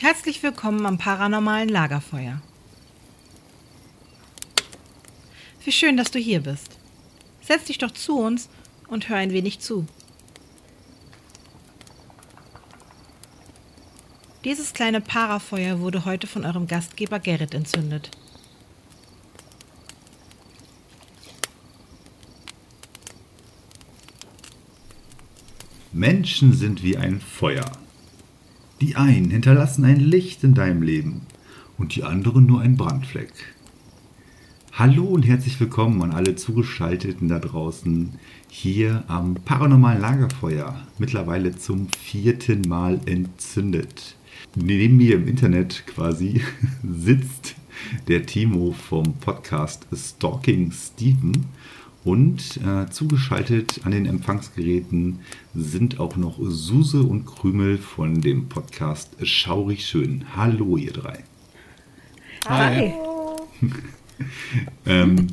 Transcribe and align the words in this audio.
Herzlich 0.00 0.44
willkommen 0.44 0.86
am 0.86 0.96
paranormalen 0.96 1.68
Lagerfeuer. 1.68 2.40
Wie 5.64 5.72
schön, 5.72 5.96
dass 5.96 6.12
du 6.12 6.20
hier 6.20 6.38
bist. 6.38 6.78
Setz 7.40 7.64
dich 7.64 7.78
doch 7.78 7.90
zu 7.90 8.16
uns 8.16 8.48
und 8.86 9.08
hör 9.08 9.16
ein 9.16 9.32
wenig 9.32 9.58
zu. 9.58 9.88
Dieses 14.44 14.72
kleine 14.72 15.00
Parafeuer 15.00 15.80
wurde 15.80 16.04
heute 16.04 16.28
von 16.28 16.44
eurem 16.44 16.68
Gastgeber 16.68 17.18
Gerrit 17.18 17.52
entzündet. 17.52 18.12
Menschen 25.90 26.52
sind 26.52 26.84
wie 26.84 26.96
ein 26.96 27.20
Feuer. 27.20 27.68
Die 28.80 28.94
einen 28.94 29.30
hinterlassen 29.30 29.84
ein 29.84 29.98
Licht 29.98 30.44
in 30.44 30.54
deinem 30.54 30.82
Leben 30.82 31.22
und 31.78 31.96
die 31.96 32.04
anderen 32.04 32.46
nur 32.46 32.60
ein 32.60 32.76
Brandfleck. 32.76 33.32
Hallo 34.72 35.04
und 35.04 35.24
herzlich 35.24 35.58
willkommen 35.58 36.00
an 36.02 36.12
alle 36.12 36.36
Zugeschalteten 36.36 37.26
da 37.26 37.40
draußen 37.40 38.12
hier 38.48 39.02
am 39.08 39.34
paranormalen 39.34 40.00
Lagerfeuer, 40.00 40.80
mittlerweile 40.96 41.56
zum 41.56 41.88
vierten 41.88 42.60
Mal 42.68 43.00
entzündet. 43.06 44.14
Neben 44.54 44.96
mir 44.96 45.16
im 45.16 45.26
Internet 45.26 45.82
quasi 45.88 46.40
sitzt 46.84 47.56
der 48.06 48.26
Timo 48.26 48.70
vom 48.70 49.14
Podcast 49.14 49.88
Stalking 49.92 50.70
Steven 50.70 51.46
und 52.08 52.58
äh, 52.64 52.88
zugeschaltet 52.90 53.82
an 53.84 53.92
den 53.92 54.06
Empfangsgeräten 54.06 55.18
sind 55.54 56.00
auch 56.00 56.16
noch 56.16 56.38
Suse 56.40 57.02
und 57.02 57.26
Krümel 57.26 57.76
von 57.76 58.22
dem 58.22 58.48
Podcast 58.48 59.10
Schaurig 59.26 59.84
Schön. 59.84 60.24
Hallo, 60.34 60.78
ihr 60.78 60.92
drei. 60.92 61.22
Hi. 62.48 62.94
ähm, 64.86 65.26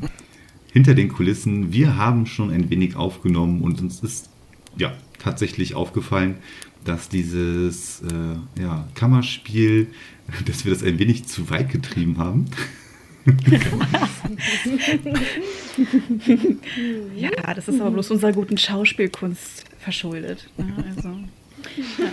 hinter 0.74 0.96
den 0.96 1.08
Kulissen, 1.08 1.72
wir 1.72 1.96
haben 1.96 2.26
schon 2.26 2.52
ein 2.52 2.70
wenig 2.70 2.98
aufgenommen 2.98 3.62
und 3.62 3.80
uns 3.80 4.02
ist 4.02 4.30
ja 4.78 4.92
tatsächlich 5.18 5.76
aufgefallen, 5.76 6.36
dass 6.84 7.08
dieses 7.08 8.02
äh, 8.02 8.62
ja, 8.62 8.86
Kammerspiel, 8.96 9.88
dass 10.46 10.66
wir 10.66 10.74
das 10.74 10.84
ein 10.84 11.00
wenig 11.00 11.26
zu 11.26 11.50
weit 11.50 11.72
getrieben 11.72 12.18
haben. 12.18 12.48
Ja, 17.16 17.54
das 17.56 17.68
ist 17.68 17.82
aber 17.82 17.92
bloß 17.92 18.12
unserer 18.12 18.34
guten 18.34 18.58
Schauspielkunst 18.58 19.66
verschuldet. 19.80 20.48
Ne? 20.58 20.74
Also, 20.96 21.10
ja. 21.98 22.08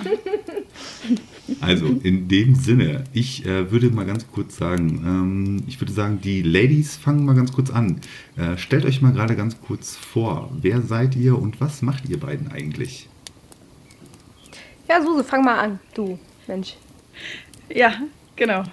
also, 1.61 1.87
in 2.03 2.29
dem 2.29 2.55
Sinne, 2.55 3.05
ich 3.13 3.45
äh, 3.45 3.71
würde 3.71 3.91
mal 3.91 4.07
ganz 4.07 4.27
kurz 4.27 4.57
sagen, 4.57 5.03
ähm, 5.05 5.63
ich 5.67 5.79
würde 5.81 5.93
sagen, 5.93 6.21
die 6.23 6.41
Ladies 6.41 6.97
fangen 6.97 7.27
mal 7.27 7.35
ganz 7.35 7.53
kurz 7.53 7.71
an. 7.71 8.01
Äh, 8.37 8.57
stellt 8.57 8.87
euch 8.87 9.03
mal 9.03 9.13
gerade 9.13 9.37
ganz 9.37 9.61
kurz 9.61 9.97
vor, 9.97 10.51
wer 10.63 10.81
seid 10.81 11.15
ihr 11.15 11.39
und 11.39 11.61
was 11.61 11.83
macht 11.83 12.09
ihr 12.09 12.19
beiden 12.19 12.51
eigentlich? 12.51 13.11
Ja, 14.89 15.03
Suse, 15.03 15.25
fang 15.25 15.45
mal 15.45 15.59
an, 15.59 15.79
du 15.95 16.19
Mensch. 16.47 16.77
Ja, 17.69 18.01
genau 18.35 18.65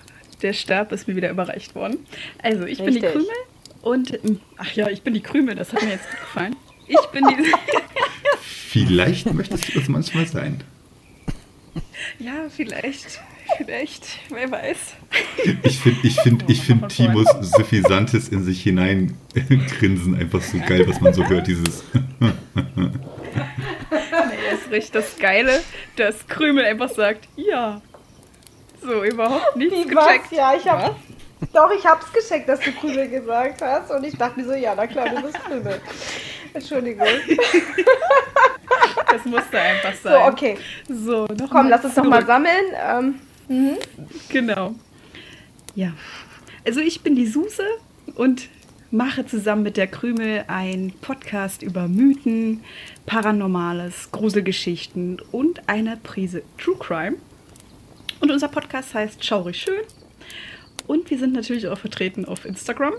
der 0.42 0.54
Stab 0.54 0.92
ist 0.92 1.08
mir 1.08 1.16
wieder 1.16 1.30
überreicht 1.30 1.76
worden. 1.76 1.98
Also, 2.42 2.66
ich 2.66 2.80
Richtig. 2.80 2.86
bin 2.86 2.94
die 2.94 3.02
Krümel 3.02 3.36
und. 3.82 4.20
Ach 4.58 4.72
ja, 4.74 4.90
ich 4.90 5.02
bin 5.02 5.14
die 5.14 5.22
Krümel, 5.22 5.56
das 5.56 5.74
hat 5.74 5.84
mir 5.84 5.92
jetzt 5.92 6.10
gefallen. 6.10 6.56
Ich 6.88 7.06
bin 7.12 7.26
die. 7.28 7.36
vielleicht 8.70 9.34
möchtest 9.34 9.70
du 9.70 9.80
das 9.80 9.88
manchmal 9.88 10.28
sein. 10.28 10.64
Ja, 12.20 12.48
vielleicht. 12.50 13.22
Vielleicht, 13.58 14.20
wer 14.30 14.52
weiß. 14.52 14.96
Ich 15.64 15.80
finde 15.80 16.00
ich 16.04 16.16
find, 16.22 16.44
ich 16.48 16.62
find 16.62 16.88
Timos 16.90 17.28
suffisantes 17.42 18.30
in 18.30 18.44
sich 18.44 18.62
hineingrinsen 18.62 20.16
einfach 20.16 20.42
so 20.42 20.60
geil, 20.60 20.88
was 20.88 21.02
man 21.02 21.14
so 21.14 21.26
hört, 21.28 21.48
dieses. 21.48 21.84
nee, 22.20 22.30
ist 24.54 24.72
richtig 24.72 24.92
das 24.92 25.18
Geile, 25.18 25.62
dass 25.96 26.28
Krümel 26.28 26.64
einfach 26.66 26.90
sagt, 26.90 27.28
ja, 27.36 27.82
so, 28.82 29.04
überhaupt 29.04 29.56
nichts 29.56 29.76
Wie, 29.76 29.84
gecheckt. 29.84 30.32
Was? 30.32 30.32
Ja, 30.32 30.54
ich 30.56 30.68
hab, 30.68 30.96
Doch, 31.54 31.72
ich 31.72 31.86
hab's 31.86 32.12
gecheckt, 32.12 32.50
dass 32.50 32.60
du 32.60 32.72
Krümel 32.72 33.10
gesagt 33.10 33.62
hast. 33.62 33.92
Und 33.92 34.04
ich 34.04 34.18
dachte 34.18 34.40
mir 34.40 34.46
so, 34.46 34.54
ja, 34.54 34.74
na 34.76 34.88
klar, 34.88 35.10
du 35.10 35.22
bist 35.22 35.40
Krümel. 35.46 35.82
Entschuldigung. 36.54 37.08
Das 39.12 39.26
musste 39.26 39.60
einfach 39.60 39.94
sein. 39.94 40.14
So, 40.14 40.32
okay. 40.32 40.58
So, 40.88 41.26
noch 41.26 41.50
Komm, 41.50 41.70
lass 41.70 41.84
uns 41.84 41.96
nochmal 41.96 42.26
sammeln. 42.26 42.66
Ähm, 42.76 43.16
mhm. 43.48 43.78
Genau. 44.30 44.76
Ja. 45.76 45.94
Also 46.66 46.80
ich 46.80 47.02
bin 47.02 47.16
die 47.16 47.26
Suse 47.26 47.64
und 48.16 48.50
mache 48.92 49.26
zusammen 49.26 49.64
mit 49.64 49.78
der 49.78 49.88
Krümel 49.88 50.44
einen 50.48 50.92
Podcast 50.94 51.62
über 51.64 51.88
Mythen, 51.88 52.64
Paranormales, 53.06 54.12
Gruselgeschichten 54.12 55.22
und 55.32 55.68
eine 55.68 55.98
Prise 55.98 56.44
True 56.58 56.78
Crime. 56.78 57.18
Und 58.20 58.32
unser 58.32 58.48
Podcast 58.50 58.94
heißt 58.94 59.24
Schaurig 59.24 59.58
Schön. 59.58 59.82
Und 60.88 61.10
wir 61.10 61.18
sind 61.18 61.34
natürlich 61.34 61.68
auch 61.68 61.78
vertreten 61.78 62.26
auf 62.26 62.46
Instagram 62.46 62.94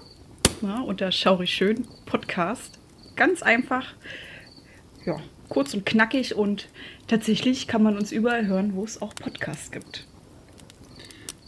ja, 0.62 0.80
unter 0.80 1.12
Schaurig 1.12 1.50
Schön 1.50 1.86
Podcast. 2.06 2.78
Ganz 3.16 3.42
einfach, 3.42 3.94
ja, 5.04 5.16
kurz 5.48 5.74
und 5.74 5.84
knackig 5.84 6.34
und 6.34 6.68
tatsächlich 7.06 7.66
kann 7.66 7.82
man 7.82 7.96
uns 7.96 8.12
überall 8.12 8.46
hören, 8.46 8.74
wo 8.74 8.84
es 8.84 9.02
auch 9.02 9.14
Podcasts 9.14 9.70
gibt. 9.70 10.06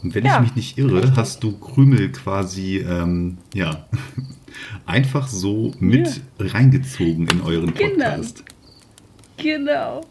Und 0.03 0.13
wenn 0.15 0.25
ja, 0.25 0.35
ich 0.35 0.41
mich 0.41 0.55
nicht 0.55 0.77
irre, 0.77 0.97
richtig. 0.97 1.15
hast 1.15 1.43
du 1.43 1.57
Krümel 1.57 2.11
quasi, 2.11 2.79
ähm, 2.79 3.37
ja, 3.53 3.87
einfach 4.85 5.27
so 5.27 5.73
mit 5.79 6.07
ja. 6.07 6.21
reingezogen 6.39 7.27
in 7.27 7.41
euren. 7.41 7.73
Podcast. 7.73 8.45
Genau. 8.45 8.52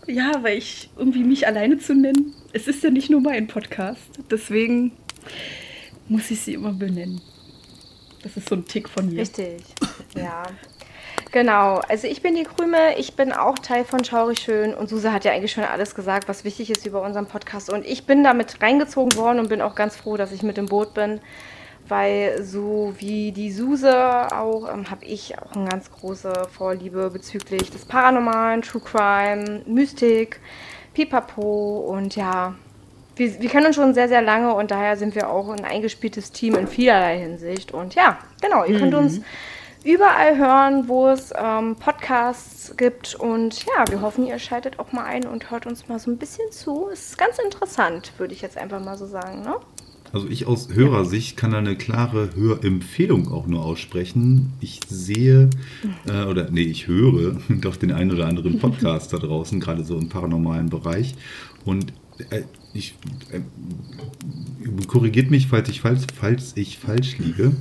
Ja, 0.06 0.42
weil 0.42 0.58
ich 0.58 0.90
irgendwie 0.96 1.24
mich 1.24 1.46
alleine 1.46 1.78
zu 1.78 1.94
nennen, 1.94 2.34
es 2.52 2.68
ist 2.68 2.82
ja 2.84 2.90
nicht 2.90 3.10
nur 3.10 3.20
mein 3.20 3.46
Podcast. 3.46 4.20
Deswegen 4.30 4.92
muss 6.08 6.30
ich 6.30 6.40
sie 6.40 6.54
immer 6.54 6.72
benennen. 6.72 7.20
Das 8.22 8.36
ist 8.36 8.48
so 8.48 8.54
ein 8.54 8.64
Tick 8.66 8.88
von 8.88 9.08
mir. 9.08 9.20
Richtig, 9.22 9.62
ja. 10.16 10.44
Genau, 11.32 11.80
also 11.88 12.06
ich 12.06 12.20
bin 12.20 12.34
die 12.34 12.42
Krüme, 12.42 12.98
ich 12.98 13.14
bin 13.14 13.32
auch 13.32 13.58
Teil 13.58 13.86
von 13.86 14.04
Schaurig 14.04 14.38
Schön 14.38 14.74
und 14.74 14.90
Suse 14.90 15.12
hat 15.12 15.24
ja 15.24 15.32
eigentlich 15.32 15.52
schon 15.52 15.64
alles 15.64 15.94
gesagt, 15.94 16.28
was 16.28 16.44
wichtig 16.44 16.68
ist 16.70 16.84
über 16.84 17.00
unseren 17.00 17.26
Podcast 17.26 17.70
und 17.70 17.86
ich 17.86 18.04
bin 18.04 18.22
damit 18.22 18.60
reingezogen 18.60 19.16
worden 19.16 19.38
und 19.38 19.48
bin 19.48 19.62
auch 19.62 19.74
ganz 19.74 19.96
froh, 19.96 20.18
dass 20.18 20.30
ich 20.30 20.42
mit 20.42 20.58
im 20.58 20.66
Boot 20.66 20.92
bin 20.92 21.20
weil 21.88 22.42
so 22.42 22.94
wie 22.98 23.32
die 23.32 23.52
Suse 23.52 23.92
auch 24.32 24.72
ähm, 24.72 24.90
habe 24.90 25.04
ich 25.04 25.38
auch 25.38 25.52
eine 25.52 25.68
ganz 25.68 25.90
große 25.90 26.48
Vorliebe 26.50 27.10
bezüglich 27.10 27.70
des 27.70 27.84
Paranormalen, 27.84 28.62
True 28.62 28.82
Crime, 28.82 29.62
Mystik, 29.66 30.40
Pipapo 30.94 31.78
und 31.88 32.16
ja, 32.16 32.54
wir, 33.16 33.40
wir 33.40 33.48
kennen 33.48 33.66
uns 33.66 33.76
schon 33.76 33.94
sehr, 33.94 34.08
sehr 34.08 34.22
lange 34.22 34.54
und 34.54 34.70
daher 34.70 34.96
sind 34.96 35.14
wir 35.14 35.28
auch 35.28 35.50
ein 35.50 35.64
eingespieltes 35.64 36.32
Team 36.32 36.54
in 36.54 36.66
vielerlei 36.66 37.18
Hinsicht. 37.18 37.72
Und 37.72 37.94
ja, 37.94 38.18
genau, 38.40 38.64
ihr 38.64 38.76
mhm. 38.76 38.78
könnt 38.78 38.94
uns 38.94 39.20
überall 39.84 40.38
hören, 40.38 40.88
wo 40.88 41.08
es 41.08 41.32
ähm, 41.36 41.76
Podcasts 41.76 42.74
gibt. 42.76 43.14
Und 43.14 43.64
ja, 43.64 43.84
wir 43.88 44.00
hoffen, 44.00 44.26
ihr 44.26 44.38
schaltet 44.38 44.78
auch 44.78 44.92
mal 44.92 45.04
ein 45.04 45.26
und 45.26 45.50
hört 45.50 45.66
uns 45.66 45.88
mal 45.88 45.98
so 45.98 46.10
ein 46.10 46.18
bisschen 46.18 46.50
zu. 46.50 46.88
Es 46.92 47.10
ist 47.10 47.18
ganz 47.18 47.38
interessant, 47.38 48.12
würde 48.18 48.34
ich 48.34 48.42
jetzt 48.42 48.56
einfach 48.56 48.82
mal 48.82 48.96
so 48.96 49.06
sagen. 49.06 49.42
Ne? 49.42 49.56
Also 50.12 50.28
ich 50.28 50.46
aus 50.46 50.68
Hörersicht 50.72 51.38
kann 51.38 51.52
da 51.52 51.58
eine 51.58 51.74
klare 51.74 52.30
Hörempfehlung 52.34 53.32
auch 53.32 53.46
nur 53.46 53.64
aussprechen. 53.64 54.52
Ich 54.60 54.80
sehe, 54.86 55.48
äh, 56.06 56.24
oder 56.24 56.50
nee, 56.50 56.62
ich 56.62 56.86
höre 56.86 57.36
doch 57.48 57.76
den 57.76 57.92
einen 57.92 58.12
oder 58.12 58.26
anderen 58.26 58.58
Podcast 58.58 59.12
da 59.12 59.18
draußen, 59.18 59.58
gerade 59.58 59.84
so 59.84 59.98
im 59.98 60.10
paranormalen 60.10 60.68
Bereich. 60.68 61.14
Und 61.64 61.94
äh, 62.30 62.42
ich 62.74 62.94
äh, 63.30 63.40
korrigiert 64.86 65.30
mich, 65.30 65.46
falls 65.46 65.70
ich 65.70 65.80
falsch, 65.80 66.02
falls 66.14 66.56
ich 66.56 66.78
falsch 66.78 67.18
liege. 67.18 67.52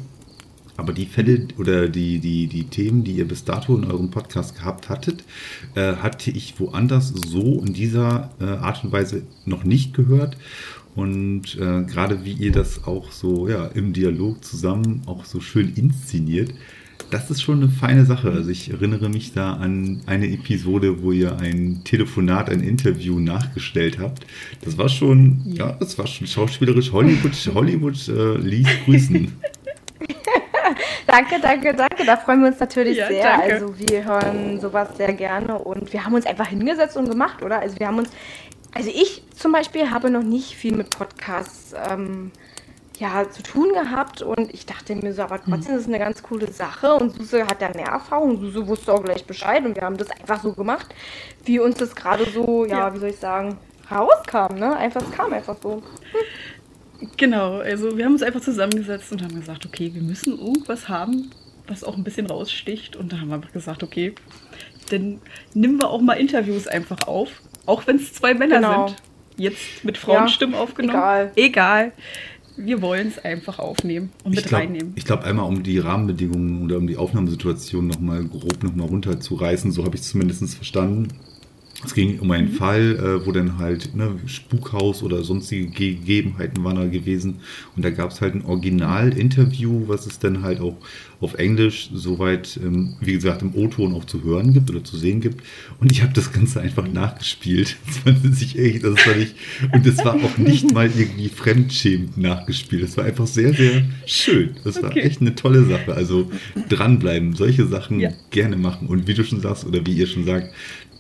Aber 0.78 0.94
die 0.94 1.06
Fälle 1.06 1.48
oder 1.58 1.88
die, 1.90 2.20
die, 2.20 2.48
die 2.48 2.64
Themen, 2.64 3.04
die 3.04 3.14
ihr 3.14 3.28
bis 3.28 3.44
dato 3.44 3.78
in 3.78 3.86
eurem 3.86 4.10
Podcast 4.10 4.56
gehabt 4.56 4.90
hattet, 4.90 5.24
äh, 5.76 5.96
hatte 5.98 6.32
ich 6.32 6.60
woanders 6.60 7.10
so 7.10 7.62
in 7.66 7.74
dieser 7.74 8.32
äh, 8.40 8.46
Art 8.46 8.84
und 8.84 8.92
Weise 8.92 9.24
noch 9.46 9.64
nicht 9.64 9.94
gehört. 9.94 10.38
Und 10.96 11.56
äh, 11.56 11.84
gerade 11.84 12.26
wie 12.26 12.34
ihr 12.34 12.52
das 12.52 12.86
auch 12.86 13.12
so 13.12 13.48
ja, 13.48 13.68
im 13.68 13.94
Dialog 13.94 14.44
zusammen 14.44 15.04
auch 15.06 15.26
so 15.26 15.40
schön 15.40 15.74
inszeniert, 15.76 16.54
das 17.10 17.30
ist 17.30 17.42
schon 17.42 17.58
eine 17.58 17.70
feine 17.70 18.06
Sache. 18.06 18.32
Also 18.32 18.50
ich 18.50 18.72
erinnere 18.72 19.10
mich 19.10 19.34
da 19.34 19.54
an 19.54 20.02
eine 20.06 20.28
Episode, 20.28 21.02
wo 21.04 21.12
ihr 21.12 21.38
ein 21.38 21.82
Telefonat, 21.84 22.50
ein 22.50 22.62
Interview 22.62 23.20
nachgestellt 23.20 24.00
habt. 24.00 24.26
Das 24.64 24.78
war 24.78 24.90
schon, 24.90 25.42
ja, 25.46 25.74
das 25.74 25.98
war 25.98 26.08
schon 26.08 26.28
schauspielerisch 26.28 26.92
Hollywood, 26.92 27.34
Hollywood 27.54 28.08
äh, 28.08 28.38
ließ 28.38 28.68
grüßen. 28.86 29.32
danke, 31.08 31.36
danke, 31.42 31.74
danke. 31.74 32.06
Da 32.06 32.18
freuen 32.18 32.42
wir 32.42 32.48
uns 32.48 32.60
natürlich 32.60 32.98
ja, 32.98 33.08
sehr. 33.08 33.24
Danke. 33.24 33.54
Also 33.54 33.74
wir 33.78 34.06
hören 34.06 34.60
sowas 34.60 34.90
sehr 34.98 35.14
gerne 35.14 35.60
und 35.60 35.92
wir 35.92 36.06
haben 36.06 36.14
uns 36.14 36.26
einfach 36.26 36.48
hingesetzt 36.48 36.96
und 36.96 37.10
gemacht, 37.10 37.44
oder? 37.44 37.60
Also 37.60 37.78
wir 37.80 37.88
haben 37.88 38.00
uns 38.00 38.10
also 38.74 38.90
ich 38.90 39.24
zum 39.36 39.52
Beispiel 39.52 39.92
habe 39.92 40.10
noch 40.10 40.24
nicht 40.24 40.56
viel 40.56 40.76
mit 40.76 40.90
Podcasts 40.90 41.74
ähm, 41.90 42.32
ja, 42.98 43.28
zu 43.30 43.42
tun 43.42 43.74
gehabt 43.74 44.22
und 44.22 44.54
ich 44.54 44.66
dachte 44.66 44.96
mir 44.96 45.14
so, 45.14 45.24
aber 45.24 45.42
trotzdem 45.44 45.76
ist 45.76 45.82
es 45.82 45.88
eine 45.88 45.98
ganz 45.98 46.22
coole 46.22 46.52
Sache 46.52 46.94
und 46.94 47.16
Suse 47.16 47.48
hat 47.48 47.62
da 47.62 47.70
mehr 47.70 47.88
Erfahrung. 47.88 48.40
Suse 48.40 48.68
wusste 48.68 48.94
auch 48.94 49.04
gleich 49.04 49.26
Bescheid 49.26 49.66
und 49.66 49.76
wir 49.76 49.82
haben 49.82 49.98
das 49.98 50.12
einfach 50.12 50.42
so 50.44 50.54
gemacht, 50.54 50.94
wie 51.44 51.60
uns 51.60 51.78
das 51.78 51.96
gerade 51.96 52.30
so, 52.30 52.66
ja, 52.66 52.78
ja, 52.78 52.94
wie 52.94 53.00
soll 53.00 53.10
ich 53.10 53.18
sagen, 53.18 53.58
rauskam, 53.90 54.56
ne? 54.56 54.76
Einfach, 54.78 55.02
es 55.02 55.12
kam 55.12 55.34
einfach 55.34 55.58
so. 55.62 55.78
Hm. 55.78 57.10
Genau, 57.18 57.58
also 57.58 57.98
wir 57.98 58.06
haben 58.06 58.14
uns 58.14 58.22
einfach 58.22 58.42
zusammengesetzt 58.42 59.12
und 59.12 59.24
haben 59.24 59.34
gesagt, 59.34 59.66
okay, 59.66 59.92
wir 59.94 60.04
müssen 60.04 60.38
irgendwas 60.38 60.88
haben, 60.88 61.32
was 61.68 61.84
auch 61.84 61.98
ein 61.98 62.04
bisschen 62.04 62.28
raussticht. 62.28 62.96
Und 62.96 63.12
da 63.12 63.20
haben 63.20 63.30
wir 63.30 63.36
einfach 63.36 63.52
gesagt, 63.52 63.82
okay, 63.82 64.14
dann 64.92 65.20
nehmen 65.56 65.82
wir 65.82 65.90
auch 65.90 66.02
mal 66.02 66.14
Interviews 66.14 66.68
einfach 66.68 67.08
auf, 67.08 67.42
auch 67.72 67.88
wenn 67.88 67.96
es 67.96 68.14
zwei 68.14 68.34
Männer 68.34 68.58
genau. 68.58 68.88
sind. 68.88 69.02
Jetzt 69.38 69.84
mit 69.84 69.98
Frauenstimmen 69.98 70.56
ja, 70.56 70.62
aufgenommen. 70.62 70.98
Egal. 70.98 71.32
Egal. 71.36 71.92
Wir 72.58 72.82
wollen 72.82 73.08
es 73.08 73.18
einfach 73.18 73.60
aufnehmen 73.60 74.12
und 74.26 74.36
mit 74.36 74.46
glaub, 74.46 74.62
reinnehmen. 74.62 74.92
Ich 74.96 75.06
glaube, 75.06 75.24
einmal 75.24 75.46
um 75.46 75.64
die 75.64 75.80
Rahmenbedingungen 75.80 76.66
oder 76.66 76.78
um 76.78 76.86
die 76.86 76.98
Aufnahmesituation 76.98 77.88
nochmal 77.88 78.26
grob 78.26 78.62
nochmal 78.62 78.88
runterzureißen, 78.88 79.72
so 79.72 79.86
habe 79.86 79.96
ich 79.96 80.02
es 80.02 80.10
zumindest 80.10 80.54
verstanden. 80.54 81.08
Es 81.84 81.94
ging 81.94 82.20
um 82.20 82.30
einen 82.32 82.52
mhm. 82.52 82.56
Fall, 82.56 82.96
äh, 82.96 83.26
wo 83.26 83.32
dann 83.32 83.58
halt 83.58 83.96
ne, 83.96 84.20
Spukhaus 84.26 85.02
oder 85.02 85.24
sonstige 85.24 85.68
Gegebenheiten 85.68 86.64
waren 86.64 86.76
da 86.76 86.86
gewesen. 86.86 87.40
Und 87.76 87.84
da 87.84 87.90
gab 87.90 88.12
es 88.12 88.22
halt 88.22 88.36
ein 88.36 88.46
Original-Interview, 88.46 89.88
was 89.88 90.06
es 90.06 90.20
dann 90.20 90.44
halt 90.44 90.60
auch 90.60 90.78
auf 91.22 91.36
Englisch 91.36 91.90
soweit, 91.94 92.60
ähm, 92.64 92.96
wie 93.00 93.14
gesagt, 93.14 93.44
im 93.44 93.54
O-Ton 93.56 93.94
auch 93.94 94.06
zu 94.06 94.24
hören 94.24 94.54
gibt 94.54 94.70
oder 94.72 94.84
zu 94.84 94.98
sehen 94.98 95.22
gibt. 95.22 95.44
Und 95.80 95.92
ich 95.92 96.02
habe 96.02 96.14
das 96.14 96.34
Ganze 96.34 96.62
einfach 96.62 96.88
nachgespielt. 96.88 97.78
Das 97.92 97.98
fand 98.16 98.36
sich 98.36 98.58
echt, 98.58 98.84
das 98.84 99.06
war 99.06 99.16
nicht, 99.16 99.36
und 99.74 99.86
es 99.86 99.98
war 100.00 100.16
auch 100.16 100.38
nicht 100.38 100.74
mal 100.74 100.90
irgendwie 100.96 101.30
fremdschämend 101.30 102.18
nachgespielt. 102.18 102.84
Es 102.84 102.98
war 102.98 103.04
einfach 103.04 103.28
sehr, 103.28 103.54
sehr 103.54 103.84
schön. 104.06 104.52
Das 104.64 104.82
war 104.82 104.90
okay. 104.90 105.02
echt 105.02 105.22
eine 105.22 105.36
tolle 105.36 105.66
Sache. 105.66 105.94
Also 105.94 106.32
dranbleiben, 106.70 107.36
solche 107.36 107.68
Sachen 107.68 108.00
ja. 108.00 108.12
gerne 108.32 108.56
machen. 108.56 108.88
Und 108.88 109.08
wie 109.08 109.14
du 109.14 109.24
schon 109.24 109.42
sagst, 109.42 109.66
oder 109.66 109.86
wie 109.86 109.94
ihr 109.94 110.08
schon 110.08 110.26
sagt, 110.26 110.54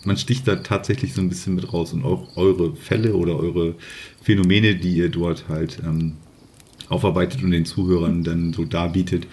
man 0.05 0.17
sticht 0.17 0.47
da 0.47 0.57
tatsächlich 0.57 1.13
so 1.13 1.21
ein 1.21 1.29
bisschen 1.29 1.55
mit 1.55 1.71
raus 1.71 1.93
und 1.93 2.03
auch 2.03 2.35
eure 2.37 2.75
Fälle 2.75 3.15
oder 3.15 3.37
eure 3.37 3.75
Phänomene, 4.21 4.75
die 4.75 4.95
ihr 4.95 5.09
dort 5.09 5.45
halt 5.47 5.79
ähm, 5.85 6.13
aufarbeitet 6.89 7.43
und 7.43 7.51
den 7.51 7.65
Zuhörern 7.65 8.23
dann 8.23 8.53
so 8.53 8.65
darbietet, 8.65 9.27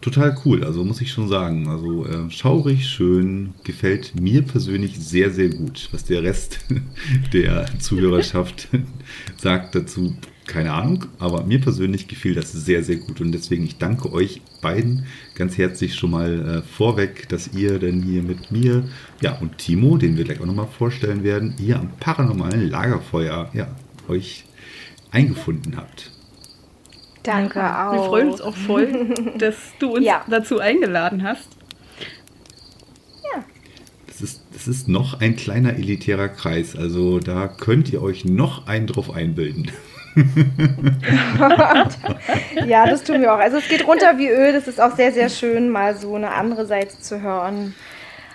total 0.00 0.36
cool. 0.44 0.64
Also 0.64 0.84
muss 0.84 1.00
ich 1.00 1.10
schon 1.10 1.28
sagen. 1.28 1.68
Also 1.68 2.06
äh, 2.06 2.30
schaurig, 2.30 2.86
schön, 2.86 3.54
gefällt 3.64 4.20
mir 4.20 4.42
persönlich 4.42 4.98
sehr, 4.98 5.30
sehr 5.30 5.48
gut. 5.48 5.88
Was 5.92 6.04
der 6.04 6.22
Rest 6.22 6.60
der 7.32 7.66
Zuhörerschaft 7.78 8.68
sagt 9.40 9.74
dazu, 9.74 10.14
keine 10.46 10.72
Ahnung, 10.72 11.06
aber 11.18 11.44
mir 11.44 11.60
persönlich 11.60 12.06
gefiel 12.06 12.34
das 12.34 12.52
sehr, 12.52 12.82
sehr 12.84 12.96
gut 12.96 13.20
und 13.20 13.32
deswegen 13.32 13.64
ich 13.64 13.78
danke 13.78 14.12
euch 14.12 14.42
beiden 14.60 15.06
ganz 15.34 15.56
herzlich 15.56 15.94
schon 15.94 16.10
mal 16.10 16.58
äh, 16.58 16.62
vorweg, 16.62 17.28
dass 17.28 17.52
ihr 17.54 17.78
denn 17.78 18.02
hier 18.02 18.22
mit 18.22 18.50
mir, 18.50 18.84
ja 19.22 19.38
und 19.38 19.58
Timo, 19.58 19.96
den 19.96 20.16
wir 20.16 20.24
gleich 20.24 20.40
auch 20.40 20.46
nochmal 20.46 20.66
vorstellen 20.66 21.24
werden, 21.24 21.54
hier 21.58 21.78
am 21.78 21.90
paranormalen 21.98 22.68
Lagerfeuer, 22.68 23.50
ja, 23.54 23.68
euch 24.08 24.44
eingefunden 25.10 25.76
habt. 25.76 26.10
Danke 27.22 27.60
auch. 27.60 27.92
Wir 27.92 28.02
freuen 28.02 28.28
uns 28.30 28.40
auch 28.42 28.54
voll, 28.54 29.14
dass 29.38 29.56
du 29.78 29.96
uns 29.96 30.04
ja. 30.04 30.24
dazu 30.28 30.58
eingeladen 30.58 31.22
hast. 31.22 31.48
Ja. 33.34 33.44
Das 34.06 34.20
ist, 34.20 34.42
das 34.52 34.68
ist 34.68 34.88
noch 34.88 35.20
ein 35.20 35.36
kleiner 35.36 35.74
elitärer 35.74 36.28
Kreis, 36.28 36.76
also 36.76 37.18
da 37.18 37.48
könnt 37.48 37.90
ihr 37.90 38.02
euch 38.02 38.26
noch 38.26 38.66
einen 38.66 38.86
drauf 38.86 39.10
einbilden. 39.10 39.70
ja, 42.66 42.86
das 42.86 43.04
tun 43.04 43.20
wir 43.20 43.34
auch. 43.34 43.38
Also 43.38 43.58
es 43.58 43.68
geht 43.68 43.86
runter 43.86 44.16
wie 44.18 44.28
Öl. 44.28 44.52
Das 44.52 44.68
ist 44.68 44.80
auch 44.80 44.94
sehr, 44.94 45.12
sehr 45.12 45.28
schön, 45.28 45.68
mal 45.68 45.96
so 45.96 46.14
eine 46.14 46.32
andere 46.32 46.66
Seite 46.66 46.98
zu 46.98 47.20
hören. 47.20 47.74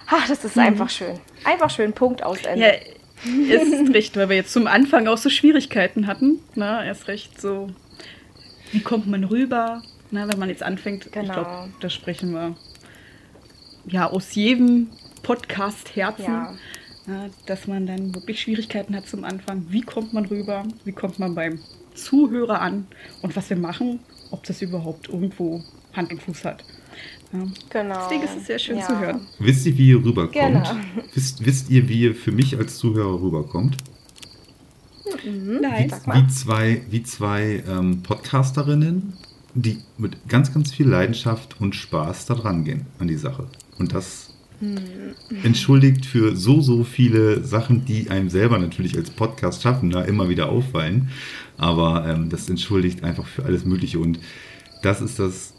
Ach, 0.08 0.28
das 0.28 0.44
ist 0.44 0.56
mhm. 0.56 0.64
einfach 0.64 0.90
schön. 0.90 1.20
Einfach 1.46 1.70
schön. 1.70 1.94
Punkt 1.94 2.24
aus 2.24 2.44
Ende. 2.44 2.66
Ja, 2.66 3.60
ist 3.60 3.94
recht, 3.94 4.18
weil 4.18 4.30
wir 4.30 4.38
jetzt 4.38 4.54
zum 4.54 4.68
Anfang 4.68 5.08
auch 5.08 5.18
so 5.18 5.30
Schwierigkeiten 5.30 6.08
hatten. 6.08 6.40
Na, 6.56 6.86
erst 6.86 7.08
recht 7.08 7.40
so, 7.40 7.70
wie 8.72 8.82
kommt 8.82 9.08
man 9.08 9.24
rüber? 9.24 9.82
Na, 10.12 10.28
wenn 10.28 10.40
man 10.40 10.50
jetzt 10.50 10.64
anfängt, 10.64 11.12
genau. 11.12 11.26
ich 11.26 11.32
glaube, 11.32 11.70
da 11.80 11.90
sprechen 11.90 12.32
wir 12.32 12.56
ja 13.86 14.08
aus 14.08 14.36
jedem 14.36 14.90
Podcast-Herzen. 15.24 16.26
Ja 16.26 16.54
dass 17.46 17.68
man 17.68 17.86
dann 17.86 18.14
wirklich 18.14 18.42
Schwierigkeiten 18.42 18.96
hat 18.96 19.08
zum 19.08 19.24
Anfang. 19.24 19.66
Wie 19.70 19.82
kommt 19.82 20.14
man 20.14 20.26
rüber? 20.26 20.64
Wie 20.86 20.92
kommt 20.92 21.20
man 21.20 21.36
beim 21.36 21.60
Zuhörer 21.94 22.62
an? 22.62 22.88
Und 23.22 23.36
was 23.36 23.50
wir 23.50 23.58
machen, 23.58 24.00
ob 24.32 24.44
das 24.44 24.62
überhaupt 24.62 25.10
irgendwo 25.10 25.64
Hand 25.94 26.12
und 26.12 26.22
Fuß 26.22 26.46
hat. 26.46 26.64
Ja. 27.32 27.40
Genau. 27.70 28.00
Deswegen 28.04 28.24
ist 28.24 28.38
es 28.38 28.48
sehr 28.48 28.60
schön 28.60 28.78
ja. 28.78 28.88
zu 28.88 29.00
hören. 29.00 29.22
Wisst 29.40 29.66
ihr, 29.66 29.78
wie 29.78 29.90
ihr 29.90 30.04
rüberkommt? 30.04 30.34
Genau. 30.34 30.76
Wisst, 31.14 31.46
wisst 31.46 31.70
ihr, 31.70 31.88
wie 31.88 32.02
ihr 32.02 32.16
für 32.16 32.32
mich 32.32 32.58
als 32.58 32.78
Zuhörer 32.78 33.22
rüberkommt? 33.22 33.78
Mhm. 35.26 35.60
Nein. 35.62 35.92
Wie, 35.92 36.14
wie, 36.14 36.28
zwei, 36.28 36.82
wie 36.90 37.04
zwei 37.04 37.64
ähm, 37.68 38.02
Podcasterinnen, 38.04 39.14
die 39.54 39.80
mit 39.98 40.28
ganz, 40.28 40.54
ganz 40.54 40.72
viel 40.72 40.88
Leidenschaft 40.88 41.60
und 41.60 41.76
Spaß 41.76 42.26
da 42.26 42.36
dran 42.36 42.64
gehen 42.64 42.86
an 43.00 43.08
die 43.08 43.18
Sache. 43.18 43.48
Und 43.78 43.94
das 43.94 44.29
entschuldigt 45.44 46.06
für 46.06 46.36
so, 46.36 46.62
so 46.62 46.84
viele 46.84 47.44
Sachen, 47.44 47.86
die 47.86 48.10
einem 48.10 48.30
selber 48.30 48.58
natürlich 48.60 48.98
als 48.98 49.10
Podcast 49.10 49.62
schaffen, 49.62 49.90
da 49.90 50.02
immer 50.04 50.30
wieder 50.30 50.50
auffallen. 50.50 51.10
Aber 51.58 52.06
ähm, 52.08 52.30
das 52.30 52.50
entschuldigt 52.50 53.04
einfach 53.04 53.26
für 53.26 53.46
alles 53.46 53.66
Mögliche. 53.66 54.00
Und 54.00 54.20
das 54.82 55.02
ist 55.02 55.20
das 55.20 55.54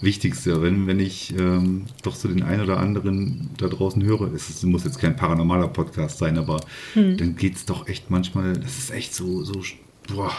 Wichtigste. 0.00 0.62
Wenn, 0.62 0.86
wenn 0.86 0.98
ich 0.98 1.34
ähm, 1.38 1.84
doch 2.02 2.14
so 2.14 2.28
den 2.28 2.42
einen 2.42 2.62
oder 2.62 2.78
anderen 2.78 3.50
da 3.58 3.68
draußen 3.68 4.02
höre, 4.02 4.32
es 4.32 4.62
muss 4.62 4.84
jetzt 4.84 4.98
kein 4.98 5.14
paranormaler 5.14 5.68
Podcast 5.68 6.18
sein, 6.18 6.38
aber 6.38 6.60
hm. 6.94 7.16
dann 7.18 7.36
geht 7.36 7.56
es 7.56 7.66
doch 7.66 7.86
echt 7.86 8.10
manchmal, 8.10 8.54
das 8.54 8.78
ist 8.78 8.90
echt 8.90 9.14
so, 9.14 9.44
so, 9.44 9.60
boah, 10.08 10.32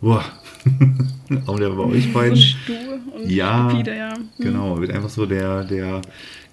boah. 0.00 0.24
aber 1.46 1.58
der 1.58 1.70
bei 1.70 1.84
euch 1.84 2.12
beiden. 2.12 2.36
So 2.36 2.42
stur 2.42 2.76
und 3.20 3.30
ja, 3.30 3.68
stupide, 3.68 3.96
ja. 3.96 4.16
Hm. 4.16 4.28
Genau, 4.38 4.80
wird 4.80 4.92
einfach 4.92 5.10
so 5.10 5.26
der, 5.26 5.64
der 5.64 6.00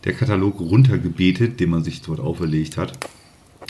der 0.03 0.13
Katalog 0.13 0.59
runtergebetet, 0.59 1.59
den 1.59 1.69
man 1.69 1.83
sich 1.83 2.01
dort 2.01 2.19
auferlegt 2.19 2.77
hat. 2.77 2.93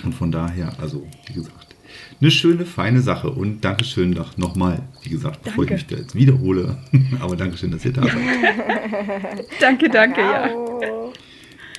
Und 0.03 0.13
von 0.13 0.31
daher, 0.31 0.73
also 0.79 1.05
wie 1.27 1.33
gesagt, 1.33 1.75
eine 2.21 2.31
schöne, 2.31 2.65
feine 2.65 3.01
Sache. 3.01 3.29
Und 3.29 3.63
Dankeschön 3.63 4.17
nochmal, 4.37 4.83
wie 5.03 5.09
gesagt, 5.09 5.43
bevor 5.43 5.65
danke. 5.65 5.81
ich 5.81 5.89
mich 5.89 5.97
da 5.97 6.01
jetzt 6.01 6.15
wiederhole. 6.15 6.77
Aber 7.19 7.35
Dankeschön, 7.35 7.71
dass 7.71 7.85
ihr 7.85 7.93
da 7.93 8.03
seid. 8.03 8.13
danke, 9.59 9.89
danke, 9.89 10.21
ja. 10.21 10.49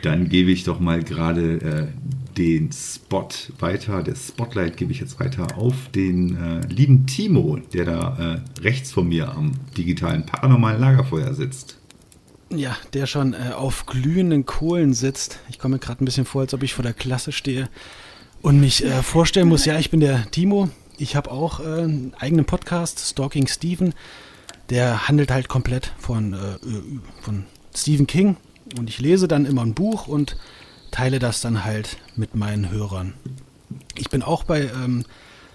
Dann 0.03 0.29
gebe 0.29 0.51
ich 0.51 0.65
doch 0.65 0.81
mal 0.81 1.03
gerade 1.03 1.91
äh, 1.93 2.37
den 2.39 2.71
Spot 2.73 3.29
weiter. 3.59 4.03
Der 4.03 4.15
Spotlight 4.15 4.79
gebe 4.79 4.93
ich 4.93 5.01
jetzt 5.01 5.21
weiter 5.21 5.59
auf 5.59 5.75
den 5.95 6.37
äh, 6.37 6.67
lieben 6.69 7.07
Timo, 7.07 7.59
der 7.75 7.85
da 7.85 8.41
äh, 8.59 8.61
rechts 8.63 8.93
von 8.93 9.09
mir 9.09 9.31
am 9.31 9.53
digitalen 9.77 10.25
paranormalen 10.25 10.81
Lagerfeuer 10.81 11.35
sitzt. 11.35 11.80
Ja, 12.53 12.77
der 12.95 13.07
schon 13.07 13.33
äh, 13.33 13.53
auf 13.55 13.87
glühenden 13.87 14.45
Kohlen 14.45 14.93
sitzt. 14.93 15.39
Ich 15.49 15.61
komme 15.61 15.79
gerade 15.79 16.03
ein 16.03 16.05
bisschen 16.05 16.25
vor, 16.25 16.43
als 16.43 16.53
ob 16.53 16.65
ich 16.65 16.75
vor 16.75 16.83
der 16.83 16.93
Klasse 16.95 17.31
stehe 17.31 17.69
und 18.43 18.61
mich 18.61 18.85
äh, 18.85 19.03
vorstellen 19.03 19.49
muss. 19.49 19.65
Ja, 19.65 19.79
ich 19.79 19.91
bin 19.91 20.01
der 20.01 20.29
Timo. 20.33 20.69
Ich 20.99 21.15
habe 21.15 21.31
auch 21.31 21.61
äh, 21.61 21.83
einen 21.83 22.13
eigenen 22.19 22.45
Podcast, 22.45 22.99
Stalking 22.99 23.47
Stephen. 23.47 23.95
Der 24.69 25.07
handelt 25.07 25.31
halt 25.31 25.49
komplett 25.49 25.93
von, 25.99 26.35
äh, 26.35 26.59
von 27.23 27.45
Stephen 27.75 28.09
King. 28.09 28.37
Und 28.77 28.91
ich 28.91 29.01
lese 29.01 29.29
dann 29.29 29.47
immer 29.47 29.63
ein 29.63 29.75
Buch 29.75 30.09
und 30.09 30.37
teile 30.91 31.21
das 31.21 31.41
dann 31.41 31.65
halt 31.65 31.99
mit 32.17 32.35
meinen 32.35 32.71
Hörern. 32.71 33.15
Ich 33.97 34.11
bin 34.11 34.23
auch 34.23 34.43
bei, 34.43 34.63
ähm, 34.63 35.05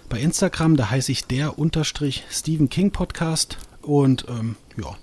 bei 0.08 0.18
Instagram, 0.20 0.76
da 0.76 0.90
heiße 0.90 1.12
ich 1.12 1.26
der 1.26 1.58
unterstrich 1.58 2.24
Stephen 2.30 2.70
King 2.70 2.90
Podcast. 2.90 3.58
Und 3.82 4.26
ähm, 4.28 4.56
ja, 4.76 4.96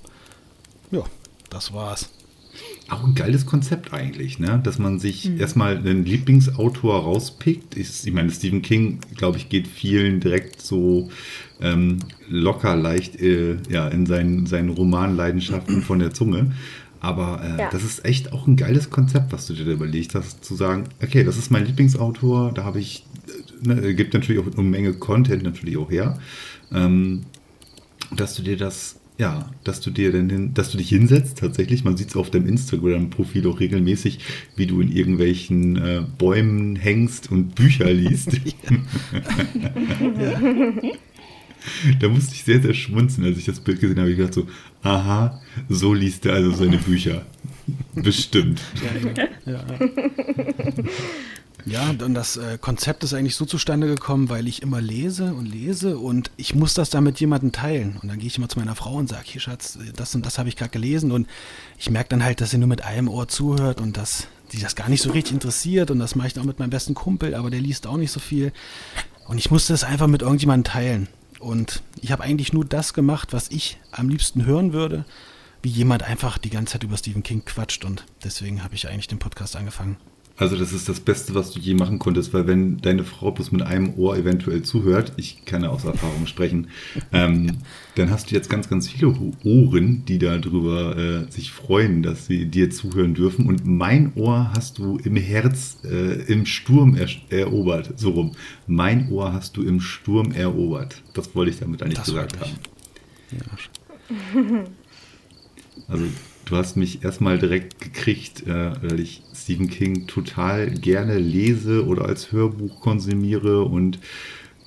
das 1.54 1.74
war's. 1.74 2.10
Auch 2.90 3.04
ein 3.04 3.16
geiles 3.16 3.46
Konzept 3.46 3.94
eigentlich, 3.94 4.40
ne? 4.40 4.60
dass 4.64 4.78
man 4.78 5.00
sich 5.00 5.30
mhm. 5.30 5.40
erstmal 5.40 5.78
einen 5.78 6.06
Lieblingsautor 6.06 7.04
rauspickt. 7.04 7.78
Ich, 7.78 8.06
ich 8.06 8.14
meine, 8.14 8.30
Stephen 8.32 8.62
King, 8.62 9.00
glaube 9.16 9.38
ich, 9.38 9.50
geht 9.50 9.68
vielen 9.68 10.20
direkt 10.20 10.62
so 10.62 11.10
ähm, 11.62 12.00
locker 12.30 12.76
leicht 12.76 13.20
äh, 13.20 13.58
ja, 13.70 13.88
in 13.88 14.06
seinen, 14.06 14.46
seinen 14.46 14.70
Romanleidenschaften 14.70 15.82
von 15.82 16.00
der 16.00 16.14
Zunge. 16.14 16.52
Aber 17.00 17.42
äh, 17.44 17.62
ja. 17.62 17.70
das 17.70 17.84
ist 17.84 18.06
echt 18.06 18.32
auch 18.32 18.48
ein 18.48 18.56
geiles 18.56 18.90
Konzept, 18.90 19.34
was 19.34 19.48
du 19.48 19.54
dir 19.54 19.66
da 19.66 19.72
überlegt 19.72 20.16
hast, 20.16 20.46
zu 20.46 20.56
sagen, 20.56 20.86
okay, 21.02 21.24
das 21.24 21.38
ist 21.38 21.52
mein 21.52 21.66
Lieblingsautor, 21.66 22.54
da 22.54 22.64
habe 22.64 22.80
ich, 22.80 23.06
äh, 23.66 23.68
ne, 23.68 23.96
gibt 23.96 24.14
natürlich 24.14 24.42
auch 24.42 24.58
eine 24.58 24.68
Menge 24.68 24.94
Content 24.94 25.44
natürlich 25.44 25.78
auch 25.78 25.90
her. 25.90 26.18
Ähm, 26.72 27.24
dass 28.16 28.36
du 28.36 28.44
dir 28.44 28.58
das 28.58 29.00
ja, 29.17 29.50
dass 29.63 29.79
du 29.82 29.91
dir 29.91 30.12
denn, 30.12 30.29
hin, 30.29 30.53
dass 30.53 30.72
du 30.72 30.77
dich 30.77 30.89
hinsetzt, 30.89 31.38
tatsächlich, 31.38 31.84
man 31.84 31.98
sieht 31.98 32.10
es 32.10 32.15
auf 32.15 32.32
deinem 32.32 32.48
Instagram-Profil 32.48 33.48
auch 33.48 33.60
regelmäßig, 33.60 34.20
wie 34.55 34.65
du 34.65 34.82
in 34.82 34.91
irgendwelchen 34.91 35.77
äh, 35.77 36.03
Bäumen 36.17 36.75
hängst 36.75 37.32
und 37.32 37.55
Bücher 37.55 37.91
liest. 37.91 38.32
da 42.00 42.08
musste 42.10 42.34
ich 42.36 42.43
sehr, 42.43 42.62
sehr 42.62 42.74
schmunzeln, 42.74 43.27
als 43.27 43.38
ich 43.38 43.46
das 43.46 43.60
Bild 43.60 43.79
gesehen 43.79 44.00
habe. 44.00 44.12
Ich 44.12 44.17
dachte 44.17 44.34
so, 44.34 44.48
aha, 44.82 45.41
so 45.70 45.93
liest 45.93 46.25
er 46.25 46.34
also 46.34 46.51
seine 46.51 46.77
Bücher. 46.77 47.25
Bestimmt. 47.96 48.62
Ja, 49.46 49.51
ja. 49.51 49.58
Ja, 49.62 49.65
und 52.02 52.14
das 52.14 52.36
äh, 52.38 52.58
Konzept 52.60 53.04
ist 53.04 53.14
eigentlich 53.14 53.36
so 53.36 53.46
zustande 53.46 53.88
gekommen, 53.88 54.30
weil 54.30 54.48
ich 54.48 54.62
immer 54.62 54.82
lese 54.82 55.34
und 55.34 55.46
lese 55.46 55.98
und 55.98 56.32
ich 56.36 56.56
muss 56.56 56.74
das 56.74 56.90
dann 56.90 57.06
mit 57.06 57.20
jemandem 57.20 57.52
teilen. 57.52 57.98
Und 58.02 58.10
dann 58.10 58.20
gehe 58.20 58.28
ich 58.28 58.38
immer 58.38 58.50
zu 58.50 58.60
meiner 58.60 58.76
Frau 58.76 58.96
und 58.96 59.08
sage, 59.08 59.24
hier 59.26 59.40
Schatz, 59.40 59.78
das 59.96 60.14
und 60.14 60.26
das 60.26 60.38
habe 60.38 60.50
ich 60.50 60.58
gerade 60.58 60.72
gelesen 60.72 61.12
und 61.12 61.28
ich 61.80 61.90
merke 61.90 62.10
dann 62.10 62.24
halt, 62.24 62.42
dass 62.42 62.50
sie 62.52 62.58
nur 62.58 62.68
mit 62.68 62.84
einem 62.84 63.08
Ohr 63.08 63.28
zuhört 63.28 63.80
und 63.80 63.96
dass 63.98 64.28
die 64.52 64.60
das 64.60 64.76
gar 64.76 64.90
nicht 64.90 65.02
so 65.02 65.12
richtig 65.12 65.34
interessiert 65.34 65.90
und 65.90 66.00
das 66.00 66.16
mache 66.16 66.28
ich 66.28 66.34
dann 66.34 66.44
auch 66.44 66.48
mit 66.48 66.60
meinem 66.60 66.70
besten 66.70 66.96
Kumpel, 66.96 67.34
aber 67.34 67.50
der 67.50 67.62
liest 67.62 67.88
auch 67.88 67.98
nicht 67.98 68.12
so 68.12 68.20
viel. 68.20 68.52
Und 69.28 69.38
ich 69.38 69.50
musste 69.50 69.74
das 69.74 69.84
einfach 69.84 70.08
mit 70.08 70.22
irgendjemandem 70.22 70.72
teilen. 70.72 71.08
Und 71.40 71.82
ich 72.02 72.12
habe 72.12 72.24
eigentlich 72.24 72.54
nur 72.54 72.66
das 72.66 72.94
gemacht, 72.94 73.32
was 73.32 73.50
ich 73.52 73.78
am 73.92 74.10
liebsten 74.10 74.46
hören 74.46 74.74
würde, 74.74 75.06
wie 75.62 75.70
jemand 75.70 76.04
einfach 76.04 76.38
die 76.38 76.50
ganze 76.50 76.74
Zeit 76.74 76.84
über 76.84 76.98
Stephen 76.98 77.24
King 77.24 77.46
quatscht 77.46 77.86
und 77.86 78.06
deswegen 78.24 78.64
habe 78.64 78.76
ich 78.76 78.90
eigentlich 78.90 79.08
den 79.08 79.20
Podcast 79.20 79.56
angefangen. 79.56 79.98
Also 80.36 80.56
das 80.58 80.74
ist 80.74 80.90
das 80.90 81.00
Beste, 81.00 81.36
was 81.36 81.52
du 81.52 81.60
je 81.60 81.75
machen 81.75 82.00
konntest, 82.00 82.34
weil 82.34 82.48
wenn 82.48 82.78
deine 82.78 83.04
Frau 83.04 83.30
bloß 83.30 83.52
mit 83.52 83.62
einem 83.62 83.94
Ohr 83.98 84.18
eventuell 84.18 84.63
zuhört, 84.63 85.13
ich 85.16 85.46
kann 85.46 85.62
ja 85.62 85.70
aus 85.70 85.86
Erfahrung 85.86 86.25
sprechen, 86.25 86.70
ähm, 87.12 87.58
dann 87.96 88.10
hast 88.10 88.32
du 88.32 88.36
jetzt 88.36 88.50
ganz, 88.50 88.68
ganz 88.68 88.90
viele 88.90 89.13
Ohren, 89.44 90.06
die 90.06 90.18
darüber 90.18 90.98
äh, 90.98 91.32
sich 91.32 91.52
freuen, 91.52 92.02
dass 92.02 92.25
sie 92.25 92.48
dir 92.48 92.72
zuhören 92.72 93.13
dürfen. 93.13 93.46
Und 93.46 93.68
mein 93.68 94.13
Ohr 94.16 94.52
hast 94.56 94.80
du 94.80 94.98
im 94.98 95.18
Herz, 95.18 95.78
äh, 95.84 96.24
im 96.24 96.48
Sturm 96.48 96.96
er 96.96 97.08
erobert, 97.30 98.00
so 98.00 98.10
rum. 98.10 98.32
Mein 98.66 99.12
Ohr 99.12 99.34
hast 99.34 99.56
du 99.56 99.62
im 99.62 99.82
Sturm 99.82 100.32
erobert. 100.32 101.04
Das 101.13 101.36
wollte 101.36 101.52
ich 101.52 101.60
damit 101.60 101.84
eigentlich 101.84 102.00
das 102.00 102.08
gesagt 102.08 102.40
haben. 102.40 102.54
Ja. 103.32 103.38
Also 105.88 106.06
du 106.46 106.56
hast 106.56 106.76
mich 106.76 107.04
erstmal 107.04 107.40
direkt 107.40 107.80
gekriegt, 107.80 108.46
äh, 108.48 108.72
weil 108.82 109.00
ich 109.00 109.24
Stephen 109.34 109.70
King 109.70 110.08
total 110.08 110.72
gerne 110.72 111.18
lese 111.18 111.86
oder 111.86 112.06
als 112.06 112.32
Hörbuch 112.32 112.82
konsumiere 112.82 113.64
und 113.64 114.00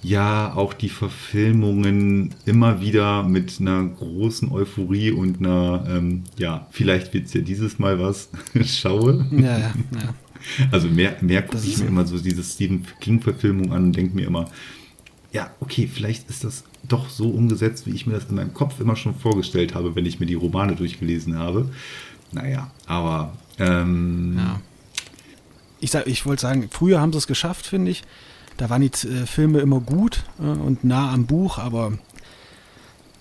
ja, 0.03 0.55
auch 0.55 0.73
die 0.73 0.89
Verfilmungen 0.89 2.35
immer 2.45 2.81
wieder 2.81 3.25
mit 3.25 3.57
einer 3.61 3.85
großen 3.85 4.53
Euphorie 4.53 5.11
und 5.11 5.39
einer, 5.39 5.85
ähm, 5.89 6.23
ja, 6.37 6.69
vielleicht 6.71 7.13
wird 7.13 7.27
es 7.27 7.35
ja 7.35 7.41
dieses 7.41 7.79
Mal 7.79 7.99
was, 7.99 8.29
schaue. 8.65 9.27
Ja, 9.33 9.59
ja, 9.59 9.59
ja. 9.59 10.15
Also 10.71 10.87
mehr, 10.89 11.17
mehr 11.23 11.43
gucke 11.43 11.67
ich 11.67 11.79
mir 11.79 11.87
immer 11.87 12.07
so 12.07 12.19
diese 12.19 12.45
Stephen 12.45 12.87
King-Verfilmung 13.01 13.73
an 13.73 13.85
und 13.87 13.97
denke 13.97 14.15
mir 14.15 14.27
immer, 14.27 14.49
ja, 15.33 15.51
okay, 15.61 15.89
vielleicht 15.93 16.31
ist 16.31 16.45
das 16.45 16.65
doch 16.89 17.09
so 17.09 17.31
umgesetzt, 17.31 17.87
wie 17.87 17.95
ich 17.95 18.07
mir 18.07 18.15
das 18.15 18.27
in 18.27 18.37
meinem 18.37 18.55
Kopf 18.55 18.81
immer 18.81 18.97
schon 18.97 19.15
vorgestellt 19.15 19.75
habe, 19.75 19.95
wenn 19.95 20.07
ich 20.07 20.21
mir 20.21 20.27
die 20.27 20.35
Romane 20.35 20.75
durchgelesen 20.77 21.39
habe. 21.39 21.71
Naja, 22.33 22.71
aber. 22.87 23.33
Ähm, 23.59 24.37
ja. 24.37 24.61
Ich, 25.81 25.95
ich 25.95 26.27
wollte 26.27 26.43
sagen, 26.43 26.69
früher 26.71 27.01
haben 27.01 27.13
sie 27.13 27.19
es 27.19 27.27
geschafft, 27.27 27.67
finde 27.67 27.91
ich. 27.91 28.03
Da 28.57 28.71
waren 28.71 28.81
die 28.81 29.09
äh, 29.09 29.27
Filme 29.27 29.61
immer 29.61 29.81
gut 29.81 30.25
äh, 30.39 30.45
und 30.45 30.85
nah 30.85 31.13
am 31.13 31.27
Buch, 31.27 31.59
aber 31.59 31.93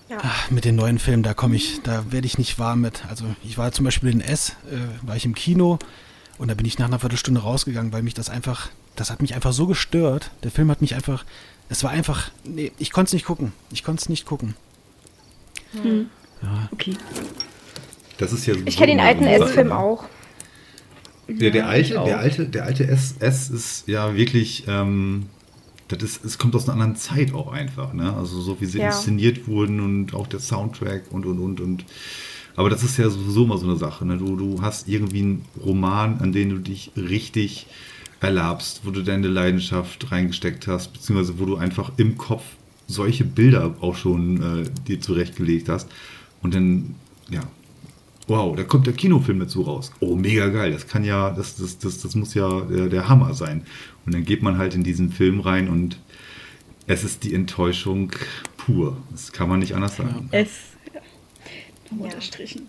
ja. 0.08 0.18
ach, 0.22 0.50
mit 0.50 0.64
den 0.64 0.76
neuen 0.76 0.98
Filmen, 0.98 1.22
da 1.22 1.34
komme 1.34 1.56
ich, 1.56 1.80
da 1.82 2.10
werde 2.10 2.26
ich 2.26 2.38
nicht 2.38 2.58
warm 2.58 2.80
mit. 2.80 3.04
Also 3.08 3.24
ich 3.44 3.58
war 3.58 3.72
zum 3.72 3.84
Beispiel 3.84 4.10
in 4.10 4.20
S, 4.20 4.56
äh, 4.70 5.06
war 5.06 5.16
ich 5.16 5.26
im 5.26 5.34
Kino 5.34 5.78
und 6.38 6.48
da 6.48 6.54
bin 6.54 6.66
ich 6.66 6.78
nach 6.78 6.86
einer 6.86 6.98
Viertelstunde 6.98 7.40
rausgegangen, 7.40 7.92
weil 7.92 8.02
mich 8.02 8.14
das 8.14 8.30
einfach, 8.30 8.68
das 8.94 9.10
hat 9.10 9.20
mich 9.20 9.34
einfach 9.34 9.52
so 9.52 9.66
gestört. 9.66 10.30
Der 10.42 10.50
Film 10.50 10.70
hat 10.70 10.80
mich 10.80 10.94
einfach 10.94 11.24
es 11.68 11.82
war 11.82 11.90
einfach, 11.90 12.30
nee, 12.44 12.72
ich 12.78 12.92
konnte 12.92 13.08
es 13.08 13.12
nicht 13.12 13.26
gucken. 13.26 13.52
Ich 13.72 13.82
konnte 13.82 14.02
es 14.02 14.08
nicht 14.08 14.26
gucken. 14.26 14.54
Hm. 15.72 16.06
Ja. 16.42 16.68
Okay. 16.72 16.96
Das 18.18 18.32
ist 18.32 18.46
ja 18.46 18.54
ich 18.64 18.76
kenne 18.76 18.92
den 18.92 19.00
alten 19.00 19.24
S-Film 19.24 19.72
auch. 19.72 20.04
Der, 21.28 21.50
der, 21.50 21.68
alte, 21.68 21.94
der 21.94 22.18
alte, 22.20 22.46
der 22.46 22.64
alte 22.64 22.86
S, 22.86 23.16
S 23.18 23.50
ist 23.50 23.88
ja 23.88 24.14
wirklich, 24.14 24.64
ähm, 24.68 25.26
das 25.88 26.02
ist, 26.02 26.24
es 26.24 26.38
kommt 26.38 26.54
aus 26.54 26.68
einer 26.68 26.74
anderen 26.74 26.96
Zeit 26.96 27.34
auch 27.34 27.52
einfach, 27.52 27.92
ne? 27.92 28.14
Also 28.14 28.40
so 28.40 28.60
wie 28.60 28.66
sie 28.66 28.78
ja. 28.78 28.86
inszeniert 28.86 29.48
wurden 29.48 29.80
und 29.80 30.14
auch 30.14 30.28
der 30.28 30.38
Soundtrack 30.38 31.10
und 31.10 31.26
und 31.26 31.40
und 31.40 31.60
und. 31.60 31.84
Aber 32.54 32.70
das 32.70 32.84
ist 32.84 32.96
ja 32.96 33.10
sowieso 33.10 33.44
immer 33.44 33.58
so 33.58 33.66
eine 33.66 33.76
Sache, 33.76 34.06
ne? 34.06 34.18
Du, 34.18 34.36
du 34.36 34.62
hast 34.62 34.88
irgendwie 34.88 35.18
einen 35.18 35.44
Roman, 35.64 36.20
an 36.20 36.32
den 36.32 36.50
du 36.50 36.58
dich 36.58 36.92
richtig 36.96 37.66
erlabst, 38.20 38.82
wo 38.84 38.90
du 38.90 39.02
deine 39.02 39.28
Leidenschaft 39.28 40.10
reingesteckt 40.10 40.66
hast, 40.66 40.92
beziehungsweise 40.92 41.38
wo 41.38 41.44
du 41.44 41.56
einfach 41.56 41.92
im 41.96 42.16
Kopf 42.16 42.42
solche 42.86 43.24
Bilder 43.24 43.74
auch 43.80 43.96
schon 43.96 44.64
äh, 44.64 44.70
dir 44.86 45.00
zurechtgelegt 45.00 45.68
hast. 45.68 45.90
Und 46.42 46.54
dann, 46.54 46.94
ja, 47.30 47.42
wow, 48.28 48.56
da 48.56 48.64
kommt 48.64 48.86
der 48.86 48.94
Kinofilm 48.94 49.40
dazu 49.40 49.62
raus. 49.62 49.92
Oh, 50.00 50.16
mega 50.16 50.48
geil, 50.48 50.72
das 50.72 50.86
kann 50.86 51.04
ja, 51.04 51.30
das, 51.30 51.56
das, 51.56 51.78
das, 51.78 52.00
das 52.00 52.14
muss 52.14 52.34
ja 52.34 52.60
der, 52.62 52.88
der 52.88 53.08
Hammer 53.08 53.34
sein. 53.34 53.66
Und 54.04 54.14
dann 54.14 54.24
geht 54.24 54.42
man 54.42 54.58
halt 54.58 54.74
in 54.74 54.82
diesen 54.82 55.10
Film 55.10 55.40
rein 55.40 55.68
und 55.68 55.98
es 56.86 57.02
ist 57.02 57.24
die 57.24 57.34
Enttäuschung 57.34 58.12
pur. 58.56 58.96
Das 59.10 59.32
kann 59.32 59.48
man 59.48 59.58
nicht 59.58 59.74
anders 59.74 59.96
sagen. 59.96 60.28
Es, 60.30 60.50
ja, 60.94 61.00
unterstrichen. 61.98 62.68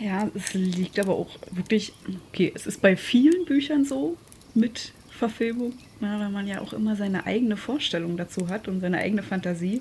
Ja, 0.00 0.28
es 0.34 0.54
liegt 0.54 0.98
aber 0.98 1.12
auch 1.12 1.30
wirklich, 1.52 1.92
okay, 2.30 2.50
es 2.52 2.66
ist 2.66 2.82
bei 2.82 2.96
vielen 2.96 3.44
Büchern 3.44 3.84
so, 3.84 4.16
mit 4.54 4.92
Verfilmung, 5.16 5.72
ja, 6.00 6.18
weil 6.18 6.30
man 6.30 6.46
ja 6.48 6.60
auch 6.60 6.72
immer 6.72 6.96
seine 6.96 7.24
eigene 7.24 7.56
Vorstellung 7.56 8.16
dazu 8.16 8.48
hat 8.48 8.66
und 8.66 8.80
seine 8.80 8.98
eigene 8.98 9.22
Fantasie. 9.22 9.80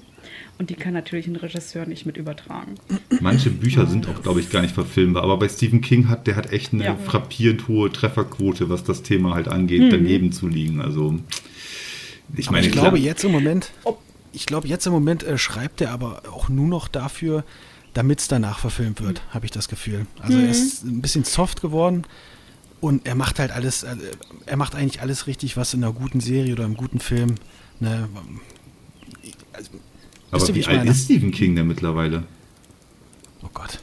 Und 0.59 0.69
die 0.69 0.75
kann 0.75 0.93
natürlich 0.93 1.25
ein 1.25 1.35
Regisseur 1.35 1.87
nicht 1.87 2.05
mit 2.05 2.17
übertragen. 2.17 2.75
Manche 3.19 3.49
Bücher 3.49 3.87
sind 3.87 4.07
auch, 4.07 4.21
glaube 4.21 4.39
ich, 4.39 4.51
gar 4.51 4.61
nicht 4.61 4.75
verfilmbar. 4.75 5.23
Aber 5.23 5.37
bei 5.37 5.49
Stephen 5.49 5.81
King 5.81 6.07
hat 6.07 6.27
der 6.27 6.35
hat 6.35 6.53
echt 6.53 6.71
eine 6.71 6.85
ja. 6.85 6.95
frappierend 6.95 7.67
hohe 7.67 7.91
Trefferquote, 7.91 8.69
was 8.69 8.83
das 8.83 9.01
Thema 9.01 9.33
halt 9.33 9.47
angeht, 9.47 9.81
mhm. 9.81 9.89
daneben 9.89 10.31
zu 10.31 10.47
liegen. 10.47 10.81
Also 10.81 11.19
ich 12.35 12.51
meine, 12.51 12.67
ich 12.67 12.71
glaube 12.71 12.99
jetzt 12.99 13.23
im 13.23 13.31
Moment, 13.31 13.71
ich 14.33 14.45
glaube 14.45 14.67
jetzt 14.67 14.85
im 14.85 14.93
Moment 14.93 15.23
äh, 15.23 15.39
schreibt 15.39 15.81
er 15.81 15.91
aber 15.91 16.21
auch 16.31 16.47
nur 16.47 16.67
noch 16.67 16.87
dafür, 16.87 17.43
damit 17.93 18.19
es 18.19 18.27
danach 18.27 18.59
verfilmt 18.59 19.01
wird, 19.01 19.19
mhm. 19.19 19.33
habe 19.33 19.45
ich 19.45 19.51
das 19.51 19.67
Gefühl. 19.67 20.05
Also 20.21 20.37
mhm. 20.37 20.45
er 20.45 20.51
ist 20.51 20.83
ein 20.83 21.01
bisschen 21.01 21.23
soft 21.23 21.61
geworden. 21.61 22.03
Und 22.83 23.07
er 23.07 23.15
macht 23.15 23.39
halt 23.39 23.51
alles, 23.51 23.83
äh, 23.83 23.95
er 24.45 24.57
macht 24.57 24.75
eigentlich 24.75 24.99
alles 24.99 25.25
richtig, 25.25 25.55
was 25.55 25.73
in 25.73 25.81
einer 25.81 25.93
guten 25.93 26.19
Serie 26.19 26.51
oder 26.51 26.65
einem 26.65 26.75
guten 26.75 26.99
Film. 26.99 27.35
Ne, 27.79 28.09
also, 29.53 29.69
Aber 30.31 30.47
wie, 30.49 30.55
wie 30.55 30.65
alt 30.65 30.79
meine? 30.79 30.91
ist 30.91 31.05
Stephen 31.05 31.31
King 31.31 31.55
denn 31.55 31.65
mittlerweile? 31.65 32.23
Oh 33.41 33.47
Gott. 33.53 33.79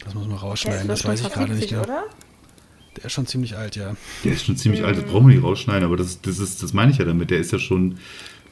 Das 0.00 0.14
muss 0.14 0.26
man 0.26 0.36
rausschneiden, 0.36 0.88
das 0.88 1.04
weiß 1.04 1.20
ich 1.20 1.30
gerade 1.30 1.54
nicht 1.54 1.68
genau. 1.68 1.82
Oder? 1.82 2.06
Der 2.96 3.04
ist 3.04 3.12
schon 3.12 3.28
ziemlich 3.28 3.56
alt, 3.56 3.76
ja. 3.76 3.94
Der 4.24 4.32
ist 4.32 4.44
schon 4.44 4.56
ziemlich 4.56 4.80
mhm. 4.80 4.88
alt, 4.88 4.96
das 4.96 5.04
brauchen 5.04 5.28
wir 5.28 5.36
nicht 5.36 5.44
rausschneiden, 5.44 5.84
aber 5.84 5.96
das, 5.96 6.20
das, 6.20 6.40
ist, 6.40 6.60
das 6.60 6.72
meine 6.72 6.90
ich 6.90 6.98
ja 6.98 7.04
damit. 7.04 7.30
Der 7.30 7.38
ist 7.38 7.52
ja 7.52 7.60
schon, 7.60 7.98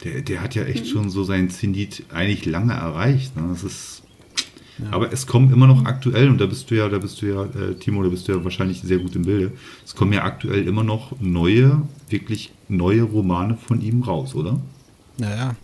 der, 0.05 0.21
der 0.21 0.41
hat 0.43 0.55
ja 0.55 0.63
echt 0.63 0.85
mhm. 0.85 0.89
schon 0.91 1.09
so 1.09 1.25
seinen 1.25 1.49
Zenit 1.49 2.05
eigentlich 2.13 2.45
lange 2.45 2.71
erreicht. 2.71 3.35
Ne? 3.35 3.43
Das 3.49 3.65
ist 3.65 3.96
aber 4.91 5.11
es 5.11 5.27
kommen 5.27 5.51
immer 5.51 5.67
noch 5.67 5.85
aktuell, 5.85 6.29
und 6.29 6.39
da 6.39 6.45
bist 6.45 6.69
du 6.69 6.75
ja, 6.75 6.89
da 6.89 6.99
bist 6.99 7.21
du 7.21 7.25
ja, 7.27 7.43
äh, 7.43 7.75
Timo, 7.75 8.03
da 8.03 8.09
bist 8.09 8.27
du 8.27 8.33
ja 8.33 8.43
wahrscheinlich 8.43 8.81
sehr 8.81 8.99
gut 8.99 9.15
im 9.15 9.23
Bilde. 9.23 9.51
Es 9.85 9.95
kommen 9.95 10.13
ja 10.13 10.23
aktuell 10.23 10.67
immer 10.67 10.83
noch 10.83 11.19
neue, 11.19 11.81
wirklich 12.09 12.51
neue 12.69 13.03
Romane 13.03 13.57
von 13.57 13.81
ihm 13.81 14.03
raus, 14.03 14.35
oder? 14.35 14.59
Naja, 15.17 15.55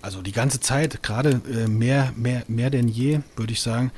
also 0.00 0.22
die 0.22 0.32
ganze 0.32 0.60
Zeit, 0.60 1.02
gerade 1.02 1.40
äh, 1.50 1.68
mehr, 1.68 2.12
mehr, 2.16 2.44
mehr 2.48 2.70
denn 2.70 2.88
je, 2.88 3.20
würde 3.36 3.52
ich 3.52 3.60
sagen. 3.60 3.90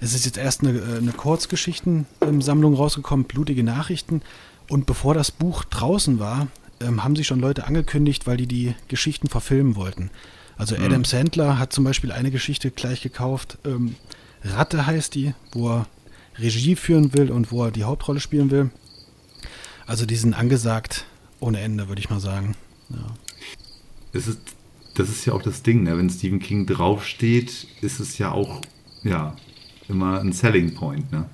Es 0.00 0.14
ist 0.14 0.24
jetzt 0.24 0.38
erst 0.38 0.62
eine, 0.62 0.78
äh, 0.78 0.98
eine 0.98 1.12
Kurzgeschichtensammlung 1.12 2.74
rausgekommen, 2.74 3.26
blutige 3.26 3.62
Nachrichten. 3.62 4.22
Und 4.68 4.86
bevor 4.86 5.14
das 5.14 5.30
Buch 5.30 5.64
draußen 5.64 6.18
war, 6.18 6.48
ähm, 6.80 7.04
haben 7.04 7.16
sich 7.16 7.26
schon 7.26 7.40
Leute 7.40 7.66
angekündigt, 7.66 8.26
weil 8.26 8.36
die 8.36 8.46
die 8.46 8.74
Geschichten 8.88 9.28
verfilmen 9.28 9.76
wollten. 9.76 10.10
Also 10.60 10.76
mhm. 10.76 10.84
Adam 10.84 11.04
Sandler 11.06 11.58
hat 11.58 11.72
zum 11.72 11.84
Beispiel 11.84 12.12
eine 12.12 12.30
Geschichte 12.30 12.70
gleich 12.70 13.00
gekauft. 13.00 13.56
Ähm, 13.64 13.94
Ratte 14.44 14.84
heißt 14.84 15.14
die, 15.14 15.32
wo 15.52 15.70
er 15.70 15.86
Regie 16.36 16.76
führen 16.76 17.14
will 17.14 17.30
und 17.30 17.50
wo 17.50 17.64
er 17.64 17.70
die 17.70 17.84
Hauptrolle 17.84 18.20
spielen 18.20 18.50
will. 18.50 18.70
Also 19.86 20.04
die 20.04 20.16
sind 20.16 20.34
angesagt 20.34 21.06
ohne 21.40 21.60
Ende, 21.60 21.88
würde 21.88 22.00
ich 22.00 22.10
mal 22.10 22.20
sagen. 22.20 22.56
Ja. 22.90 23.06
Es 24.12 24.28
ist, 24.28 24.38
das 24.96 25.08
ist 25.08 25.24
ja 25.24 25.32
auch 25.32 25.40
das 25.40 25.62
Ding, 25.62 25.84
ne? 25.84 25.96
wenn 25.96 26.10
Stephen 26.10 26.40
King 26.40 26.66
draufsteht, 26.66 27.66
ist 27.80 27.98
es 27.98 28.18
ja 28.18 28.30
auch 28.30 28.60
ja, 29.02 29.34
immer 29.88 30.20
ein 30.20 30.32
Selling 30.32 30.74
Point. 30.74 31.10
Ne? 31.10 31.24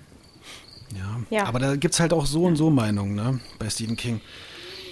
Ja. 0.96 1.38
ja. 1.38 1.46
aber 1.46 1.58
da 1.58 1.74
gibt 1.74 1.94
es 1.94 2.00
halt 2.00 2.12
auch 2.12 2.26
so 2.26 2.44
und 2.44 2.54
so 2.54 2.70
Meinungen 2.70 3.16
ne? 3.16 3.40
bei 3.58 3.68
Stephen 3.70 3.96
King. 3.96 4.20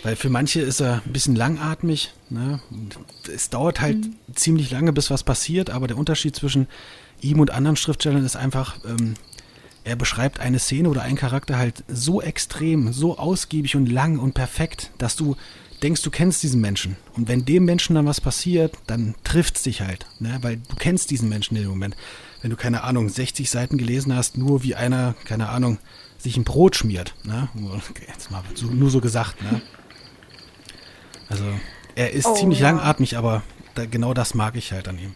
Weil 0.05 0.17
für 0.17 0.29
manche 0.29 0.61
ist 0.61 0.81
er 0.81 1.03
ein 1.05 1.13
bisschen 1.13 1.35
langatmig. 1.35 2.13
Ne? 2.29 2.61
Es 3.35 3.49
dauert 3.49 3.81
halt 3.81 3.97
mhm. 3.97 4.15
ziemlich 4.35 4.71
lange, 4.71 4.93
bis 4.93 5.11
was 5.11 5.25
passiert, 5.25 5.71
aber 5.71 5.89
der 5.89 5.97
Unterschied 5.97 6.37
zwischen 6.37 6.69
ihm 7.23 7.41
und 7.41 7.51
anderen 7.51 7.77
Schriftstellern 7.77 8.25
ist 8.25 8.37
einfach, 8.37 8.77
ähm, 8.85 9.15
er 9.83 9.97
beschreibt 9.97 10.41
eine 10.41 10.59
Szene 10.59 10.91
oder 10.91 11.03
einen 11.03 11.17
Charakter 11.17 11.57
halt 11.57 11.85
so 11.89 12.21
extrem, 12.21 12.93
so 12.93 13.19
ausgiebig 13.19 13.77
und 13.77 13.91
lang 13.91 14.19
und 14.19 14.35
perfekt, 14.35 14.91
dass 14.99 15.17
du 15.17 15.37
denkst, 15.83 16.03
du 16.03 16.11
kennst 16.11 16.43
diesen 16.43 16.61
Menschen. 16.61 16.97
Und 17.15 17.29
wenn 17.29 17.47
dem 17.47 17.65
Menschen 17.65 17.95
dann 17.95 18.07
was 18.07 18.21
passiert, 18.21 18.77
dann 18.87 19.15
trifft 19.25 19.57
es 19.57 19.63
dich 19.63 19.81
halt. 19.81 20.07
Ne? 20.21 20.39
Weil 20.43 20.57
du 20.57 20.77
kennst 20.77 21.11
diesen 21.11 21.31
Menschen 21.31 21.57
in 21.57 21.63
dem 21.63 21.71
Moment. 21.71 21.97
Wenn 22.43 22.51
du, 22.51 22.57
keine 22.57 22.85
Ahnung, 22.85 23.09
60 23.09 23.49
Seiten 23.49 23.79
gelesen 23.79 24.15
hast, 24.15 24.37
nur 24.37 24.63
wie 24.63 24.75
einer, 24.75 25.15
keine 25.25 25.49
Ahnung, 25.49 25.79
sich 26.19 26.37
ein 26.37 26.45
Brot 26.45 26.77
schmiert. 26.77 27.15
Ne? 27.25 27.49
Jetzt 28.07 28.31
mal 28.31 28.43
so, 28.55 28.67
nur 28.67 28.91
so 28.91 29.01
gesagt. 29.01 29.43
Ne? 29.43 29.63
Also, 31.29 31.45
er 31.95 32.13
ist 32.13 32.27
oh, 32.27 32.35
ziemlich 32.35 32.61
ja. 32.61 32.71
langatmig, 32.71 33.17
aber 33.17 33.43
da, 33.75 33.87
genau 33.87 34.15
das 34.15 34.35
mag 34.35 34.57
ich 34.57 34.73
halt 34.73 34.89
an 34.89 34.99
ihm. 34.99 35.15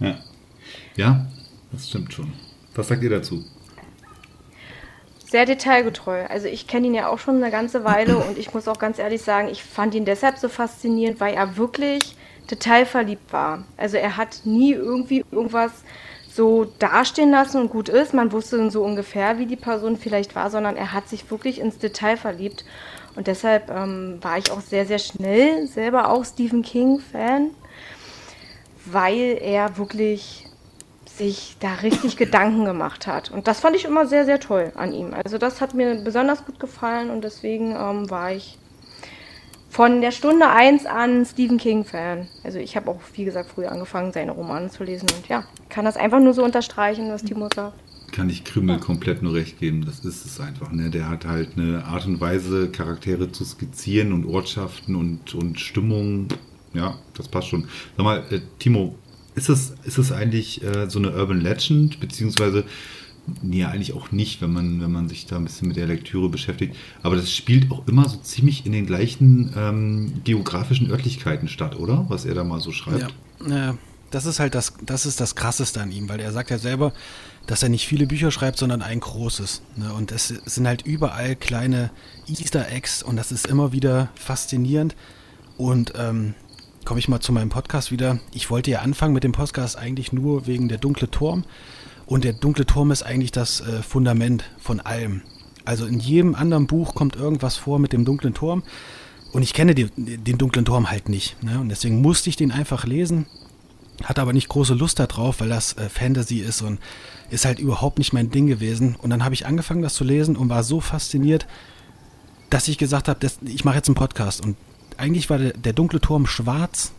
Ja. 0.00 0.18
Ja, 0.96 1.26
das 1.72 1.88
stimmt 1.88 2.12
schon. 2.12 2.32
Was 2.74 2.88
sagt 2.88 3.02
ihr 3.02 3.10
dazu? 3.10 3.44
Sehr 5.24 5.44
detailgetreu. 5.44 6.24
Also 6.26 6.46
ich 6.46 6.66
kenne 6.66 6.86
ihn 6.86 6.94
ja 6.94 7.08
auch 7.08 7.18
schon 7.18 7.36
eine 7.36 7.50
ganze 7.50 7.84
Weile 7.84 8.16
und 8.28 8.38
ich 8.38 8.54
muss 8.54 8.68
auch 8.68 8.78
ganz 8.78 8.98
ehrlich 8.98 9.22
sagen, 9.22 9.48
ich 9.48 9.62
fand 9.62 9.94
ihn 9.94 10.04
deshalb 10.04 10.38
so 10.38 10.48
faszinierend, 10.48 11.20
weil 11.20 11.34
er 11.34 11.56
wirklich 11.56 12.16
detailverliebt 12.50 13.32
war. 13.32 13.64
Also 13.76 13.96
er 13.96 14.16
hat 14.16 14.40
nie 14.44 14.72
irgendwie 14.72 15.24
irgendwas 15.30 15.72
so 16.30 16.72
dastehen 16.78 17.30
lassen 17.30 17.60
und 17.60 17.70
gut 17.70 17.88
ist. 17.88 18.14
Man 18.14 18.32
wusste 18.32 18.56
dann 18.58 18.70
so 18.70 18.82
ungefähr, 18.84 19.38
wie 19.38 19.46
die 19.46 19.56
Person 19.56 19.96
vielleicht 19.96 20.34
war, 20.34 20.50
sondern 20.50 20.76
er 20.76 20.92
hat 20.92 21.08
sich 21.08 21.30
wirklich 21.30 21.60
ins 21.60 21.78
Detail 21.78 22.16
verliebt. 22.16 22.64
Und 23.18 23.26
deshalb 23.26 23.68
ähm, 23.68 24.20
war 24.22 24.38
ich 24.38 24.52
auch 24.52 24.60
sehr, 24.60 24.86
sehr 24.86 25.00
schnell 25.00 25.66
selber 25.66 26.08
auch 26.08 26.24
Stephen 26.24 26.62
King-Fan, 26.62 27.50
weil 28.84 29.38
er 29.42 29.76
wirklich 29.76 30.46
sich 31.04 31.56
da 31.58 31.74
richtig 31.82 32.16
Gedanken 32.16 32.64
gemacht 32.64 33.08
hat. 33.08 33.32
Und 33.32 33.48
das 33.48 33.58
fand 33.58 33.74
ich 33.74 33.86
immer 33.86 34.06
sehr, 34.06 34.24
sehr 34.24 34.38
toll 34.38 34.70
an 34.76 34.92
ihm. 34.92 35.14
Also 35.14 35.36
das 35.36 35.60
hat 35.60 35.74
mir 35.74 35.96
besonders 35.96 36.46
gut 36.46 36.60
gefallen 36.60 37.10
und 37.10 37.24
deswegen 37.24 37.72
ähm, 37.72 38.08
war 38.08 38.30
ich 38.30 38.56
von 39.68 40.00
der 40.00 40.12
Stunde 40.12 40.48
1 40.48 40.86
an 40.86 41.26
Stephen 41.26 41.58
King-Fan. 41.58 42.28
Also 42.44 42.60
ich 42.60 42.76
habe 42.76 42.88
auch, 42.88 43.00
wie 43.14 43.24
gesagt, 43.24 43.50
früher 43.50 43.72
angefangen, 43.72 44.12
seine 44.12 44.30
Romane 44.30 44.70
zu 44.70 44.84
lesen 44.84 45.08
und 45.16 45.26
ja, 45.26 45.42
kann 45.68 45.84
das 45.84 45.96
einfach 45.96 46.20
nur 46.20 46.34
so 46.34 46.44
unterstreichen, 46.44 47.10
was 47.10 47.24
Timo 47.24 47.48
sagt. 47.52 47.74
Kann 48.12 48.30
ich 48.30 48.44
Krümel 48.44 48.76
ja. 48.76 48.82
komplett 48.82 49.22
nur 49.22 49.34
recht 49.34 49.58
geben, 49.58 49.84
das 49.84 50.00
ist 50.00 50.24
es 50.24 50.40
einfach. 50.40 50.72
Ne? 50.72 50.90
Der 50.90 51.08
hat 51.08 51.24
halt 51.26 51.50
eine 51.56 51.84
Art 51.84 52.06
und 52.06 52.20
Weise, 52.20 52.70
Charaktere 52.70 53.30
zu 53.32 53.44
skizzieren 53.44 54.12
und 54.12 54.24
Ortschaften 54.24 54.94
und, 54.94 55.34
und 55.34 55.60
Stimmung. 55.60 56.28
Ja, 56.74 56.98
das 57.14 57.28
passt 57.28 57.48
schon. 57.48 57.64
Sag 57.96 58.04
mal, 58.04 58.24
äh, 58.30 58.40
Timo, 58.58 58.96
ist 59.34 59.48
es, 59.48 59.74
ist 59.84 59.98
es 59.98 60.12
eigentlich 60.12 60.62
äh, 60.62 60.90
so 60.90 60.98
eine 60.98 61.12
Urban 61.12 61.40
Legend, 61.40 62.00
beziehungsweise, 62.00 62.64
nee, 63.42 63.64
eigentlich 63.64 63.92
auch 63.92 64.10
nicht, 64.10 64.42
wenn 64.42 64.52
man, 64.52 64.80
wenn 64.80 64.90
man 64.90 65.08
sich 65.08 65.26
da 65.26 65.36
ein 65.36 65.44
bisschen 65.44 65.68
mit 65.68 65.76
der 65.76 65.86
Lektüre 65.86 66.28
beschäftigt, 66.28 66.76
aber 67.02 67.16
das 67.16 67.32
spielt 67.32 67.70
auch 67.70 67.86
immer 67.86 68.08
so 68.08 68.18
ziemlich 68.18 68.66
in 68.66 68.72
den 68.72 68.86
gleichen 68.86 69.52
ähm, 69.56 70.20
geografischen 70.24 70.90
Örtlichkeiten 70.90 71.48
statt, 71.48 71.78
oder? 71.78 72.06
Was 72.08 72.24
er 72.24 72.34
da 72.34 72.44
mal 72.44 72.60
so 72.60 72.72
schreibt. 72.72 73.14
Ja, 73.46 73.70
äh, 73.70 73.74
das 74.10 74.26
ist 74.26 74.40
halt 74.40 74.54
das, 74.54 74.74
das 74.84 75.06
ist 75.06 75.20
das 75.20 75.34
Krasseste 75.34 75.80
an 75.80 75.92
ihm, 75.92 76.08
weil 76.08 76.20
er 76.20 76.32
sagt 76.32 76.50
ja 76.50 76.58
selber, 76.58 76.92
dass 77.48 77.62
er 77.62 77.70
nicht 77.70 77.88
viele 77.88 78.06
Bücher 78.06 78.30
schreibt, 78.30 78.58
sondern 78.58 78.82
ein 78.82 79.00
großes. 79.00 79.62
Ne? 79.76 79.92
Und 79.94 80.12
es 80.12 80.28
sind 80.28 80.66
halt 80.66 80.82
überall 80.82 81.34
kleine 81.34 81.90
Easter 82.28 82.70
Eggs 82.70 83.02
und 83.02 83.16
das 83.16 83.32
ist 83.32 83.46
immer 83.46 83.72
wieder 83.72 84.10
faszinierend. 84.14 84.94
Und 85.56 85.94
ähm, 85.96 86.34
komme 86.84 87.00
ich 87.00 87.08
mal 87.08 87.20
zu 87.20 87.32
meinem 87.32 87.48
Podcast 87.48 87.90
wieder. 87.90 88.20
Ich 88.32 88.50
wollte 88.50 88.70
ja 88.70 88.80
anfangen 88.80 89.14
mit 89.14 89.24
dem 89.24 89.32
Podcast 89.32 89.78
eigentlich 89.78 90.12
nur 90.12 90.46
wegen 90.46 90.68
der 90.68 90.76
dunkle 90.76 91.10
Turm. 91.10 91.44
Und 92.04 92.24
der 92.24 92.34
dunkle 92.34 92.66
Turm 92.66 92.90
ist 92.90 93.02
eigentlich 93.02 93.32
das 93.32 93.62
äh, 93.62 93.82
Fundament 93.82 94.44
von 94.58 94.80
allem. 94.80 95.22
Also 95.64 95.86
in 95.86 96.00
jedem 96.00 96.34
anderen 96.34 96.66
Buch 96.66 96.94
kommt 96.94 97.16
irgendwas 97.16 97.56
vor 97.56 97.78
mit 97.78 97.94
dem 97.94 98.04
dunklen 98.04 98.34
Turm. 98.34 98.62
Und 99.32 99.40
ich 99.40 99.54
kenne 99.54 99.74
die, 99.74 99.88
den 99.96 100.36
dunklen 100.36 100.66
Turm 100.66 100.90
halt 100.90 101.08
nicht. 101.08 101.42
Ne? 101.42 101.58
Und 101.58 101.70
deswegen 101.70 102.02
musste 102.02 102.28
ich 102.28 102.36
den 102.36 102.52
einfach 102.52 102.84
lesen. 102.84 103.24
Hatte 104.04 104.22
aber 104.22 104.32
nicht 104.32 104.48
große 104.48 104.74
Lust 104.74 104.98
darauf, 104.98 105.40
weil 105.40 105.48
das 105.48 105.76
äh, 105.76 105.88
Fantasy 105.88 106.38
ist 106.38 106.62
und 106.62 106.78
ist 107.30 107.44
halt 107.44 107.58
überhaupt 107.58 107.98
nicht 107.98 108.12
mein 108.12 108.30
Ding 108.30 108.46
gewesen. 108.46 108.96
Und 108.96 109.10
dann 109.10 109.24
habe 109.24 109.34
ich 109.34 109.46
angefangen, 109.46 109.82
das 109.82 109.94
zu 109.94 110.04
lesen 110.04 110.36
und 110.36 110.48
war 110.48 110.62
so 110.62 110.80
fasziniert, 110.80 111.46
dass 112.50 112.68
ich 112.68 112.78
gesagt 112.78 113.08
habe, 113.08 113.26
ich 113.44 113.64
mache 113.64 113.76
jetzt 113.76 113.88
einen 113.88 113.94
Podcast. 113.94 114.40
Und 114.40 114.56
eigentlich 114.96 115.28
war 115.30 115.38
der, 115.38 115.52
der, 115.52 115.72
dunkle 115.72 116.00
Turm 116.00 116.26
schwarz 116.26 116.92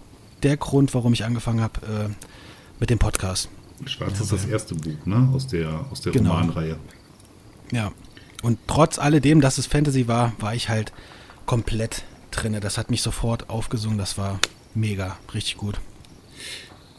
der 0.43 0.57
Grund, 0.57 0.93
warum 0.93 1.13
ich 1.13 1.25
angefangen 1.25 1.61
habe 1.61 1.79
äh, 1.85 2.25
mit 2.79 2.89
dem 2.89 2.99
Podcast. 2.99 3.49
Schwarz 3.85 4.13
ja, 4.17 4.23
ist 4.23 4.31
das 4.31 4.45
erste 4.45 4.75
Buch, 4.75 5.05
ne? 5.05 5.29
Aus 5.33 5.47
der, 5.47 5.85
aus 5.89 6.01
der 6.01 6.11
genau. 6.11 6.31
Romanreihe. 6.31 6.77
Ja. 7.71 7.91
Und 8.41 8.57
trotz 8.67 8.99
alledem, 8.99 9.41
dass 9.41 9.57
es 9.57 9.65
Fantasy 9.65 10.07
war, 10.07 10.33
war 10.39 10.53
ich 10.53 10.69
halt 10.69 10.93
komplett 11.45 12.03
drinne. 12.31 12.59
Das 12.59 12.77
hat 12.77 12.89
mich 12.89 13.01
sofort 13.01 13.49
aufgesungen. 13.49 13.97
Das 13.97 14.17
war 14.17 14.39
mega, 14.75 15.17
richtig 15.33 15.57
gut. 15.57 15.79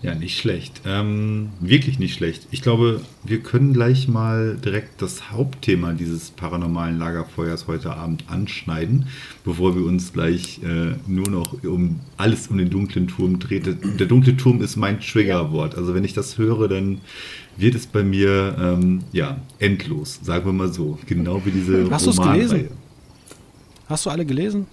Ja, 0.03 0.15
nicht 0.15 0.39
schlecht. 0.39 0.81
Ähm, 0.87 1.51
wirklich 1.61 1.99
nicht 1.99 2.15
schlecht. 2.15 2.47
Ich 2.51 2.63
glaube, 2.63 3.03
wir 3.23 3.41
können 3.41 3.75
gleich 3.75 4.09
mal 4.09 4.57
direkt 4.57 5.03
das 5.03 5.31
Hauptthema 5.31 5.93
dieses 5.93 6.31
paranormalen 6.31 6.99
Lagerfeuers 6.99 7.67
heute 7.67 7.93
Abend 7.95 8.25
anschneiden, 8.29 9.09
bevor 9.45 9.77
wir 9.77 9.85
uns 9.85 10.15
gleich 10.15 10.63
äh, 10.63 10.95
nur 11.07 11.29
noch 11.29 11.63
um 11.65 12.01
alles 12.17 12.49
um 12.49 12.57
den 12.57 12.71
dunklen 12.71 13.09
Turm 13.09 13.39
drehen. 13.39 13.79
Der 13.99 14.07
dunkle 14.07 14.39
Turm 14.39 14.63
ist 14.63 14.77
mein 14.77 15.01
Triggerwort. 15.01 15.75
Also 15.75 15.95
wenn 15.95 16.05
ich 16.05 16.15
das 16.15 16.39
höre, 16.39 16.69
dann 16.69 17.03
wird 17.59 17.75
es 17.75 17.87
bei 17.87 18.03
mir 18.03 18.57
ähm, 18.59 19.01
ja 19.13 19.39
endlos, 19.59 20.19
sagen 20.23 20.47
wir 20.47 20.53
mal 20.55 20.73
so. 20.73 20.99
Genau 21.05 21.45
wie 21.45 21.51
diese 21.51 21.91
Hast 21.91 22.07
du 22.07 22.11
es 22.11 22.17
gelesen? 22.17 22.69
Hast 23.87 24.07
du 24.07 24.11
alle 24.11 24.25
gelesen? 24.25 24.67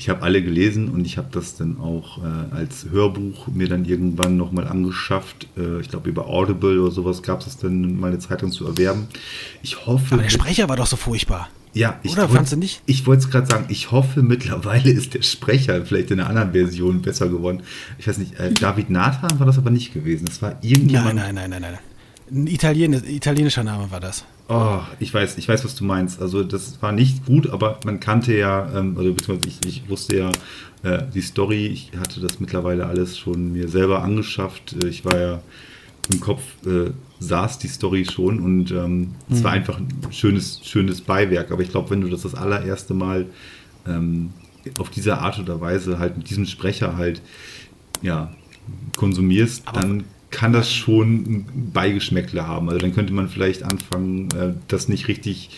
Ich 0.00 0.08
habe 0.08 0.22
alle 0.22 0.42
gelesen 0.42 0.88
und 0.88 1.04
ich 1.04 1.18
habe 1.18 1.28
das 1.30 1.56
dann 1.56 1.78
auch 1.78 2.24
äh, 2.24 2.54
als 2.54 2.86
Hörbuch 2.90 3.48
mir 3.48 3.68
dann 3.68 3.84
irgendwann 3.84 4.38
nochmal 4.38 4.66
angeschafft. 4.66 5.46
Äh, 5.58 5.82
ich 5.82 5.90
glaube, 5.90 6.08
über 6.08 6.26
Audible 6.26 6.80
oder 6.80 6.90
sowas 6.90 7.22
gab 7.22 7.46
es 7.46 7.58
dann 7.58 8.00
mal 8.00 8.06
eine 8.06 8.18
Zeitung 8.18 8.50
zu 8.50 8.66
erwerben. 8.66 9.08
Ich 9.62 9.84
hoffe. 9.84 10.14
Aber 10.14 10.22
der 10.22 10.30
Sprecher 10.30 10.70
war 10.70 10.76
doch 10.76 10.86
so 10.86 10.96
furchtbar. 10.96 11.50
Ja, 11.74 12.00
ich 12.02 12.12
Oder 12.12 12.22
wollt, 12.22 12.32
fandst 12.32 12.52
du 12.54 12.56
nicht? 12.56 12.80
Ich 12.86 13.06
wollte 13.06 13.24
es 13.24 13.30
gerade 13.30 13.46
sagen, 13.46 13.66
ich 13.68 13.90
hoffe, 13.90 14.22
mittlerweile 14.22 14.90
ist 14.90 15.12
der 15.12 15.20
Sprecher 15.20 15.84
vielleicht 15.84 16.10
in 16.10 16.18
einer 16.18 16.30
anderen 16.30 16.52
Version 16.52 17.02
besser 17.02 17.28
geworden. 17.28 17.62
Ich 17.98 18.08
weiß 18.08 18.16
nicht, 18.16 18.40
äh, 18.40 18.54
David 18.54 18.88
Nathan 18.88 19.38
war 19.38 19.46
das 19.46 19.58
aber 19.58 19.68
nicht 19.68 19.92
gewesen. 19.92 20.24
Das 20.24 20.40
war 20.40 20.56
irgendjemand. 20.62 21.16
Nein, 21.16 21.34
nein, 21.34 21.50
nein, 21.50 21.60
nein, 21.60 21.72
nein. 21.72 21.89
Ein 22.32 22.46
Italien, 22.46 22.92
italienischer 22.92 23.64
Name 23.64 23.90
war 23.90 24.00
das. 24.00 24.24
Oh, 24.48 24.80
ich 24.98 25.12
weiß, 25.12 25.38
ich 25.38 25.48
weiß, 25.48 25.64
was 25.64 25.74
du 25.74 25.84
meinst. 25.84 26.20
Also 26.20 26.42
das 26.42 26.80
war 26.82 26.92
nicht 26.92 27.24
gut, 27.26 27.50
aber 27.50 27.78
man 27.84 28.00
kannte 28.00 28.36
ja, 28.36 28.70
ähm, 28.76 28.96
also 28.96 29.12
beziehungsweise 29.12 29.48
ich, 29.48 29.68
ich 29.68 29.88
wusste 29.88 30.16
ja 30.16 30.32
äh, 30.82 31.04
die 31.12 31.22
Story. 31.22 31.66
Ich 31.66 31.92
hatte 31.98 32.20
das 32.20 32.40
mittlerweile 32.40 32.86
alles 32.86 33.18
schon 33.18 33.52
mir 33.52 33.68
selber 33.68 34.02
angeschafft. 34.02 34.76
Ich 34.84 35.04
war 35.04 35.18
ja 35.18 35.42
im 36.12 36.20
Kopf 36.20 36.42
äh, 36.66 36.90
saß 37.20 37.58
die 37.58 37.68
Story 37.68 38.06
schon 38.10 38.40
und 38.40 38.70
ähm, 38.70 39.14
es 39.30 39.40
mhm. 39.40 39.44
war 39.44 39.52
einfach 39.52 39.78
ein 39.78 39.88
schönes, 40.10 40.60
schönes 40.64 41.00
Beiwerk. 41.00 41.50
Aber 41.50 41.62
ich 41.62 41.70
glaube, 41.70 41.90
wenn 41.90 42.00
du 42.00 42.08
das 42.08 42.22
das 42.22 42.34
allererste 42.34 42.94
Mal 42.94 43.26
ähm, 43.86 44.30
auf 44.78 44.90
diese 44.90 45.18
Art 45.18 45.38
oder 45.38 45.60
Weise 45.60 45.98
halt 45.98 46.16
mit 46.16 46.30
diesem 46.30 46.46
Sprecher 46.46 46.96
halt 46.96 47.22
ja 48.02 48.32
konsumierst, 48.96 49.62
aber 49.66 49.80
dann 49.80 50.04
kann 50.30 50.52
das 50.52 50.72
schon 50.72 51.14
ein 51.14 51.70
Beigeschmäckle 51.72 52.46
haben. 52.46 52.68
Also 52.68 52.80
dann 52.80 52.94
könnte 52.94 53.12
man 53.12 53.28
vielleicht 53.28 53.62
anfangen, 53.62 54.28
äh, 54.32 54.54
das 54.68 54.88
nicht 54.88 55.08
richtig 55.08 55.50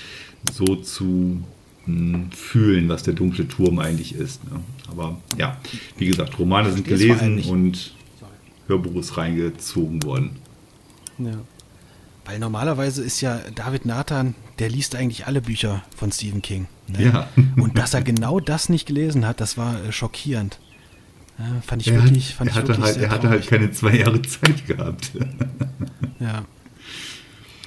so 0.53 0.77
zu 0.77 1.43
hm, 1.85 2.31
fühlen, 2.33 2.89
was 2.89 3.03
der 3.03 3.15
dunkle 3.15 3.49
Turm 3.49 3.79
eigentlich 3.79 4.15
ist. 4.15 4.43
Ne? 4.51 4.61
Aber 4.91 5.19
ja, 5.39 5.59
wie 5.99 6.07
gesagt, 6.07 6.39
Romane 6.39 6.73
sind 6.73 6.87
gelesen 6.87 7.41
und 7.45 7.95
Hörbuch 8.67 8.97
ist 8.97 9.17
reingezogen 9.17 10.03
worden. 10.05 10.31
Ja. 11.19 11.39
Weil 12.25 12.39
normalerweise 12.39 13.03
ist 13.03 13.21
ja 13.21 13.41
David 13.55 13.85
Nathan, 13.85 14.35
der 14.59 14.69
liest 14.69 14.95
eigentlich 14.95 15.27
alle 15.27 15.41
Bücher 15.41 15.83
von 15.97 16.13
Stephen 16.13 16.41
King. 16.41 16.69
Ne? 16.87 17.05
Ja. 17.05 17.29
Und 17.57 17.77
dass 17.79 17.95
er 17.95 18.03
genau 18.03 18.39
das 18.39 18.69
nicht 18.69 18.87
gelesen 18.87 19.27
hat, 19.27 19.41
das 19.41 19.57
war 19.59 19.83
äh, 19.85 19.93
schockierend. 19.93 20.61
Ja, 21.43 21.61
fand 21.61 21.83
ich 21.83 21.89
er 21.89 22.05
wirklich, 22.05 22.35
fand 22.37 22.51
er 22.51 22.55
hatte, 22.55 22.69
wirklich 22.69 22.87
halt, 22.87 22.97
er 22.99 23.11
hatte 23.11 23.29
halt 23.29 23.47
keine 23.49 23.73
zwei 23.73 23.97
Jahre 23.97 24.23
Zeit 24.23 24.65
gehabt. 24.67 25.11
ja. 26.21 26.45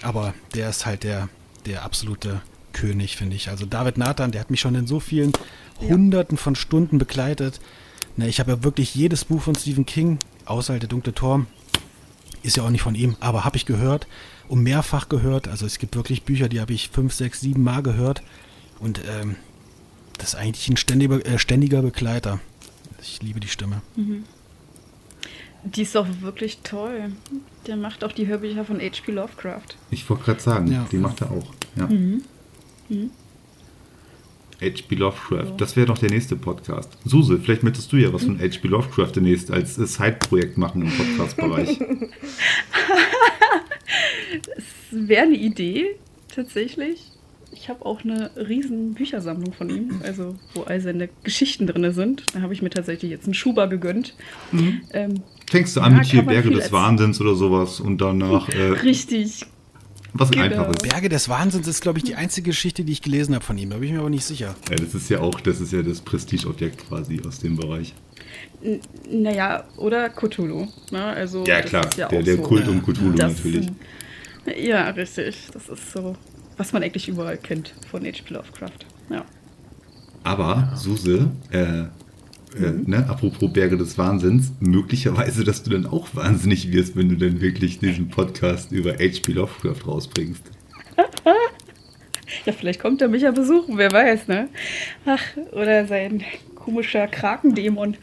Aber 0.01 0.33
der 0.53 0.69
ist 0.69 0.85
halt 0.85 1.03
der, 1.03 1.27
der 1.65 1.83
absolute 1.83 2.41
König, 2.71 3.17
finde 3.17 3.35
ich. 3.35 3.49
Also 3.49 3.65
David 3.65 3.97
Nathan, 3.97 4.31
der 4.31 4.39
hat 4.39 4.49
mich 4.49 4.61
schon 4.61 4.75
in 4.75 4.87
so 4.87 5.01
vielen 5.01 5.33
ja. 5.81 5.89
Hunderten 5.89 6.37
von 6.37 6.55
Stunden 6.55 6.99
begleitet. 6.99 7.59
Ne, 8.15 8.29
ich 8.29 8.39
habe 8.39 8.51
ja 8.51 8.63
wirklich 8.63 8.95
jedes 8.95 9.25
Buch 9.25 9.41
von 9.41 9.55
Stephen 9.55 9.85
King, 9.85 10.19
außer 10.45 10.71
halt 10.73 10.83
der 10.83 10.89
dunkle 10.89 11.13
Turm, 11.13 11.47
ist 12.43 12.55
ja 12.55 12.63
auch 12.63 12.69
nicht 12.69 12.83
von 12.83 12.95
ihm, 12.95 13.17
aber 13.19 13.43
habe 13.43 13.57
ich 13.57 13.65
gehört 13.65 14.07
und 14.47 14.63
mehrfach 14.63 15.09
gehört. 15.09 15.49
Also 15.49 15.65
es 15.65 15.79
gibt 15.79 15.97
wirklich 15.97 16.23
Bücher, 16.23 16.47
die 16.47 16.61
habe 16.61 16.71
ich 16.71 16.89
fünf, 16.89 17.13
sechs, 17.13 17.41
sieben 17.41 17.63
Mal 17.63 17.83
gehört. 17.83 18.21
Und 18.79 19.01
ähm, 19.09 19.35
Das 20.17 20.29
ist 20.29 20.35
eigentlich 20.35 20.69
ein 20.69 20.77
ständiger, 20.77 21.25
äh, 21.25 21.39
ständiger 21.39 21.81
Begleiter. 21.81 22.39
Ich 23.07 23.21
liebe 23.21 23.39
die 23.39 23.47
Stimme. 23.47 23.81
Die 25.63 25.81
ist 25.83 25.95
doch 25.95 26.07
wirklich 26.21 26.59
toll. 26.63 27.11
Der 27.67 27.75
macht 27.77 28.03
auch 28.03 28.11
die 28.11 28.27
Hörbücher 28.27 28.65
von 28.65 28.79
H.P. 28.79 29.11
Lovecraft. 29.11 29.77
Ich 29.91 30.09
wollte 30.09 30.23
gerade 30.25 30.39
sagen, 30.39 30.71
Ja. 30.71 30.87
die 30.91 30.97
macht 30.97 31.21
er 31.21 31.31
auch. 31.31 31.53
Ja. 31.75 31.87
Mhm. 31.87 32.21
H.P. 34.61 34.95
Lovecraft, 34.95 35.53
das 35.57 35.75
wäre 35.75 35.87
doch 35.87 35.97
der 35.97 36.09
nächste 36.09 36.35
Podcast. 36.35 36.97
Suse, 37.03 37.39
vielleicht 37.39 37.63
möchtest 37.63 37.91
du 37.91 37.97
ja 37.97 38.11
was 38.13 38.23
von 38.23 38.39
H.P. 38.39 38.67
Lovecraft 38.67 39.11
demnächst 39.15 39.51
als 39.51 39.77
äh, 39.77 39.85
Side-Projekt 39.85 40.57
machen 40.57 40.81
im 40.83 40.91
Podcast-Bereich. 40.91 41.79
Wäre 44.91 45.23
eine 45.23 45.35
Idee, 45.35 45.95
tatsächlich. 46.33 47.11
Ich 47.65 47.69
habe 47.69 47.83
auch 47.83 48.03
eine 48.03 48.29
riesen 48.35 48.93
Büchersammlung 48.93 49.51
von 49.51 49.71
ihm, 49.71 49.99
also 50.03 50.35
wo 50.53 50.61
all 50.61 50.79
seine 50.81 51.09
Geschichten 51.23 51.65
drin 51.65 51.91
sind. 51.93 52.23
Da 52.35 52.41
habe 52.41 52.53
ich 52.53 52.61
mir 52.61 52.69
tatsächlich 52.69 53.09
jetzt 53.09 53.25
einen 53.25 53.33
Schuber 53.33 53.65
gegönnt. 53.67 54.13
Ähm, 54.93 55.23
Fängst 55.49 55.75
du 55.75 55.81
an 55.81 55.97
mit 55.97 56.05
hier 56.05 56.21
Berge 56.21 56.51
des. 56.51 56.71
Wahnsinns 56.71 57.19
oder 57.19 57.33
sowas 57.33 57.79
und 57.79 57.99
danach 58.01 58.49
äh, 58.49 58.61
richtig. 58.83 59.47
was 60.13 60.29
genau. 60.29 60.43
Einfaches. 60.45 60.77
Berge 60.87 61.09
des 61.09 61.27
Wahnsinns 61.27 61.67
ist, 61.67 61.81
glaube 61.81 61.97
ich, 61.97 62.03
die 62.03 62.13
einzige 62.13 62.51
Geschichte, 62.51 62.83
die 62.83 62.91
ich 62.91 63.01
gelesen 63.01 63.33
habe 63.33 63.43
von 63.43 63.57
ihm. 63.57 63.71
Da 63.71 63.77
bin 63.77 63.87
ich 63.87 63.93
mir 63.93 64.01
aber 64.01 64.11
nicht 64.11 64.25
sicher. 64.25 64.53
Ja, 64.69 64.75
das 64.75 64.93
ist 64.93 65.09
ja 65.09 65.21
auch, 65.21 65.39
das 65.41 65.59
ist 65.59 65.73
ja 65.73 65.81
das 65.81 66.01
Prestigeobjekt 66.01 66.87
quasi 66.87 67.19
aus 67.27 67.39
dem 67.39 67.55
Bereich. 67.57 67.95
N- 68.61 68.79
Naja, 69.11 69.63
oder 69.77 70.09
Cthulhu. 70.09 70.67
Ne? 70.91 71.03
Also, 71.03 71.43
Ja 71.47 71.61
klar, 71.63 71.87
ist 71.87 71.97
ja 71.97 72.09
der, 72.09 72.19
auch 72.19 72.23
der 72.23 72.35
so. 72.35 72.41
Kult 72.43 72.67
um 72.67 72.83
Cthulhu 72.83 73.13
Das- 73.13 73.37
natürlich. 73.43 73.69
Ja, 74.55 74.89
richtig. 74.91 75.35
Das 75.51 75.67
ist 75.67 75.91
so, 75.91 76.15
was 76.57 76.73
man 76.73 76.83
eigentlich 76.83 77.07
überall 77.07 77.37
kennt 77.37 77.73
von 77.89 78.05
H.P. 78.05 78.33
Lovecraft. 78.33 78.85
Ja. 79.09 79.25
Aber, 80.23 80.71
Suse, 80.75 81.31
äh, 81.51 81.83
äh, 82.57 82.71
ne, 82.85 83.05
apropos 83.09 83.51
Berge 83.51 83.77
des 83.77 83.97
Wahnsinns, 83.97 84.53
möglicherweise, 84.59 85.43
dass 85.43 85.63
du 85.63 85.69
dann 85.71 85.85
auch 85.85 86.15
wahnsinnig 86.15 86.71
wirst, 86.71 86.95
wenn 86.95 87.09
du 87.09 87.17
dann 87.17 87.41
wirklich 87.41 87.79
diesen 87.79 88.09
Podcast 88.09 88.71
über 88.71 88.93
H.P. 88.93 89.33
Lovecraft 89.33 89.87
rausbringst. 89.87 90.43
Ja, 92.45 92.53
vielleicht 92.53 92.79
kommt 92.79 93.01
er 93.01 93.07
mich 93.07 93.21
ja 93.21 93.31
besuchen, 93.31 93.77
wer 93.77 93.91
weiß, 93.91 94.27
ne? 94.27 94.49
Ach, 95.05 95.21
oder 95.51 95.85
sein 95.87 96.23
komischer 96.55 97.07
Krakendämon. 97.07 97.97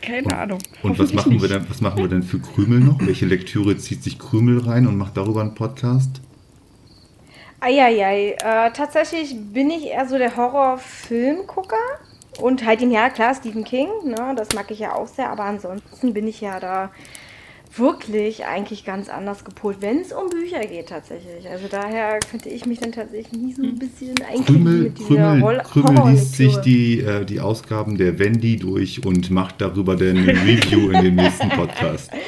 Keine 0.00 0.36
Ahnung. 0.36 0.58
Und 0.82 0.98
was 0.98 1.12
machen, 1.12 1.40
wir 1.40 1.48
denn, 1.48 1.68
was 1.68 1.80
machen 1.80 1.98
wir 1.98 2.08
denn 2.08 2.22
für 2.22 2.38
Krümel 2.38 2.80
noch? 2.80 3.04
Welche 3.04 3.26
Lektüre 3.26 3.76
zieht 3.76 4.02
sich 4.02 4.18
Krümel 4.18 4.60
rein 4.60 4.86
und 4.86 4.96
macht 4.96 5.16
darüber 5.16 5.40
einen 5.40 5.54
Podcast? 5.54 6.20
Eieiei, 7.62 8.32
äh, 8.32 8.72
tatsächlich 8.72 9.36
bin 9.52 9.70
ich 9.70 9.86
eher 9.86 10.06
so 10.06 10.18
der 10.18 10.36
Horrorfilmgucker. 10.36 11.76
Und 12.40 12.64
halt 12.64 12.80
ihm, 12.80 12.90
ja 12.90 13.10
klar, 13.10 13.34
Stephen 13.34 13.62
King, 13.62 13.88
ne, 14.04 14.34
das 14.34 14.52
mag 14.54 14.70
ich 14.70 14.78
ja 14.78 14.94
auch 14.94 15.06
sehr, 15.06 15.28
aber 15.28 15.44
ansonsten 15.44 16.14
bin 16.14 16.26
ich 16.26 16.40
ja 16.40 16.58
da 16.58 16.90
wirklich 17.76 18.44
eigentlich 18.44 18.84
ganz 18.84 19.08
anders 19.08 19.44
gepolt, 19.44 19.78
wenn 19.80 20.00
es 20.00 20.12
um 20.12 20.28
Bücher 20.28 20.60
geht 20.60 20.88
tatsächlich. 20.88 21.48
Also 21.48 21.66
daher 21.70 22.18
könnte 22.30 22.48
ich 22.48 22.66
mich 22.66 22.80
dann 22.80 22.92
tatsächlich 22.92 23.32
nie 23.32 23.52
so 23.52 23.62
ein 23.62 23.78
bisschen 23.78 24.14
einkriegen 24.22 24.44
Krümel, 24.44 24.82
mit 24.82 24.98
dieser 24.98 25.06
Krümel, 25.08 25.62
Krümel 25.64 26.12
liest 26.12 26.36
sich 26.36 26.56
die, 26.58 27.00
äh, 27.00 27.24
die 27.24 27.40
Ausgaben 27.40 27.96
der 27.96 28.18
Wendy 28.18 28.56
durch 28.56 29.04
und 29.04 29.30
macht 29.30 29.60
darüber 29.60 29.96
dann 29.96 30.16
ein 30.16 30.28
Review 30.28 30.90
in 30.90 31.04
dem 31.04 31.14
nächsten 31.16 31.48
Podcast. 31.48 32.10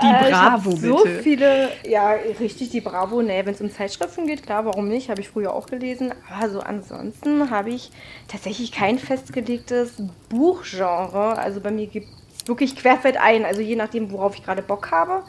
Die 0.00 0.06
Äh, 0.06 0.24
ich 0.24 0.30
Bravo, 0.30 0.70
so 0.72 1.02
bitte. 1.02 1.22
viele, 1.22 1.68
ja, 1.88 2.10
richtig, 2.38 2.70
die 2.70 2.80
Bravo. 2.80 3.22
Ne, 3.22 3.42
wenn 3.44 3.54
es 3.54 3.60
um 3.60 3.70
Zeitschriften 3.70 4.26
geht, 4.26 4.42
klar, 4.42 4.64
warum 4.64 4.88
nicht? 4.88 5.08
Habe 5.08 5.20
ich 5.20 5.28
früher 5.28 5.54
auch 5.54 5.66
gelesen. 5.66 6.12
Aber 6.30 6.50
so 6.50 6.60
ansonsten 6.60 7.50
habe 7.50 7.70
ich 7.70 7.90
tatsächlich 8.28 8.72
kein 8.72 8.98
festgelegtes 8.98 9.94
Buchgenre. 10.28 11.38
Also 11.38 11.60
bei 11.60 11.70
mir 11.70 11.86
gibt 11.86 12.06
es 12.08 12.25
wirklich 12.46 12.76
querfeld 12.76 13.16
ein. 13.16 13.44
Also 13.44 13.60
je 13.60 13.76
nachdem, 13.76 14.10
worauf 14.10 14.34
ich 14.34 14.44
gerade 14.44 14.62
Bock 14.62 14.90
habe. 14.90 15.22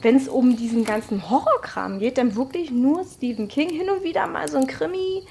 Wenn 0.00 0.14
es 0.14 0.28
um 0.28 0.56
diesen 0.56 0.84
ganzen 0.84 1.28
Horrorkram 1.28 1.98
geht, 1.98 2.18
dann 2.18 2.36
wirklich 2.36 2.70
nur 2.70 3.04
Stephen 3.04 3.48
King 3.48 3.70
hin 3.70 3.90
und 3.90 4.04
wieder 4.04 4.26
mal 4.28 4.48
so 4.48 4.58
ein 4.58 4.66
Krimi. 4.66 5.22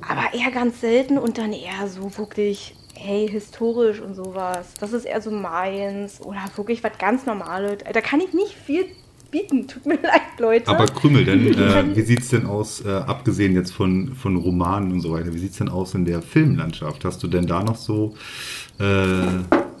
Aber 0.00 0.34
eher 0.34 0.50
ganz 0.50 0.80
selten 0.80 1.18
und 1.18 1.38
dann 1.38 1.52
eher 1.52 1.86
so 1.88 2.16
wirklich, 2.16 2.74
hey, 2.94 3.28
historisch 3.28 4.00
und 4.00 4.14
sowas. 4.14 4.74
Das 4.80 4.92
ist 4.92 5.04
eher 5.04 5.20
so 5.20 5.30
meins. 5.30 6.20
Oder 6.20 6.40
wirklich 6.56 6.82
was 6.82 6.96
ganz 6.98 7.26
Normales. 7.26 7.78
Da 7.92 8.00
kann 8.00 8.20
ich 8.20 8.32
nicht 8.32 8.54
viel 8.54 8.86
bieten. 9.32 9.66
Tut 9.66 9.86
mir 9.86 9.94
leid, 10.02 10.38
Leute. 10.38 10.68
Aber 10.68 10.86
Krümel, 10.86 11.24
denn 11.24 11.46
äh, 11.58 11.96
wie 11.96 12.02
sieht 12.02 12.20
es 12.20 12.28
denn 12.28 12.46
aus, 12.46 12.84
äh, 12.84 12.88
abgesehen 12.88 13.54
jetzt 13.54 13.72
von, 13.72 14.14
von 14.14 14.36
Romanen 14.36 14.92
und 14.92 15.00
so 15.00 15.12
weiter, 15.12 15.34
wie 15.34 15.38
sieht 15.38 15.52
es 15.52 15.58
denn 15.58 15.68
aus 15.68 15.94
in 15.94 16.04
der 16.04 16.22
Filmlandschaft? 16.22 17.04
Hast 17.04 17.22
du 17.22 17.28
denn 17.28 17.46
da 17.46 17.64
noch 17.64 17.76
so, 17.76 18.14
äh, 18.78 19.22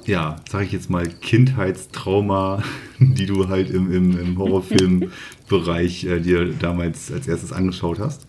ja, 0.04 0.36
sag 0.48 0.62
ich 0.62 0.72
jetzt 0.72 0.90
mal, 0.90 1.06
Kindheitstrauma, 1.06 2.62
die 2.98 3.26
du 3.26 3.48
halt 3.48 3.70
im, 3.70 3.92
im, 3.92 4.18
im 4.18 4.38
Horrorfilmbereich 4.38 6.04
äh, 6.04 6.20
dir 6.20 6.52
damals 6.52 7.12
als 7.12 7.28
erstes 7.28 7.52
angeschaut 7.52 7.98
hast? 7.98 8.26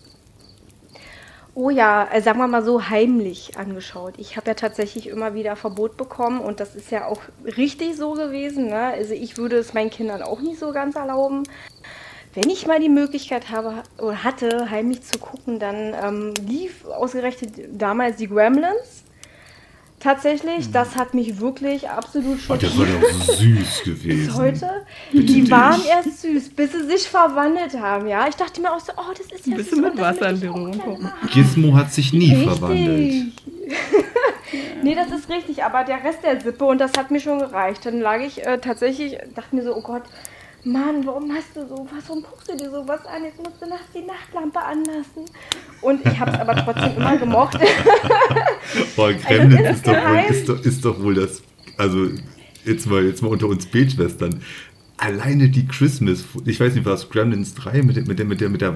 Oh 1.56 1.70
ja, 1.70 2.08
äh, 2.10 2.20
sagen 2.20 2.38
wir 2.38 2.48
mal 2.48 2.64
so 2.64 2.88
heimlich 2.88 3.56
angeschaut. 3.56 4.14
Ich 4.18 4.36
habe 4.36 4.48
ja 4.48 4.54
tatsächlich 4.54 5.06
immer 5.08 5.34
wieder 5.34 5.54
Verbot 5.54 5.96
bekommen 5.96 6.40
und 6.40 6.58
das 6.58 6.74
ist 6.74 6.90
ja 6.90 7.06
auch 7.06 7.20
richtig 7.56 7.96
so 7.96 8.12
gewesen. 8.12 8.66
Ne? 8.66 8.76
Also 8.76 9.14
ich 9.14 9.38
würde 9.38 9.56
es 9.56 9.72
meinen 9.72 9.90
Kindern 9.90 10.22
auch 10.22 10.40
nicht 10.40 10.58
so 10.58 10.72
ganz 10.72 10.96
erlauben. 10.96 11.44
Wenn 12.34 12.50
ich 12.50 12.66
mal 12.66 12.80
die 12.80 12.88
Möglichkeit 12.88 13.50
habe 13.50 13.84
oder 13.98 14.24
hatte, 14.24 14.68
heimlich 14.68 15.02
zu 15.02 15.20
gucken, 15.20 15.60
dann 15.60 15.94
ähm, 15.94 16.34
lief 16.44 16.84
ausgerechnet 16.86 17.52
damals 17.70 18.16
die 18.16 18.26
Gremlins. 18.26 19.03
Tatsächlich, 20.04 20.70
das 20.70 20.96
hat 20.96 21.14
mich 21.14 21.40
wirklich 21.40 21.88
absolut 21.88 22.38
Oh, 22.50 22.54
der 22.56 22.66
schockiert. 22.68 22.78
war 22.78 23.10
doch 23.10 23.34
süß 23.34 23.82
gewesen. 23.84 24.26
Bis 24.26 24.36
heute. 24.36 24.70
Bitte 25.10 25.24
die 25.24 25.40
dich. 25.40 25.50
waren 25.50 25.80
erst 25.88 26.20
süß, 26.20 26.50
bis 26.50 26.72
sie 26.72 26.84
sich 26.84 27.08
verwandelt 27.08 27.80
haben, 27.80 28.06
ja. 28.06 28.28
Ich 28.28 28.36
dachte 28.36 28.60
mir 28.60 28.70
auch 28.70 28.80
so, 28.80 28.92
oh, 28.98 29.12
das 29.16 29.26
ist 29.32 29.46
ja 29.46 29.54
Ein 29.54 29.58
süß. 29.62 29.70
bisschen 29.70 29.80
mit 29.80 29.92
und 29.92 29.98
das 30.00 30.16
Wasser 30.20 30.28
in 30.30 30.40
Berührung 30.40 30.78
kommen. 30.78 31.10
Gizmo 31.32 31.74
hat 31.74 31.90
sich 31.92 32.12
nie 32.12 32.34
Richtig. 32.34 32.44
verwandelt. 32.44 33.32
Nee, 34.82 34.94
das 34.94 35.10
ist 35.10 35.30
richtig, 35.30 35.64
aber 35.64 35.82
der 35.84 36.04
Rest 36.04 36.18
der 36.22 36.38
Sippe 36.40 36.66
und 36.66 36.78
das 36.78 36.92
hat 36.98 37.10
mir 37.10 37.18
schon 37.18 37.38
gereicht. 37.38 37.86
Dann 37.86 38.00
lag 38.00 38.20
ich 38.20 38.44
äh, 38.46 38.58
tatsächlich, 38.58 39.16
dachte 39.34 39.56
mir 39.56 39.62
so, 39.64 39.74
oh 39.74 39.80
Gott, 39.80 40.02
Mann, 40.64 41.04
warum 41.06 41.30
hast 41.32 41.54
du 41.54 41.66
sowas? 41.68 41.90
Warum 42.08 42.22
guckst 42.22 42.50
du 42.50 42.56
dir 42.56 42.70
sowas 42.70 43.00
an? 43.06 43.24
Jetzt 43.24 43.38
musst 43.38 43.60
du 43.60 43.68
nachts 43.68 43.84
die 43.94 44.00
Nachtlampe 44.02 44.58
anlassen. 44.60 45.24
Und 45.82 46.00
ich 46.06 46.18
habe 46.18 46.30
es 46.32 46.38
aber 46.40 46.56
trotzdem 46.56 46.96
immer 46.96 47.16
gemocht. 47.18 47.58
Boah, 48.96 49.12
Gremlins 49.12 49.60
Also 49.66 49.70
ist 49.74 49.86
doch 49.86 49.94
wohl, 50.08 50.24
ist, 50.30 50.48
doch, 50.48 50.60
ist 50.64 50.84
doch 50.84 51.02
wohl 51.02 51.14
das, 51.14 51.42
also 51.76 52.08
jetzt 52.64 52.86
mal, 52.86 53.04
jetzt 53.04 53.22
mal 53.22 53.28
unter 53.28 53.46
uns 53.48 53.66
Betschwestern. 53.66 54.40
Alleine 54.96 55.48
die 55.50 55.66
Christmas, 55.66 56.24
ich 56.46 56.58
weiß 56.60 56.74
nicht, 56.74 56.86
war 56.86 56.94
es 56.94 57.10
Gremlins 57.10 57.54
3 57.54 57.82
mit, 57.82 57.96
der- 57.96 58.06
mit, 58.06 58.18
der, 58.18 58.26
mit, 58.26 58.40
der, 58.40 58.48
mit 58.48 58.60
der 58.60 58.74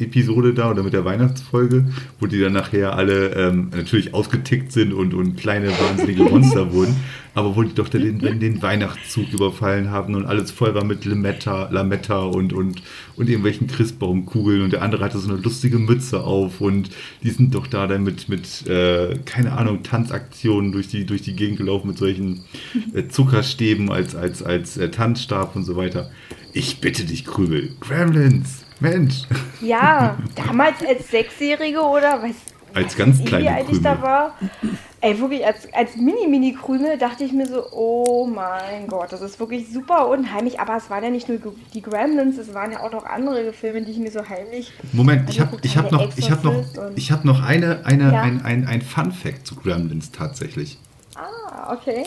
Weihnachtsepisode 0.00 0.54
da 0.54 0.70
oder 0.70 0.82
mit 0.82 0.92
der 0.92 1.04
Weihnachtsfolge, 1.04 1.86
wo 2.18 2.26
die 2.26 2.40
dann 2.40 2.52
nachher 2.52 2.96
alle 2.96 3.34
ähm, 3.34 3.70
natürlich 3.74 4.14
ausgetickt 4.14 4.72
sind 4.72 4.92
und, 4.92 5.14
und 5.14 5.36
kleine 5.36 5.68
wahnsinnige 5.70 6.24
Monster 6.24 6.72
wurden, 6.72 6.96
aber 7.34 7.54
wo 7.54 7.62
die 7.62 7.74
doch 7.74 7.88
den, 7.88 8.18
den 8.18 8.62
Weihnachtszug 8.62 9.32
überfallen 9.32 9.90
haben 9.90 10.14
und 10.14 10.26
alles 10.26 10.50
voll 10.50 10.74
war 10.74 10.84
mit 10.84 11.04
Lametta, 11.04 11.68
Lametta 11.70 12.20
und, 12.20 12.52
und, 12.52 12.82
und 13.16 13.28
irgendwelchen 13.28 13.66
Christbaumkugeln 13.66 14.62
und 14.62 14.72
der 14.72 14.82
andere 14.82 15.04
hatte 15.04 15.18
so 15.18 15.30
eine 15.30 15.40
lustige 15.40 15.78
Mütze 15.78 16.22
auf 16.24 16.60
und 16.60 16.90
die 17.22 17.30
sind 17.30 17.54
doch 17.54 17.66
da 17.66 17.86
dann 17.86 18.02
mit, 18.02 18.28
mit 18.28 18.66
äh, 18.66 19.18
keine 19.24 19.52
Ahnung, 19.52 19.82
Tanzaktionen 19.82 20.72
durch 20.72 20.88
die, 20.88 21.04
durch 21.04 21.22
die 21.22 21.34
Gegend 21.34 21.58
gelaufen 21.58 21.88
mit 21.88 21.98
solchen 21.98 22.44
äh, 22.94 23.08
Zuckerstäben 23.08 23.90
als, 23.90 24.14
als, 24.14 24.42
als 24.42 24.76
äh, 24.76 24.90
Tanzstab 24.90 25.56
und 25.56 25.64
so 25.64 25.76
weiter. 25.76 26.10
Ich 26.52 26.80
bitte 26.80 27.04
dich, 27.04 27.24
Krübel. 27.24 27.70
Gremlins, 27.78 28.59
Mensch. 28.80 29.22
ja, 29.60 30.16
damals 30.34 30.76
als 30.86 31.08
Sechsjährige 31.10 31.80
oder 31.80 32.22
weiß 32.22 32.34
Als 32.74 32.96
ganz 32.96 33.24
kleine 33.24 33.62
ich 33.70 33.80
da 33.82 33.94
Krümel. 33.94 34.02
war. 34.02 34.34
Ey, 35.02 35.18
wirklich, 35.18 35.46
als, 35.46 35.66
als 35.72 35.96
Mini-Mini-Krümel 35.96 36.98
dachte 36.98 37.24
ich 37.24 37.32
mir 37.32 37.46
so, 37.46 37.64
oh 37.72 38.26
mein 38.26 38.86
Gott, 38.86 39.10
das 39.12 39.22
ist 39.22 39.40
wirklich 39.40 39.72
super 39.72 40.08
unheimlich. 40.08 40.60
Aber 40.60 40.76
es 40.76 40.90
waren 40.90 41.02
ja 41.02 41.08
nicht 41.10 41.26
nur 41.28 41.38
die 41.72 41.80
Gremlins, 41.80 42.36
es 42.36 42.52
waren 42.52 42.70
ja 42.72 42.80
auch 42.80 42.92
noch 42.92 43.06
andere 43.06 43.52
Filme, 43.54 43.80
die 43.82 43.92
ich 43.92 43.98
mir 43.98 44.10
so 44.10 44.20
heimlich 44.28 44.72
Moment, 44.92 45.28
ich 45.30 45.40
habe 45.40 45.56
ich 45.62 45.76
hab 45.78 45.86
habe. 45.86 45.96
noch, 45.96 46.16
ich 46.18 46.30
hab 46.30 46.44
noch, 46.44 46.64
ich 46.96 47.10
hab 47.12 47.24
noch 47.24 47.42
eine, 47.42 47.84
eine, 47.86 48.12
Ja. 48.12 48.22
ein, 48.22 48.44
ein, 48.44 48.66
ein 48.66 48.82
Fun-Fact 48.82 49.46
zu 49.46 49.56
Gremlins 49.56 50.10
tatsächlich. 50.12 50.76
Ah, 51.16 51.72
okay. 51.72 52.04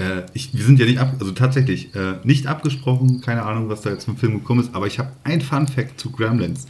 Äh, 0.00 0.22
ich, 0.32 0.54
wir 0.54 0.64
sind 0.64 0.80
ja 0.80 0.86
nicht 0.86 0.98
ab, 0.98 1.14
also 1.20 1.32
tatsächlich 1.32 1.94
äh, 1.94 2.14
nicht 2.24 2.46
abgesprochen, 2.46 3.20
keine 3.20 3.42
Ahnung, 3.42 3.68
was 3.68 3.82
da 3.82 3.90
jetzt 3.90 4.06
vom 4.06 4.16
Film 4.16 4.34
gekommen 4.34 4.60
ist, 4.60 4.74
aber 4.74 4.86
ich 4.86 4.98
habe 4.98 5.12
ein 5.24 5.40
Fun 5.40 5.68
Fact 5.68 6.00
zu 6.00 6.10
Gremlins. 6.10 6.66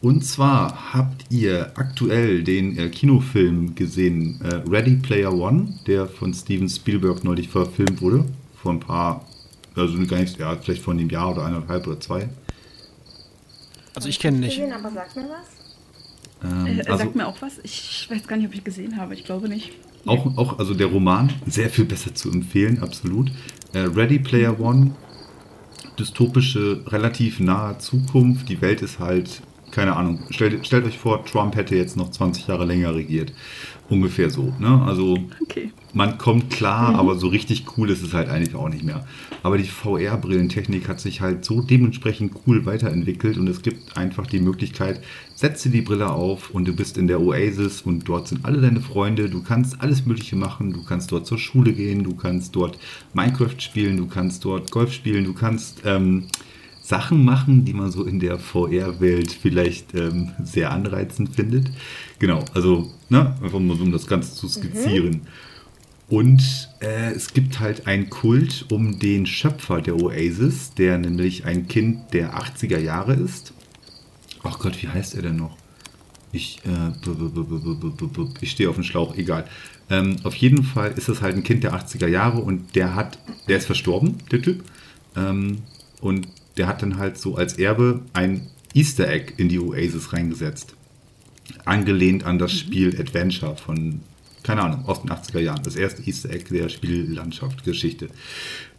Und 0.00 0.24
zwar 0.24 0.94
habt 0.94 1.24
ihr 1.28 1.72
aktuell 1.74 2.44
den 2.44 2.78
äh, 2.78 2.88
Kinofilm 2.88 3.74
gesehen, 3.74 4.40
äh, 4.42 4.62
Ready 4.70 4.94
Player 4.94 5.34
One, 5.34 5.74
der 5.88 6.06
von 6.06 6.32
Steven 6.32 6.68
Spielberg 6.68 7.24
neulich 7.24 7.48
verfilmt 7.48 8.00
wurde. 8.00 8.24
Vor 8.62 8.72
ein 8.72 8.80
paar, 8.80 9.26
also 9.74 9.98
gar 10.06 10.20
nicht, 10.20 10.38
ja, 10.38 10.56
vielleicht 10.56 10.82
vor 10.82 10.94
einem 10.94 11.10
Jahr 11.10 11.32
oder 11.32 11.46
eineinhalb 11.46 11.84
oder 11.88 11.98
zwei. 11.98 12.28
Also 13.96 14.08
ich 14.08 14.20
kenne 14.20 14.38
nicht. 14.38 14.56
Gesehen, 14.56 14.72
aber 14.72 14.92
sag 14.92 15.16
mir 15.16 15.28
was. 15.28 16.48
Ähm, 16.48 16.66
Äh, 16.66 16.78
er 16.78 16.92
also 16.92 17.04
sagt 17.04 17.16
mir 17.16 17.26
auch 17.26 17.42
was. 17.42 17.58
Ich 17.64 18.06
weiß 18.08 18.28
gar 18.28 18.36
nicht, 18.36 18.46
ob 18.46 18.54
ich 18.54 18.62
gesehen 18.62 18.96
habe. 18.96 19.14
Ich 19.14 19.24
glaube 19.24 19.48
nicht. 19.48 19.72
Auch, 20.06 20.36
auch, 20.36 20.58
also 20.58 20.74
der 20.74 20.86
Roman, 20.88 21.32
sehr 21.46 21.70
viel 21.70 21.84
besser 21.84 22.14
zu 22.14 22.30
empfehlen, 22.30 22.82
absolut. 22.82 23.30
Äh, 23.72 23.80
Ready 23.80 24.18
Player 24.18 24.58
One, 24.58 24.92
dystopische, 25.98 26.84
relativ 26.86 27.40
nahe 27.40 27.78
Zukunft. 27.78 28.48
Die 28.48 28.60
Welt 28.60 28.82
ist 28.82 28.98
halt, 28.98 29.42
keine 29.70 29.96
Ahnung, 29.96 30.20
stellt, 30.30 30.66
stellt 30.66 30.86
euch 30.86 30.98
vor, 30.98 31.24
Trump 31.24 31.56
hätte 31.56 31.76
jetzt 31.76 31.96
noch 31.96 32.10
20 32.10 32.46
Jahre 32.46 32.64
länger 32.64 32.94
regiert. 32.94 33.32
Ungefähr 33.88 34.30
so. 34.30 34.54
Ne? 34.58 34.82
Also 34.86 35.18
Okay. 35.42 35.72
Man 35.94 36.18
kommt 36.18 36.50
klar, 36.50 36.94
aber 36.96 37.16
so 37.16 37.28
richtig 37.28 37.64
cool 37.76 37.90
ist 37.90 38.02
es 38.02 38.12
halt 38.12 38.28
eigentlich 38.28 38.54
auch 38.54 38.68
nicht 38.68 38.84
mehr. 38.84 39.06
Aber 39.42 39.56
die 39.56 39.64
VR-Brillentechnik 39.64 40.88
hat 40.88 41.00
sich 41.00 41.20
halt 41.20 41.44
so 41.44 41.62
dementsprechend 41.62 42.32
cool 42.46 42.66
weiterentwickelt 42.66 43.38
und 43.38 43.48
es 43.48 43.62
gibt 43.62 43.96
einfach 43.96 44.26
die 44.26 44.40
Möglichkeit, 44.40 45.00
setze 45.34 45.70
die 45.70 45.80
Brille 45.80 46.10
auf 46.10 46.50
und 46.50 46.66
du 46.66 46.74
bist 46.74 46.98
in 46.98 47.06
der 47.06 47.20
Oasis 47.20 47.82
und 47.82 48.08
dort 48.08 48.28
sind 48.28 48.44
alle 48.44 48.60
deine 48.60 48.80
Freunde, 48.80 49.30
du 49.30 49.42
kannst 49.42 49.80
alles 49.80 50.04
Mögliche 50.04 50.36
machen, 50.36 50.72
du 50.72 50.84
kannst 50.84 51.12
dort 51.12 51.26
zur 51.26 51.38
Schule 51.38 51.72
gehen, 51.72 52.04
du 52.04 52.14
kannst 52.14 52.54
dort 52.54 52.78
Minecraft 53.14 53.58
spielen, 53.58 53.96
du 53.96 54.06
kannst 54.06 54.44
dort 54.44 54.70
Golf 54.70 54.92
spielen, 54.92 55.24
du 55.24 55.32
kannst 55.32 55.82
ähm, 55.84 56.24
Sachen 56.88 57.22
machen, 57.22 57.66
die 57.66 57.74
man 57.74 57.90
so 57.90 58.04
in 58.04 58.18
der 58.18 58.38
VR-Welt 58.38 59.30
vielleicht 59.30 59.94
ähm, 59.94 60.32
sehr 60.42 60.70
anreizend 60.70 61.36
findet. 61.36 61.70
Genau, 62.18 62.44
also 62.54 62.90
ne, 63.10 63.36
einfach 63.42 63.60
mal 63.60 63.76
so, 63.76 63.82
um 63.82 63.92
das 63.92 64.06
Ganze 64.06 64.34
zu 64.34 64.48
skizzieren. 64.48 65.20
Und 66.08 66.70
äh, 66.80 67.12
es 67.12 67.34
gibt 67.34 67.60
halt 67.60 67.86
einen 67.86 68.08
Kult 68.08 68.66
um 68.70 68.98
den 68.98 69.26
Schöpfer 69.26 69.82
der 69.82 69.96
Oasis, 69.96 70.72
der 70.72 70.96
nämlich 70.96 71.44
ein 71.44 71.68
Kind 71.68 72.14
der 72.14 72.34
80er 72.34 72.78
Jahre 72.78 73.14
ist. 73.14 73.52
Ach 74.42 74.58
Gott, 74.58 74.82
wie 74.82 74.88
heißt 74.88 75.14
er 75.16 75.22
denn 75.22 75.36
noch? 75.36 75.56
Ich, 76.32 76.60
äh, 76.64 76.92
ich 78.40 78.50
stehe 78.50 78.70
auf 78.70 78.76
dem 78.76 78.84
Schlauch, 78.84 79.16
egal. 79.16 79.44
Ähm, 79.90 80.16
auf 80.22 80.34
jeden 80.34 80.64
Fall 80.64 80.92
ist 80.92 81.08
es 81.08 81.20
halt 81.20 81.36
ein 81.36 81.42
Kind 81.42 81.64
der 81.64 81.74
80er 81.74 82.06
Jahre 82.06 82.38
und 82.40 82.74
der 82.74 82.94
hat, 82.94 83.18
der 83.48 83.58
ist 83.58 83.66
verstorben, 83.66 84.18
der 84.30 84.42
Typ. 84.42 84.64
Ähm, 85.16 85.58
und 86.00 86.28
der 86.56 86.68
hat 86.68 86.82
dann 86.82 86.98
halt 86.98 87.18
so 87.18 87.36
als 87.36 87.58
Erbe 87.58 88.02
ein 88.12 88.48
Easter 88.74 89.08
Egg 89.08 89.34
in 89.36 89.48
die 89.48 89.58
Oasis 89.58 90.12
reingesetzt. 90.12 90.74
Angelehnt 91.64 92.24
an 92.24 92.38
das 92.38 92.52
Spiel 92.52 92.98
Adventure 93.00 93.56
von, 93.56 94.00
keine 94.42 94.62
Ahnung, 94.62 94.84
aus 94.86 95.02
den 95.02 95.10
80er 95.10 95.40
Jahren. 95.40 95.62
Das 95.62 95.76
erste 95.76 96.02
Easter 96.02 96.30
Egg 96.30 96.46
der 96.50 96.68
Spiellandschaft, 96.68 97.64
Geschichte. 97.64 98.08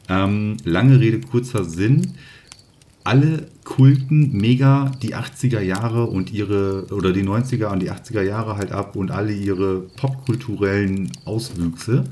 Ähm, 0.08 0.58
lange 0.64 1.00
Rede, 1.00 1.20
kurzer 1.20 1.64
Sinn 1.64 2.14
alle 3.10 3.48
kulten 3.64 4.34
mega 4.34 4.92
die 5.02 5.16
80er 5.16 5.62
Jahre 5.62 6.06
und 6.06 6.32
ihre, 6.32 6.86
oder 6.92 7.12
die 7.12 7.24
90er 7.24 7.72
und 7.72 7.82
die 7.82 7.92
80er 7.92 8.22
Jahre 8.22 8.58
halt 8.58 8.72
ab 8.72 8.96
und 8.96 9.10
alle 9.10 9.34
ihre 9.34 9.82
popkulturellen 9.82 11.12
Auswüchse, 11.26 12.04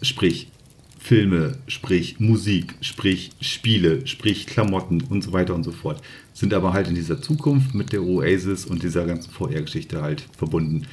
sprich 0.00 0.50
Filme, 0.98 1.58
sprich 1.66 2.20
Musik, 2.20 2.74
sprich 2.80 3.32
Spiele, 3.40 4.06
sprich 4.06 4.46
Klamotten 4.46 5.02
und 5.02 5.22
so 5.22 5.32
weiter 5.32 5.54
und 5.54 5.64
so 5.64 5.72
fort, 5.72 6.00
sind 6.32 6.54
aber 6.54 6.72
halt 6.72 6.88
in 6.88 6.94
dieser 6.94 7.20
Zukunft 7.20 7.74
mit 7.74 7.92
der 7.92 8.02
Oasis 8.02 8.64
und 8.64 8.82
dieser 8.82 9.06
ganzen 9.06 9.30
VR-Geschichte 9.30 10.00
halt 10.00 10.24
verbunden. 10.36 10.86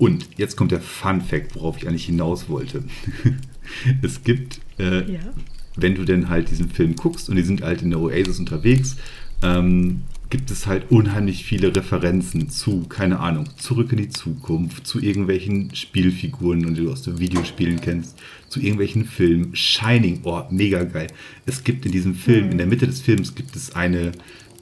Und 0.00 0.26
jetzt 0.38 0.56
kommt 0.56 0.72
der 0.72 0.80
Fun 0.80 1.20
Fact, 1.20 1.54
worauf 1.54 1.76
ich 1.76 1.86
eigentlich 1.86 2.06
hinaus 2.06 2.48
wollte. 2.48 2.84
es 4.02 4.24
gibt 4.24 4.60
äh, 4.78 5.12
Ja. 5.12 5.20
wenn 5.76 5.94
du 5.94 6.04
denn 6.04 6.30
halt 6.30 6.50
diesen 6.50 6.70
Film 6.70 6.96
guckst 6.96 7.28
und 7.28 7.36
die 7.36 7.42
sind 7.42 7.60
halt 7.60 7.82
in 7.82 7.90
der 7.90 8.00
Oasis 8.00 8.38
unterwegs, 8.38 8.96
ähm, 9.42 10.00
gibt 10.30 10.50
es 10.50 10.66
halt 10.66 10.90
unheimlich 10.90 11.44
viele 11.44 11.76
Referenzen 11.76 12.48
zu, 12.48 12.86
keine 12.88 13.20
Ahnung, 13.20 13.50
zurück 13.58 13.92
in 13.92 13.98
die 13.98 14.08
Zukunft, 14.08 14.86
zu 14.86 15.00
irgendwelchen 15.02 15.74
Spielfiguren 15.74 16.74
die 16.74 16.82
du 16.84 16.90
aus 16.90 17.02
den 17.02 17.18
Videospielen 17.18 17.82
kennst, 17.82 18.16
zu 18.48 18.58
irgendwelchen 18.58 19.04
Filmen. 19.04 19.54
Shining, 19.54 20.20
oh, 20.22 20.44
mega 20.50 20.82
geil. 20.84 21.08
Es 21.44 21.62
gibt 21.62 21.84
in 21.84 21.92
diesem 21.92 22.14
Film, 22.14 22.50
in 22.50 22.56
der 22.56 22.66
Mitte 22.66 22.86
des 22.86 23.02
Films 23.02 23.34
gibt 23.34 23.54
es 23.54 23.74
eine, 23.74 24.12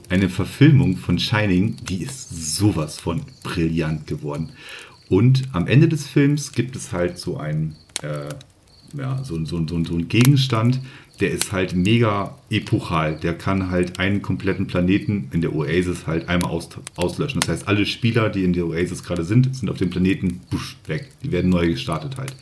eine 0.08 0.28
Verfilmung 0.30 0.96
von 0.96 1.20
Shining, 1.20 1.76
die 1.88 2.02
ist 2.02 2.56
sowas 2.56 2.98
von 2.98 3.22
brillant 3.44 4.08
geworden. 4.08 4.50
Und 5.08 5.44
am 5.52 5.66
Ende 5.66 5.88
des 5.88 6.06
Films 6.06 6.52
gibt 6.52 6.76
es 6.76 6.92
halt 6.92 7.18
so 7.18 7.38
ein, 7.38 7.76
äh, 8.02 8.28
ja, 8.96 9.22
so, 9.24 9.42
so, 9.44 9.66
so, 9.66 9.84
so 9.84 9.94
ein 9.94 10.08
Gegenstand, 10.08 10.80
der 11.20 11.30
ist 11.30 11.52
halt 11.52 11.74
mega 11.74 12.38
epochal. 12.50 13.16
Der 13.16 13.36
kann 13.36 13.70
halt 13.70 13.98
einen 13.98 14.22
kompletten 14.22 14.66
Planeten 14.66 15.28
in 15.32 15.40
der 15.40 15.54
Oasis 15.54 16.06
halt 16.06 16.28
einmal 16.28 16.50
aus, 16.50 16.68
auslöschen. 16.96 17.40
Das 17.40 17.48
heißt, 17.48 17.68
alle 17.68 17.86
Spieler, 17.86 18.28
die 18.28 18.44
in 18.44 18.52
der 18.52 18.66
Oasis 18.66 19.02
gerade 19.02 19.24
sind, 19.24 19.54
sind 19.54 19.68
auf 19.68 19.78
dem 19.78 19.90
Planeten 19.90 20.40
busch, 20.50 20.76
weg. 20.86 21.08
Die 21.22 21.32
werden 21.32 21.50
neu 21.50 21.68
gestartet 21.68 22.16
halt. 22.16 22.36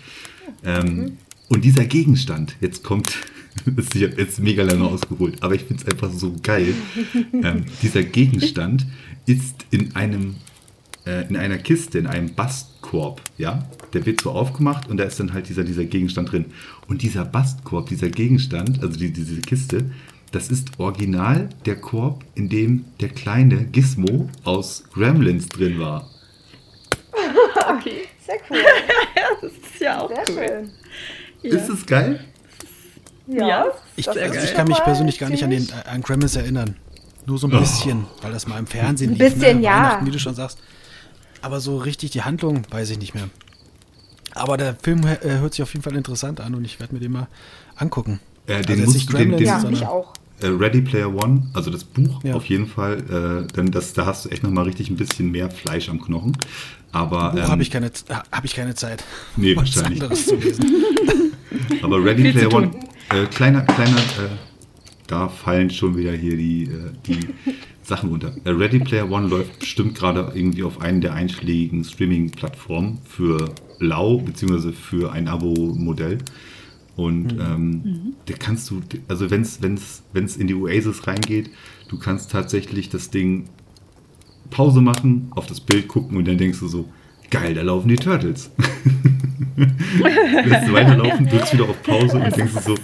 Ähm, 0.65 1.19
und 1.49 1.65
dieser 1.65 1.85
Gegenstand, 1.85 2.57
jetzt 2.61 2.83
kommt, 2.83 3.17
ich 3.95 4.03
habe 4.03 4.15
jetzt 4.19 4.41
mega 4.41 4.63
lange 4.63 4.85
ausgeholt, 4.85 5.43
aber 5.43 5.55
ich 5.55 5.63
finde 5.63 5.83
es 5.83 5.89
einfach 5.89 6.11
so 6.13 6.35
geil. 6.43 6.75
Ähm, 7.33 7.65
dieser 7.83 8.03
Gegenstand 8.03 8.87
ist 9.27 9.67
in 9.71 9.95
einem 9.95 10.37
äh, 11.07 11.27
in 11.29 11.37
einer 11.37 11.59
Kiste, 11.59 11.99
in 11.99 12.07
einem 12.07 12.35
Bastkorb, 12.35 13.21
ja. 13.39 13.65
Der 13.93 14.05
wird 14.07 14.21
so 14.21 14.33
aufgemacht 14.33 14.89
und 14.89 14.97
da 14.99 15.05
ist 15.05 15.19
dann 15.21 15.33
halt 15.33 15.49
dieser, 15.49 15.65
dieser 15.65 15.85
Gegenstand 15.85 16.33
drin. 16.33 16.47
Und 16.89 17.03
dieser 17.03 17.25
Bastkorb, 17.25 17.89
dieser 17.89 18.11
Gegenstand, 18.11 18.83
also 18.83 18.99
die, 18.99 19.13
diese 19.13 19.41
Kiste, 19.41 19.91
das 20.33 20.49
ist 20.49 20.69
original 20.79 21.49
der 21.65 21.77
Korb, 21.77 22.25
in 22.35 22.49
dem 22.49 22.85
der 23.01 23.09
kleine 23.09 23.65
Gizmo 23.65 24.29
aus 24.45 24.85
Gremlins 24.93 25.49
drin 25.49 25.79
war. 25.79 26.11
Okay. 27.79 28.03
Sehr 28.27 28.37
cool. 28.51 28.59
Das 29.43 29.51
ist 29.53 29.81
ja 29.81 30.01
auch 30.01 30.09
Sehr 30.09 30.23
cool. 30.29 30.71
schön. 31.43 31.51
Ist 31.53 31.69
es 31.69 31.87
geil? 31.87 32.21
Ja. 33.27 33.67
Ich, 33.97 34.05
Das 34.07 34.17
also 34.17 34.35
ist 34.35 34.43
ich 34.43 34.49
schon 34.51 34.57
kann 34.57 34.69
mich 34.69 34.79
persönlich 34.79 35.19
gar 35.19 35.31
nicht 35.31 35.43
an, 35.43 35.51
den, 35.51 35.69
äh, 35.69 35.89
an 35.89 36.03
Gremlins 36.03 36.37
erinnern. 36.37 36.77
Nur 37.27 37.39
so 37.39 37.49
ein 37.49 37.55
Oh. 37.55 37.61
bisschen, 37.61 38.05
weil 38.23 38.33
das 38.33 38.47
mal 38.47 38.59
im 38.59 38.67
Fernsehen 38.67 39.13
Ein 39.13 39.19
lief. 39.19 39.35
bisschen, 39.35 39.59
ne? 39.59 39.65
ja. 39.65 39.73
Weihnachten, 39.73 40.07
wie 40.07 40.11
du 40.13 40.19
schon 40.19 40.35
sagst. 40.35 40.59
Aber 41.43 41.61
so 41.61 41.77
richtig 41.79 42.11
die 42.11 42.23
Handlung 42.23 42.63
weiß 42.71 42.91
ich 42.91 42.99
nicht 42.99 43.15
mehr. 43.15 43.29
Aber 44.35 44.57
der 44.57 44.75
Film 44.75 45.03
äh, 45.07 45.17
hört 45.39 45.55
sich 45.55 45.63
auf 45.63 45.73
jeden 45.73 45.83
Fall 45.83 45.97
interessant 45.97 46.41
an 46.41 46.55
und 46.55 46.65
ich 46.65 46.79
werde 46.81 46.95
mir 46.95 47.01
den 47.01 47.13
mal 47.13 47.29
angucken. 47.77 48.21
Äh, 48.47 48.55
Also 48.55 48.67
den 48.69 48.79
jetzt 48.79 48.87
musst 48.87 48.97
nicht 48.99 49.13
du, 49.13 49.17
den, 49.17 49.31
den, 49.33 49.47
Ja, 49.47 49.63
mich 49.71 49.87
auch. 49.87 50.13
äh, 50.41 50.47
Ready 50.49 50.83
Player 50.83 51.09
One, 51.15 51.47
also 51.55 51.71
das 51.71 51.85
Buch 51.85 52.23
Ja. 52.25 52.35
auf 52.35 52.45
jeden 52.47 52.67
Fall, 52.67 53.45
äh, 53.49 53.53
denn 53.55 53.71
das, 53.71 53.93
da 53.95 54.05
hast 54.07 54.25
du 54.25 54.29
echt 54.31 54.43
nochmal 54.43 54.65
richtig 54.65 54.91
ein 54.91 54.97
bisschen 54.97 55.31
mehr 55.31 55.51
Fleisch 55.51 55.89
am 55.89 56.01
Knochen. 56.03 56.37
Aber 56.93 57.35
ähm, 57.37 57.49
habe 57.49 57.63
ich, 57.63 57.71
keine, 57.71 57.87
äh, 57.87 57.91
hab 58.33 58.45
ich 58.45 58.55
keine 58.55 58.75
Zeit. 58.75 59.05
Nee, 59.37 59.57
was 59.57 59.75
wahrscheinlich. 59.77 60.03
anderes 60.03 60.27
zu 60.27 60.35
lesen. 60.37 60.65
Aber 61.83 62.03
Ready 62.05 62.33
Player 62.33 62.53
One, 62.53 62.71
äh, 63.11 63.25
kleiner, 63.27 63.63
kleiner, 63.63 63.97
äh, 63.97 64.29
da 65.07 65.29
fallen 65.29 65.71
schon 65.71 65.97
wieder 65.97 66.13
hier 66.13 66.37
die, 66.37 66.65
äh, 66.65 66.91
die 67.07 67.21
Sachen 67.87 68.11
runter. 68.11 68.35
Äh, 68.45 68.51
Ready 68.51 68.81
Player 68.81 69.11
One 69.11 69.29
läuft 69.29 69.61
bestimmt 69.61 69.95
gerade 69.95 70.33
irgendwie 70.35 70.65
auf 70.65 70.81
einen 70.81 71.01
der 71.01 71.15
einschlägigen 71.15 71.85
Streaming-Plattformen 71.85 72.99
für 73.05 73.53
Lau, 73.79 74.19
beziehungsweise 74.19 74.73
für 74.73 75.13
ein 75.13 75.29
Abo-Modell. 75.29 76.19
Und 76.97 77.33
ähm, 77.33 78.15
da 78.25 78.35
kannst 78.39 78.71
du, 78.71 78.81
also 79.07 79.31
wenn 79.31 79.43
es 79.43 79.61
wenn's, 79.61 80.03
wenn's 80.15 80.37
in 80.37 80.47
die 80.47 80.55
Oasis 80.55 81.07
reingeht, 81.07 81.51
du 81.89 81.99
kannst 81.99 82.33
tatsächlich 82.33 82.89
das 82.89 83.11
Ding 83.11 83.45
Pause 84.51 84.81
machen, 84.81 85.29
auf 85.31 85.47
das 85.47 85.61
Bild 85.61 85.89
gucken 85.89 86.17
und 86.17 86.27
dann 86.27 86.39
denkst 86.39 86.61
du 86.61 86.69
so, 86.69 86.89
geil, 87.31 87.55
da 87.55 87.63
laufen 87.63 87.89
die 87.89 87.97
Turtles. 87.97 88.51
Lässt 89.57 90.69
du 90.69 90.73
weiterlaufen, 90.73 91.29
drückst 91.29 91.53
wieder 91.53 91.69
auf 91.69 91.83
Pause 91.83 92.19
und 92.19 92.37
denkst 92.37 92.55
du 92.55 92.61
so, 92.61 92.75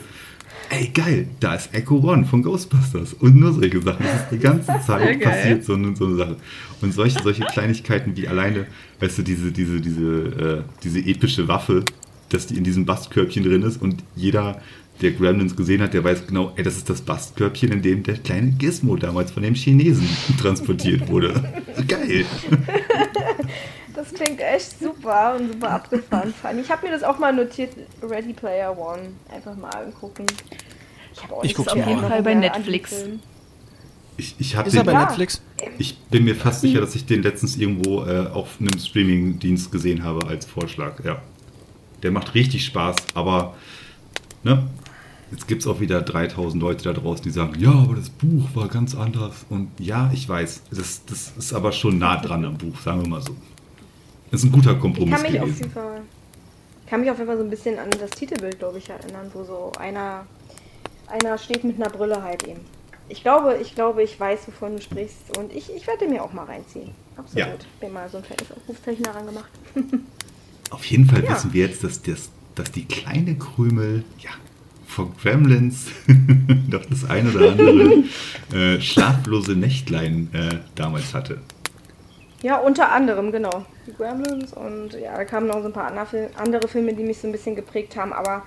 ey 0.72 0.88
geil, 0.88 1.26
da 1.38 1.54
ist 1.54 1.72
Echo 1.74 1.98
One 1.98 2.24
von 2.24 2.42
Ghostbusters. 2.42 3.14
Und 3.14 3.36
nur 3.36 3.52
solche 3.52 3.80
Sachen. 3.82 4.04
Das 4.04 4.22
ist 4.22 4.30
die 4.32 4.38
ganze 4.38 4.66
Zeit 4.86 5.20
passiert 5.20 5.64
so 5.64 5.74
eine, 5.74 5.94
so 5.94 6.06
eine 6.06 6.16
Sache. 6.16 6.36
Und 6.80 6.92
solche, 6.94 7.22
solche 7.22 7.44
Kleinigkeiten 7.44 8.16
wie 8.16 8.26
alleine, 8.26 8.66
weißt 9.00 9.18
du, 9.18 9.22
diese, 9.22 9.52
diese, 9.52 9.80
diese, 9.80 10.02
äh, 10.02 10.62
diese 10.82 10.98
epische 11.00 11.46
Waffe, 11.46 11.84
dass 12.30 12.46
die 12.46 12.56
in 12.56 12.64
diesem 12.64 12.86
Bastkörbchen 12.86 13.44
drin 13.44 13.62
ist 13.62 13.80
und 13.80 14.02
jeder, 14.16 14.60
der 15.00 15.12
Gremlins 15.12 15.56
gesehen 15.56 15.82
hat, 15.82 15.94
der 15.94 16.04
weiß 16.04 16.26
genau, 16.26 16.52
ey, 16.56 16.62
das 16.62 16.76
ist 16.76 16.88
das 16.88 17.02
Bastkörbchen, 17.02 17.72
in 17.72 17.82
dem 17.82 18.02
der 18.02 18.18
kleine 18.18 18.52
Gizmo 18.52 18.96
damals 18.96 19.30
von 19.32 19.42
dem 19.42 19.54
Chinesen 19.54 20.08
transportiert 20.40 21.08
wurde. 21.08 21.34
Geil. 21.88 22.24
Klingt 24.22 24.40
echt 24.40 24.78
super 24.78 25.36
und 25.36 25.52
super 25.52 25.70
abgefahren. 25.70 26.32
Ich 26.60 26.70
habe 26.70 26.86
mir 26.86 26.92
das 26.92 27.02
auch 27.02 27.18
mal 27.18 27.32
notiert, 27.32 27.70
Ready 28.02 28.32
Player 28.32 28.76
One. 28.76 29.14
Einfach 29.28 29.56
mal 29.56 29.70
angucken. 29.70 30.26
Ich 31.12 31.22
habe 31.22 31.34
auch 31.34 31.44
Ich 31.44 31.54
guck's 31.54 31.68
auch 31.68 31.72
an. 31.72 31.80
Erinnerung 31.80 32.22
Bei 32.22 32.34
Netflix. 32.34 33.04
Ich, 34.16 34.36
ich 34.38 34.56
habe 34.56 34.70
bei 34.70 34.76
den, 34.82 34.86
Ja. 34.86 35.00
Netflix? 35.06 35.42
ich 35.78 35.98
bin 35.98 36.24
mir 36.24 36.36
fast 36.36 36.60
sicher, 36.60 36.80
dass 36.80 36.94
ich 36.94 37.06
den 37.06 37.22
letztens 37.22 37.56
irgendwo 37.56 38.04
äh, 38.04 38.28
auf 38.32 38.60
einem 38.60 38.78
Streaming-Dienst 38.78 39.72
gesehen 39.72 40.04
habe 40.04 40.26
als 40.28 40.46
Vorschlag. 40.46 41.02
Ja. 41.04 41.20
Der 42.02 42.12
macht 42.12 42.34
richtig 42.34 42.64
Spaß, 42.64 42.96
aber 43.14 43.56
ne? 44.44 44.68
Jetzt 45.32 45.48
gibt 45.48 45.62
es 45.62 45.66
auch 45.66 45.80
wieder 45.80 46.02
3000 46.02 46.62
Leute 46.62 46.84
da 46.84 46.92
draußen, 46.92 47.24
die 47.24 47.30
sagen, 47.30 47.58
ja, 47.58 47.70
aber 47.72 47.96
das 47.96 48.10
Buch 48.10 48.50
war 48.54 48.68
ganz 48.68 48.94
anders. 48.94 49.46
Und 49.48 49.70
ja, 49.80 50.10
ich 50.12 50.28
weiß, 50.28 50.64
das, 50.70 51.06
das 51.06 51.32
ist 51.38 51.54
aber 51.54 51.72
schon 51.72 51.98
nah 51.98 52.18
dran 52.18 52.44
am 52.44 52.58
Buch, 52.58 52.78
sagen 52.80 53.00
wir 53.00 53.08
mal 53.08 53.22
so. 53.22 53.34
Das 54.32 54.40
ist 54.42 54.46
ein 54.48 54.52
guter 54.52 54.74
Kompromiss 54.74 55.14
Ich 55.18 55.22
kann 55.22 55.32
mich 55.32 55.40
auf 55.40 55.58
jeden 55.58 55.70
Fall, 55.70 56.00
kann 56.86 57.00
mich 57.02 57.10
auf 57.10 57.18
jeden 57.18 57.28
Fall 57.28 57.36
so 57.36 57.44
ein 57.44 57.50
bisschen 57.50 57.78
an 57.78 57.90
das 57.90 58.10
Titelbild, 58.10 58.58
glaube 58.58 58.78
ich, 58.78 58.88
erinnern, 58.88 59.30
wo 59.34 59.44
so 59.44 59.72
einer, 59.78 60.26
einer 61.06 61.36
steht 61.36 61.64
mit 61.64 61.76
einer 61.76 61.90
Brille 61.90 62.22
halt 62.22 62.42
eben. 62.48 62.60
Ich 63.10 63.22
glaube, 63.22 63.58
ich 63.60 63.74
glaube, 63.74 64.02
ich 64.02 64.18
weiß, 64.18 64.48
wovon 64.48 64.76
du 64.76 64.82
sprichst 64.82 65.36
und 65.36 65.52
ich, 65.54 65.70
ich 65.76 65.86
werde 65.86 66.08
mir 66.08 66.24
auch 66.24 66.32
mal 66.32 66.46
reinziehen. 66.46 66.92
Absolut. 67.16 67.46
Ja. 67.46 67.54
Bin 67.78 67.92
mal 67.92 68.08
so 68.08 68.16
ein 68.16 68.24
fettes 68.24 68.50
Aufrufzeichen 68.50 69.02
daran 69.04 69.26
gemacht. 69.26 69.50
Auf 70.70 70.84
jeden 70.86 71.04
Fall 71.04 71.22
Ja. 71.22 71.32
wissen 71.34 71.52
wir 71.52 71.66
jetzt, 71.66 71.84
dass, 71.84 72.00
das, 72.00 72.30
dass 72.54 72.72
die 72.72 72.86
kleine 72.86 73.34
Krümel 73.36 74.02
ja, 74.18 74.30
vor 74.86 75.12
Gremlins 75.20 75.88
doch 76.70 76.86
das 76.86 77.04
ein 77.04 77.28
oder 77.34 77.50
andere 77.52 78.04
äh, 78.54 78.80
schlaflose 78.80 79.52
Nächtlein 79.52 80.30
äh, 80.32 80.56
damals 80.74 81.12
hatte. 81.12 81.42
Ja, 82.42 82.58
unter 82.58 82.90
anderem, 82.90 83.30
genau. 83.30 83.64
Die 83.86 83.92
Gremlins 83.92 84.52
und 84.52 84.94
ja, 84.94 85.16
da 85.16 85.24
kamen 85.24 85.46
noch 85.46 85.60
so 85.60 85.66
ein 85.66 85.72
paar 85.72 85.86
andere, 85.86 86.06
Fil- 86.06 86.30
andere 86.36 86.66
Filme, 86.68 86.92
die 86.92 87.04
mich 87.04 87.18
so 87.20 87.28
ein 87.28 87.32
bisschen 87.32 87.54
geprägt 87.54 87.96
haben, 87.96 88.12
aber 88.12 88.42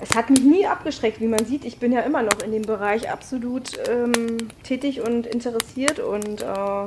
es 0.00 0.16
hat 0.16 0.30
mich 0.30 0.40
nie 0.40 0.66
abgeschreckt, 0.66 1.20
wie 1.20 1.28
man 1.28 1.44
sieht. 1.46 1.64
Ich 1.64 1.78
bin 1.78 1.92
ja 1.92 2.00
immer 2.00 2.22
noch 2.22 2.40
in 2.42 2.50
dem 2.50 2.62
Bereich 2.62 3.10
absolut 3.10 3.70
ähm, 3.88 4.48
tätig 4.64 5.00
und 5.00 5.26
interessiert 5.26 6.00
und 6.00 6.42
äh, 6.42 6.86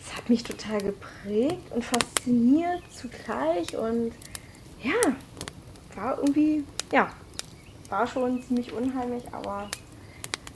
es 0.00 0.16
hat 0.16 0.28
mich 0.28 0.44
total 0.44 0.80
geprägt 0.80 1.72
und 1.74 1.84
fasziniert 1.84 2.82
zugleich 2.92 3.76
und 3.76 4.12
ja, 4.80 5.16
war 5.96 6.18
irgendwie, 6.18 6.64
ja, 6.92 7.10
war 7.88 8.06
schon 8.06 8.42
ziemlich 8.44 8.72
unheimlich, 8.72 9.24
aber 9.32 9.68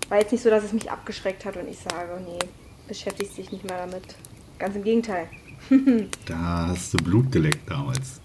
war 0.09 0.18
jetzt 0.18 0.31
nicht 0.31 0.42
so, 0.42 0.51
dass 0.51 0.62
es 0.62 0.72
mich 0.72 0.90
abgeschreckt 0.92 1.44
hat 1.44 1.57
und 1.57 1.68
ich 1.68 1.79
sage, 1.79 2.20
nee, 2.25 2.38
beschäftigst 2.87 3.37
dich 3.37 3.51
nicht 3.51 3.64
mehr 3.64 3.79
damit. 3.87 4.14
Ganz 4.58 4.76
im 4.76 4.84
Gegenteil. 4.84 5.28
Da 6.26 6.68
hast 6.68 6.94
du 6.94 6.98
Blut 7.02 7.32
geleckt 7.32 7.68
damals. 7.68 8.20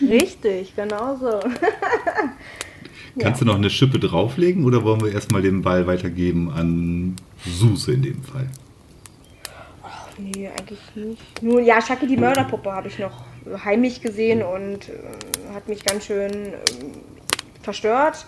Richtig, 0.00 0.74
genau 0.76 1.16
so. 1.16 1.40
Kannst 3.18 3.40
du 3.40 3.44
noch 3.44 3.56
eine 3.56 3.70
Schippe 3.70 3.98
drauflegen 3.98 4.64
oder 4.64 4.84
wollen 4.84 5.00
wir 5.00 5.12
erstmal 5.12 5.42
den 5.42 5.62
Ball 5.62 5.86
weitergeben 5.86 6.50
an 6.50 7.16
Suse 7.44 7.92
in 7.92 8.02
dem 8.02 8.22
Fall? 8.22 8.48
Nee, 10.18 10.48
eigentlich 10.48 10.80
nicht. 10.94 11.42
Nur, 11.42 11.60
ja, 11.60 11.80
Shaki 11.80 12.06
die 12.06 12.16
Mörderpuppe 12.16 12.72
habe 12.72 12.88
ich 12.88 12.98
noch 12.98 13.24
heimlich 13.64 14.00
gesehen 14.00 14.42
und 14.42 14.88
äh, 14.88 15.54
hat 15.54 15.68
mich 15.68 15.84
ganz 15.84 16.06
schön 16.06 16.32
ähm, 16.32 16.54
verstört. 17.62 18.26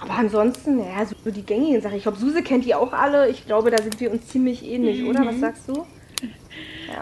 Aber 0.00 0.14
ansonsten, 0.14 0.78
ja, 0.78 1.04
so 1.06 1.30
die 1.30 1.44
gängigen 1.44 1.80
Sachen. 1.80 1.96
Ich 1.96 2.02
glaube, 2.02 2.18
Suse 2.18 2.42
kennt 2.42 2.64
die 2.64 2.74
auch 2.74 2.92
alle. 2.92 3.28
Ich 3.30 3.46
glaube, 3.46 3.70
da 3.70 3.82
sind 3.82 4.00
wir 4.00 4.10
uns 4.10 4.26
ziemlich 4.28 4.64
ähnlich, 4.64 5.04
oder? 5.04 5.24
Was 5.26 5.40
sagst 5.40 5.68
du? 5.68 5.86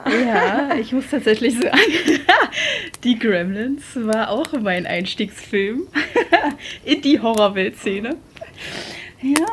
Ja, 0.07 0.75
ich 0.77 0.93
muss 0.93 1.09
tatsächlich 1.11 1.55
sagen, 1.55 1.77
die 3.05 3.19
Gremlins 3.19 3.85
war 3.95 4.31
auch 4.31 4.53
mein 4.61 4.87
Einstiegsfilm 4.87 5.87
in 6.85 7.03
die 7.03 7.21
Horrorwelt-Szene. 7.21 8.17
Ja, 9.21 9.47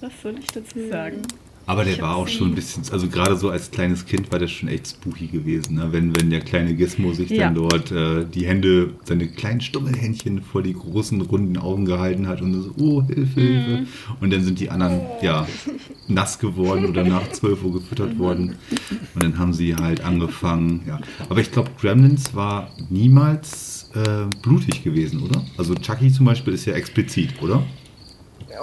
was 0.00 0.12
soll 0.22 0.38
ich 0.38 0.46
dazu 0.46 0.88
sagen? 0.88 1.22
Aber 1.66 1.84
der 1.84 1.94
Ich 1.94 2.02
war 2.02 2.16
auch 2.16 2.26
schon 2.28 2.48
ein 2.48 2.54
bisschen, 2.54 2.82
also 2.90 3.08
gerade 3.08 3.36
so 3.36 3.48
als 3.50 3.70
kleines 3.70 4.04
Kind 4.04 4.32
war 4.32 4.38
der 4.38 4.48
schon 4.48 4.68
echt 4.68 4.88
spooky 4.88 5.28
gewesen, 5.28 5.76
ne? 5.76 5.88
wenn, 5.92 6.14
wenn 6.16 6.28
der 6.30 6.40
kleine 6.40 6.74
Gizmo 6.74 7.12
sich 7.12 7.30
Ja. 7.30 7.44
dann 7.44 7.54
dort 7.54 7.92
äh, 7.92 8.24
die 8.24 8.46
Hände, 8.46 8.94
seine 9.04 9.28
kleinen 9.28 9.60
Stummelhändchen 9.60 10.42
vor 10.42 10.62
die 10.62 10.72
großen 10.74 11.20
runden 11.20 11.56
Augen 11.56 11.84
gehalten 11.84 12.26
hat 12.26 12.40
und 12.42 12.52
so, 12.62 12.74
oh, 12.78 13.02
Hilfe, 13.02 13.40
Hilfe. 13.40 13.86
Und 14.20 14.32
dann 14.32 14.42
sind 14.42 14.58
die 14.58 14.70
anderen, 14.70 15.00
ja, 15.22 15.46
nass 16.08 16.38
geworden 16.38 16.86
oder 16.86 17.04
nach 17.04 17.28
12 17.30 17.62
Uhr 17.64 17.72
gefüttert 17.74 18.18
worden. 18.18 18.56
Und 19.14 19.22
dann 19.22 19.38
haben 19.38 19.52
sie 19.52 19.76
halt 19.76 20.00
angefangen, 20.04 20.82
ja. 20.86 20.98
Aber 21.28 21.40
ich 21.40 21.52
glaube, 21.52 21.70
Gremlins 21.80 22.34
war 22.34 22.70
niemals 22.90 23.88
äh, 23.94 24.26
blutig 24.42 24.82
gewesen, 24.82 25.22
oder? 25.22 25.44
Also 25.56 25.74
Chucky 25.74 26.10
zum 26.12 26.26
Beispiel 26.26 26.54
ist 26.54 26.64
ja 26.64 26.74
explizit, 26.74 27.40
oder? 27.40 27.62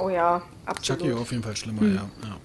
Oh 0.02 0.10
ja, 0.10 0.42
absolut. 0.66 1.02
Chucky 1.02 1.14
auf 1.14 1.32
jeden 1.32 1.44
Fall 1.44 1.56
schlimmer, 1.56 1.82
ja. 1.84 1.94
ja. 2.24 2.38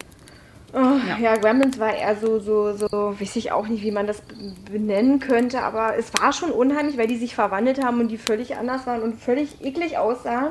Oh, 0.74 0.98
Ja. 1.08 1.18
ja. 1.20 1.36
Gremlins 1.36 1.78
war 1.78 1.94
eher 1.94 2.16
so, 2.16 2.40
so, 2.40 2.76
so, 2.76 3.14
weiß 3.18 3.36
ich 3.36 3.52
auch 3.52 3.66
nicht, 3.68 3.82
wie 3.84 3.90
man 3.92 4.06
das 4.06 4.22
benennen 4.70 5.20
könnte, 5.20 5.62
aber 5.62 5.96
es 5.96 6.10
war 6.20 6.32
schon 6.32 6.50
unheimlich, 6.50 6.98
weil 6.98 7.06
die 7.06 7.16
sich 7.16 7.34
verwandelt 7.34 7.84
haben 7.84 8.00
und 8.00 8.08
die 8.08 8.18
völlig 8.18 8.56
anders 8.56 8.86
waren 8.86 9.02
und 9.02 9.20
völlig 9.20 9.64
eklig 9.64 9.98
aussahen. 9.98 10.48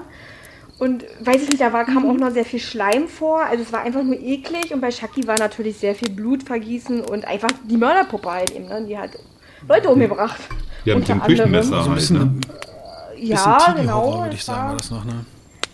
Und 0.80 1.06
weiß 1.22 1.44
ich 1.44 1.50
nicht, 1.50 1.62
da 1.62 1.72
war, 1.72 1.86
kam 1.86 2.06
auch 2.10 2.18
noch 2.18 2.32
sehr 2.32 2.46
viel 2.46 2.60
Schleim 2.60 3.08
vor, 3.08 3.44
also 3.46 3.64
es 3.64 3.72
war 3.72 3.82
einfach 3.82 4.02
nur 4.04 4.20
eklig 4.20 4.74
und 4.74 4.82
bei 4.82 4.92
Shaki 4.92 5.28
war 5.28 5.38
natürlich 5.38 5.78
sehr 5.78 5.94
viel 5.94 6.10
Blutvergießen 6.10 7.02
und 7.02 7.26
einfach 7.26 7.50
die 7.70 7.78
Mörderpuppe 7.78 8.32
halt 8.32 8.52
eben, 8.52 8.66
ne? 8.68 8.84
die 8.88 8.98
hat 8.98 9.12
Leute 9.68 9.90
umgebracht. 9.90 10.40
Ja, 10.84 10.96
mit 10.96 11.08
Unter 11.10 11.14
dem 11.14 11.28
Küchenmesser 11.28 11.78
ein 11.80 11.86
halt, 11.86 11.96
bisschen, 11.96 12.18
ne? 12.18 12.34
Ja, 13.18 13.74
genau. 13.78 14.24
würde 14.24 14.36
ich 14.36 14.44
sagen, 14.44 14.70
war- 14.72 14.78
das 14.78 14.90
noch, 14.92 15.06
ne? 15.06 15.26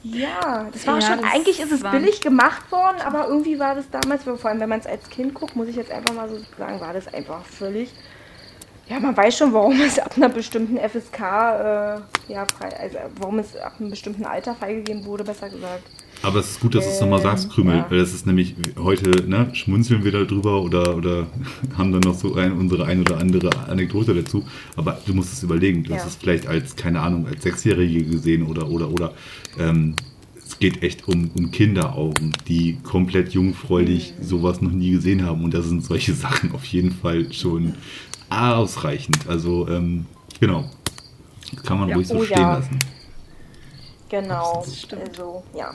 Ja, 0.04 0.68
das 0.72 0.88
war 0.88 1.00
Ja, 1.00 1.02
schon, 1.02 1.22
das 1.22 1.32
eigentlich 1.34 1.60
ist 1.60 1.72
es 1.72 1.82
billig 1.82 2.22
gemacht 2.22 2.72
worden, 2.72 3.02
aber 3.02 3.28
irgendwie 3.28 3.60
war 3.60 3.76
das 3.76 3.90
damals, 3.90 4.24
vor 4.24 4.44
allem 4.46 4.60
wenn 4.60 4.70
man 4.70 4.80
es 4.80 4.88
als 4.88 5.10
Kind 5.10 5.34
guckt, 5.34 5.56
muss 5.56 5.68
ich 5.68 5.76
jetzt 5.76 5.92
einfach 5.92 6.14
mal 6.14 6.30
so 6.30 6.38
sagen, 6.58 6.80
war 6.80 6.94
das 6.94 7.14
einfach 7.14 7.44
völlig. 7.46 7.92
Ja, 8.88 9.00
man 9.00 9.16
weiß 9.16 9.38
schon, 9.38 9.54
warum 9.54 9.80
es 9.82 10.00
ab 10.00 10.14
einer 10.16 10.30
bestimmten 10.30 10.78
FSK, 10.78 11.20
äh, 11.20 12.32
ja, 12.34 12.46
frei, 12.46 12.76
also 12.80 12.98
warum 13.18 13.40
es 13.40 13.56
ab 13.56 13.74
einem 13.80 13.90
bestimmten 13.92 14.26
Alter 14.26 14.56
freigegeben 14.56 15.06
wurde, 15.06 15.24
besser 15.24 15.50
gesagt. 15.50 15.84
Aber 16.22 16.40
es 16.40 16.52
ist 16.52 16.60
gut, 16.60 16.76
dass 16.76 16.84
du 16.86 16.92
es 16.92 17.00
nochmal 17.00 17.22
sagst, 17.22 17.50
Krümel, 17.50 17.78
ja. 17.78 17.86
weil 17.90 18.00
das 18.00 18.14
ist 18.14 18.26
nämlich 18.26 18.56
heute, 18.78 19.26
ne, 19.28 19.50
schmunzeln 19.54 20.04
wir 20.04 20.12
darüber 20.12 20.62
oder, 20.62 20.96
oder 20.98 21.28
haben 21.78 21.92
dann 21.94 22.02
noch 22.02 22.16
so 22.16 22.36
ein, 22.36 22.52
unsere 22.54 22.86
ein 22.86 23.00
oder 23.02 23.18
andere 23.18 23.50
Anekdote 23.70 24.14
dazu. 24.14 24.46
Aber 24.76 25.00
du 25.06 25.14
musst 25.14 25.32
es 25.32 25.44
überlegen, 25.44 25.84
du 25.84 25.94
hast 25.94 26.02
Ja. 26.02 26.08
es 26.08 26.16
vielleicht 26.18 26.46
als, 26.48 26.76
keine 26.76 27.00
Ahnung, 27.00 27.26
als 27.26 27.44
Sechsjährige 27.44 28.04
gesehen 28.04 28.44
oder, 28.48 28.70
oder, 28.70 28.90
oder. 28.92 29.14
Ähm, 29.58 29.96
es 30.46 30.60
geht 30.60 30.84
echt 30.84 31.08
um, 31.08 31.32
um 31.38 31.52
Kinderaugen, 31.52 32.34
die 32.48 32.78
komplett 32.84 33.32
jungfräulich 33.34 34.14
Mhm. 34.20 34.24
sowas 34.24 34.62
noch 34.62 34.72
nie 34.72 34.92
gesehen 34.92 35.26
haben. 35.26 35.44
Und 35.46 35.54
da 35.54 35.62
sind 35.62 35.86
solche 35.86 36.14
Sachen 36.16 36.52
auf 36.54 36.66
jeden 36.66 36.92
Fall 36.92 37.32
schon 37.32 37.76
ausreichend. 38.30 39.20
Also, 39.28 39.68
ähm, 39.70 40.06
genau. 40.42 40.70
Kann 41.64 41.80
man 41.80 41.90
Ja. 41.90 41.96
ruhig 41.96 42.08
so 42.08 42.16
Oh, 42.16 42.24
stehen 42.26 42.42
lassen. 42.42 42.78
Genau, 44.10 44.64
Das 44.66 44.80
stimmt. 44.82 45.04
also 45.10 45.44
ja. 45.56 45.72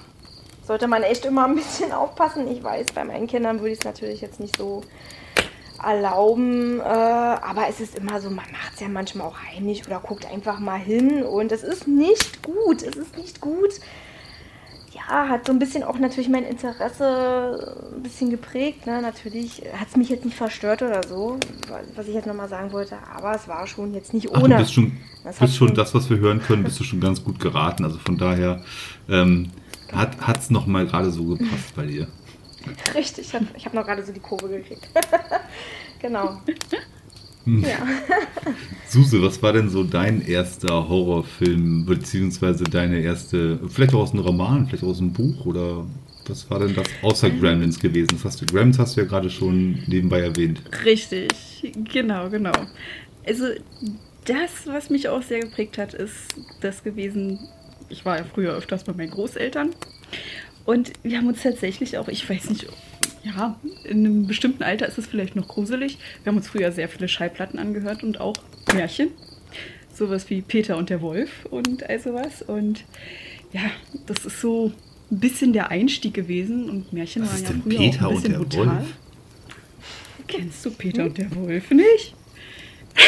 Sollte 0.66 0.86
man 0.88 1.02
echt 1.02 1.24
immer 1.26 1.44
ein 1.46 1.54
bisschen 1.54 1.92
aufpassen. 1.92 2.48
Ich 2.50 2.62
weiß, 2.62 2.86
bei 2.94 3.04
meinen 3.04 3.26
Kindern 3.26 3.60
würde 3.60 3.72
ich 3.72 3.78
es 3.80 3.84
natürlich 3.84 4.20
jetzt 4.20 4.40
nicht 4.40 4.56
so 4.56 4.82
erlauben, 5.82 6.80
äh, 6.80 6.82
aber 6.84 7.68
es 7.68 7.80
ist 7.80 7.98
immer 7.98 8.18
so, 8.20 8.28
man 8.30 8.50
macht 8.52 8.72
es 8.74 8.80
ja 8.80 8.88
manchmal 8.88 9.26
auch 9.26 9.36
heimlich 9.52 9.86
oder 9.86 10.00
guckt 10.00 10.24
einfach 10.26 10.58
mal 10.58 10.78
hin 10.78 11.22
und 11.22 11.52
es 11.52 11.62
ist 11.62 11.86
nicht 11.86 12.42
gut, 12.42 12.82
es 12.82 12.96
ist 12.96 13.18
nicht 13.18 13.40
gut. 13.42 13.68
Ja, 14.92 15.28
hat 15.28 15.46
so 15.46 15.52
ein 15.52 15.58
bisschen 15.58 15.82
auch 15.82 15.98
natürlich 15.98 16.30
mein 16.30 16.44
Interesse 16.44 17.90
ein 17.94 18.02
bisschen 18.02 18.30
geprägt. 18.30 18.86
Ne? 18.86 19.02
Natürlich 19.02 19.62
hat 19.78 19.88
es 19.88 19.96
mich 19.96 20.08
jetzt 20.08 20.24
nicht 20.24 20.36
verstört 20.36 20.80
oder 20.80 21.06
so, 21.06 21.36
was 21.96 22.06
ich 22.08 22.14
jetzt 22.14 22.26
nochmal 22.26 22.48
sagen 22.48 22.72
wollte, 22.72 22.96
aber 23.14 23.34
es 23.34 23.46
war 23.46 23.66
schon 23.66 23.92
jetzt 23.92 24.14
nicht 24.14 24.30
Ach, 24.32 24.40
ohne. 24.42 24.54
du 24.54 24.60
bist 24.62 24.72
schon, 24.72 24.96
Das 25.24 25.36
bist 25.36 25.56
schon- 25.56 25.74
das, 25.74 25.94
was 25.94 26.08
wir 26.08 26.16
hören 26.18 26.40
können, 26.40 26.62
bist 26.64 26.80
du 26.80 26.84
schon 26.84 27.00
ganz 27.00 27.22
gut 27.22 27.38
geraten. 27.40 27.84
Also 27.84 27.98
von 27.98 28.16
daher 28.16 28.62
ähm, 29.10 29.50
hat 29.94 30.38
es 30.38 30.50
nochmal 30.50 30.86
gerade 30.86 31.10
so 31.10 31.24
gepasst 31.24 31.74
bei 31.74 31.86
dir. 31.86 32.08
Richtig, 32.94 33.26
ich 33.28 33.34
habe 33.34 33.46
hab 33.64 33.74
noch 33.74 33.84
gerade 33.84 34.04
so 34.04 34.12
die 34.12 34.20
Kurve 34.20 34.48
gekriegt. 34.48 34.88
genau. 36.00 36.40
Hm. 37.44 37.62
Ja. 37.62 37.86
Suse, 38.88 39.20
was 39.22 39.42
war 39.42 39.52
denn 39.52 39.68
so 39.68 39.84
dein 39.84 40.26
erster 40.26 40.88
Horrorfilm, 40.88 41.84
beziehungsweise 41.84 42.64
deine 42.64 43.00
erste, 43.00 43.60
vielleicht 43.68 43.94
auch 43.94 44.00
aus 44.00 44.12
einem 44.12 44.22
Roman, 44.22 44.66
vielleicht 44.66 44.84
auch 44.84 44.88
aus 44.88 45.00
einem 45.00 45.12
Buch 45.12 45.44
oder 45.44 45.86
was 46.26 46.50
war 46.50 46.60
denn 46.60 46.74
das 46.74 46.86
außer 47.02 47.28
Gremlins 47.28 47.78
gewesen? 47.78 48.08
Das 48.12 48.24
hast 48.24 48.40
du, 48.40 48.46
Gremlins 48.46 48.78
hast 48.78 48.96
du 48.96 49.02
ja 49.02 49.06
gerade 49.06 49.28
schon 49.28 49.82
nebenbei 49.86 50.20
erwähnt. 50.20 50.62
Richtig, 50.84 51.30
genau, 51.92 52.30
genau. 52.30 52.52
Also 53.26 53.44
das, 54.24 54.66
was 54.66 54.88
mich 54.88 55.08
auch 55.10 55.22
sehr 55.22 55.40
geprägt 55.40 55.76
hat, 55.76 55.92
ist 55.92 56.34
das 56.62 56.82
gewesen, 56.82 57.40
ich 57.94 58.04
war 58.04 58.18
ja 58.18 58.24
früher 58.24 58.52
öfters 58.54 58.84
bei 58.84 58.92
meinen 58.92 59.10
Großeltern 59.10 59.70
und 60.64 60.92
wir 61.02 61.18
haben 61.18 61.28
uns 61.28 61.42
tatsächlich 61.42 61.96
auch, 61.96 62.08
ich 62.08 62.28
weiß 62.28 62.50
nicht, 62.50 62.66
ja, 63.22 63.58
in 63.84 63.98
einem 63.98 64.26
bestimmten 64.26 64.62
Alter 64.62 64.86
ist 64.86 64.98
es 64.98 65.06
vielleicht 65.06 65.36
noch 65.36 65.48
gruselig. 65.48 65.98
Wir 66.22 66.30
haben 66.30 66.36
uns 66.36 66.48
früher 66.48 66.72
sehr 66.72 66.88
viele 66.88 67.08
Schallplatten 67.08 67.58
angehört 67.58 68.02
und 68.02 68.20
auch 68.20 68.34
Märchen. 68.74 69.08
Sowas 69.94 70.28
wie 70.28 70.42
Peter 70.42 70.76
und 70.76 70.90
der 70.90 71.00
Wolf 71.00 71.46
und 71.50 71.88
all 71.88 72.00
sowas. 72.00 72.42
Und 72.42 72.84
ja, 73.52 73.62
das 74.06 74.26
ist 74.26 74.40
so 74.40 74.72
ein 75.10 75.20
bisschen 75.20 75.52
der 75.52 75.70
Einstieg 75.70 76.12
gewesen 76.12 76.68
und 76.68 76.92
Märchen 76.92 77.22
Was 77.22 77.44
waren 77.44 77.56
ja 77.56 77.62
früher 77.62 77.78
Peter 77.78 78.06
auch 78.06 78.10
ein 78.10 78.16
und 78.16 78.22
bisschen 78.22 78.32
der 78.32 78.38
brutal. 78.38 78.66
Wolf? 78.66 78.86
Kennst 80.26 80.64
du 80.66 80.70
Peter 80.72 81.04
und 81.04 81.16
der 81.16 81.34
Wolf 81.36 81.70
nicht? 81.70 82.14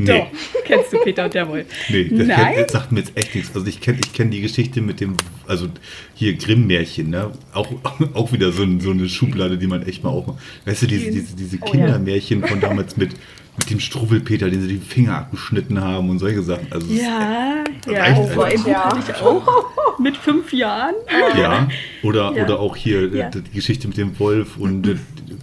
Nee. 0.00 0.06
Doch, 0.06 0.26
kennst 0.64 0.92
du 0.92 0.98
Peter 0.98 1.24
und 1.24 1.34
der 1.34 1.48
Wolf? 1.48 1.66
Nee, 1.88 2.04
das, 2.04 2.26
Nein? 2.26 2.36
kennt- 2.54 2.58
das 2.66 2.72
sagt 2.72 2.92
mir 2.92 3.00
jetzt 3.00 3.12
echt 3.16 3.34
nichts. 3.34 3.50
Also 3.54 3.66
ich 3.66 3.80
kenne 3.80 3.98
ich 4.04 4.12
kenn 4.12 4.30
die 4.30 4.40
Geschichte 4.40 4.80
mit 4.80 5.00
dem, 5.00 5.16
also 5.46 5.66
hier 6.14 6.34
Grimm-Märchen, 6.34 7.10
ne? 7.10 7.32
Auch, 7.52 7.68
auch 8.14 8.32
wieder 8.32 8.52
so, 8.52 8.64
so 8.80 8.90
eine 8.90 9.08
Schublade, 9.08 9.58
die 9.58 9.66
man 9.66 9.82
echt 9.86 10.04
mal 10.04 10.10
aufmacht. 10.10 10.38
Weißt 10.66 10.82
du, 10.82 10.86
diese, 10.86 11.10
diese, 11.10 11.34
diese 11.36 11.56
Oh, 11.60 11.66
ja. 11.66 11.70
Kindermärchen 11.72 12.44
von 12.46 12.60
damals 12.60 12.96
mit, 12.96 13.10
mit 13.58 13.70
dem 13.70 13.80
Struwwelpeter, 13.80 14.48
den 14.50 14.60
sie 14.62 14.68
die 14.68 14.78
Finger 14.78 15.16
abgeschnitten 15.18 15.80
haben 15.80 16.10
und 16.10 16.18
solche 16.18 16.42
Sachen. 16.42 16.66
Also 16.70 16.86
Ja, 16.92 17.64
ja, 17.90 18.00
reicht 18.00 18.32
so 18.34 18.40
ein 18.42 18.52
einfach. 18.52 18.64
Buch 18.64 18.74
hatte 18.98 19.12
ich 19.12 19.22
auch 19.22 19.98
mit 19.98 20.16
fünf 20.16 20.52
Jahren. 20.52 20.94
Ja, 21.38 21.68
oder, 22.02 22.32
Ja. 22.36 22.44
oder 22.44 22.60
auch 22.60 22.76
hier 22.76 23.12
äh, 23.12 23.18
Ja. 23.18 23.30
die 23.30 23.42
Geschichte 23.54 23.88
mit 23.88 23.96
dem 23.96 24.18
Wolf 24.18 24.56
und 24.56 24.86
äh, 24.86 24.96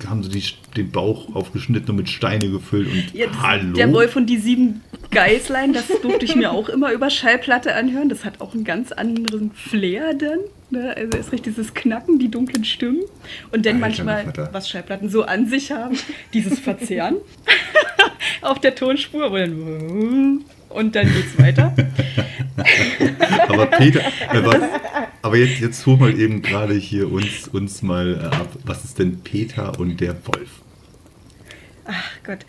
haben 0.08 0.24
sie 0.24 0.30
die, 0.30 0.44
den 0.76 0.92
Bauch 0.92 1.36
aufgeschnitten 1.36 1.90
und 1.92 1.98
mit 1.98 2.10
Steine 2.10 2.50
gefüllt 2.50 2.88
und 2.92 3.14
Ja, 3.14 3.28
das- 3.28 3.42
hallo. 3.42 3.74
Der 3.74 3.92
Wolf 3.94 4.16
und 4.16 4.28
die 4.28 4.38
sieben 4.38 4.82
Geißlein, 5.12 5.74
das 5.74 5.86
durfte 6.02 6.26
ich 6.26 6.36
mir 6.36 6.52
auch 6.52 6.70
immer 6.70 6.92
über 6.92 7.10
Schallplatte 7.10 7.76
anhören. 7.76 8.10
Das 8.10 8.26
hat 8.26 8.42
auch 8.42 8.54
einen 8.54 8.64
ganz 8.64 8.92
anderen 8.92 9.52
Flair 9.52 10.14
dann. 10.14 10.40
Ne? 10.70 10.96
Also 10.96 11.18
es 11.18 11.32
riecht 11.32 11.46
dieses 11.46 11.74
Knacken, 11.74 12.20
die 12.20 12.30
dunklen 12.30 12.66
Stimmen. 12.66 13.02
Und 13.52 13.66
dann 13.66 13.80
manchmal, 13.80 14.32
was 14.52 14.70
Schallplatten 14.70 15.10
so 15.10 15.24
an 15.24 15.48
sich 15.48 15.72
haben, 15.72 15.98
dieses 16.34 16.60
Verzehren 16.60 17.18
auf 18.42 18.60
der 18.60 18.76
Tonspur. 18.76 19.32
Und 19.32 20.96
dann 20.96 21.14
geht's 21.14 21.40
weiter. 21.40 21.76
Aber 23.48 23.66
Peter, 23.68 24.00
äh, 24.00 24.44
was, 24.44 24.62
aber 25.22 25.38
jetzt, 25.38 25.60
jetzt 25.60 25.86
hol 25.86 25.98
mal 25.98 26.18
eben 26.18 26.42
gerade 26.42 26.74
hier 26.74 27.12
uns, 27.12 27.48
uns 27.48 27.82
mal 27.82 28.16
äh, 28.16 28.36
ab. 28.36 28.50
Was 28.64 28.86
ist 28.86 29.00
denn 29.00 29.20
Peter 29.22 29.80
und 29.80 30.00
der 30.00 30.16
Wolf? 30.26 30.50
Ach 31.86 32.12
Gott, 32.24 32.40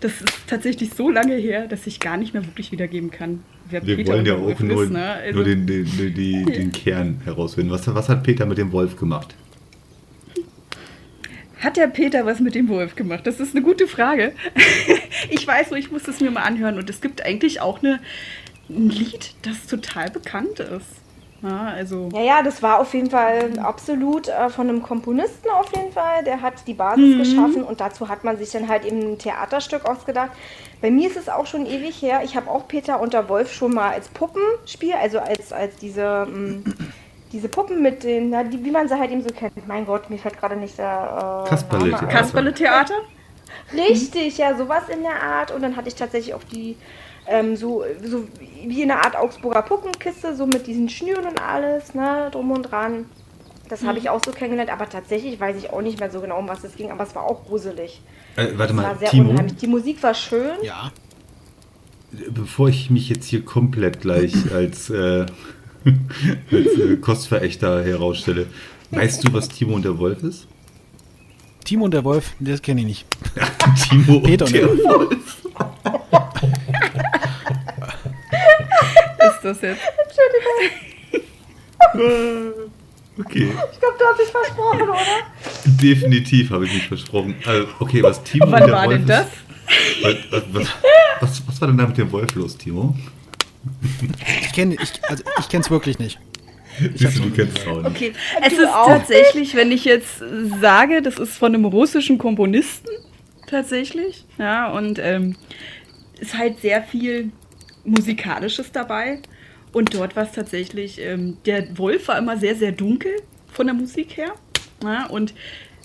das 0.00 0.22
ist 0.22 0.46
tatsächlich 0.46 0.90
so 0.90 1.10
lange 1.10 1.34
her, 1.34 1.66
dass 1.66 1.86
ich 1.86 2.00
gar 2.00 2.16
nicht 2.16 2.32
mehr 2.32 2.44
wirklich 2.46 2.72
wiedergeben 2.72 3.10
kann, 3.10 3.42
wer 3.68 3.86
Wir 3.86 3.96
Peter 3.96 4.14
wollen 4.14 4.26
ja 4.26 4.34
auch 4.34 4.58
nur, 4.60 4.84
ist. 4.84 4.90
Ne? 4.90 5.04
Also, 5.04 5.36
nur 5.36 5.44
den, 5.44 5.66
den, 5.66 6.14
den, 6.14 6.46
den 6.46 6.72
Kern 6.72 7.20
herausfinden. 7.24 7.70
Was, 7.70 7.92
was 7.94 8.08
hat 8.08 8.22
Peter 8.22 8.46
mit 8.46 8.56
dem 8.56 8.72
Wolf 8.72 8.96
gemacht? 8.96 9.34
Hat 11.58 11.76
der 11.76 11.88
Peter 11.88 12.24
was 12.24 12.40
mit 12.40 12.54
dem 12.54 12.68
Wolf 12.68 12.96
gemacht? 12.96 13.26
Das 13.26 13.38
ist 13.40 13.54
eine 13.54 13.64
gute 13.64 13.86
Frage. 13.86 14.32
ich 15.30 15.46
weiß 15.46 15.70
nur, 15.70 15.78
ich 15.78 15.90
muss 15.90 16.08
es 16.08 16.20
mir 16.20 16.30
mal 16.30 16.42
anhören. 16.42 16.78
Und 16.78 16.88
es 16.88 17.00
gibt 17.00 17.22
eigentlich 17.24 17.60
auch 17.60 17.82
eine, 17.82 18.00
ein 18.70 18.88
Lied, 18.88 19.34
das 19.42 19.66
total 19.66 20.10
bekannt 20.10 20.60
ist. 20.60 21.05
Ja, 21.42 21.66
also, 21.76 22.08
Ja, 22.12 22.20
ja, 22.22 22.42
das 22.42 22.62
war 22.62 22.80
auf 22.80 22.94
jeden 22.94 23.10
Fall 23.10 23.58
absolut 23.58 24.28
äh, 24.28 24.48
von 24.48 24.68
einem 24.68 24.82
Komponisten 24.82 25.48
auf 25.50 25.74
jeden 25.74 25.92
Fall. 25.92 26.24
Der 26.24 26.40
hat 26.40 26.54
die 26.66 26.74
Basis 26.74 27.18
geschaffen 27.18 27.62
und 27.62 27.80
dazu 27.80 28.08
hat 28.08 28.24
man 28.24 28.36
sich 28.38 28.50
dann 28.50 28.68
halt 28.68 28.84
eben 28.84 29.12
ein 29.12 29.18
Theaterstück 29.18 29.84
ausgedacht. 29.84 30.30
Bei 30.80 30.90
mir 30.90 31.08
ist 31.08 31.16
es 31.16 31.28
auch 31.28 31.46
schon 31.46 31.66
ewig 31.66 32.00
her. 32.02 32.20
Ich 32.24 32.36
habe 32.36 32.50
auch 32.50 32.66
Peter 32.68 33.00
und 33.00 33.12
der 33.12 33.28
Wolf 33.28 33.52
schon 33.52 33.74
mal 33.74 33.90
als 33.92 34.08
Puppenspiel, 34.08 34.94
also 34.94 35.18
als, 35.18 35.52
als 35.52 35.76
diese, 35.76 36.26
mh, 36.30 36.72
diese 37.32 37.48
Puppen 37.48 37.82
mit 37.82 38.02
den, 38.04 38.30
na, 38.30 38.44
die, 38.44 38.64
wie 38.64 38.70
man 38.70 38.88
sie 38.88 38.98
halt 38.98 39.10
eben 39.10 39.22
so 39.22 39.28
kennt. 39.34 39.66
Mein 39.66 39.86
Gott, 39.86 40.10
mir 40.10 40.18
fällt 40.18 40.38
gerade 40.38 40.56
nicht 40.56 40.78
der 40.78 41.44
äh, 41.44 41.48
Kasperle. 41.48 41.90
Kasperle-Theater? 41.92 42.94
Richtig, 43.74 44.38
ja, 44.38 44.54
sowas 44.56 44.88
in 44.88 45.02
der 45.02 45.22
Art. 45.22 45.50
Und 45.50 45.62
dann 45.62 45.76
hatte 45.76 45.88
ich 45.88 45.94
tatsächlich 45.94 46.34
auch 46.34 46.44
die, 46.44 46.76
ähm, 47.28 47.56
so, 47.56 47.84
so 48.02 48.24
wie 48.64 48.82
eine 48.82 48.96
Art 48.96 49.16
Augsburger 49.16 49.62
Puppenkiste, 49.62 50.34
so 50.36 50.46
mit 50.46 50.66
diesen 50.66 50.88
Schnüren 50.88 51.26
und 51.26 51.40
alles, 51.40 51.94
ne, 51.94 52.28
drum 52.32 52.50
und 52.50 52.62
dran. 52.62 53.06
Das 53.68 53.84
habe 53.84 53.98
ich 53.98 54.08
auch 54.10 54.22
so 54.24 54.30
kennengelernt, 54.30 54.70
aber 54.70 54.88
tatsächlich 54.88 55.40
weiß 55.40 55.56
ich 55.56 55.70
auch 55.70 55.82
nicht 55.82 55.98
mehr 55.98 56.10
so 56.10 56.20
genau, 56.20 56.38
um 56.38 56.48
was 56.48 56.62
es 56.62 56.76
ging, 56.76 56.90
aber 56.90 57.02
es 57.02 57.14
war 57.14 57.24
auch 57.24 57.44
gruselig. 57.46 58.00
Äh, 58.36 58.48
warte 58.54 58.72
Es 58.72 58.76
war 58.78 58.88
mal, 58.92 58.98
sehr 58.98 59.10
Timo, 59.10 59.30
unheimlich. 59.30 59.56
Die 59.56 59.66
Musik 59.66 60.02
war 60.02 60.14
schön. 60.14 60.56
Ja. 60.62 60.92
bevor 62.30 62.68
ich 62.68 62.90
mich 62.90 63.08
jetzt 63.08 63.26
hier 63.26 63.44
komplett 63.44 64.00
gleich 64.00 64.34
als, 64.54 64.90
äh, 64.90 65.26
als 66.52 66.78
äh, 66.78 66.96
Kostverächter 67.00 67.84
herausstelle, 67.84 68.46
weißt 68.90 69.26
du, 69.26 69.32
was 69.32 69.48
Timo 69.48 69.74
und 69.74 69.84
der 69.84 69.98
Wolf 69.98 70.22
ist? 70.22 70.46
Timo 71.64 71.86
und 71.86 71.94
der 71.94 72.04
Wolf, 72.04 72.34
das 72.38 72.62
kenne 72.62 72.82
ich 72.82 72.86
nicht. 72.86 73.06
Timo 73.90 74.20
Peter 74.20 74.44
und 74.44 74.54
der 74.54 74.68
Wolf. 74.68 75.42
Ist 79.28 79.42
das 79.42 79.60
jetzt? 79.62 79.80
Okay, 83.18 83.48
Ich 83.72 83.80
glaube, 83.80 83.96
du 83.98 84.04
hast 84.04 84.20
dich 84.20 84.28
versprochen, 84.28 84.82
oder? 84.82 84.96
definitiv 85.64 86.50
habe 86.50 86.66
ich 86.66 86.74
mich 86.74 86.86
versprochen. 86.88 87.34
Also, 87.46 87.66
okay, 87.80 88.02
was 88.02 88.22
Timo 88.22 88.50
Wann 88.50 88.70
war 88.70 88.86
Wolf 88.86 88.98
denn 88.98 89.06
das? 89.06 89.26
ist. 89.26 89.32
Was, 90.02 90.42
was, 90.52 90.66
was, 91.20 91.48
was, 91.48 91.60
war 91.60 91.68
denn 91.68 91.78
da 91.78 91.86
mit 91.86 91.96
dem 91.98 92.12
Wolf 92.12 92.34
los, 92.34 92.56
Timo? 92.56 92.94
Ich 94.42 94.52
kenne 94.52 94.74
ich, 94.80 94.92
also 95.08 95.24
ich 95.40 95.48
kenn's 95.48 95.70
wirklich 95.70 95.98
nicht. 95.98 96.18
Siehst 96.94 97.18
du, 97.18 97.22
du 97.22 97.30
kennst 97.30 97.58
es 97.58 97.66
auch 97.66 97.76
nicht. 97.82 97.86
Okay, 97.86 98.12
es 98.42 98.54
Du 98.54 98.62
ist 98.62 98.68
auch 98.68 98.86
tatsächlich, 98.86 99.54
wenn 99.54 99.72
ich 99.72 99.84
jetzt 99.86 100.22
sage, 100.60 101.00
das 101.02 101.18
ist 101.18 101.36
von 101.38 101.54
einem 101.54 101.64
russischen 101.64 102.18
Komponisten 102.18 102.90
tatsächlich. 103.48 104.24
Ja, 104.38 104.70
und 104.70 104.98
ähm, 104.98 105.36
ist 106.20 106.36
halt 106.36 106.60
sehr 106.60 106.82
viel 106.82 107.30
Musikalisches 107.86 108.72
dabei. 108.72 109.20
Und 109.72 109.94
dort 109.94 110.16
war 110.16 110.24
es 110.24 110.32
tatsächlich, 110.32 111.00
ähm, 111.00 111.38
der 111.44 111.76
Wolf 111.78 112.08
war 112.08 112.18
immer 112.18 112.36
sehr, 112.36 112.56
sehr 112.56 112.72
dunkel 112.72 113.12
von 113.52 113.66
der 113.66 113.74
Musik 113.74 114.16
her. 114.16 114.32
Ja, 114.82 115.06
und 115.06 115.34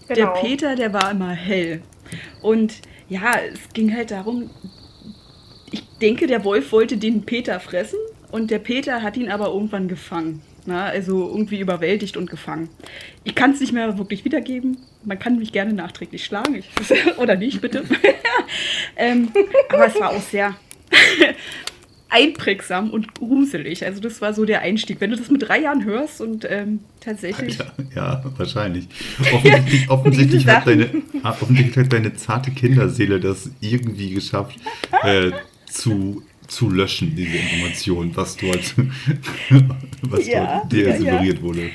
der 0.09 0.15
Genau. 0.15 0.41
Peter, 0.41 0.75
der 0.75 0.93
war 0.93 1.11
immer 1.11 1.31
hell. 1.31 1.81
Und 2.41 2.75
ja, 3.09 3.33
es 3.53 3.73
ging 3.73 3.93
halt 3.95 4.11
darum, 4.11 4.49
ich 5.71 5.83
denke, 6.01 6.27
der 6.27 6.43
Wolf 6.43 6.71
wollte 6.71 6.97
den 6.97 7.23
Peter 7.23 7.59
fressen 7.59 7.99
und 8.31 8.51
der 8.51 8.59
Peter 8.59 9.01
hat 9.01 9.17
ihn 9.17 9.29
aber 9.29 9.47
irgendwann 9.47 9.87
gefangen. 9.87 10.41
Na, 10.65 10.85
also 10.85 11.27
irgendwie 11.27 11.59
überwältigt 11.59 12.17
und 12.17 12.29
gefangen. 12.29 12.69
Ich 13.23 13.33
kann 13.33 13.51
es 13.51 13.59
nicht 13.59 13.73
mehr 13.73 13.97
wirklich 13.97 14.25
wiedergeben. 14.25 14.77
Man 15.03 15.17
kann 15.17 15.39
mich 15.39 15.51
gerne 15.51 15.73
nachträglich 15.73 16.23
schlagen. 16.23 16.55
Ich, 16.55 16.69
oder 17.17 17.35
nicht, 17.35 17.61
bitte. 17.61 17.83
ähm, 18.95 19.31
aber 19.69 19.87
es 19.87 19.99
war 19.99 20.11
auch 20.11 20.21
sehr 20.21 20.55
einprägsam 22.11 22.89
und 22.91 23.15
gruselig. 23.15 23.85
Also 23.85 24.01
das 24.01 24.21
war 24.21 24.33
so 24.33 24.45
der 24.45 24.61
Einstieg. 24.61 24.99
Wenn 24.99 25.11
du 25.11 25.15
das 25.17 25.31
mit 25.31 25.41
drei 25.41 25.59
Jahren 25.61 25.83
hörst 25.85 26.21
und 26.21 26.45
ähm, 26.49 26.79
tatsächlich... 26.99 27.57
Ja, 27.57 27.65
ja, 27.95 28.23
wahrscheinlich. 28.37 28.87
Offensichtlich, 29.33 29.89
offensichtlich, 29.89 30.45
hat 30.47 30.67
deine, 30.67 30.89
offensichtlich 31.23 31.77
hat 31.85 31.93
deine 31.93 32.13
zarte 32.13 32.51
Kinderseele 32.51 33.19
das 33.19 33.49
irgendwie 33.61 34.11
geschafft, 34.11 34.57
äh, 35.03 35.31
zu, 35.69 36.21
zu 36.47 36.69
löschen, 36.69 37.15
diese 37.15 37.37
Information, 37.37 38.11
was 38.13 38.35
dort, 38.41 38.75
was 40.01 40.27
Ja, 40.27 40.57
dort 40.59 40.71
dir 40.73 40.89
ja, 40.89 40.97
suggeriert 40.97 41.41
wurde. 41.41 41.69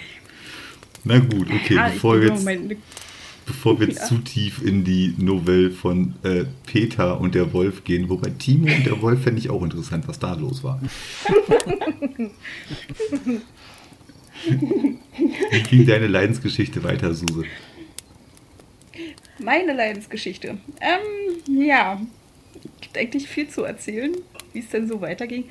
Na 1.04 1.18
gut, 1.18 1.48
okay, 1.50 1.78
Ah, 1.78 1.88
bevor 1.88 2.14
wir 2.14 2.20
genau, 2.22 2.34
jetzt, 2.34 2.44
meine- 2.44 2.76
bevor 3.46 3.78
wir 3.80 3.86
jetzt 3.88 4.00
Ja. 4.00 4.06
zu 4.06 4.18
tief 4.18 4.60
in 4.62 4.84
die 4.84 5.14
Novelle 5.18 5.70
von 5.70 6.14
äh, 6.24 6.44
Peter 6.66 7.20
und 7.20 7.34
der 7.34 7.52
Wolf 7.52 7.84
gehen, 7.84 8.08
wobei 8.08 8.30
Timo 8.30 8.66
und 8.74 8.84
der 8.84 9.00
Wolf 9.00 9.22
fände 9.22 9.38
ich 9.40 9.48
auch 9.50 9.62
interessant, 9.62 10.06
was 10.08 10.18
da 10.18 10.34
los 10.34 10.62
war. 10.64 10.80
Wie 15.50 15.62
ging 15.62 15.86
deine 15.86 16.06
Leidensgeschichte 16.06 16.82
weiter, 16.84 17.14
Suse? 17.14 17.44
Meine 19.38 19.72
Leidensgeschichte. 19.74 20.58
Ähm, 20.80 21.58
ja, 21.60 22.00
gibt 22.80 22.96
eigentlich 22.98 23.28
viel 23.28 23.48
zu 23.48 23.64
erzählen, 23.64 24.14
wie 24.52 24.60
es 24.60 24.68
denn 24.68 24.88
so 24.88 25.00
weiterging. 25.00 25.44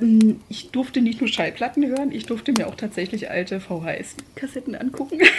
Mm, 0.00 0.32
Ich 0.48 0.70
durfte 0.70 1.00
nicht 1.02 1.20
nur 1.20 1.28
Schallplatten 1.28 1.86
hören, 1.86 2.12
ich 2.12 2.24
durfte 2.26 2.52
mir 2.52 2.66
auch 2.66 2.76
tatsächlich 2.76 3.30
alte 3.30 3.60
VHS-Kassetten 3.60 4.74
angucken. 4.74 5.20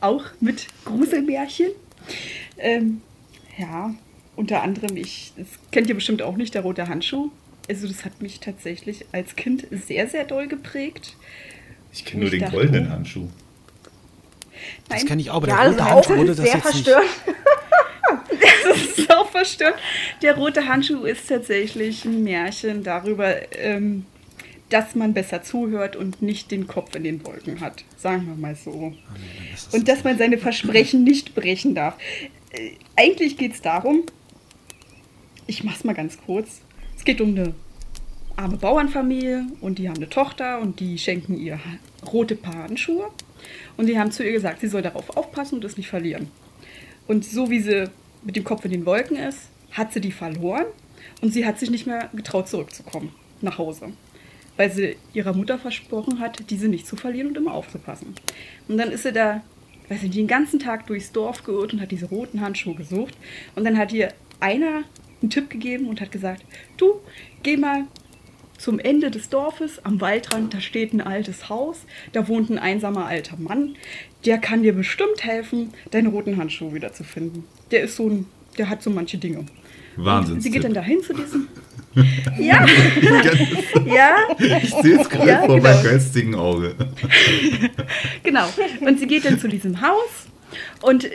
auch 0.00 0.24
mit 0.40 0.66
Gruselmärchen. 0.84 1.70
Ähm, 2.58 3.00
ja, 3.58 3.94
unter 4.36 4.62
anderem, 4.62 4.96
ich, 4.96 5.32
das 5.36 5.46
kennt 5.72 5.88
ihr 5.88 5.94
bestimmt 5.94 6.22
auch 6.22 6.36
nicht, 6.36 6.54
der 6.54 6.62
rote 6.62 6.88
Handschuh. 6.88 7.30
Also 7.68 7.86
das 7.86 8.04
hat 8.04 8.22
mich 8.22 8.40
tatsächlich 8.40 9.04
als 9.12 9.36
Kind 9.36 9.66
sehr, 9.70 10.08
sehr 10.08 10.24
doll 10.24 10.46
geprägt. 10.48 11.16
Ich 11.92 12.04
kenne 12.04 12.20
nur 12.24 12.26
Ich 12.26 12.38
den 12.38 12.40
dachte- 12.40 12.56
goldenen 12.56 12.90
Handschuh. 12.90 13.28
Das 14.88 14.98
Nein. 14.98 15.06
kenne 15.06 15.20
ich 15.22 15.30
auch, 15.30 15.36
aber 15.36 15.48
Ja, 15.48 15.56
der 15.64 15.72
das 15.72 15.80
rote 15.80 15.90
Handschuh 15.94 16.16
wurde 16.16 16.26
das 16.34 16.36
sehr 16.38 16.46
jetzt 16.46 16.54
nicht. 16.74 16.88
verstörend. 16.88 17.10
Das 18.64 18.98
ist 18.98 19.14
auch 19.14 19.28
verstört. 19.30 19.74
Der 20.22 20.36
rote 20.36 20.66
Handschuh 20.66 21.04
ist 21.04 21.28
tatsächlich 21.28 22.04
ein 22.04 22.22
Märchen 22.24 22.82
darüber, 22.82 23.34
ähm, 23.58 24.04
dass 24.70 24.94
man 24.94 25.14
besser 25.14 25.42
zuhört 25.42 25.96
und 25.96 26.20
nicht 26.22 26.50
den 26.50 26.66
Kopf 26.66 26.94
in 26.94 27.04
den 27.04 27.24
Wolken 27.24 27.60
hat. 27.60 27.84
Sagen 27.96 28.26
wir 28.26 28.34
mal 28.34 28.54
so. 28.54 28.92
Und 29.72 29.88
dass 29.88 30.04
man 30.04 30.18
seine 30.18 30.38
Versprechen 30.38 31.04
nicht 31.04 31.34
brechen 31.34 31.74
darf. 31.74 31.96
Äh, 32.50 32.72
eigentlich 32.96 33.36
geht 33.36 33.54
es 33.54 33.62
darum, 33.62 34.02
ich 35.46 35.64
mach's 35.64 35.84
mal 35.84 35.94
ganz 35.94 36.18
kurz. 36.24 36.60
Es 36.96 37.04
geht 37.04 37.20
um 37.20 37.30
eine 37.30 37.54
arme 38.36 38.56
Bauernfamilie 38.56 39.46
und 39.60 39.78
die 39.78 39.88
haben 39.88 39.96
eine 39.96 40.08
Tochter 40.08 40.60
und 40.60 40.80
die 40.80 40.98
schenken 40.98 41.36
ihr 41.38 41.58
rote 42.12 42.36
Paar 42.36 42.64
Handschuhe. 42.64 43.10
Und 43.76 43.86
die 43.86 43.98
haben 43.98 44.12
zu 44.12 44.24
ihr 44.24 44.32
gesagt, 44.32 44.60
sie 44.60 44.68
soll 44.68 44.82
darauf 44.82 45.16
aufpassen 45.16 45.56
und 45.56 45.64
es 45.64 45.76
nicht 45.76 45.88
verlieren. 45.88 46.28
Und 47.06 47.24
so 47.24 47.50
wie 47.50 47.60
sie 47.60 47.90
mit 48.22 48.36
dem 48.36 48.44
Kopf 48.44 48.64
in 48.64 48.70
den 48.70 48.84
Wolken 48.84 49.16
ist, 49.16 49.48
hat 49.72 49.92
sie 49.92 50.00
die 50.00 50.12
verloren 50.12 50.66
und 51.20 51.32
sie 51.32 51.46
hat 51.46 51.58
sich 51.58 51.70
nicht 51.70 51.86
mehr 51.86 52.10
getraut, 52.14 52.48
zurückzukommen 52.48 53.12
nach 53.40 53.58
Hause. 53.58 53.92
Weil 54.58 54.70
sie 54.70 54.96
ihrer 55.14 55.32
Mutter 55.32 55.58
versprochen 55.58 56.20
hat, 56.20 56.50
diese 56.50 56.68
nicht 56.68 56.86
zu 56.86 56.96
verlieren 56.96 57.28
und 57.28 57.38
immer 57.38 57.54
aufzupassen. 57.54 58.14
Und 58.68 58.76
dann 58.76 58.90
ist 58.90 59.04
sie 59.04 59.12
da, 59.12 59.42
weiß 59.88 60.02
ich, 60.02 60.10
den 60.10 60.26
ganzen 60.26 60.58
Tag 60.58 60.86
durchs 60.86 61.12
Dorf 61.12 61.44
geirrt 61.44 61.72
und 61.72 61.80
hat 61.80 61.90
diese 61.90 62.06
roten 62.06 62.42
Handschuhe 62.42 62.74
gesucht. 62.74 63.16
Und 63.54 63.64
dann 63.64 63.78
hat 63.78 63.94
ihr 63.94 64.12
einer 64.40 64.82
einen 65.20 65.30
Tipp 65.30 65.50
gegeben 65.50 65.88
und 65.88 66.00
hat 66.00 66.12
gesagt, 66.12 66.44
du, 66.76 67.00
geh 67.42 67.56
mal 67.56 67.84
zum 68.56 68.78
Ende 68.78 69.10
des 69.10 69.28
Dorfes 69.28 69.84
am 69.84 70.00
Waldrand, 70.00 70.52
da 70.52 70.60
steht 70.60 70.92
ein 70.92 71.00
altes 71.00 71.48
Haus, 71.48 71.84
da 72.12 72.26
wohnt 72.28 72.50
ein 72.50 72.58
einsamer 72.58 73.06
alter 73.06 73.36
Mann, 73.36 73.76
der 74.24 74.38
kann 74.38 74.62
dir 74.62 74.72
bestimmt 74.72 75.24
helfen, 75.24 75.72
deine 75.90 76.08
roten 76.08 76.36
Handschuhe 76.36 76.74
wiederzufinden. 76.74 77.44
Der 77.70 77.82
ist 77.82 77.96
so 77.96 78.08
ein, 78.08 78.26
der 78.58 78.68
hat 78.68 78.82
so 78.82 78.90
manche 78.90 79.18
Dinge. 79.18 79.46
Wahnsinn. 79.96 80.40
Sie 80.40 80.50
geht 80.50 80.64
dann 80.64 80.74
dahin 80.74 81.02
zu 81.02 81.14
diesem. 81.14 81.48
Ja, 82.38 82.66
ja, 83.86 84.16
Ich 84.62 84.74
sehe 84.74 85.00
es 85.00 85.08
gerade 85.08 85.28
Ja, 85.28 85.38
vor 85.44 85.56
genau. 85.56 85.68
meinem 85.68 85.84
geistigen 85.84 86.34
Auge. 86.34 86.74
genau. 88.22 88.46
Und 88.80 88.98
sie 88.98 89.06
geht 89.06 89.24
dann 89.24 89.38
zu 89.38 89.48
diesem 89.48 89.80
Haus 89.80 90.26
und 90.82 91.04
äh, 91.04 91.10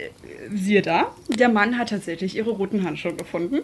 siehe 0.54 0.82
da, 0.82 1.12
der 1.30 1.50
Mann 1.50 1.78
hat 1.78 1.90
tatsächlich 1.90 2.36
ihre 2.36 2.52
roten 2.52 2.84
Handschuhe 2.84 3.16
gefunden. 3.16 3.60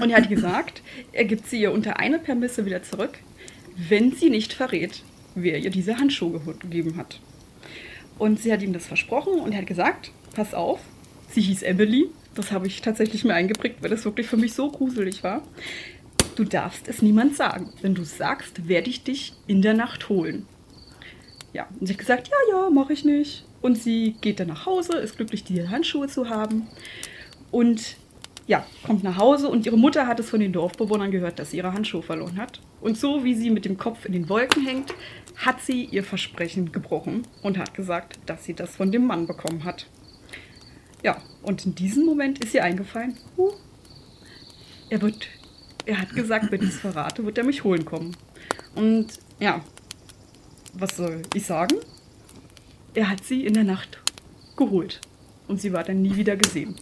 Und 0.00 0.10
er 0.10 0.16
hat 0.16 0.28
gesagt, 0.28 0.82
er 1.12 1.24
gibt 1.24 1.46
sie 1.46 1.60
ihr 1.60 1.72
unter 1.72 1.98
eine 1.98 2.18
Permisse 2.18 2.64
wieder 2.66 2.82
zurück, 2.82 3.18
wenn 3.88 4.12
sie 4.12 4.28
nicht 4.30 4.52
verrät, 4.52 5.02
wer 5.34 5.58
ihr 5.58 5.70
diese 5.70 5.96
Handschuhe 5.98 6.40
gegeben 6.58 6.96
hat. 6.96 7.20
Und 8.18 8.40
sie 8.42 8.52
hat 8.52 8.62
ihm 8.62 8.72
das 8.72 8.86
versprochen 8.86 9.34
und 9.40 9.52
er 9.52 9.58
hat 9.58 9.66
gesagt, 9.68 10.10
pass 10.34 10.52
auf, 10.54 10.80
sie 11.30 11.40
hieß 11.42 11.62
Emily. 11.62 12.06
Das 12.34 12.50
habe 12.52 12.66
ich 12.66 12.82
tatsächlich 12.82 13.24
mir 13.24 13.34
eingeprägt, 13.34 13.76
weil 13.82 13.90
das 13.90 14.04
wirklich 14.04 14.26
für 14.26 14.36
mich 14.36 14.52
so 14.54 14.70
gruselig 14.70 15.22
war. 15.24 15.42
Du 16.38 16.44
darfst 16.44 16.86
es 16.86 17.02
niemand 17.02 17.34
sagen. 17.34 17.72
Wenn 17.82 17.96
du 17.96 18.04
sagst, 18.04 18.68
werde 18.68 18.88
ich 18.88 19.02
dich 19.02 19.32
in 19.48 19.60
der 19.60 19.74
Nacht 19.74 20.08
holen. 20.08 20.46
Ja, 21.52 21.66
und 21.80 21.88
sie 21.88 21.94
hat 21.94 21.98
gesagt, 21.98 22.28
ja, 22.28 22.36
ja, 22.52 22.70
mache 22.70 22.92
ich 22.92 23.04
nicht. 23.04 23.44
Und 23.60 23.76
sie 23.76 24.14
geht 24.20 24.38
dann 24.38 24.46
nach 24.46 24.64
Hause, 24.64 24.98
ist 24.98 25.16
glücklich, 25.16 25.42
diese 25.42 25.68
Handschuhe 25.68 26.06
zu 26.06 26.28
haben. 26.28 26.68
Und 27.50 27.96
ja, 28.46 28.64
kommt 28.84 29.02
nach 29.02 29.16
Hause 29.16 29.48
und 29.48 29.66
ihre 29.66 29.76
Mutter 29.76 30.06
hat 30.06 30.20
es 30.20 30.30
von 30.30 30.38
den 30.38 30.52
Dorfbewohnern 30.52 31.10
gehört, 31.10 31.40
dass 31.40 31.50
sie 31.50 31.56
ihre 31.56 31.72
Handschuhe 31.72 32.04
verloren 32.04 32.36
hat. 32.36 32.60
Und 32.80 32.96
so 32.96 33.24
wie 33.24 33.34
sie 33.34 33.50
mit 33.50 33.64
dem 33.64 33.76
Kopf 33.76 34.04
in 34.04 34.12
den 34.12 34.28
Wolken 34.28 34.64
hängt, 34.64 34.94
hat 35.34 35.60
sie 35.60 35.86
ihr 35.86 36.04
Versprechen 36.04 36.70
gebrochen 36.70 37.26
und 37.42 37.58
hat 37.58 37.74
gesagt, 37.74 38.20
dass 38.26 38.44
sie 38.44 38.54
das 38.54 38.76
von 38.76 38.92
dem 38.92 39.08
Mann 39.08 39.26
bekommen 39.26 39.64
hat. 39.64 39.88
Ja, 41.02 41.20
und 41.42 41.66
in 41.66 41.74
diesem 41.74 42.06
Moment 42.06 42.44
ist 42.44 42.54
ihr 42.54 42.62
eingefallen, 42.62 43.16
huh, 43.36 43.54
er 44.88 45.02
wird, 45.02 45.28
er 45.88 46.00
hat 46.00 46.14
gesagt, 46.14 46.52
wenn 46.52 46.62
ich 46.62 46.68
es 46.70 46.78
verrate, 46.78 47.24
wird 47.24 47.38
er 47.38 47.44
mich 47.44 47.64
holen 47.64 47.84
kommen. 47.84 48.16
Und 48.74 49.06
ja, 49.40 49.62
was 50.74 50.96
soll 50.96 51.22
ich 51.34 51.44
sagen? 51.46 51.76
Er 52.94 53.08
hat 53.10 53.24
sie 53.24 53.44
in 53.46 53.54
der 53.54 53.64
Nacht 53.64 53.98
geholt. 54.56 55.00
Und 55.48 55.60
sie 55.60 55.72
war 55.72 55.82
dann 55.84 56.02
nie 56.02 56.14
wieder 56.16 56.36
gesehen. 56.36 56.76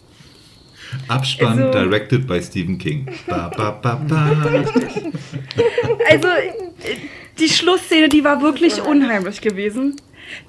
Abspann 1.07 1.61
Also- 1.63 1.71
directed 1.71 2.27
by 2.27 2.41
Stephen 2.41 2.77
King. 2.77 3.07
Ba, 3.27 3.49
ba, 3.49 3.71
ba. 3.81 4.01
Also, 6.09 6.27
die 7.39 7.49
Schlussszene, 7.49 8.09
die 8.09 8.23
war 8.23 8.41
wirklich 8.41 8.81
unheimlich 8.81 9.41
gewesen. 9.41 9.95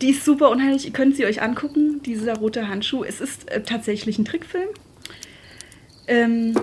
Die 0.03 0.11
ist 0.11 0.25
super 0.25 0.51
unheimlich. 0.51 0.85
Ihr 0.87 0.93
könnt 0.93 1.17
sie 1.17 1.25
euch 1.27 1.41
angucken, 1.43 2.03
dieser 2.05 2.37
rote 2.37 2.69
Handschuh. 2.69 3.05
Es 3.05 3.21
ist 3.21 3.49
äh, 3.51 3.63
tatsächlich 3.63 4.19
ein 4.19 4.25
Trickfilm. 4.25 4.69
Ähm, 6.09 6.55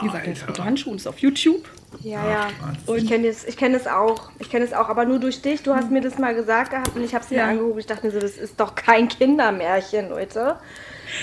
wie 0.00 0.06
gesagt, 0.06 0.26
der 0.26 0.32
Alter. 0.34 0.46
rote 0.48 0.64
Handschuh 0.64 0.94
ist 0.94 1.06
auf 1.06 1.18
YouTube. 1.18 1.68
Ja, 2.02 2.28
ja. 2.28 2.48
Wahnsinn. 2.60 2.96
Ich 3.04 3.08
kenne 3.08 3.28
das, 3.28 3.44
ich 3.44 3.56
kenn 3.56 3.72
das 3.72 3.86
auch. 3.86 4.30
Ich 4.40 4.50
kenne 4.50 4.64
das 4.66 4.74
auch, 4.74 4.88
aber 4.88 5.04
nur 5.04 5.20
durch 5.20 5.42
dich. 5.42 5.62
Du 5.62 5.74
hast 5.74 5.90
mir 5.90 6.00
das 6.00 6.18
mal 6.18 6.34
gesagt 6.34 6.70
gehabt 6.72 6.96
und 6.96 7.04
ich 7.04 7.14
habe 7.14 7.24
es 7.24 7.30
mir 7.30 7.36
Ja. 7.38 7.46
angeguckt. 7.48 7.78
Ich 7.78 7.86
dachte 7.86 8.06
mir 8.06 8.12
so, 8.12 8.18
das 8.18 8.36
ist 8.36 8.58
doch 8.58 8.74
kein 8.74 9.08
Kindermärchen, 9.08 10.08
Leute. 10.08 10.56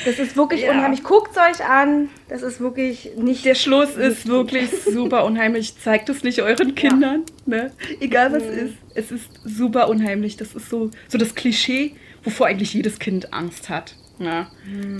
Das 0.05 0.19
ist 0.19 0.37
wirklich 0.37 0.61
Ja. 0.61 0.71
unheimlich. 0.71 1.03
Guckt 1.03 1.35
euch 1.37 1.65
an. 1.65 2.09
Das 2.29 2.41
ist 2.43 2.61
wirklich 2.61 3.11
nicht. 3.17 3.43
Der 3.43 3.55
Schluss 3.55 3.95
ist 3.97 4.27
wirklich 4.27 4.69
super 4.85 5.25
unheimlich. 5.25 5.77
Zeigt 5.79 6.07
es 6.07 6.23
nicht 6.23 6.41
euren 6.41 6.75
Kindern. 6.75 7.23
Ne? 7.45 7.71
Egal 7.99 8.31
was 8.31 8.43
ist. 8.43 8.75
Es 8.95 9.11
ist 9.11 9.29
super 9.43 9.89
unheimlich. 9.89 10.37
Das 10.37 10.53
ist 10.55 10.69
so, 10.69 10.89
so 11.09 11.17
das 11.17 11.35
Klischee, 11.35 11.95
wovor 12.23 12.47
eigentlich 12.47 12.73
jedes 12.73 12.99
Kind 12.99 13.33
Angst 13.33 13.67
hat. 13.69 13.95
Ne? 14.19 14.47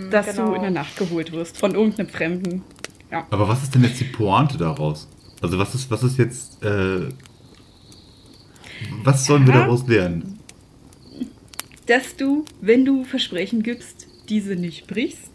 Dass 0.10 0.28
du 0.28 0.44
genau. 0.44 0.54
in 0.56 0.62
der 0.62 0.72
Nacht 0.72 0.98
geholt 0.98 1.32
wirst 1.32 1.58
von 1.58 1.76
irgendeinem 1.76 2.10
Fremden. 2.10 2.64
Ja. 3.12 3.28
Aber 3.30 3.48
was 3.48 3.64
ist 3.64 3.76
denn 3.76 3.84
jetzt 3.84 4.00
die 4.00 4.06
Pointe 4.06 4.58
daraus? 4.58 5.08
Also 5.42 5.58
was 5.60 5.76
ist, 5.76 5.92
was 5.92 6.04
ist 6.04 6.18
jetzt, 6.18 6.64
äh, 6.64 7.10
was 9.04 9.26
sollen 9.26 9.46
wir 9.46 9.54
Ja. 9.54 9.62
daraus 9.62 9.88
lernen? 9.88 10.38
dass 11.88 12.16
du, 12.16 12.46
wenn 12.62 12.86
du 12.86 13.04
Versprechen 13.04 13.64
gibst, 13.64 14.08
diese 14.30 14.56
nicht 14.56 14.88
brichst. 14.88 15.31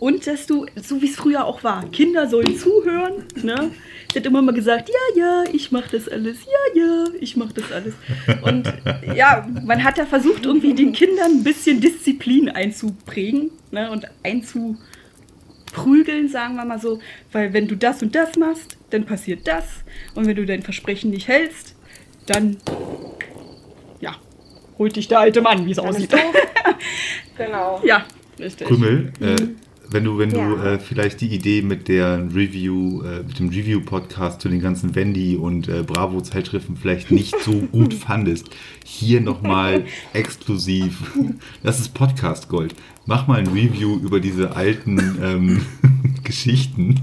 Und 0.00 0.26
dass 0.26 0.46
du, 0.46 0.66
so 0.76 1.02
wie 1.02 1.10
es 1.10 1.16
früher 1.16 1.44
auch 1.44 1.62
war, 1.62 1.84
Kinder 1.90 2.26
sollen 2.26 2.56
zuhören. 2.56 3.26
Ne? 3.42 3.70
Sie 4.10 4.18
hat 4.18 4.24
immer 4.24 4.40
mal 4.40 4.54
gesagt, 4.54 4.88
ja, 4.88 5.22
ja, 5.22 5.44
ich 5.52 5.72
mache 5.72 5.90
das 5.92 6.08
alles, 6.08 6.38
ja, 6.46 6.82
ja, 6.82 7.04
ich 7.20 7.36
mache 7.36 7.52
das 7.52 7.70
alles. 7.70 7.92
Und 8.42 8.72
ja, 9.14 9.46
man 9.62 9.84
hat 9.84 9.98
da 9.98 10.06
versucht, 10.06 10.46
irgendwie 10.46 10.72
den 10.72 10.92
Kindern 10.92 11.32
ein 11.32 11.44
bisschen 11.44 11.82
Disziplin 11.82 12.48
einzuprägen 12.48 13.50
ne? 13.72 13.90
und 13.90 14.06
einzuprügeln, 14.22 16.28
sagen 16.28 16.56
wir 16.56 16.64
mal 16.64 16.80
so. 16.80 16.98
Weil 17.30 17.52
wenn 17.52 17.68
du 17.68 17.76
das 17.76 18.02
und 18.02 18.14
das 18.14 18.38
machst, 18.38 18.78
dann 18.88 19.04
passiert 19.04 19.46
das. 19.46 19.66
Und 20.14 20.26
wenn 20.26 20.34
du 20.34 20.46
dein 20.46 20.62
Versprechen 20.62 21.10
nicht 21.10 21.28
hältst, 21.28 21.76
dann, 22.24 22.56
ja, 24.00 24.16
holt 24.78 24.96
dich 24.96 25.08
der 25.08 25.20
alte 25.20 25.42
Mann, 25.42 25.66
wie 25.66 25.72
es 25.72 25.78
aussieht. 25.78 26.16
genau. 27.36 27.82
Ja, 27.84 28.06
richtig. 28.38 28.66
Krümel, 28.66 29.12
äh, 29.20 29.36
wenn 29.90 30.04
du, 30.04 30.18
wenn 30.18 30.30
du 30.30 30.38
Ja. 30.38 30.74
äh, 30.74 30.78
vielleicht 30.78 31.20
die 31.20 31.28
Idee 31.28 31.62
mit 31.62 31.88
der 31.88 32.18
Review, 32.34 33.02
äh, 33.02 33.22
mit 33.22 33.38
dem 33.38 33.48
Review-Podcast 33.48 34.40
zu 34.40 34.48
den 34.48 34.60
ganzen 34.60 34.94
Wendy 34.94 35.36
und 35.36 35.68
äh, 35.68 35.82
Bravo-Zeitschriften 35.82 36.76
vielleicht 36.76 37.10
nicht 37.10 37.34
so 37.40 37.52
gut 37.72 37.94
fandest, 37.94 38.50
hier 38.84 39.20
nochmal 39.20 39.84
exklusiv, 40.12 41.12
das 41.62 41.80
ist 41.80 41.94
Podcast 41.94 42.48
Gold. 42.48 42.74
Mach 43.06 43.26
mal 43.26 43.38
ein 43.40 43.48
Review 43.48 43.96
über 43.98 44.20
diese 44.20 44.54
alten 44.54 45.18
ähm, 45.22 45.60
Geschichten, 46.24 47.00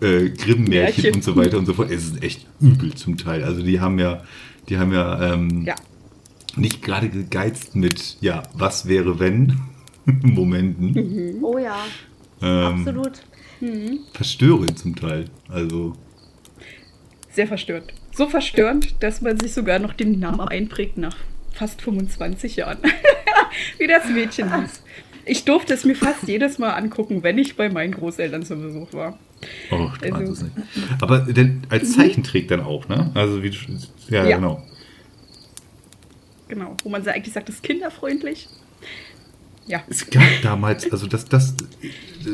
äh, 0.00 0.30
Grimm-Märchen 0.30 0.68
Märchen. 1.02 1.14
und 1.14 1.22
so 1.24 1.36
weiter 1.36 1.58
und 1.58 1.66
so 1.66 1.74
fort. 1.74 1.90
Es 1.90 2.04
ist 2.06 2.22
echt 2.22 2.46
übel 2.60 2.94
zum 2.94 3.16
Teil. 3.16 3.44
Also 3.44 3.62
die 3.62 3.78
haben 3.80 3.98
ja, 4.00 4.22
die 4.68 4.78
haben 4.78 4.92
ja, 4.92 5.34
ähm, 5.34 5.62
Ja. 5.64 5.76
nicht 6.56 6.82
gerade 6.82 7.08
gegeizt 7.08 7.76
mit, 7.76 8.16
ja, 8.20 8.42
was 8.54 8.88
wäre 8.88 9.20
wenn 9.20 9.60
Momenten. 10.06 11.38
Oh 11.42 11.58
ja, 11.58 11.76
Ähm, 12.44 12.78
absolut. 12.80 13.22
verstörend 14.12 14.78
zum 14.78 14.94
Teil. 14.96 15.26
Also, 15.48 15.94
Sehr 17.30 17.46
verstörend. 17.46 17.92
So 18.12 18.28
verstörend, 18.28 19.02
dass 19.02 19.20
man 19.22 19.38
sich 19.40 19.52
sogar 19.54 19.78
noch 19.78 19.92
den 19.92 20.18
Namen 20.20 20.40
einprägt 20.40 20.98
nach 20.98 21.16
fast 21.52 21.82
25 21.82 22.56
Jahren. 22.56 22.78
Wie 23.78 23.86
das 23.86 24.08
Mädchen 24.08 24.54
hieß. 24.60 24.82
Ich 25.26 25.44
durfte 25.44 25.72
es 25.74 25.84
mir 25.84 25.94
fast 25.96 26.28
jedes 26.28 26.58
Mal 26.58 26.70
angucken, 26.72 27.22
wenn 27.22 27.38
ich 27.38 27.56
bei 27.56 27.70
meinen 27.70 27.92
Großeltern 27.94 28.42
zu 28.44 28.56
Besuch 28.56 28.92
war. 28.92 29.18
oh, 29.70 29.88
du 30.00 30.14
Also- 30.14 30.32
es 30.32 30.42
nicht. 30.42 30.52
Aber 31.00 31.20
denn 31.20 31.62
als 31.70 31.92
Zeichentrick 31.94 32.48
dann 32.48 32.60
auch, 32.60 32.88
ne? 32.88 33.10
Also, 33.14 33.42
wie 33.42 33.50
du, 33.50 33.56
ja, 34.10 34.26
Ja. 34.26 34.36
genau. 34.36 34.62
Genau. 36.48 36.76
Wo 36.84 36.88
man 36.90 37.06
eigentlich 37.08 37.32
sagt, 37.32 37.48
das 37.48 37.56
ist 37.56 37.62
kinderfreundlich. 37.64 38.48
Ja. 39.66 39.82
Es 39.88 40.08
gab 40.10 40.22
damals, 40.42 40.90
also 40.90 41.06
das, 41.06 41.24
das, 41.24 41.54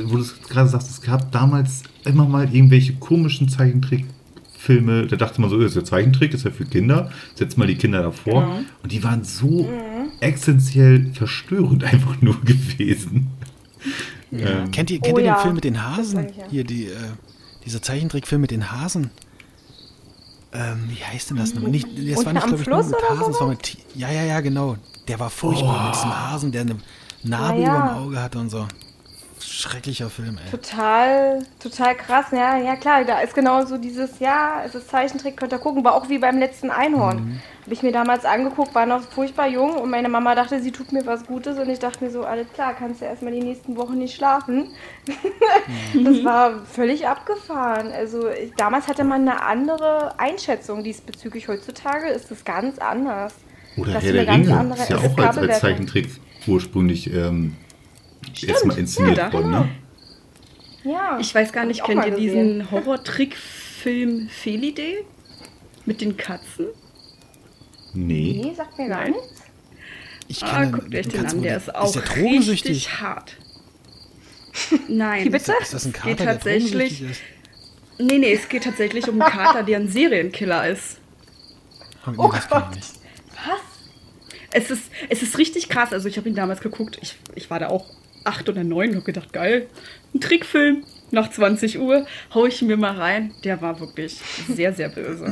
wo 0.04 0.16
du 0.16 0.22
es 0.22 0.40
gerade 0.42 0.68
sagst, 0.68 0.90
es 0.90 1.00
gab 1.00 1.30
damals 1.32 1.82
immer 2.04 2.26
mal 2.26 2.52
irgendwelche 2.52 2.94
komischen 2.94 3.48
Zeichentrickfilme. 3.48 5.06
Da 5.06 5.16
dachte 5.16 5.40
man 5.40 5.48
so, 5.50 5.58
das 5.60 5.72
ist 5.72 5.76
ja 5.76 5.84
Zeichentrick, 5.84 6.32
das 6.32 6.40
ist 6.40 6.44
ja 6.44 6.50
für 6.50 6.64
Kinder. 6.64 7.10
Setz 7.34 7.56
mal 7.56 7.66
die 7.66 7.76
Kinder 7.76 8.02
davor. 8.02 8.42
Genau. 8.42 8.60
Und 8.82 8.92
die 8.92 9.04
waren 9.04 9.24
so 9.24 9.68
essentiell 10.20 11.12
verstörend 11.14 11.84
einfach 11.92 12.20
nur 12.20 12.40
gewesen. 12.40 13.28
Ähm, 14.32 14.70
Kennt 14.70 14.90
ihr, 14.90 14.98
Oh 15.00 15.04
kennt 15.04 15.18
ihr 15.18 15.24
ja, 15.24 15.34
den 15.34 15.42
Film 15.42 15.54
mit 15.54 15.64
den 15.64 15.82
Hasen? 15.82 16.28
ich 16.28 16.36
ja. 16.36 16.44
Hier, 16.50 16.64
die, 16.64 16.86
äh, 16.86 16.94
dieser 17.64 17.82
Zeichentrickfilm 17.82 18.40
mit 18.40 18.50
den 18.50 18.70
Hasen. 18.70 19.10
Ähm, 20.52 20.88
wie 20.88 21.02
heißt 21.02 21.30
denn 21.30 21.36
das 21.36 21.54
nochmal? 21.54 21.70
Nicht, 21.70 21.86
das 21.86 22.18
Unten 22.18 22.26
war 22.26 22.32
nicht, 22.32 22.46
glaube 22.46 22.62
ich, 22.62 22.68
nur 22.68 22.84
mit 22.84 22.96
Hasen, 23.08 23.32
das 23.32 23.40
war 23.40 23.48
mit 23.48 23.76
Ja, 23.94 24.10
ja, 24.10 24.24
ja, 24.24 24.40
genau. 24.40 24.76
Der 25.06 25.18
war 25.20 25.30
furchtbar 25.30 25.86
mit 25.86 25.96
diesem 25.96 26.10
Hasen, 26.10 26.52
der 26.52 26.62
eine 26.62 26.76
Narbe 27.22 27.60
Ja, 27.60 27.66
ja. 27.66 27.76
über 27.78 27.88
dem 27.88 28.04
Auge 28.06 28.22
hatte 28.22 28.38
und 28.38 28.50
so. 28.50 28.66
schrecklicher 29.42 30.10
Film, 30.10 30.38
ey. 30.44 30.50
Total, 30.50 31.42
total 31.62 31.94
krass. 31.94 32.26
Ja, 32.32 32.56
ja 32.58 32.76
klar, 32.76 33.04
da 33.04 33.20
ist 33.20 33.34
genau 33.34 33.64
so 33.64 33.78
dieses, 33.78 34.18
ja, 34.18 34.62
es 34.66 34.74
ist 34.74 34.88
Zeichentrick, 34.90 35.36
könnt 35.36 35.52
ihr 35.52 35.58
gucken. 35.58 35.82
War 35.84 35.94
auch 35.94 36.08
wie 36.08 36.18
beim 36.18 36.38
letzten 36.38 36.70
Einhorn. 36.70 37.16
Mhm. 37.16 37.40
Habe 37.64 37.74
ich 37.74 37.82
mir 37.82 37.92
damals 37.92 38.24
angeguckt, 38.24 38.74
war 38.74 38.86
noch 38.86 39.02
furchtbar 39.02 39.48
jung 39.48 39.76
und 39.76 39.90
meine 39.90 40.08
Mama 40.08 40.34
dachte, 40.34 40.60
sie 40.60 40.72
tut 40.72 40.92
mir 40.92 41.04
was 41.06 41.24
Gutes 41.26 41.58
und 41.58 41.68
ich 41.70 41.78
dachte 41.78 42.04
mir 42.04 42.10
so, 42.10 42.24
alles 42.24 42.46
klar, 42.52 42.74
kannst 42.74 43.00
du 43.00 43.04
erstmal 43.06 43.32
die 43.32 43.40
nächsten 43.42 43.76
Wochen 43.76 43.98
nicht 43.98 44.14
schlafen. 44.14 44.68
Mhm. 45.94 46.04
das 46.04 46.24
war 46.24 46.64
völlig 46.66 47.06
abgefahren. 47.06 47.92
Also 47.92 48.28
ich, 48.28 48.52
damals 48.56 48.88
hatte 48.88 49.04
man 49.04 49.22
eine 49.28 49.42
andere 49.42 50.18
Einschätzung 50.18 50.84
diesbezüglich. 50.84 51.48
Heutzutage 51.48 52.08
ist 52.08 52.30
es 52.30 52.44
ganz 52.44 52.78
anders. 52.78 53.34
Oder 53.76 53.92
Das 53.94 54.02
Herr 54.04 54.10
ist 54.10 54.14
der 54.14 54.22
eine 54.22 54.26
ganz 54.38 54.46
Ringe 54.48 54.58
andere 54.60 54.82
ist 54.82 54.90
ja 54.90 54.96
auch 54.98 55.18
als, 55.18 55.38
als. 55.38 55.60
Zeichentrick 55.60 56.08
ursprünglich 56.50 57.12
ähm, 57.12 57.56
erstmal 58.46 58.78
inszeniert 58.78 59.18
ja, 59.18 59.32
worden, 59.32 59.50
ne? 59.50 59.68
Ja. 60.84 61.18
Ich 61.20 61.34
weiß 61.34 61.52
gar 61.52 61.64
nicht, 61.66 61.84
kennt 61.84 62.04
ihr 62.04 62.10
gesehen. 62.12 62.20
diesen 62.58 62.70
Horror-Trick-Film 62.70 64.28
Felidee? 64.28 65.04
Mit 65.86 66.00
den 66.00 66.16
Katzen? 66.16 66.66
Nee. 67.94 68.40
Nee, 68.44 68.54
sagt 68.54 68.78
mir 68.78 68.88
gar 68.88 69.02
Nein. 69.02 69.12
nichts. 69.12 69.42
Ich 70.28 70.42
Ah, 70.44 70.60
kenne 70.60 70.70
guckt 70.72 70.94
euch 70.94 71.08
den 71.08 71.26
an, 71.26 71.42
der 71.42 71.56
ist 71.56 71.74
auch 71.74 71.92
der 71.92 72.02
drogensüchtig? 72.02 72.70
richtig 72.70 73.00
hart. 73.00 73.36
Nein. 74.88 75.24
Wie 75.24 75.30
bitte? 75.30 75.52
Ist 75.60 75.74
das 75.74 75.84
ein 75.86 75.90
Es 75.92 75.96
Kater, 75.96 76.08
geht 76.10 76.20
der 76.20 76.26
tatsächlich- 76.26 77.02
ist? 77.02 77.20
Nee, 77.98 78.18
nee, 78.18 78.32
es 78.32 78.48
geht 78.48 78.64
tatsächlich 78.64 79.08
um 79.08 79.20
einen 79.20 79.30
Kater, 79.30 79.62
der 79.62 79.78
ein 79.78 79.88
Serienkiller 79.88 80.68
ist. 80.68 80.98
Oh, 82.06 82.12
Oh 82.16 82.28
Gott. 82.28 82.48
Was? 82.50 82.80
Es 84.52 84.70
ist, 84.70 84.90
es 85.08 85.22
ist 85.22 85.38
richtig 85.38 85.68
krass. 85.68 85.92
Also 85.92 86.08
ich 86.08 86.16
habe 86.16 86.28
ihn 86.28 86.34
damals 86.34 86.60
geguckt. 86.60 86.98
Ich, 87.02 87.16
ich 87.34 87.50
war 87.50 87.58
da 87.58 87.68
auch 87.68 87.86
acht 88.24 88.48
oder 88.48 88.64
neun 88.64 88.90
und 88.90 88.96
habe 88.96 89.04
gedacht, 89.06 89.32
geil, 89.32 89.68
ein 90.14 90.20
Trickfilm 90.20 90.84
nach 91.10 91.30
20 91.30 91.78
Uhr, 91.78 92.06
hau 92.34 92.46
ich 92.46 92.60
mir 92.62 92.76
mal 92.76 92.96
rein. 92.96 93.32
Der 93.44 93.60
war 93.62 93.80
wirklich 93.80 94.20
sehr, 94.48 94.72
sehr 94.72 94.88
böse. 94.88 95.24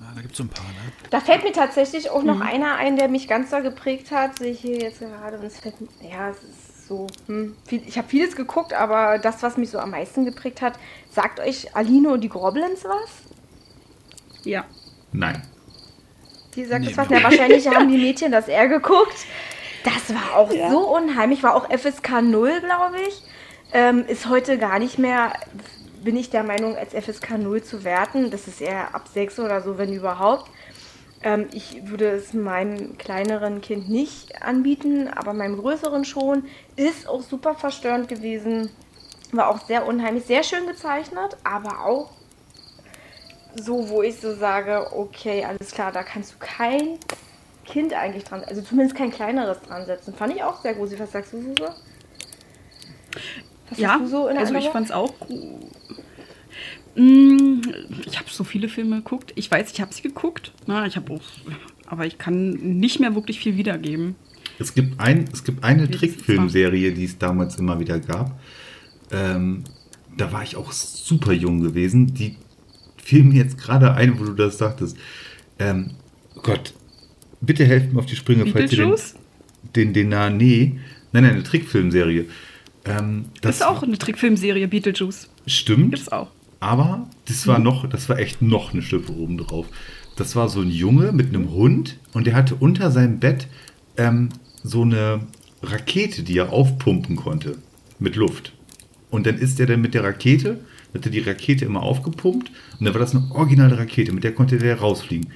Ja, 0.00 0.12
da 0.14 0.20
gibt 0.20 0.32
es 0.32 0.38
so 0.38 0.44
ein 0.44 0.48
paar, 0.48 0.64
ne? 0.66 0.92
Da 1.10 1.20
fällt 1.20 1.42
mir 1.42 1.52
tatsächlich 1.52 2.10
auch 2.10 2.22
noch 2.22 2.36
Mhm. 2.36 2.42
einer 2.42 2.76
ein, 2.76 2.96
der 2.96 3.08
mich 3.08 3.26
ganz 3.28 3.50
doll 3.50 3.62
geprägt 3.62 4.10
hat. 4.10 4.38
Sehe 4.38 4.52
ich 4.52 4.60
hier 4.60 4.78
jetzt 4.78 5.00
gerade. 5.00 5.38
Und 5.38 5.44
es 5.44 5.58
fällt 5.58 5.80
mir, 5.80 5.88
ja, 6.08 6.30
es 6.30 6.36
ist 6.38 6.88
so. 6.88 7.06
Hm, 7.26 7.56
viel, 7.66 7.82
ich 7.86 7.98
habe 7.98 8.08
vieles 8.08 8.36
geguckt, 8.36 8.72
aber 8.72 9.18
das, 9.18 9.42
was 9.42 9.56
mich 9.56 9.70
so 9.70 9.78
am 9.78 9.90
meisten 9.90 10.24
geprägt 10.24 10.62
hat, 10.62 10.78
sagt 11.10 11.40
euch 11.40 11.74
Aline 11.76 12.10
und 12.10 12.20
die 12.22 12.28
Goblins 12.28 12.84
was? 12.84 13.10
Ja. 14.44 14.64
Nein. 15.12 15.42
Die 16.56 16.64
sagt 16.64 16.82
Nee, 16.82 16.88
das 16.88 16.96
was? 16.98 17.08
mir 17.08 17.18
Ja, 17.18 17.22
wahrscheinlich 17.24 17.68
haben 17.68 17.88
die 17.88 17.98
Mädchen 17.98 18.32
das 18.32 18.48
eher 18.48 18.68
geguckt. 18.68 19.26
Das 19.84 20.14
war 20.14 20.36
auch 20.36 20.50
so 20.50 20.94
unheimlich. 20.94 21.42
War 21.42 21.54
auch 21.54 21.70
FSK 21.70 22.22
0, 22.22 22.60
glaube 22.60 22.96
ich. 23.08 23.22
Ähm, 23.72 24.04
ist 24.06 24.28
heute 24.28 24.58
gar 24.58 24.78
nicht 24.78 24.98
mehr, 24.98 25.32
bin 26.02 26.16
ich 26.16 26.30
der 26.30 26.42
Meinung, 26.42 26.76
als 26.76 26.92
FSK 26.92 27.38
0 27.38 27.62
zu 27.62 27.84
werten. 27.84 28.30
Das 28.30 28.48
ist 28.48 28.60
eher 28.60 28.94
ab 28.94 29.08
6 29.12 29.38
oder 29.38 29.62
so, 29.62 29.78
wenn 29.78 29.92
überhaupt. 29.92 30.50
Ähm, 31.22 31.46
ich 31.52 31.88
würde 31.88 32.08
es 32.10 32.32
meinem 32.32 32.98
kleineren 32.98 33.60
Kind 33.60 33.88
nicht 33.88 34.42
anbieten, 34.42 35.08
aber 35.08 35.34
meinem 35.34 35.56
größeren 35.58 36.04
schon. 36.04 36.44
Ist 36.76 37.08
auch 37.08 37.22
super 37.22 37.54
verstörend 37.54 38.08
gewesen. 38.08 38.70
War 39.32 39.48
auch 39.48 39.64
sehr 39.66 39.86
unheimlich, 39.86 40.24
sehr 40.24 40.42
schön 40.42 40.66
gezeichnet, 40.66 41.36
aber 41.44 41.84
auch 41.84 42.10
so, 43.56 43.88
wo 43.88 44.02
ich 44.02 44.16
so 44.16 44.34
sage, 44.34 44.86
okay, 44.96 45.44
alles 45.44 45.70
klar, 45.72 45.92
da 45.92 46.02
kannst 46.02 46.32
du 46.32 46.36
kein 46.38 46.98
Kind 47.64 47.92
eigentlich 47.92 48.24
dran, 48.24 48.42
also 48.44 48.62
zumindest 48.62 48.96
kein 48.96 49.10
kleineres 49.10 49.60
dran 49.62 49.86
setzen. 49.86 50.14
Fand 50.14 50.34
ich 50.34 50.42
auch 50.42 50.60
sehr 50.62 50.74
gruselig. 50.74 51.00
Was 51.00 51.12
sagst 51.12 51.32
du, 51.32 51.40
Suse? 51.42 51.74
Was 53.68 53.78
Ja, 53.78 53.90
hast 53.94 54.00
du 54.02 54.06
so 54.08 54.28
in 54.28 54.36
also 54.36 54.54
ich 54.54 54.66
Erinnerung? 54.66 54.72
fand's 54.72 54.90
auch. 54.90 55.14
Mm, 56.96 57.60
Ich 58.06 58.18
habe 58.18 58.28
so 58.30 58.44
viele 58.44 58.68
Filme 58.68 58.96
geguckt. 58.96 59.32
Ich 59.36 59.50
weiß, 59.50 59.70
ich 59.72 59.80
habe 59.80 59.92
sie 59.94 60.02
geguckt. 60.02 60.52
Na, 60.66 60.86
ich 60.86 60.96
habe 60.96 61.12
auch, 61.12 61.20
aber 61.86 62.06
ich 62.06 62.18
kann 62.18 62.50
nicht 62.50 62.98
mehr 63.00 63.14
wirklich 63.14 63.38
viel 63.38 63.56
wiedergeben. 63.56 64.16
Es 64.58 64.74
gibt, 64.74 65.00
ein, 65.00 65.26
es 65.32 65.44
gibt 65.44 65.64
eine 65.64 65.90
Trickfilmserie, 65.90 66.92
die 66.92 67.04
es 67.04 67.18
damals 67.18 67.56
immer 67.56 67.78
wieder 67.80 67.98
gab. 67.98 68.38
Ähm, 69.12 69.64
da 70.16 70.32
war 70.32 70.42
ich 70.42 70.56
auch 70.56 70.72
super 70.72 71.32
jung 71.32 71.60
gewesen. 71.60 72.12
Die 72.12 72.36
fiel 73.02 73.24
mir 73.24 73.42
jetzt 73.42 73.58
gerade 73.58 73.94
ein, 73.94 74.18
wo 74.18 74.24
du 74.24 74.32
das 74.32 74.58
sagtest. 74.58 74.96
Ähm, 75.58 75.92
Gott, 76.42 76.72
bitte 77.40 77.64
helft 77.64 77.92
mir 77.92 77.98
auf 78.00 78.06
die 78.06 78.16
Sprünge, 78.16 78.46
falls 78.46 78.72
ihr 78.72 78.78
den, 78.78 78.90
Beetlejuice? 78.90 79.14
den, 79.76 79.92
den 79.92 80.08
nahen. 80.08 80.36
Nee, 80.36 80.78
nein, 81.12 81.24
nein, 81.24 81.34
eine 81.34 81.42
Trickfilmserie. 81.42 82.26
Ähm, 82.84 83.26
Das 83.40 83.56
ist 83.56 83.66
auch 83.66 83.82
eine 83.82 83.98
Trickfilmserie, 83.98 84.66
Beetlejuice. 84.68 85.28
Stimmt. 85.46 85.92
Gibt's 85.92 86.08
auch. 86.10 86.28
Aber 86.60 87.08
das 87.26 87.46
war 87.46 87.58
noch, 87.58 87.88
das 87.88 88.08
war 88.08 88.18
echt 88.18 88.42
noch 88.42 88.72
eine 88.72 88.82
Schippe 88.82 89.12
oben 89.12 89.38
drauf. 89.38 89.66
Das 90.16 90.36
war 90.36 90.48
so 90.50 90.60
ein 90.60 90.70
Junge 90.70 91.12
mit 91.12 91.28
einem 91.28 91.50
Hund 91.50 91.96
und 92.12 92.26
der 92.26 92.34
hatte 92.34 92.54
unter 92.54 92.90
seinem 92.90 93.18
Bett 93.18 93.48
ähm, 93.96 94.28
so 94.62 94.82
eine 94.82 95.20
Rakete, 95.62 96.22
die 96.22 96.36
er 96.36 96.52
aufpumpen 96.52 97.16
konnte 97.16 97.56
mit 97.98 98.16
Luft. 98.16 98.52
Und 99.10 99.26
dann 99.26 99.38
ist 99.38 99.58
er 99.58 99.66
dann 99.66 99.80
mit 99.80 99.94
der 99.94 100.04
Rakete, 100.04 100.60
hat 100.94 101.04
er 101.06 101.10
die 101.10 101.20
Rakete 101.20 101.64
immer 101.64 101.82
aufgepumpt 101.82 102.50
und 102.78 102.84
dann 102.84 102.94
war 102.94 103.00
das 103.00 103.14
eine 103.14 103.24
originale 103.32 103.78
Rakete, 103.78 104.12
mit 104.12 104.24
der 104.24 104.32
konnte 104.32 104.58
der 104.58 104.78
rausfliegen. 104.78 105.30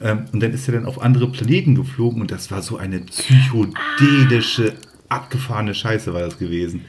Ähm, 0.00 0.26
und 0.32 0.42
dann 0.42 0.52
ist 0.52 0.68
er 0.68 0.74
dann 0.74 0.86
auf 0.86 1.00
andere 1.00 1.28
Planeten 1.30 1.74
geflogen 1.74 2.20
und 2.20 2.30
das 2.30 2.50
war 2.50 2.62
so 2.62 2.76
eine 2.76 3.00
psychedelische, 3.00 4.74
abgefahrene 5.08 5.74
Scheiße 5.74 6.12
war 6.12 6.20
das 6.20 6.38
gewesen. 6.38 6.82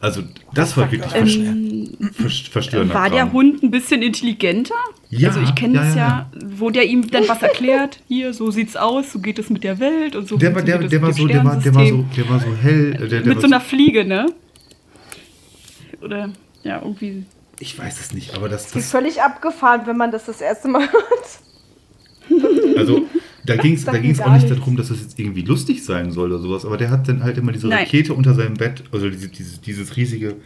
Also 0.00 0.22
das 0.54 0.76
war 0.78 0.90
wirklich 0.90 1.14
Ähm, 1.14 1.88
vers 2.00 2.38
vers 2.38 2.48
verstörender 2.48 2.94
War 2.94 3.10
der. 3.10 3.32
Hund 3.32 3.62
ein 3.62 3.70
bisschen 3.70 4.00
intelligenter? 4.00 4.74
Ja, 5.10 5.28
also 5.28 5.40
ich 5.40 5.54
kenne 5.54 5.74
ja, 5.74 5.88
es 5.88 5.94
ja, 5.94 6.30
wo 6.56 6.70
der 6.70 6.86
ihm 6.86 7.10
dann 7.10 7.28
was 7.28 7.42
erklärt. 7.42 8.00
Hier, 8.08 8.32
so 8.32 8.50
sieht's 8.50 8.76
aus, 8.76 9.12
so 9.12 9.18
geht 9.18 9.38
es 9.38 9.50
mit 9.50 9.62
der 9.62 9.78
Welt 9.78 10.16
und 10.16 10.26
so. 10.26 10.38
Der 10.38 10.54
war, 10.54 10.62
der, 10.62 10.78
der, 10.78 10.90
es 10.90 11.02
war 11.02 11.12
so, 11.12 11.26
der, 11.26 11.44
war, 11.44 11.56
der, 11.56 11.74
war 11.74 11.86
so, 11.86 12.04
der 12.16 12.28
war 12.30 12.40
so 12.40 12.54
hell. 12.54 12.92
Der, 12.92 13.08
der 13.08 13.26
mit 13.26 13.40
so 13.40 13.46
einer 13.46 13.60
Fliege, 13.60 14.06
ne? 14.06 14.26
Oder 16.00 16.30
ja, 16.62 16.80
irgendwie. 16.82 17.24
Ich 17.60 17.78
weiß 17.78 18.00
es 18.00 18.12
nicht, 18.12 18.34
aber 18.34 18.48
das, 18.48 18.66
ist 18.66 18.76
das 18.76 18.90
völlig 18.90 19.22
abgefahren, 19.22 19.82
wenn 19.86 19.96
man 19.96 20.10
das 20.10 20.24
das 20.24 20.40
erste 20.40 20.68
Mal 20.68 20.88
hört. 22.30 22.76
also 22.78 23.06
da 23.44 23.56
ging 23.56 23.74
es 23.74 23.84
da 23.84 23.98
ging's 23.98 24.20
auch 24.20 24.32
nicht 24.32 24.44
nichts. 24.44 24.58
darum, 24.58 24.76
dass 24.76 24.88
das 24.88 25.00
jetzt 25.00 25.18
irgendwie 25.18 25.42
lustig 25.42 25.84
sein 25.84 26.10
soll 26.10 26.32
oder 26.32 26.42
sowas, 26.42 26.64
aber 26.64 26.76
der 26.76 26.90
hat 26.90 27.06
dann 27.08 27.22
halt 27.22 27.36
immer 27.38 27.52
diese 27.52 27.68
Nein. 27.68 27.84
Rakete 27.84 28.14
unter 28.14 28.34
seinem 28.34 28.54
Bett, 28.54 28.84
also 28.92 29.08
diese, 29.10 29.28
dieses, 29.28 29.60
dieses 29.60 29.96
riesige 29.96 30.36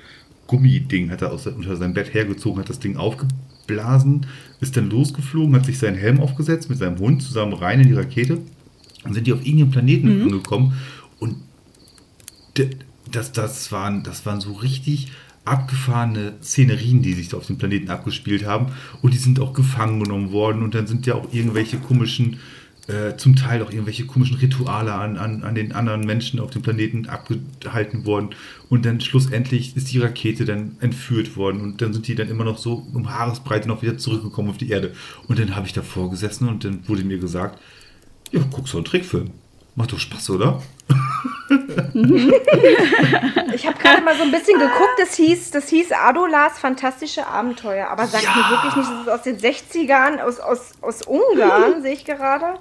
Gummiding 0.47 1.11
hat 1.11 1.23
er 1.23 1.33
aus, 1.33 1.47
unter 1.47 1.77
seinem 1.77 1.95
Bett 1.95 2.12
hergezogen, 2.12 2.61
hat 2.61 2.69
das 2.69 2.81
Ding 2.81 2.97
aufgeblasen, 2.97 4.27
ist 4.61 4.77
dann 4.77 4.91
losgeflogen, 4.91 5.55
hat 5.55 5.67
sich 5.67 5.79
seinen 5.79 5.97
Helm 5.97 6.21
aufgesetzt 6.21 6.69
mit 6.69 6.79
seinem 6.79 6.99
Hund 6.99 7.23
zusammen 7.23 7.53
rein 7.53 7.81
in 7.81 7.89
die 7.89 7.95
Rakete 7.95 8.39
und 9.05 9.15
sind 9.15 9.27
die 9.27 9.33
auf 9.33 9.45
irgendeinem 9.45 9.71
Planeten 9.71 10.23
angekommen 10.23 10.75
und 11.21 11.37
das, 13.11 13.33
das, 13.33 13.73
waren, 13.73 14.03
das 14.03 14.27
waren 14.27 14.41
so 14.41 14.53
richtig 14.53 15.12
abgefahrene 15.45 16.34
Szenerien, 16.42 17.03
die 17.03 17.12
sich 17.12 17.28
da 17.28 17.36
auf 17.36 17.47
dem 17.47 17.59
Planeten 17.59 17.90
abgespielt 17.90 18.47
haben. 18.47 18.72
Und 19.03 19.14
die 19.14 19.18
sind 19.18 19.40
auch 19.40 19.53
gefangen 19.53 20.03
genommen 20.03 20.32
worden. 20.32 20.62
Und 20.62 20.74
dann 20.74 20.86
sind 20.86 21.07
ja 21.07 21.14
auch 21.14 21.32
irgendwelche 21.32 21.78
komischen, 21.78 22.38
äh, 22.86 23.16
zum 23.16 23.36
Teil 23.36 23.62
auch 23.62 23.70
irgendwelche 23.70 24.07
komischen 24.07 24.36
Rituale 24.36 24.95
an, 24.95 25.16
an, 25.16 25.42
an 25.42 25.55
den 25.55 25.72
anderen 25.72 26.01
Menschen 26.03 26.40
auf 26.40 26.51
dem 26.51 26.62
Planeten 26.62 27.07
abgehalten 27.07 28.07
worden. 28.07 28.30
Und 28.70 28.86
dann 28.86 29.01
schlussendlich 29.01 29.76
ist 29.76 29.92
die 29.92 29.99
Rakete 29.99 30.45
dann 30.45 30.76
entführt 30.80 31.36
worden. 31.36 31.61
Und 31.61 31.82
dann 31.82 31.92
sind 31.92 32.09
die 32.09 32.14
dann 32.14 32.28
immer 32.28 32.45
noch 32.45 32.59
so 32.59 32.86
um 32.92 33.11
Haaresbreite 33.11 33.68
noch 33.68 33.82
wieder 33.82 33.99
zurückgekommen 33.99 34.49
auf 34.51 34.59
die 34.59 34.70
Erde. 34.70 34.95
Und 35.28 35.38
dann 35.38 35.55
habe 35.55 35.66
ich 35.66 35.72
davor 35.72 36.11
gesessen 36.11 36.49
und 36.49 36.64
dann 36.64 36.88
wurde 36.88 37.05
mir 37.05 37.18
gesagt, 37.18 37.61
ja, 38.32 38.40
guck 38.51 38.68
so 38.68 38.78
einen 38.78 38.86
Trickfilm. 38.86 39.30
Macht 39.76 39.92
doch 39.92 39.99
Spaß, 39.99 40.30
oder? 40.30 40.62
Ich 43.55 43.66
habe 43.66 43.78
gerade 43.78 44.03
mal 44.03 44.16
so 44.16 44.22
ein 44.24 44.30
bisschen 44.30 44.59
geguckt, 44.59 44.97
das 44.99 45.14
hieß, 45.14 45.51
das 45.53 45.68
hieß 45.68 45.93
Adolas 45.93 46.59
fantastische 46.59 47.26
Abenteuer. 47.26 47.89
Aber 47.89 48.07
sagt 48.07 48.24
mir 48.24 48.51
wirklich 48.51 48.76
nicht, 48.76 48.91
das 48.91 49.01
ist 49.03 49.09
aus 49.09 49.22
den 49.22 49.39
60ern, 49.39 50.20
aus, 50.20 50.41
aus, 50.41 50.72
aus 50.80 51.03
Ungarn, 51.03 51.82
sehe 51.82 51.93
ich 51.93 52.05
gerade. 52.05 52.59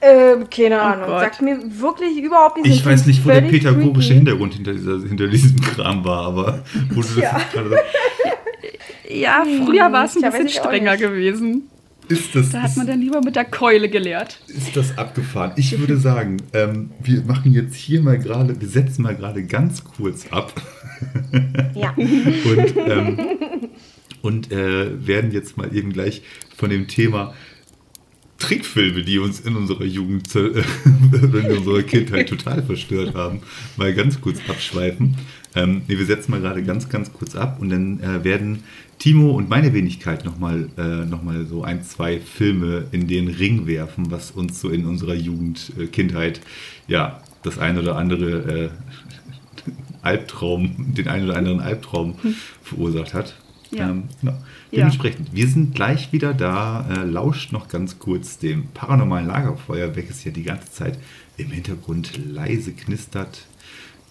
Ähm, 0.00 0.48
keine 0.50 0.80
Ahnung. 0.80 1.06
Gott. 1.06 1.20
Sagt 1.20 1.42
mir 1.42 1.58
wirklich 1.80 2.18
überhaupt 2.18 2.56
nicht. 2.58 2.74
Ich 2.74 2.84
weiß 2.84 3.06
nicht, 3.06 3.24
wo 3.24 3.28
der 3.30 3.42
pädagogische 3.42 4.08
freaky. 4.08 4.14
Hintergrund 4.14 4.54
hinter, 4.54 4.72
dieser, 4.72 4.98
hinter 5.06 5.26
diesem 5.28 5.60
Kram 5.60 6.04
war, 6.04 6.26
aber 6.26 6.64
wo 6.90 7.00
du 7.02 7.08
das 7.08 7.16
Ja. 7.16 7.40
gerade 7.52 7.78
Ja, 9.08 9.44
früher 9.64 9.92
war 9.92 10.06
es 10.06 10.16
ein 10.16 10.22
bisschen 10.22 10.48
strenger 10.48 10.96
gewesen. 10.96 11.70
Ist 12.08 12.34
das, 12.34 12.50
Da 12.50 12.62
hat 12.62 12.70
ist, 12.70 12.76
man 12.76 12.86
dann 12.86 13.00
lieber 13.00 13.20
mit 13.22 13.36
der 13.36 13.44
Keule 13.44 13.88
gelehrt. 13.88 14.40
ist 14.48 14.76
das 14.76 14.96
abgefahren. 14.98 15.52
Ich 15.56 15.78
würde 15.78 15.96
sagen, 15.96 16.38
ähm, 16.52 16.90
wir 17.02 17.22
machen 17.22 17.52
jetzt 17.52 17.74
hier 17.74 18.00
mal 18.02 18.18
gerade, 18.18 18.60
wir 18.60 18.68
setzen 18.68 19.02
mal 19.02 19.14
gerade 19.16 19.44
ganz 19.44 19.84
kurz 19.84 20.26
ab 20.30 20.52
Ja. 21.74 21.92
und, 21.96 22.74
ähm, 22.86 23.18
und 24.22 24.52
äh, 24.52 25.06
werden 25.06 25.32
jetzt 25.32 25.56
mal 25.56 25.74
eben 25.74 25.92
gleich 25.92 26.22
von 26.56 26.70
dem 26.70 26.88
Thema 26.88 27.34
Trickfilme, 28.38 29.02
die 29.02 29.18
uns 29.18 29.40
in 29.40 29.56
unserer 29.56 29.84
Jugend, 29.84 30.34
äh, 30.34 30.38
in 31.12 31.56
unserer 31.56 31.82
Kindheit 31.82 32.28
total 32.28 32.62
verstört 32.62 33.14
haben, 33.14 33.40
mal 33.76 33.94
ganz 33.94 34.20
kurz 34.20 34.38
abschweifen. 34.48 35.16
Ähm, 35.54 35.82
nee, 35.86 35.96
wir 35.98 36.04
setzen 36.04 36.32
mal 36.32 36.40
gerade 36.40 36.62
ganz, 36.62 36.88
ganz 36.88 37.12
kurz 37.12 37.36
ab 37.36 37.58
und 37.60 37.70
dann 37.70 38.00
äh, 38.00 38.24
werden 38.24 38.64
Timo 39.04 39.32
und 39.32 39.50
meine 39.50 39.74
Wenigkeit 39.74 40.24
nochmal 40.24 40.70
äh, 40.78 41.04
noch 41.04 41.20
so 41.46 41.62
ein, 41.62 41.82
zwei 41.82 42.18
Filme 42.20 42.86
in 42.90 43.06
den 43.06 43.28
Ring 43.28 43.66
werfen, 43.66 44.10
was 44.10 44.30
uns 44.30 44.62
so 44.62 44.70
in 44.70 44.86
unserer 44.86 45.12
Jugend, 45.12 45.74
äh, 45.78 45.88
Kindheit, 45.88 46.40
ja, 46.88 47.20
das 47.42 47.58
ein 47.58 47.76
oder 47.78 47.96
andere 47.96 48.70
äh, 48.70 48.70
Albtraum, 50.00 50.94
den 50.94 51.08
einen 51.08 51.28
oder 51.28 51.36
anderen 51.36 51.60
Albtraum 51.60 52.14
verursacht 52.62 53.12
hat. 53.12 53.34
Ja. 53.70 53.90
Ähm, 53.90 54.04
genau. 54.22 54.32
Ja. 54.70 54.78
Dementsprechend, 54.78 55.34
wir 55.34 55.48
sind 55.48 55.74
gleich 55.74 56.14
wieder 56.14 56.32
da. 56.32 56.88
Äh, 56.88 57.04
lauscht 57.04 57.52
noch 57.52 57.68
ganz 57.68 57.98
kurz 57.98 58.38
dem 58.38 58.68
paranormalen 58.68 59.26
Lagerfeuer, 59.26 59.94
welches 59.96 60.24
ja 60.24 60.30
die 60.30 60.44
ganze 60.44 60.72
Zeit 60.72 60.98
im 61.36 61.50
Hintergrund 61.50 62.18
leise 62.26 62.72
knistert. 62.72 63.44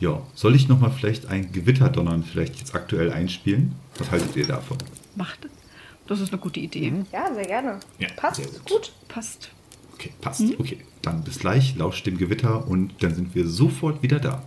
Ja, 0.04 0.22
soll 0.36 0.54
ich 0.54 0.68
nochmal 0.68 0.92
vielleicht 0.92 1.28
ein 1.28 1.54
Gewitterdonnern 1.54 2.26
vielleicht 2.26 2.58
jetzt 2.58 2.76
aktuell 2.76 3.14
einspielen? 3.14 3.74
Was 3.98 4.12
haltet 4.12 4.36
ihr 4.36 4.46
davon? 4.46 4.78
Macht. 5.16 5.48
Das 6.08 6.20
ist 6.20 6.34
eine 6.34 6.42
gute 6.42 6.60
Idee. 6.60 6.92
Ja, 7.14 7.34
sehr 7.34 7.46
gerne. 7.46 7.80
Ja, 8.00 8.10
Passt. 8.18 8.36
sehr 8.44 8.48
gut. 8.48 8.66
gut. 8.70 8.92
Passt. 9.08 9.52
Okay, 9.94 10.12
passt. 10.20 10.44
Okay, 10.60 10.80
dann 11.02 11.24
bis 11.24 11.40
gleich. 11.40 11.78
Lauscht 11.78 12.06
dem 12.06 12.18
Gewitter 12.18 12.68
und 12.68 13.02
dann 13.02 13.16
sind 13.16 13.34
wir 13.34 13.48
sofort 13.48 14.04
wieder 14.04 14.20
da. 14.20 14.44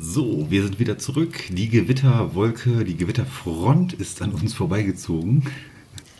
So, 0.00 0.46
wir 0.48 0.67
sind 0.78 0.86
wieder 0.86 0.98
zurück. 0.98 1.44
Die 1.50 1.68
Gewitterwolke, 1.68 2.84
die 2.84 2.96
Gewitterfront 2.96 3.92
ist 3.94 4.22
an 4.22 4.32
uns 4.32 4.54
vorbeigezogen. 4.54 5.42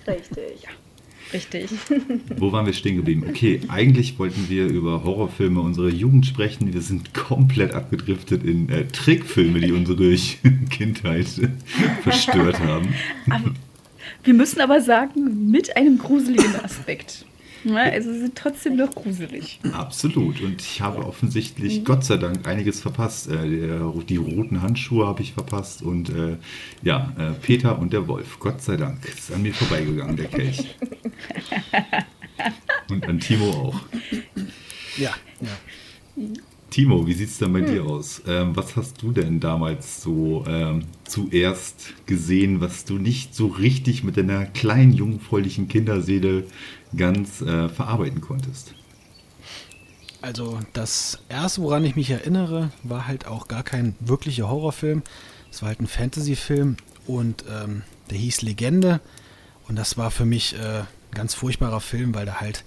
Richtig. 0.06 0.66
Richtig. 1.32 1.70
Wo 2.36 2.52
waren 2.52 2.64
wir 2.66 2.72
stehen 2.72 2.96
geblieben? 2.96 3.24
Okay, 3.28 3.60
eigentlich 3.68 4.18
wollten 4.18 4.48
wir 4.48 4.66
über 4.66 5.04
Horrorfilme 5.04 5.60
unserer 5.60 5.90
Jugend 5.90 6.26
sprechen. 6.26 6.72
Wir 6.72 6.80
sind 6.80 7.12
komplett 7.12 7.74
abgedriftet 7.74 8.42
in 8.44 8.70
äh, 8.70 8.86
Trickfilme, 8.86 9.60
die 9.60 9.72
unsere 9.72 10.16
Kindheit 10.70 11.26
verstört 12.02 12.58
haben. 12.60 12.94
Aber 13.28 13.52
wir 14.24 14.34
müssen 14.34 14.60
aber 14.60 14.80
sagen, 14.80 15.50
mit 15.50 15.76
einem 15.76 15.98
gruseligen 15.98 16.56
Aspekt. 16.64 17.26
Also 17.74 18.12
sie 18.12 18.20
sind 18.20 18.36
trotzdem 18.36 18.76
noch 18.76 18.94
gruselig. 18.94 19.60
Absolut. 19.72 20.40
Und 20.40 20.60
ich 20.60 20.80
habe 20.80 21.04
offensichtlich, 21.04 21.84
Gott 21.84 22.04
sei 22.04 22.16
Dank, 22.16 22.46
einiges 22.46 22.80
verpasst. 22.80 23.28
Äh, 23.28 23.48
der, 23.48 23.92
die 24.08 24.16
roten 24.16 24.62
Handschuhe 24.62 25.06
habe 25.06 25.22
ich 25.22 25.32
verpasst 25.32 25.82
und 25.82 26.10
äh, 26.10 26.36
ja, 26.82 27.12
äh, 27.18 27.32
Peter 27.32 27.78
und 27.78 27.92
der 27.92 28.06
Wolf. 28.08 28.38
Gott 28.38 28.62
sei 28.62 28.76
Dank. 28.76 29.04
Ist 29.04 29.32
an 29.32 29.42
mir 29.42 29.54
vorbeigegangen, 29.54 30.16
der 30.16 30.26
Kelch. 30.26 30.76
Und 32.90 33.06
an 33.06 33.20
Timo 33.20 33.50
auch. 33.50 33.80
Ja, 34.96 35.14
ja. 35.40 35.48
Timo, 36.70 37.06
wie 37.06 37.14
sieht 37.14 37.30
es 37.30 37.38
denn 37.38 37.52
bei 37.52 37.62
dir 37.62 37.84
aus? 37.84 38.22
Ähm, 38.26 38.54
was 38.54 38.76
hast 38.76 39.00
du 39.02 39.10
denn 39.10 39.40
damals 39.40 40.02
so 40.02 40.44
ähm, 40.46 40.84
zuerst 41.04 41.94
gesehen, 42.06 42.60
was 42.60 42.84
du 42.84 42.98
nicht 42.98 43.34
so 43.34 43.46
richtig 43.46 44.04
mit 44.04 44.18
deiner 44.18 44.44
kleinen, 44.44 44.92
jungfräulichen 44.92 45.68
Kinderseele 45.68 46.44
ganz 46.94 47.40
äh, 47.40 47.68
verarbeiten 47.70 48.20
konntest? 48.20 48.74
Also 50.20 50.58
das 50.72 51.20
erste, 51.28 51.62
woran 51.62 51.84
ich 51.84 51.96
mich 51.96 52.10
erinnere, 52.10 52.70
war 52.82 53.06
halt 53.06 53.26
auch 53.26 53.48
gar 53.48 53.62
kein 53.62 53.94
wirklicher 54.00 54.50
Horrorfilm. 54.50 55.02
Es 55.50 55.62
war 55.62 55.68
halt 55.68 55.80
ein 55.80 55.86
Fantasyfilm 55.86 56.76
und 57.06 57.44
ähm, 57.50 57.82
der 58.10 58.18
hieß 58.18 58.42
Legende. 58.42 59.00
Und 59.68 59.76
das 59.76 59.96
war 59.96 60.10
für 60.10 60.24
mich 60.26 60.54
äh, 60.54 60.80
ein 60.80 60.86
ganz 61.14 61.34
furchtbarer 61.34 61.80
Film, 61.80 62.14
weil 62.14 62.26
da 62.26 62.40
halt 62.40 62.64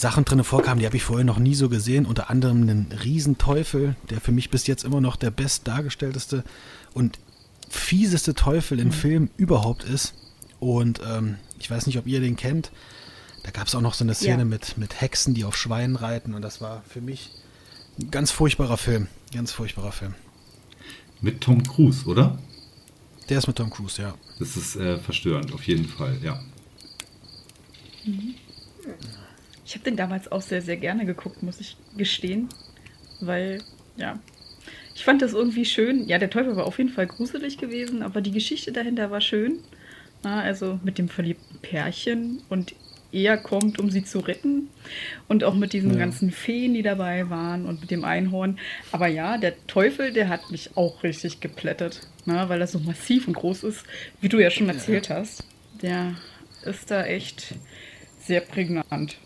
Sachen 0.00 0.24
drin 0.24 0.42
vorkamen, 0.44 0.80
die 0.80 0.86
habe 0.86 0.96
ich 0.96 1.02
vorher 1.02 1.26
noch 1.26 1.38
nie 1.38 1.54
so 1.54 1.68
gesehen. 1.68 2.06
Unter 2.06 2.30
anderem 2.30 2.62
einen 2.62 2.90
Riesenteufel, 3.04 3.96
der 4.08 4.20
für 4.22 4.32
mich 4.32 4.48
bis 4.50 4.66
jetzt 4.66 4.82
immer 4.84 5.00
noch 5.02 5.16
der 5.16 5.30
best 5.30 5.68
dargestellteste 5.68 6.42
und 6.94 7.18
fieseste 7.68 8.34
Teufel 8.34 8.80
in 8.80 8.92
Film 8.92 9.28
überhaupt 9.36 9.84
ist. 9.84 10.14
Und 10.58 11.00
ähm, 11.06 11.36
ich 11.58 11.70
weiß 11.70 11.86
nicht, 11.86 11.98
ob 11.98 12.06
ihr 12.06 12.20
den 12.20 12.36
kennt. 12.36 12.72
Da 13.42 13.50
gab 13.50 13.66
es 13.66 13.74
auch 13.74 13.80
noch 13.82 13.92
so 13.94 14.04
eine 14.04 14.14
Szene 14.14 14.38
Ja. 14.38 14.44
mit, 14.44 14.78
mit 14.78 15.00
Hexen, 15.00 15.34
die 15.34 15.44
auf 15.44 15.54
Schweinen 15.56 15.96
reiten. 15.96 16.32
Und 16.34 16.42
das 16.42 16.60
war 16.62 16.82
für 16.88 17.00
mich 17.02 17.30
ein 17.98 18.10
ganz 18.10 18.30
furchtbarer 18.30 18.78
Film. 18.78 19.06
Ganz 19.34 19.52
furchtbarer 19.52 19.92
Film. 19.92 20.14
Mit 21.20 21.42
Tom 21.42 21.62
Cruise, 21.62 22.06
oder? 22.06 22.38
Der 23.28 23.36
ist 23.38 23.46
mit 23.46 23.56
Tom 23.56 23.68
Cruise, 23.70 24.00
ja. 24.00 24.14
Das 24.38 24.56
ist 24.56 24.76
äh, 24.76 24.98
verstörend, 24.98 25.52
auf 25.52 25.62
jeden 25.64 25.86
Fall, 25.86 26.18
ja. 26.22 26.40
Ich 29.70 29.76
habe 29.76 29.84
den 29.84 29.94
damals 29.96 30.32
auch 30.32 30.42
sehr, 30.42 30.62
sehr 30.62 30.76
gerne 30.76 31.06
geguckt, 31.06 31.44
muss 31.44 31.60
ich 31.60 31.76
gestehen. 31.96 32.48
Weil, 33.20 33.62
ja, 33.96 34.18
ich 34.96 35.04
fand 35.04 35.22
das 35.22 35.32
irgendwie 35.32 35.64
schön. 35.64 36.08
Ja, 36.08 36.18
der 36.18 36.28
Teufel 36.28 36.56
war 36.56 36.66
auf 36.66 36.78
jeden 36.78 36.90
Fall 36.90 37.06
gruselig 37.06 37.56
gewesen, 37.56 38.02
aber 38.02 38.20
die 38.20 38.32
Geschichte 38.32 38.72
dahinter 38.72 39.12
war 39.12 39.20
schön. 39.20 39.60
Na, 40.24 40.40
also 40.40 40.80
mit 40.82 40.98
dem 40.98 41.08
verliebten 41.08 41.58
Pärchen 41.62 42.42
und 42.48 42.74
er 43.12 43.36
kommt, 43.36 43.78
um 43.78 43.90
sie 43.90 44.02
zu 44.02 44.18
retten. 44.18 44.70
Und 45.28 45.44
auch 45.44 45.54
mit 45.54 45.72
diesen 45.72 45.92
Ja. 45.92 45.98
ganzen 45.98 46.32
Feen, 46.32 46.74
die 46.74 46.82
dabei 46.82 47.30
waren 47.30 47.64
und 47.64 47.80
mit 47.80 47.92
dem 47.92 48.04
Einhorn. 48.04 48.58
Aber 48.90 49.06
ja, 49.06 49.38
der 49.38 49.54
Teufel, 49.68 50.12
der 50.12 50.28
hat 50.28 50.50
mich 50.50 50.76
auch 50.76 51.04
richtig 51.04 51.38
geplättet. 51.38 52.00
Na, 52.24 52.48
weil 52.48 52.60
er 52.60 52.66
so 52.66 52.80
massiv 52.80 53.28
und 53.28 53.34
groß 53.34 53.62
ist, 53.62 53.84
wie 54.20 54.28
du 54.28 54.40
ja 54.40 54.50
schon 54.50 54.68
erzählt 54.68 55.10
hast. 55.10 55.44
Der 55.80 56.16
ist 56.64 56.90
da 56.90 57.04
echt 57.04 57.54
sehr 58.18 58.40
prägnant. 58.40 59.16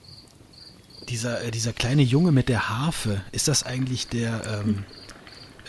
Dieser, 1.09 1.43
äh, 1.45 1.51
dieser 1.51 1.73
kleine 1.73 2.03
Junge 2.03 2.33
mit 2.33 2.49
der 2.49 2.69
Harfe, 2.69 3.21
ist 3.33 3.49
das 3.49 3.63
eigentlich 3.65 4.09
der, 4.09 4.63
ähm, 4.65 4.85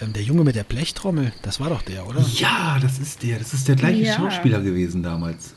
ähm, 0.02 0.14
der 0.14 0.24
Junge 0.24 0.44
mit 0.44 0.56
der 0.56 0.64
Blechtrommel? 0.64 1.34
Das 1.42 1.60
war 1.60 1.70
doch 1.70 1.82
der, 1.82 2.08
oder? 2.08 2.22
Ja, 2.36 2.80
das 2.82 3.00
ist 3.00 3.24
der. 3.24 3.40
Das 3.40 3.54
ist 3.54 3.68
der 3.68 3.76
gleiche 3.76 4.02
Ja. 4.04 4.16
Schauspieler 4.16 4.62
gewesen 4.62 5.04
damals. 5.04 5.56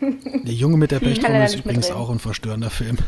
Der 0.00 0.54
Junge 0.54 0.76
mit 0.76 0.90
der 0.90 1.00
Kann 1.00 1.08
er 1.08 1.12
Blechtrommel 1.14 1.44
ist 1.44 1.52
nicht 1.52 1.64
übrigens 1.64 1.86
mitreden. 1.86 2.00
auch 2.02 2.10
ein 2.10 2.18
verstörender 2.18 2.70
Film. 2.70 2.98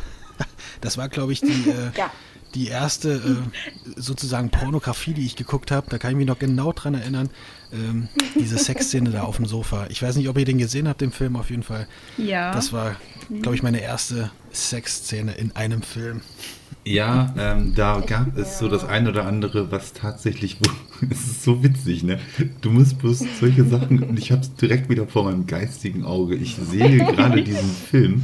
Das 0.81 0.97
war, 0.97 1.11
glaube 1.11 1.35
ich, 1.35 1.43
die, 1.43 1.69
äh, 1.69 1.91
Ja. 1.99 2.11
die 2.55 2.69
erste 2.69 3.13
äh, 3.17 4.01
sozusagen 4.01 4.49
Pornografie, 4.49 5.13
die 5.13 5.27
ich 5.27 5.37
geguckt 5.37 5.71
habe. 5.71 5.89
Da 5.91 5.99
kann 5.99 6.13
ich 6.13 6.17
mich 6.17 6.27
noch 6.27 6.39
genau 6.39 6.73
dran 6.73 6.95
erinnern. 6.95 7.29
Ähm, 7.73 8.09
diese 8.35 8.59
Sexszene 8.59 9.11
da 9.11 9.23
auf 9.23 9.37
dem 9.37 9.47
Sofa. 9.47 9.87
Ich 9.91 10.03
weiß 10.03 10.17
nicht, 10.17 10.29
ob 10.29 10.37
ihr 10.39 10.45
den 10.45 10.59
gesehen 10.59 10.89
habt, 10.89 11.01
den 11.01 11.13
Film 11.13 11.37
auf 11.37 11.51
jeden 11.51 11.63
Fall. 11.63 11.87
Ja. 12.17 12.53
Das 12.53 12.73
war, 12.73 12.97
glaube 13.43 13.55
ich, 13.55 13.63
meine 13.63 13.81
erste 13.81 14.31
Sexszene 14.53 15.33
in 15.33 15.55
einem 15.55 15.83
Film. 15.83 16.21
Ja, 16.85 17.35
ähm, 17.39 17.75
da 17.75 18.01
gab 18.01 18.37
es 18.39 18.59
so 18.59 18.69
das 18.69 18.85
ein 18.85 19.07
oder 19.07 19.27
andere, 19.27 19.71
was 19.71 19.93
tatsächlich, 19.93 20.57
es 21.11 21.21
ist 21.21 21.43
so 21.45 21.63
witzig, 21.63 22.03
ne? 22.03 22.19
Du 22.63 22.71
musst 22.71 22.99
bloß 22.99 23.23
solche 23.39 23.65
Sachen, 23.65 24.03
und 24.03 24.19
ich 24.19 24.33
habe 24.33 24.43
es 24.43 24.55
direkt 24.55 24.89
wieder 24.89 25.07
vor 25.07 25.25
meinem 25.25 25.47
geistigen 25.47 26.05
Auge. 26.05 26.35
Ich 26.37 26.57
sehe 26.57 26.99
gerade 26.99 27.43
diesen 27.43 27.71
Film, 27.91 28.23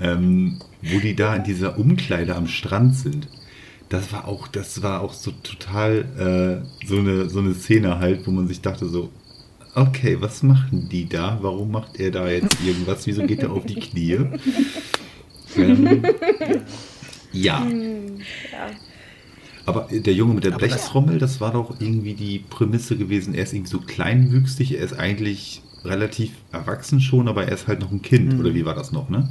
ähm, 0.00 0.58
wo 0.82 0.98
die 0.98 1.16
da 1.16 1.34
in 1.34 1.44
dieser 1.44 1.78
Umkleide 1.78 2.36
am 2.36 2.46
Strand 2.46 2.94
sind. 2.94 3.26
Das 3.94 4.12
war 4.12 4.26
auch, 4.26 4.48
das 4.48 4.82
war 4.82 5.02
auch 5.02 5.12
so 5.12 5.30
total 5.30 6.64
äh, 6.82 6.84
so 6.84 6.98
eine 6.98 7.28
so 7.28 7.38
eine 7.38 7.54
Szene 7.54 8.00
halt, 8.00 8.26
wo 8.26 8.32
man 8.32 8.48
sich 8.48 8.60
dachte 8.60 8.88
so, 8.88 9.10
okay, 9.76 10.16
was 10.20 10.42
machen 10.42 10.88
die 10.88 11.08
da? 11.08 11.38
Warum 11.42 11.70
macht 11.70 12.00
er 12.00 12.10
da 12.10 12.28
jetzt 12.28 12.56
irgendwas? 12.66 13.06
Wieso 13.06 13.24
geht 13.24 13.44
er 13.44 13.52
auf 13.52 13.64
die 13.66 13.76
Knie? 13.76 14.18
Ähm, 15.56 16.02
ja. 17.32 17.64
Ja. 17.64 18.70
Aber 19.64 19.86
der 19.92 20.12
Junge 20.12 20.34
mit 20.34 20.44
der 20.44 20.50
Blechtrommel, 20.50 21.20
das 21.20 21.40
war 21.40 21.52
doch 21.52 21.76
irgendwie 21.78 22.14
die 22.14 22.40
Prämisse 22.40 22.96
gewesen. 22.96 23.32
Er 23.32 23.44
ist 23.44 23.52
irgendwie 23.52 23.70
so 23.70 23.78
kleinwüchsig, 23.78 24.72
er 24.72 24.84
ist 24.84 24.98
eigentlich 24.98 25.62
relativ 25.84 26.32
erwachsen 26.50 27.00
schon, 27.00 27.28
aber 27.28 27.44
er 27.44 27.52
ist 27.52 27.68
halt 27.68 27.78
noch 27.78 27.92
ein 27.92 28.02
Kind. 28.02 28.32
Mhm. 28.32 28.40
Oder 28.40 28.54
wie 28.54 28.64
war 28.64 28.74
das 28.74 28.90
noch, 28.90 29.08
ne? 29.08 29.28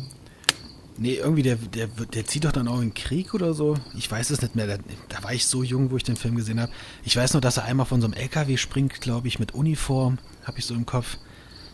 Nee, 0.98 1.16
irgendwie, 1.16 1.42
der, 1.42 1.56
der, 1.56 1.88
der 1.88 2.26
zieht 2.26 2.46
doch 2.46 2.52
dann 2.52 2.68
auch 2.68 2.76
in 2.76 2.90
den 2.90 2.94
Krieg 2.94 3.34
oder 3.34 3.54
so. 3.54 3.78
Ich 3.98 4.10
weiß 4.10 4.30
es 4.30 4.42
nicht 4.42 4.56
mehr. 4.56 4.68
Da, 4.68 4.78
da 5.10 5.24
war 5.24 5.34
ich 5.34 5.46
so 5.46 5.64
jung, 5.64 5.90
wo 5.90 5.98
ich 5.98 6.04
den 6.04 6.16
Film 6.16 6.36
gesehen 6.36 6.60
habe. 6.60 6.72
Ich 7.04 7.16
weiß 7.16 7.34
nur, 7.34 7.42
dass 7.42 7.58
er 7.58 7.66
einmal 7.66 7.86
von 7.86 8.00
so 8.00 8.06
einem 8.06 8.14
LKW 8.14 8.58
springt, 8.58 9.02
glaube 9.02 9.28
ich, 9.28 9.40
mit 9.40 9.54
Uniform. 9.54 10.20
Habe 10.44 10.60
ich 10.60 10.66
so 10.66 10.76
im 10.76 10.86
Kopf. 10.86 11.18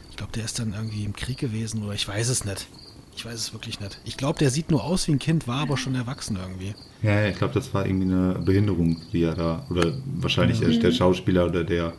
Ich 0.09 0.15
glaube, 0.15 0.31
der 0.33 0.45
ist 0.45 0.59
dann 0.59 0.73
irgendwie 0.73 1.03
im 1.03 1.13
Krieg 1.13 1.37
gewesen 1.37 1.83
oder 1.83 1.93
ich 1.93 2.07
weiß 2.07 2.29
es 2.29 2.45
nicht. 2.45 2.67
Ich 3.15 3.25
weiß 3.25 3.33
es 3.33 3.51
wirklich 3.51 3.81
nicht. 3.81 3.99
Ich 4.05 4.15
glaube, 4.15 4.39
der 4.39 4.49
sieht 4.49 4.71
nur 4.71 4.81
aus 4.83 5.07
wie 5.09 5.11
ein 5.11 5.19
Kind, 5.19 5.45
war 5.45 5.59
aber 5.63 5.75
schon 5.75 5.93
erwachsen 5.95 6.37
irgendwie. 6.41 6.73
Ja, 7.01 7.27
ich 7.27 7.37
glaube, 7.37 7.53
das 7.53 7.73
war 7.73 7.85
irgendwie 7.85 8.13
eine 8.13 8.39
Behinderung, 8.39 9.01
die 9.11 9.23
er 9.23 9.35
da, 9.35 9.65
oder 9.69 9.93
wahrscheinlich 10.15 10.59
der, 10.59 10.69
der 10.69 10.91
Schauspieler 10.93 11.47
oder 11.47 11.65
der, 11.65 11.93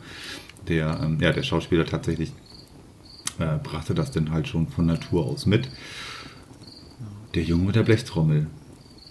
der, 0.67 0.99
ähm, 1.03 1.19
ja, 1.21 1.31
der 1.31 1.43
Schauspieler 1.43 1.85
tatsächlich 1.85 2.31
äh, 3.37 3.57
brachte 3.61 3.93
das 3.93 4.09
dann 4.09 4.31
halt 4.31 4.47
schon 4.47 4.67
von 4.67 4.87
Natur 4.87 5.25
aus 5.25 5.45
mit. 5.45 5.69
Der 7.35 7.43
Junge 7.43 7.65
mit 7.65 7.75
der 7.75 7.83
Blechtrommel. 7.83 8.47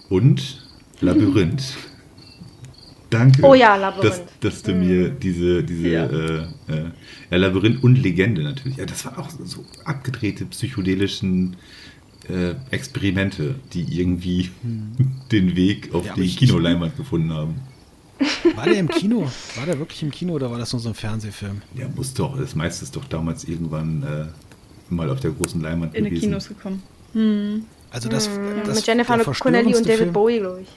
Und 0.09 0.67
Labyrinth. 0.99 1.63
Danke. 3.09 3.43
Oh 3.43 3.53
ja, 3.53 3.75
Labyrinth. 3.75 4.11
Dass, 4.11 4.21
dass 4.39 4.63
du 4.63 4.73
mir 4.73 5.09
diese, 5.09 5.63
diese 5.63 5.87
Ja. 5.87 6.05
äh, 6.05 6.37
äh, 6.67 6.85
ja, 7.29 7.37
Labyrinth 7.37 7.83
und 7.83 7.95
Legende 7.97 8.41
natürlich. 8.43 8.77
Ja, 8.77 8.85
das 8.85 9.03
waren 9.05 9.15
auch 9.17 9.29
so, 9.29 9.43
so 9.45 9.65
abgedrehte 9.83 10.45
psychedelischen 10.45 11.57
äh, 12.29 12.53
Experimente, 12.69 13.55
die 13.73 13.99
irgendwie 13.99 14.49
den 15.31 15.55
Weg 15.55 15.93
auf 15.93 16.05
Ja, 16.05 16.13
die 16.13 16.27
Kinoleinwand 16.33 16.95
gefunden 16.95 17.33
haben. 17.33 17.55
War 18.55 18.65
der 18.65 18.75
im 18.77 18.87
Kino? 18.87 19.29
War 19.55 19.65
der 19.65 19.79
wirklich 19.79 20.03
im 20.03 20.11
Kino 20.11 20.33
oder 20.33 20.51
war 20.51 20.59
das 20.59 20.71
nur 20.71 20.79
so 20.79 20.89
ein 20.89 20.93
Fernsehfilm? 20.95 21.63
Ja, 21.75 21.87
muss 21.95 22.13
doch. 22.13 22.37
Das 22.37 22.53
meiste 22.55 22.83
ist 22.85 22.95
doch 22.95 23.05
damals 23.05 23.45
irgendwann 23.45 24.03
äh, 24.03 24.25
mal 24.93 25.09
auf 25.09 25.19
der 25.21 25.31
großen 25.31 25.59
Leinwand 25.59 25.95
In 25.95 26.03
die 26.03 26.11
gewesen. 26.11 26.25
Kinos 26.29 26.47
gekommen. 26.47 26.83
Also 27.91 28.09
das, 28.09 28.25
das 28.27 28.37
Mhm. 28.37 28.73
Mit 28.73 28.87
Jennifer 28.87 29.17
der 29.17 29.25
Connelly 29.25 29.75
und 29.75 29.85
David 29.85 29.97
Film- 29.97 30.13
Bowie, 30.13 30.39
glaube 30.39 30.61
ich. 30.61 30.67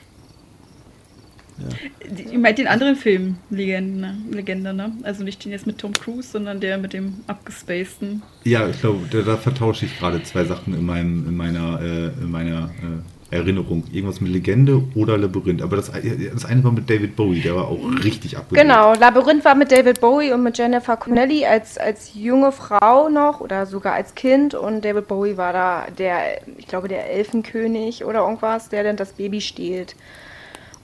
Ich 2.16 2.36
meinte 2.36 2.62
den 2.62 2.66
anderen 2.66 2.96
Film, 2.96 3.36
Legende, 3.48 4.00
ne? 4.00 4.18
Legende, 4.32 4.74
ne? 4.74 4.90
Also 5.04 5.22
nicht 5.22 5.44
den 5.44 5.52
jetzt 5.52 5.68
mit 5.68 5.78
Tom 5.78 5.92
Cruise, 5.92 6.28
sondern 6.28 6.58
der 6.58 6.78
mit 6.78 6.92
dem 6.92 7.14
abgespaceden. 7.28 8.22
Ja, 8.42 8.68
ich 8.68 8.80
glaube, 8.80 9.06
da, 9.08 9.22
da 9.22 9.36
vertausche 9.36 9.86
ich 9.86 9.96
gerade 9.96 10.20
zwei 10.24 10.44
Sachen 10.44 10.74
in, 10.74 10.84
meinem, 10.84 11.28
in 11.28 11.36
meiner, 11.36 11.80
äh, 11.80 12.06
in 12.20 12.30
meiner 12.32 12.70
äh, 12.82 13.13
Erinnerung. 13.34 13.84
Irgendwas 13.92 14.20
mit 14.20 14.32
Legende 14.32 14.82
oder 14.94 15.18
Labyrinth. 15.18 15.60
Aber 15.62 15.76
das, 15.76 15.90
das 16.32 16.44
eine 16.44 16.64
war 16.64 16.72
mit 16.72 16.88
David 16.88 17.16
Bowie, 17.16 17.40
der 17.40 17.56
war 17.56 17.68
auch 17.68 17.78
richtig 18.02 18.36
abgedreht. 18.38 18.62
Genau, 18.66 18.94
Labyrinth 18.94 19.44
war 19.44 19.54
mit 19.54 19.70
David 19.72 20.00
Bowie 20.00 20.32
und 20.32 20.42
mit 20.42 20.56
Jennifer 20.56 20.96
Connelly 20.96 21.44
als, 21.44 21.76
als 21.76 22.12
junge 22.14 22.52
Frau 22.52 23.08
noch 23.08 23.40
oder 23.40 23.66
sogar 23.66 23.94
als 23.94 24.14
Kind 24.14 24.54
und 24.54 24.84
David 24.84 25.08
Bowie 25.08 25.36
war 25.36 25.52
da 25.52 25.86
der, 25.98 26.18
ich 26.58 26.66
glaube, 26.66 26.88
der 26.88 27.10
Elfenkönig 27.12 28.04
oder 28.04 28.20
irgendwas, 28.20 28.68
der 28.68 28.84
dann 28.84 28.96
das 28.96 29.12
Baby 29.12 29.40
stiehlt 29.40 29.96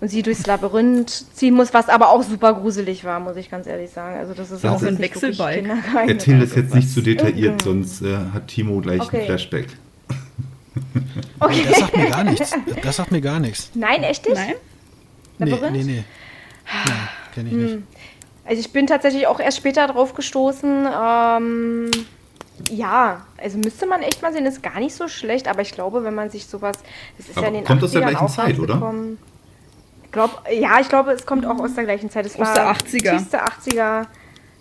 und 0.00 0.08
sie 0.08 0.22
durchs 0.22 0.46
Labyrinth 0.46 1.10
ziehen 1.34 1.54
muss, 1.54 1.74
was 1.74 1.88
aber 1.90 2.08
auch 2.10 2.22
super 2.22 2.54
gruselig 2.54 3.04
war, 3.04 3.20
muss 3.20 3.36
ich 3.36 3.50
ganz 3.50 3.66
ehrlich 3.66 3.90
sagen. 3.90 4.16
Also 4.18 4.32
das 4.34 4.50
ist 4.50 4.64
auch 4.64 4.80
Wechselbalg. 4.80 5.56
kindergeeignet. 5.56 6.08
Erzähl 6.08 6.40
das 6.40 6.54
jetzt 6.54 6.74
nicht 6.74 6.90
zu 6.90 7.02
detailliert, 7.02 7.56
Mhm. 7.56 7.60
sonst 7.64 8.02
äh, 8.02 8.16
hat 8.32 8.48
Timo 8.48 8.80
gleich 8.80 9.02
Okay. 9.02 9.18
einen 9.18 9.26
Flashback. 9.26 9.66
Okay. 11.42 11.64
Das 11.68 11.78
sagt 11.78 11.96
mir 11.96 12.10
gar 12.10 12.24
nichts. 12.24 12.52
Das 12.82 12.96
sagt 12.96 13.10
mir 13.12 13.20
gar 13.20 13.40
nichts. 13.40 13.70
Nein, 13.74 14.02
echt 14.02 14.26
nicht? 14.26 14.36
Nein? 14.36 14.54
Nee, 15.38 15.50
Labyrinth? 15.50 15.76
nee, 15.76 15.84
nee. 15.84 16.04
Nein, 16.86 17.08
kenne 17.34 17.48
ich 17.48 17.54
nicht. 17.54 17.78
Also 18.44 18.60
ich 18.60 18.72
bin 18.72 18.86
tatsächlich 18.86 19.26
auch 19.26 19.40
erst 19.40 19.56
später 19.58 19.86
drauf 19.86 20.12
gestoßen. 20.14 20.86
Ähm, 20.86 21.90
ja, 22.70 23.24
also 23.38 23.58
müsste 23.58 23.86
man 23.86 24.02
echt 24.02 24.20
mal 24.22 24.32
sehen, 24.32 24.44
ist 24.44 24.62
gar 24.62 24.78
nicht 24.80 24.94
so 24.94 25.08
schlecht, 25.08 25.48
aber 25.48 25.62
ich 25.62 25.72
glaube, 25.72 26.04
wenn 26.04 26.14
man 26.14 26.28
sich 26.30 26.46
sowas, 26.46 26.76
das 27.16 27.28
ist 27.28 27.38
Aber 27.38 27.46
ja 27.46 27.48
in 27.48 27.54
den 27.54 27.64
kommt 27.64 27.82
aus 27.82 27.92
der 27.92 28.02
80ern 28.02 28.04
gleichen 28.10 28.26
auch 28.26 28.30
Zeit, 28.34 28.58
oder? 28.58 28.92
glaub, 30.10 30.42
ja, 30.52 30.80
ich 30.80 30.88
glaube, 30.88 31.12
es 31.12 31.24
kommt 31.24 31.46
auch 31.46 31.58
aus 31.58 31.74
der 31.74 31.84
gleichen 31.84 32.10
Zeit. 32.10 32.26
Es 32.26 32.34
Aus 32.34 32.48
war 32.48 32.54
der 32.54 32.72
80er. 32.72 33.18
tiefste 33.18 33.42
80er. 33.42 34.06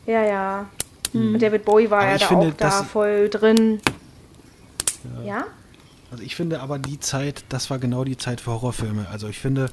Ja, 0.05 0.23
ja. 0.23 0.65
Und 1.13 1.41
David 1.41 1.65
Bowie 1.65 1.89
war 1.89 2.01
Aber 2.01 2.11
ja 2.11 2.17
da 2.19 2.25
finde, 2.27 2.47
auch 2.47 2.53
da 2.57 2.69
voll 2.83 3.29
drin. 3.29 3.81
Ja? 5.25 5.45
Also 6.11 6.23
ich 6.23 6.35
finde 6.35 6.59
aber 6.61 6.79
die 6.79 6.99
Zeit, 6.99 7.43
das 7.49 7.69
war 7.69 7.79
genau 7.79 8.03
die 8.03 8.17
Zeit 8.17 8.41
für 8.41 8.51
Horrorfilme. 8.51 9.07
Also 9.09 9.27
ich 9.27 9.37
finde, 9.39 9.69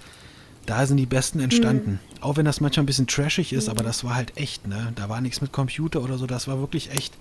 da 0.67 0.87
sind 0.87 0.97
die 0.99 1.07
besten 1.07 1.41
entstanden. 1.41 1.99
Auch 2.21 2.37
wenn 2.37 2.45
das 2.45 2.61
manchmal 2.61 2.83
ein 2.83 2.87
bisschen 2.87 3.07
trashig 3.07 3.53
ist, 3.53 3.69
aber 3.69 3.83
das 3.83 4.05
war 4.05 4.15
halt 4.15 4.37
echt, 4.37 4.67
ne? 4.67 4.93
Da 4.97 5.09
war 5.09 5.21
nichts 5.21 5.41
mit 5.41 5.53
Computer 5.53 6.03
oder 6.03 6.19
so, 6.19 6.27
das 6.27 6.47
war 6.49 6.59
wirklich 6.59 6.91
echt. 6.91 7.15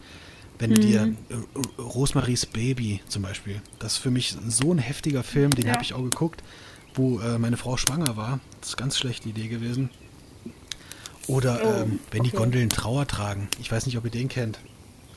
Wenn 0.57 0.73
du 0.73 0.79
dir 0.79 1.13
äh, 1.29 1.81
Rosemaries 1.81 2.45
Baby 2.45 3.01
zum 3.09 3.23
Beispiel, 3.23 3.61
das 3.79 3.93
ist 3.93 3.97
für 3.99 4.09
mich 4.11 4.35
so 4.47 4.71
ein 4.71 4.77
heftiger 4.77 5.21
Film, 5.21 5.53
den 5.53 5.65
Ja. 5.67 5.73
habe 5.73 5.83
ich 5.83 5.93
auch 5.93 6.01
geguckt, 6.03 6.43
wo 6.93 7.19
äh, 7.19 7.37
meine 7.37 7.57
Frau 7.57 7.75
schwanger 7.75 8.15
war. 8.15 8.39
Das 8.61 8.69
ist 8.69 8.75
eine 8.75 8.83
ganz 8.85 8.97
schlechte 8.97 9.27
Idee 9.27 9.49
gewesen. 9.49 9.89
Oder 11.27 11.81
ähm, 11.81 11.99
wenn 12.11 12.23
die 12.23 12.29
okay. 12.29 12.37
Gondeln 12.37 12.69
Trauer 12.69 13.07
tragen. 13.07 13.49
Ich 13.59 13.71
weiß 13.71 13.85
nicht, 13.85 13.97
ob 13.97 14.05
ihr 14.05 14.11
den 14.11 14.29
kennt. 14.29 14.59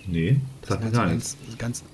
Nee, 0.06 0.40
sagt 0.66 0.80
mir 0.82 0.90
Ganz, 0.90 0.96
gar 0.96 1.06
nichts. 1.06 1.36
ganz, 1.46 1.58
ganz, 1.58 1.84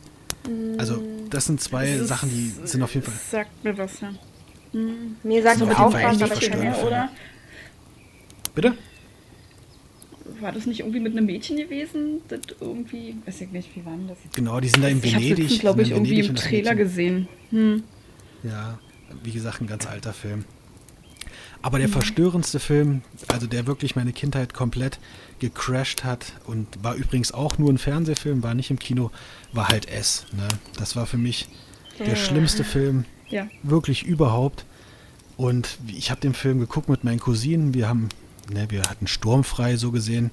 also 0.78 1.02
das 1.30 1.46
sind 1.46 1.60
zwei 1.60 1.96
Das 1.98 2.08
Sachen, 2.08 2.30
die 2.30 2.52
sind 2.66 2.82
auf 2.82 2.94
jeden 2.94 3.06
Fall. 3.06 3.14
Sagt 3.30 3.64
mir 3.64 3.76
was, 3.78 4.00
ja. 4.00 4.12
Mir 5.22 5.42
sagt 5.42 5.60
es 5.60 5.66
mit 5.66 5.78
auch 5.78 5.92
was, 5.92 6.22
aber 6.22 6.34
ich 6.34 6.50
Film. 6.50 6.74
oder? 6.86 7.08
Bitte? 8.54 8.74
War 10.40 10.52
das 10.52 10.66
nicht 10.66 10.80
irgendwie 10.80 11.00
mit 11.00 11.12
einem 11.12 11.26
Mädchen 11.26 11.56
gewesen? 11.56 12.20
Das 12.28 12.40
irgendwie, 12.60 13.16
weiß 13.24 13.40
ich 13.42 13.50
nicht, 13.50 13.74
wie 13.76 13.84
war 13.84 13.92
denn 13.96 14.08
das? 14.08 14.18
Genau, 14.34 14.58
die 14.60 14.68
sind 14.68 14.82
da 14.82 14.88
in 14.88 14.98
Ich 15.02 15.14
habe 15.14 15.24
Venedig. 15.24 15.48
das, 15.48 15.58
glaube 15.60 15.82
ich, 15.82 15.90
irgendwie 15.90 16.10
Venedig 16.12 16.30
im 16.30 16.36
Trailer 16.36 16.74
gesehen. 16.74 17.28
Hm. 17.50 17.82
Ja, 18.42 18.78
wie 19.22 19.30
gesagt, 19.30 19.60
ein 19.60 19.66
ganz 19.66 19.86
alter 19.86 20.12
Film. 20.12 20.44
Aber 21.64 21.78
der 21.78 21.88
verstörendste 21.88 22.60
Film, 22.60 23.00
also 23.28 23.46
der 23.46 23.66
wirklich 23.66 23.96
meine 23.96 24.12
Kindheit 24.12 24.52
komplett 24.52 24.98
gecrashed 25.38 26.04
hat 26.04 26.34
und 26.44 26.66
war 26.84 26.94
übrigens 26.94 27.32
auch 27.32 27.56
nur 27.56 27.72
ein 27.72 27.78
Fernsehfilm, 27.78 28.42
war 28.42 28.52
nicht 28.52 28.70
im 28.70 28.78
Kino, 28.78 29.10
war 29.54 29.68
halt 29.68 29.88
S. 29.88 30.26
Ne? 30.32 30.46
Das 30.78 30.94
war 30.94 31.06
für 31.06 31.16
mich 31.16 31.48
der 31.98 32.16
schlimmste 32.16 32.64
Film 32.64 33.06
Ja. 33.30 33.48
wirklich 33.62 34.02
überhaupt. 34.02 34.66
Und 35.38 35.78
ich 35.86 36.10
habe 36.10 36.20
den 36.20 36.34
Film 36.34 36.60
geguckt 36.60 36.90
mit 36.90 37.02
meinen 37.02 37.18
Cousinen. 37.18 37.72
Wir 37.72 37.88
haben, 37.88 38.10
ne, 38.52 38.66
wir 38.70 38.82
hatten 38.82 39.06
sturmfrei 39.06 39.78
so 39.78 39.90
gesehen 39.90 40.32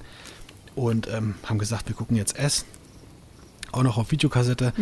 und 0.74 1.08
ähm, 1.08 1.36
haben 1.46 1.58
gesagt, 1.58 1.88
wir 1.88 1.96
gucken 1.96 2.14
jetzt 2.18 2.36
S. 2.38 2.66
Auch 3.72 3.82
noch 3.84 3.96
auf 3.96 4.10
Videokassette. 4.12 4.74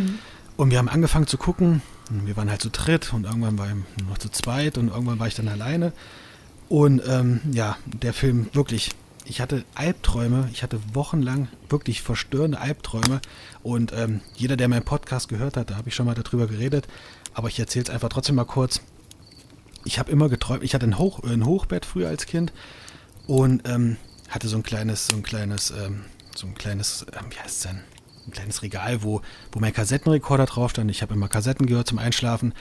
Und 0.57 0.73
wir 0.73 0.79
haben 0.79 0.89
angefangen 0.89 1.29
zu 1.29 1.39
gucken. 1.39 1.81
Wir 2.11 2.37
waren 2.37 2.51
halt 2.51 2.61
zu 2.61 2.71
dritt 2.71 3.13
und 3.13 3.23
irgendwann 3.25 3.57
war 3.57 3.69
ich 3.69 4.05
noch 4.09 4.19
zu 4.19 4.31
zweit 4.31 4.79
und 4.79 4.89
irgendwann 4.89 5.21
war 5.21 5.29
ich 5.29 5.37
dann 5.37 5.47
alleine. 5.47 5.93
Und 6.71 7.03
ähm, 7.05 7.41
ja, 7.51 7.77
der 7.85 8.15
Film 8.15 8.49
wirklich, 8.53 8.91
ich 9.25 9.41
hatte 9.41 9.65
Albträume, 9.75 10.49
ich 10.53 10.63
hatte 10.63 10.79
wochenlang 10.93 11.49
wirklich 11.69 12.01
verstörende 12.01 12.61
Albträume. 12.61 13.21
Und 13.65 13.93
ähm, 13.93 14.21
jeder, 14.37 14.57
der 14.57 14.69
meinen 14.69 14.85
Podcast 14.85 15.29
gehört 15.29 15.57
hat, 15.57 15.71
da 15.71 15.77
habe 15.77 15.89
ich 15.89 15.97
schon 15.97 16.07
mal 16.07 16.15
darüber 16.15 16.47
geredet, 16.47 16.87
aber 17.35 17.49
ich 17.49 17.59
erzähle 17.59 17.87
es 17.87 17.91
einfach 17.91 18.09
trotzdem 18.09 18.37
mal 18.37 18.45
kurz. 18.45 18.81
Ich 19.85 19.99
habe 19.99 20.13
immer 20.13 20.29
geträumt, 20.29 20.63
ich 20.63 20.73
hatte 20.73 20.87
ein, 20.87 20.97
Hoch, 20.97 21.25
ein 21.25 21.45
Hochbett 21.45 21.85
früher 21.85 22.07
als 22.07 22.27
Kind 22.27 22.53
und 23.27 23.69
ähm, 23.69 23.97
hatte 24.29 24.47
so 24.47 24.57
ein 24.57 24.63
kleines, 24.63 25.09
so 25.09 25.17
ein 25.17 25.25
kleines, 25.25 25.73
ähm, 25.73 26.05
so 26.37 26.47
ein 26.47 26.55
kleines, 26.55 27.05
ähm, 27.19 27.27
wie 27.31 27.39
heißt 27.41 27.57
es 27.57 27.63
denn? 27.63 27.81
Ein 28.29 28.31
kleines 28.31 28.63
Regal, 28.63 29.03
wo, 29.03 29.23
wo 29.51 29.59
mein 29.59 29.73
Kassettenrekorder 29.73 30.47
drauf 30.47 30.71
stand. 30.71 30.89
Ich 30.93 31.03
habe 31.03 31.15
immer 31.15 31.27
Kassetten 31.27 31.67
gehört 31.67 31.89
zum 31.89 31.99
Einschlafen. 31.99 32.55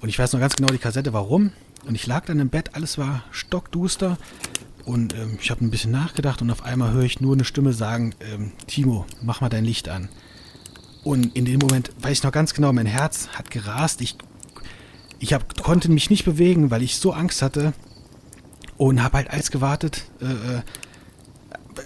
Und 0.00 0.08
ich 0.08 0.20
weiß 0.20 0.34
noch 0.34 0.40
ganz 0.40 0.54
genau 0.54 0.68
die 0.68 0.78
Kassette, 0.78 1.12
warum. 1.12 1.50
Und 1.84 1.94
ich 1.94 2.06
lag 2.06 2.24
dann 2.24 2.40
im 2.40 2.48
Bett, 2.48 2.74
alles 2.74 2.98
war 2.98 3.24
stockduster. 3.30 4.18
Und 4.84 5.14
ähm, 5.14 5.38
ich 5.40 5.50
habe 5.50 5.64
ein 5.64 5.70
bisschen 5.70 5.90
nachgedacht 5.90 6.42
und 6.42 6.50
auf 6.50 6.64
einmal 6.64 6.92
höre 6.92 7.02
ich 7.02 7.20
nur 7.20 7.34
eine 7.34 7.44
Stimme 7.44 7.72
sagen, 7.72 8.14
ähm, 8.20 8.52
Timo, 8.66 9.04
mach 9.20 9.40
mal 9.40 9.48
dein 9.48 9.64
Licht 9.64 9.88
an. 9.88 10.08
Und 11.02 11.36
in 11.36 11.44
dem 11.44 11.58
Moment 11.58 11.90
weiß 12.00 12.18
ich 12.18 12.22
noch 12.24 12.32
ganz 12.32 12.54
genau, 12.54 12.72
mein 12.72 12.86
Herz 12.86 13.28
hat 13.28 13.50
gerast. 13.50 14.00
Ich, 14.00 14.16
ich 15.18 15.32
hab, 15.32 15.60
konnte 15.62 15.90
mich 15.90 16.10
nicht 16.10 16.24
bewegen, 16.24 16.70
weil 16.70 16.82
ich 16.82 16.96
so 16.96 17.12
Angst 17.12 17.42
hatte. 17.42 17.72
Und 18.76 19.02
habe 19.02 19.18
halt 19.18 19.30
alles 19.30 19.50
gewartet. 19.50 20.04
Äh, 20.20 20.26
äh, 20.26 20.62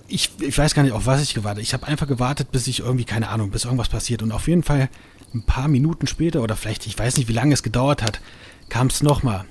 ich, 0.09 0.31
ich 0.41 0.59
weiß 0.59 0.75
gar 0.75 0.83
nicht, 0.83 0.93
auf 0.93 1.07
was 1.07 1.23
ich 1.23 1.35
gewartet. 1.35 1.63
Ich 1.63 1.73
habe 1.73 1.87
einfach 1.87 2.07
gewartet, 2.07 2.51
bis 2.53 2.67
ich 2.67 2.81
irgendwie, 2.81 3.05
keine 3.05 3.29
Ahnung, 3.29 3.51
bis 3.51 3.65
irgendwas 3.65 3.89
passiert. 3.89 4.23
Und 4.23 4.33
auf 4.33 4.49
jeden 4.49 4.63
Fall 4.63 4.89
ein 5.35 5.43
paar 5.43 5.69
Minuten 5.69 6.07
später, 6.07 6.43
oder 6.43 6.57
vielleicht, 6.57 6.87
ich 6.87 6.99
weiß 6.99 7.17
nicht, 7.17 7.29
wie 7.29 7.33
lange 7.33 7.55
es 7.55 7.63
gedauert 7.63 8.03
hat, 8.03 8.21
kam 8.69 8.89
es 8.89 9.03
nochmal. 9.03 9.45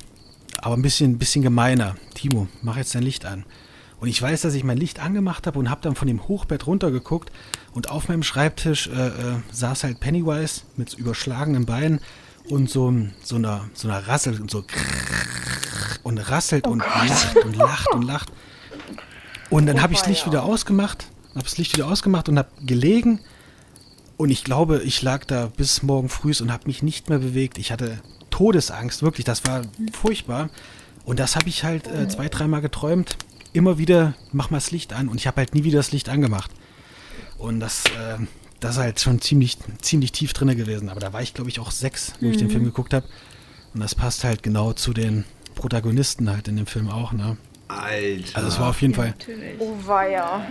Aber 0.61 0.75
ein 0.75 0.81
bisschen, 0.81 1.17
bisschen 1.17 1.41
gemeiner. 1.41 1.95
Timo, 2.13 2.47
mach 2.61 2.77
jetzt 2.77 2.93
dein 2.95 3.03
Licht 3.03 3.25
an. 3.25 3.45
Und 3.99 4.07
ich 4.07 4.21
weiß, 4.21 4.41
dass 4.41 4.53
ich 4.53 4.63
mein 4.63 4.77
Licht 4.77 4.99
angemacht 4.99 5.45
habe 5.45 5.59
und 5.59 5.69
habe 5.69 5.81
dann 5.81 5.95
von 5.95 6.07
dem 6.07 6.27
Hochbett 6.27 6.67
runtergeguckt. 6.67 7.31
Und 7.73 7.91
auf 7.91 8.07
meinem 8.07 8.23
Schreibtisch 8.23 8.87
äh, 8.87 9.07
äh, 9.07 9.11
saß 9.51 9.83
halt 9.83 9.99
Pennywise 9.99 10.61
mit 10.77 10.93
überschlagenen 10.93 11.65
Beinen 11.65 11.99
und 12.49 12.69
so, 12.69 12.93
so 13.21 13.35
einer, 13.35 13.69
so 13.73 13.87
einer 13.87 14.07
Rassel 14.07 14.39
und 14.41 14.49
so 14.49 14.63
und 16.03 16.17
rasselt 16.17 16.65
und 16.65 16.79
lacht 16.79 17.35
und 17.37 17.55
lacht 17.55 17.87
und 17.93 18.01
lacht. 18.03 18.31
Und 19.49 19.65
dann 19.65 19.81
habe 19.81 19.93
ich 19.93 19.99
das 19.99 20.07
Licht 20.07 20.25
wieder 20.25 20.43
ausgemacht, 20.43 21.07
habe 21.35 21.43
das 21.43 21.57
Licht 21.57 21.75
wieder 21.75 21.87
ausgemacht 21.87 22.29
und 22.29 22.37
habe 22.37 22.49
gelegen. 22.65 23.19
Und 24.17 24.29
ich 24.29 24.43
glaube, 24.43 24.81
ich 24.83 25.01
lag 25.01 25.25
da 25.25 25.47
bis 25.47 25.81
morgen 25.83 26.09
früh 26.09 26.33
und 26.41 26.51
habe 26.51 26.67
mich 26.67 26.83
nicht 26.83 27.09
mehr 27.09 27.19
bewegt. 27.19 27.57
Ich 27.57 27.71
hatte 27.71 27.99
Todesangst, 28.39 29.03
wirklich, 29.03 29.25
das 29.25 29.45
war 29.45 29.63
furchtbar. 29.91 30.49
Und 31.03 31.19
das 31.19 31.35
habe 31.35 31.49
ich 31.49 31.65
halt 31.65 31.87
äh, 31.87 32.07
zwei, 32.07 32.29
dreimal 32.29 32.61
geträumt. 32.61 33.17
Immer 33.51 33.77
wieder, 33.77 34.13
mach 34.31 34.49
mal 34.49 34.57
das 34.59 34.71
Licht 34.71 34.93
an. 34.93 35.09
Und 35.09 35.17
ich 35.17 35.27
habe 35.27 35.41
halt 35.41 35.53
nie 35.53 35.65
wieder 35.65 35.79
das 35.79 35.91
Licht 35.91 36.07
angemacht. 36.07 36.49
Und 37.37 37.59
das, 37.59 37.83
äh, 37.87 38.17
das 38.61 38.75
ist 38.75 38.77
halt 38.77 39.01
schon 39.01 39.19
ziemlich, 39.19 39.57
ziemlich 39.81 40.13
tief 40.13 40.31
drin 40.31 40.55
gewesen. 40.55 40.87
Aber 40.87 41.01
da 41.01 41.11
war 41.11 41.21
ich, 41.21 41.33
glaube 41.33 41.49
ich, 41.49 41.59
auch 41.59 41.69
sechs, 41.69 42.13
wo 42.21 42.27
ich 42.27 42.37
den 42.37 42.49
Film 42.49 42.63
geguckt 42.63 42.93
habe. 42.93 43.05
Und 43.73 43.81
das 43.81 43.93
passt 43.93 44.23
halt 44.23 44.41
genau 44.41 44.71
zu 44.71 44.93
den 44.93 45.25
Protagonisten 45.55 46.29
halt 46.29 46.47
in 46.47 46.55
dem 46.55 46.65
Film 46.65 46.89
auch, 46.89 47.11
ne? 47.11 47.35
Alter. 47.67 48.37
Also 48.37 48.47
es 48.47 48.57
war 48.57 48.69
auf 48.69 48.81
jeden 48.81 48.93
Fall, 48.93 49.09
Natürlich. 49.09 49.59
Oh 49.59 49.75
weia. 49.85 50.47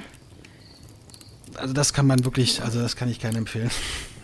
also 1.55 1.73
das 1.73 1.95
kann 1.95 2.07
man 2.07 2.23
wirklich, 2.23 2.63
also 2.63 2.83
das 2.83 2.97
kann 2.97 3.09
ich 3.09 3.19
keinem 3.19 3.37
empfehlen. 3.37 3.71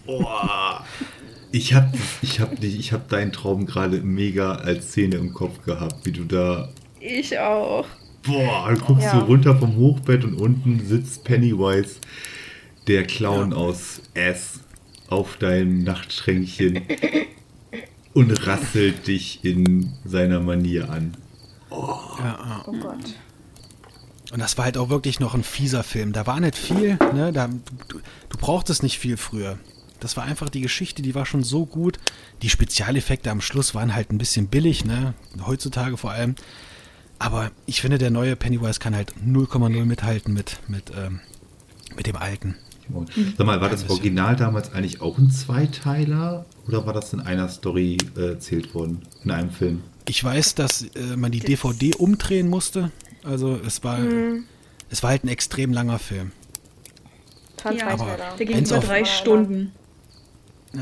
Boah. 0.04 0.84
Ich 1.56 1.72
hab, 1.72 1.94
ich 2.20 2.40
hab, 2.40 2.60
dich- 2.60 2.76
ich 2.80 2.92
hab 2.92 3.08
deinen 3.08 3.30
Traum 3.30 3.64
gerade 3.64 3.98
mega 4.00 4.54
als 4.56 4.88
Szene 4.88 5.16
im 5.16 5.32
Kopf 5.32 5.64
gehabt, 5.64 6.04
wie 6.04 6.10
du 6.10 6.24
da. 6.24 6.68
Ich 6.98 7.38
auch. 7.38 7.86
Boah, 8.24 8.70
du 8.74 8.80
guckst 8.84 9.04
Ja. 9.04 9.20
so 9.20 9.26
runter 9.26 9.56
vom 9.56 9.76
Hochbett 9.76 10.24
und 10.24 10.34
unten 10.34 10.84
sitzt 10.84 11.22
Pennywise, 11.22 11.96
der 12.88 13.04
Clown 13.04 13.52
aus 13.52 14.00
S, 14.14 14.60
auf 15.08 15.36
deinem 15.36 15.84
Nachtschränkchen 15.84 16.80
und 18.14 18.46
rasselt 18.48 19.06
dich 19.06 19.44
in 19.44 19.92
seiner 20.04 20.40
Manier 20.40 20.90
an. 20.90 21.16
Ja, 21.70 21.76
ja. 22.18 22.64
Oh 22.66 22.72
Gott. 22.72 23.14
Und 24.32 24.40
das 24.40 24.58
war 24.58 24.64
halt 24.64 24.76
auch 24.76 24.88
wirklich 24.88 25.20
noch 25.20 25.34
ein 25.34 25.44
fieser 25.44 25.84
Film. 25.84 26.12
Da 26.12 26.26
war 26.26 26.40
nicht 26.40 26.56
viel, 26.58 26.98
ne? 27.14 27.30
Da, 27.32 27.46
du, 27.88 28.00
du 28.28 28.38
brauchtest 28.38 28.82
nicht 28.82 28.98
viel 28.98 29.16
früher. 29.16 29.56
Das 30.00 30.16
war 30.16 30.24
einfach 30.24 30.50
die 30.50 30.60
Geschichte, 30.60 31.02
die 31.02 31.14
war 31.14 31.24
schon 31.26 31.42
so 31.42 31.64
gut. 31.66 31.98
Die 32.42 32.50
Spezialeffekte 32.50 33.30
am 33.30 33.40
Schluss 33.40 33.74
waren 33.74 33.94
halt 33.94 34.10
ein 34.10 34.18
bisschen 34.18 34.48
billig, 34.48 34.84
ne? 34.84 35.14
Heutzutage 35.46 35.96
vor 35.96 36.10
allem. 36.10 36.34
Aber 37.18 37.50
ich 37.64 37.80
finde, 37.80 37.96
der 37.98 38.10
neue 38.10 38.36
Pennywise 38.36 38.80
kann 38.80 38.94
halt 38.94 39.14
0,0 39.24 39.84
mithalten 39.84 40.34
mit, 40.34 40.58
mit, 40.68 40.92
ähm, 40.96 41.20
mit 41.96 42.06
dem 42.06 42.16
alten. 42.16 42.56
Sag 43.38 43.46
mal, 43.46 43.62
war 43.62 43.70
das. 43.70 43.88
Original 43.88 44.36
damals 44.36 44.72
eigentlich 44.74 45.00
auch 45.00 45.16
ein 45.16 45.30
Zweiteiler 45.30 46.44
oder 46.68 46.84
war 46.84 46.92
das 46.92 47.14
in 47.14 47.20
einer 47.20 47.48
Story 47.48 47.96
äh, 48.14 48.32
erzählt 48.32 48.74
worden, 48.74 49.00
in 49.24 49.30
einem 49.30 49.50
Film? 49.50 49.82
Ich 50.06 50.22
weiß, 50.22 50.54
dass 50.54 50.82
äh, 50.82 51.16
man 51.16 51.32
die 51.32 51.40
DVD 51.40 51.94
umdrehen 51.94 52.50
musste. 52.50 52.90
Also 53.22 53.58
es 53.66 53.82
war, 53.84 53.98
es 54.90 55.02
war 55.02 55.10
halt 55.10 55.24
ein 55.24 55.28
extrem 55.28 55.72
langer 55.72 55.98
Film. 55.98 56.32
Ja, 57.74 57.88
aber-. 57.88 58.18
Der 58.38 58.44
ging 58.44 58.58
über 58.66 58.76
auf- 58.78 58.84
drei 58.84 59.04
Stunden. 59.06 59.72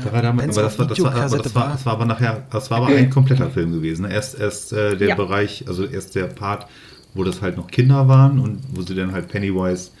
Da 0.03 0.11
war 0.11 0.21
damals, 0.21 0.57
aber 0.57 0.67
das 0.67 0.79
war, 0.79 0.87
das, 0.87 0.99
war, 1.01 1.15
aber 1.15 1.37
das, 1.37 1.55
war, 1.55 1.71
das 1.71 1.85
war 1.85 1.93
aber 1.93 2.05
nachher, 2.05 2.43
das 2.51 2.71
war 2.71 2.77
aber 2.79 2.87
ein 2.87 3.09
kompletter 3.09 3.49
Film 3.49 3.71
gewesen. 3.73 4.03
ne? 4.03 4.13
Erst, 4.13 4.39
erst 4.39 4.73
äh, 4.73 4.97
der 4.97 5.09
Ja. 5.09 5.15
Bereich, 5.15 5.65
also 5.67 5.85
erst 5.85 6.15
der 6.15 6.25
Part, 6.25 6.67
wo 7.13 7.23
das 7.23 7.41
halt 7.41 7.57
noch 7.57 7.67
Kinder 7.67 8.07
waren 8.07 8.39
und 8.39 8.59
wo 8.73 8.81
sie 8.81 8.95
dann 8.95 9.11
halt 9.11 9.27
Pennywise 9.27 9.91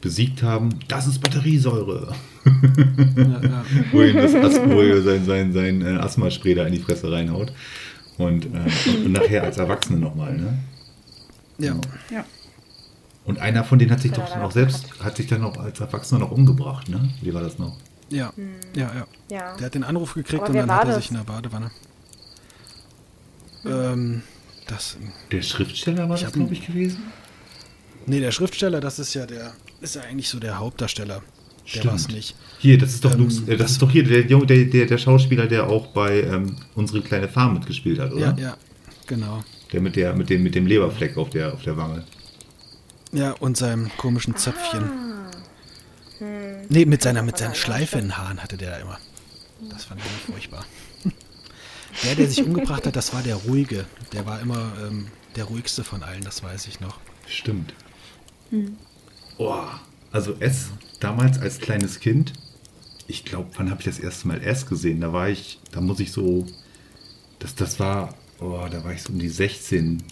besiegt 0.00 0.42
haben. 0.42 0.78
Das 0.88 1.06
ist 1.06 1.20
Batteriesäure. 1.20 2.14
Ja, 3.16 3.22
ja. 3.42 3.64
wo 3.92 4.02
ihm 4.02 4.16
das 4.16 4.34
As 4.34 4.60
wo 4.64 4.80
er 4.80 5.02
sein, 5.02 5.24
sein, 5.24 5.52
sein 5.52 5.82
äh, 5.82 5.98
Asthma-Spray 5.98 6.54
da 6.54 6.66
in 6.66 6.72
die 6.72 6.78
Fresse 6.80 7.10
reinhaut. 7.10 7.52
Und, 8.16 8.46
äh, 8.46 8.48
und, 8.90 9.06
und 9.06 9.12
nachher 9.12 9.44
als 9.44 9.58
Erwachsene 9.58 9.98
nochmal, 9.98 10.36
ne? 10.36 10.58
ja. 11.58 11.74
Ja. 12.10 12.24
Und 13.24 13.38
einer 13.40 13.62
von 13.62 13.78
denen 13.78 13.90
hat 13.90 14.00
sich 14.00 14.12
doch 14.12 14.26
da 14.26 14.40
noch 14.40 14.52
selbst, 14.52 14.86
hat 15.00 15.16
sich 15.16 15.26
dann 15.26 15.42
noch 15.42 15.58
als 15.58 15.78
Erwachsener 15.80 16.20
noch 16.20 16.30
umgebracht, 16.30 16.88
ne? 16.88 17.10
Wie 17.20 17.34
war 17.34 17.42
das 17.42 17.58
noch? 17.58 17.76
Ja, 18.10 18.32
ja, 18.74 18.90
ja. 18.94 19.06
Ja. 19.30 19.56
Der 19.56 19.66
hat 19.66 19.74
den 19.74 19.84
Anruf 19.84 20.14
gekriegt 20.14 20.42
Aber 20.42 20.50
und 20.50 20.56
dann 20.56 20.70
hat 20.70 20.84
er 20.84 20.94
das? 20.94 20.96
sich 20.96 21.10
in 21.10 21.16
der 21.18 21.24
Badewanne. 21.24 21.70
Ähm, 23.66 24.22
das. 24.66 24.96
Der 25.30 25.42
Schriftsteller 25.42 26.08
war 26.08 26.16
Ich 26.16 26.22
das, 26.22 26.32
glaube 26.32 26.52
ich, 26.52 26.66
gewesen? 26.66 27.02
Nee, 28.06 28.20
der 28.20 28.32
Schriftsteller, 28.32 28.80
das 28.80 28.98
ist 28.98 29.14
ja 29.14 29.26
der. 29.26 29.52
Ist 29.80 29.94
ja 29.96 30.02
eigentlich 30.02 30.28
so 30.28 30.38
der 30.38 30.58
Hauptdarsteller. 30.58 31.22
Der 31.74 31.84
war 31.84 31.94
es 31.94 32.08
nicht. 32.08 32.34
Hier, 32.58 32.78
das 32.78 32.94
ist 32.94 33.04
doch, 33.04 33.12
Ähm, 33.12 33.20
Lux, 33.20 33.40
äh, 33.46 33.56
das 33.58 33.72
ist 33.72 33.82
doch 33.82 33.90
hier 33.90 34.02
der, 34.02 34.26
Junge- 34.26 34.46
der, 34.46 34.64
der, 34.64 34.86
der 34.86 34.96
Schauspieler, 34.98 35.46
der 35.46 35.66
auch 35.68 35.88
bei 35.88 36.22
ähm, 36.22 36.56
Unsere 36.74 37.02
kleine 37.02 37.28
Farm 37.28 37.54
mitgespielt 37.54 37.98
hat, 38.00 38.10
oder? 38.12 38.34
Ja, 38.38 38.42
ja, 38.42 38.56
genau. 39.06 39.44
Der 39.72 39.82
mit 39.82 39.96
der 39.96 40.14
mit 40.14 40.30
dem 40.30 40.42
mit 40.42 40.54
dem 40.54 40.66
Leberfleck 40.66 41.18
auf 41.18 41.28
der 41.28 41.52
auf 41.52 41.62
der 41.62 41.76
Wange. 41.76 42.04
Ja, 43.12 43.32
und 43.32 43.58
seinem 43.58 43.90
komischen 43.98 44.34
Zöpfchen. 44.36 44.82
Ah. 44.84 45.27
Hm. 46.18 46.66
Nee, 46.68 46.84
mit 46.84 47.02
seiner, 47.02 47.22
mit 47.22 47.38
seinen 47.38 47.54
Schleife 47.54 47.98
in 47.98 48.06
den 48.06 48.16
Haaren 48.18 48.42
hatte 48.42 48.56
der 48.56 48.72
da 48.72 48.76
immer. 48.78 48.98
Das 49.70 49.84
fand 49.84 50.00
ich 50.00 50.32
furchtbar. 50.32 50.64
Der, 52.04 52.14
der 52.14 52.28
sich 52.28 52.44
umgebracht 52.44 52.86
hat, 52.86 52.94
das 52.94 53.12
war 53.12 53.22
der 53.22 53.34
Ruhige. 53.34 53.84
Der 54.12 54.24
war 54.24 54.40
immer 54.40 54.72
ähm, 54.86 55.08
der 55.34 55.44
ruhigste 55.44 55.82
von 55.82 56.04
allen, 56.04 56.22
das 56.22 56.44
weiß 56.44 56.68
ich 56.68 56.78
noch. 56.78 57.00
Stimmt. 57.26 57.74
Oh, 59.38 59.64
also 60.12 60.34
S 60.38 60.68
damals 61.00 61.38
als 61.38 61.58
kleines 61.58 61.98
Kind, 61.98 62.34
ich 63.06 63.24
glaube, 63.24 63.48
wann 63.56 63.70
habe 63.70 63.80
ich 63.80 63.86
das 63.86 63.98
erste 63.98 64.28
Mal 64.28 64.42
S 64.42 64.66
gesehen? 64.66 65.00
Da 65.00 65.12
war 65.12 65.28
ich, 65.28 65.60
da 65.72 65.80
muss 65.80 65.98
ich 66.00 66.12
so, 66.12 66.46
das, 67.38 67.54
das 67.54 67.80
war, 67.80 68.14
oh, 68.40 68.66
da 68.70 68.84
war 68.84 68.92
ich 68.92 69.02
so 69.02 69.12
um 69.12 69.18
die 69.18 69.28
16, 69.28 70.02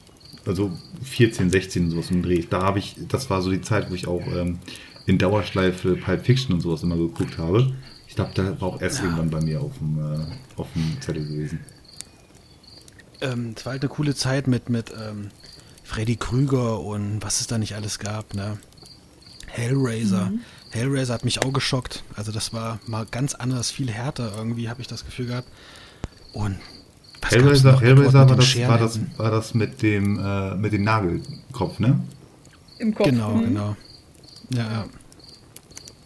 also 0.45 0.73
14, 1.03 1.51
16 1.51 1.91
sowas 1.91 2.11
im 2.11 2.23
Dreh. 2.23 2.45
Da 2.49 2.63
habe 2.63 2.79
ich, 2.79 2.97
das 3.09 3.31
war 3.31 3.43
so 3.43 3.51
die 3.51 3.61
Zeit, 3.61 3.91
wo 3.91 3.95
ich 3.95 4.07
auch 4.07 4.27
ähm, 4.29 4.59
in 5.07 5.19
Dauerschleife 5.19 5.97
Pulp 5.97 6.25
Fiction 6.27 6.55
und 6.55 6.61
sowas 6.61 6.83
immer 6.83 6.97
geguckt 6.97 7.39
habe. 7.39 7.73
Ich 8.09 8.15
glaube, 8.15 8.33
da 8.35 8.61
war 8.61 8.69
auch 8.69 8.81
S 8.81 9.01
irgendwann 9.01 9.31
bei 9.31 9.41
mir 9.41 9.61
auf 9.61 9.79
dem, 9.79 9.99
äh, 9.99 10.19
auf 10.57 10.69
dem 10.75 11.01
Zettel 11.01 11.27
gewesen. 11.27 11.61
Ähm, 13.21 13.55
es 13.57 13.65
war 13.65 13.73
halt 13.73 13.83
eine 13.83 13.89
coole 13.89 14.15
Zeit 14.15 14.47
mit, 14.47 14.69
mit 14.69 14.91
ähm, 14.93 15.31
Freddy 15.85 16.17
Krüger 16.17 16.81
und 16.81 17.23
was 17.23 17.41
es 17.41 17.47
da 17.47 17.59
nicht 17.59 17.75
alles 17.75 17.99
gab, 17.99 18.35
ne? 18.35 18.59
Hellraiser. 19.47 20.33
Hellraiser 20.71 21.15
hat 21.15 21.25
mich 21.25 21.43
auch 21.43 21.53
geschockt. 21.53 22.03
Also 22.15 22.33
das 22.33 22.53
war 22.53 22.79
mal 22.87 23.07
ganz 23.11 23.35
anders, 23.35 23.71
viel 23.71 23.91
härter 23.91 24.33
irgendwie, 24.37 24.69
habe 24.69 24.81
ich 24.81 24.87
das 24.87 25.05
Gefühl 25.05 25.27
gehabt. 25.27 25.49
Und 26.33 26.57
was 27.23 27.31
Hellraiser, 27.31 27.73
noch? 27.73 27.81
Hellraiser 27.83 28.29
war 28.29 28.37
das, 28.37 28.59
war, 28.69 28.79
das, 28.79 29.01
war 29.17 29.31
das 29.31 29.55
mit 29.55 29.81
dem, 29.83 30.19
äh, 30.19 30.55
mit 30.57 30.73
dem 30.73 30.85
Nagelkopf, 30.85 31.79
ne? 31.79 32.01
Im 32.79 32.95
Kopf. 32.95 33.07
Genau, 33.07 33.35
Mhm. 33.37 33.45
genau. 33.45 33.77
Ja, 34.51 34.63
ja. 34.63 34.87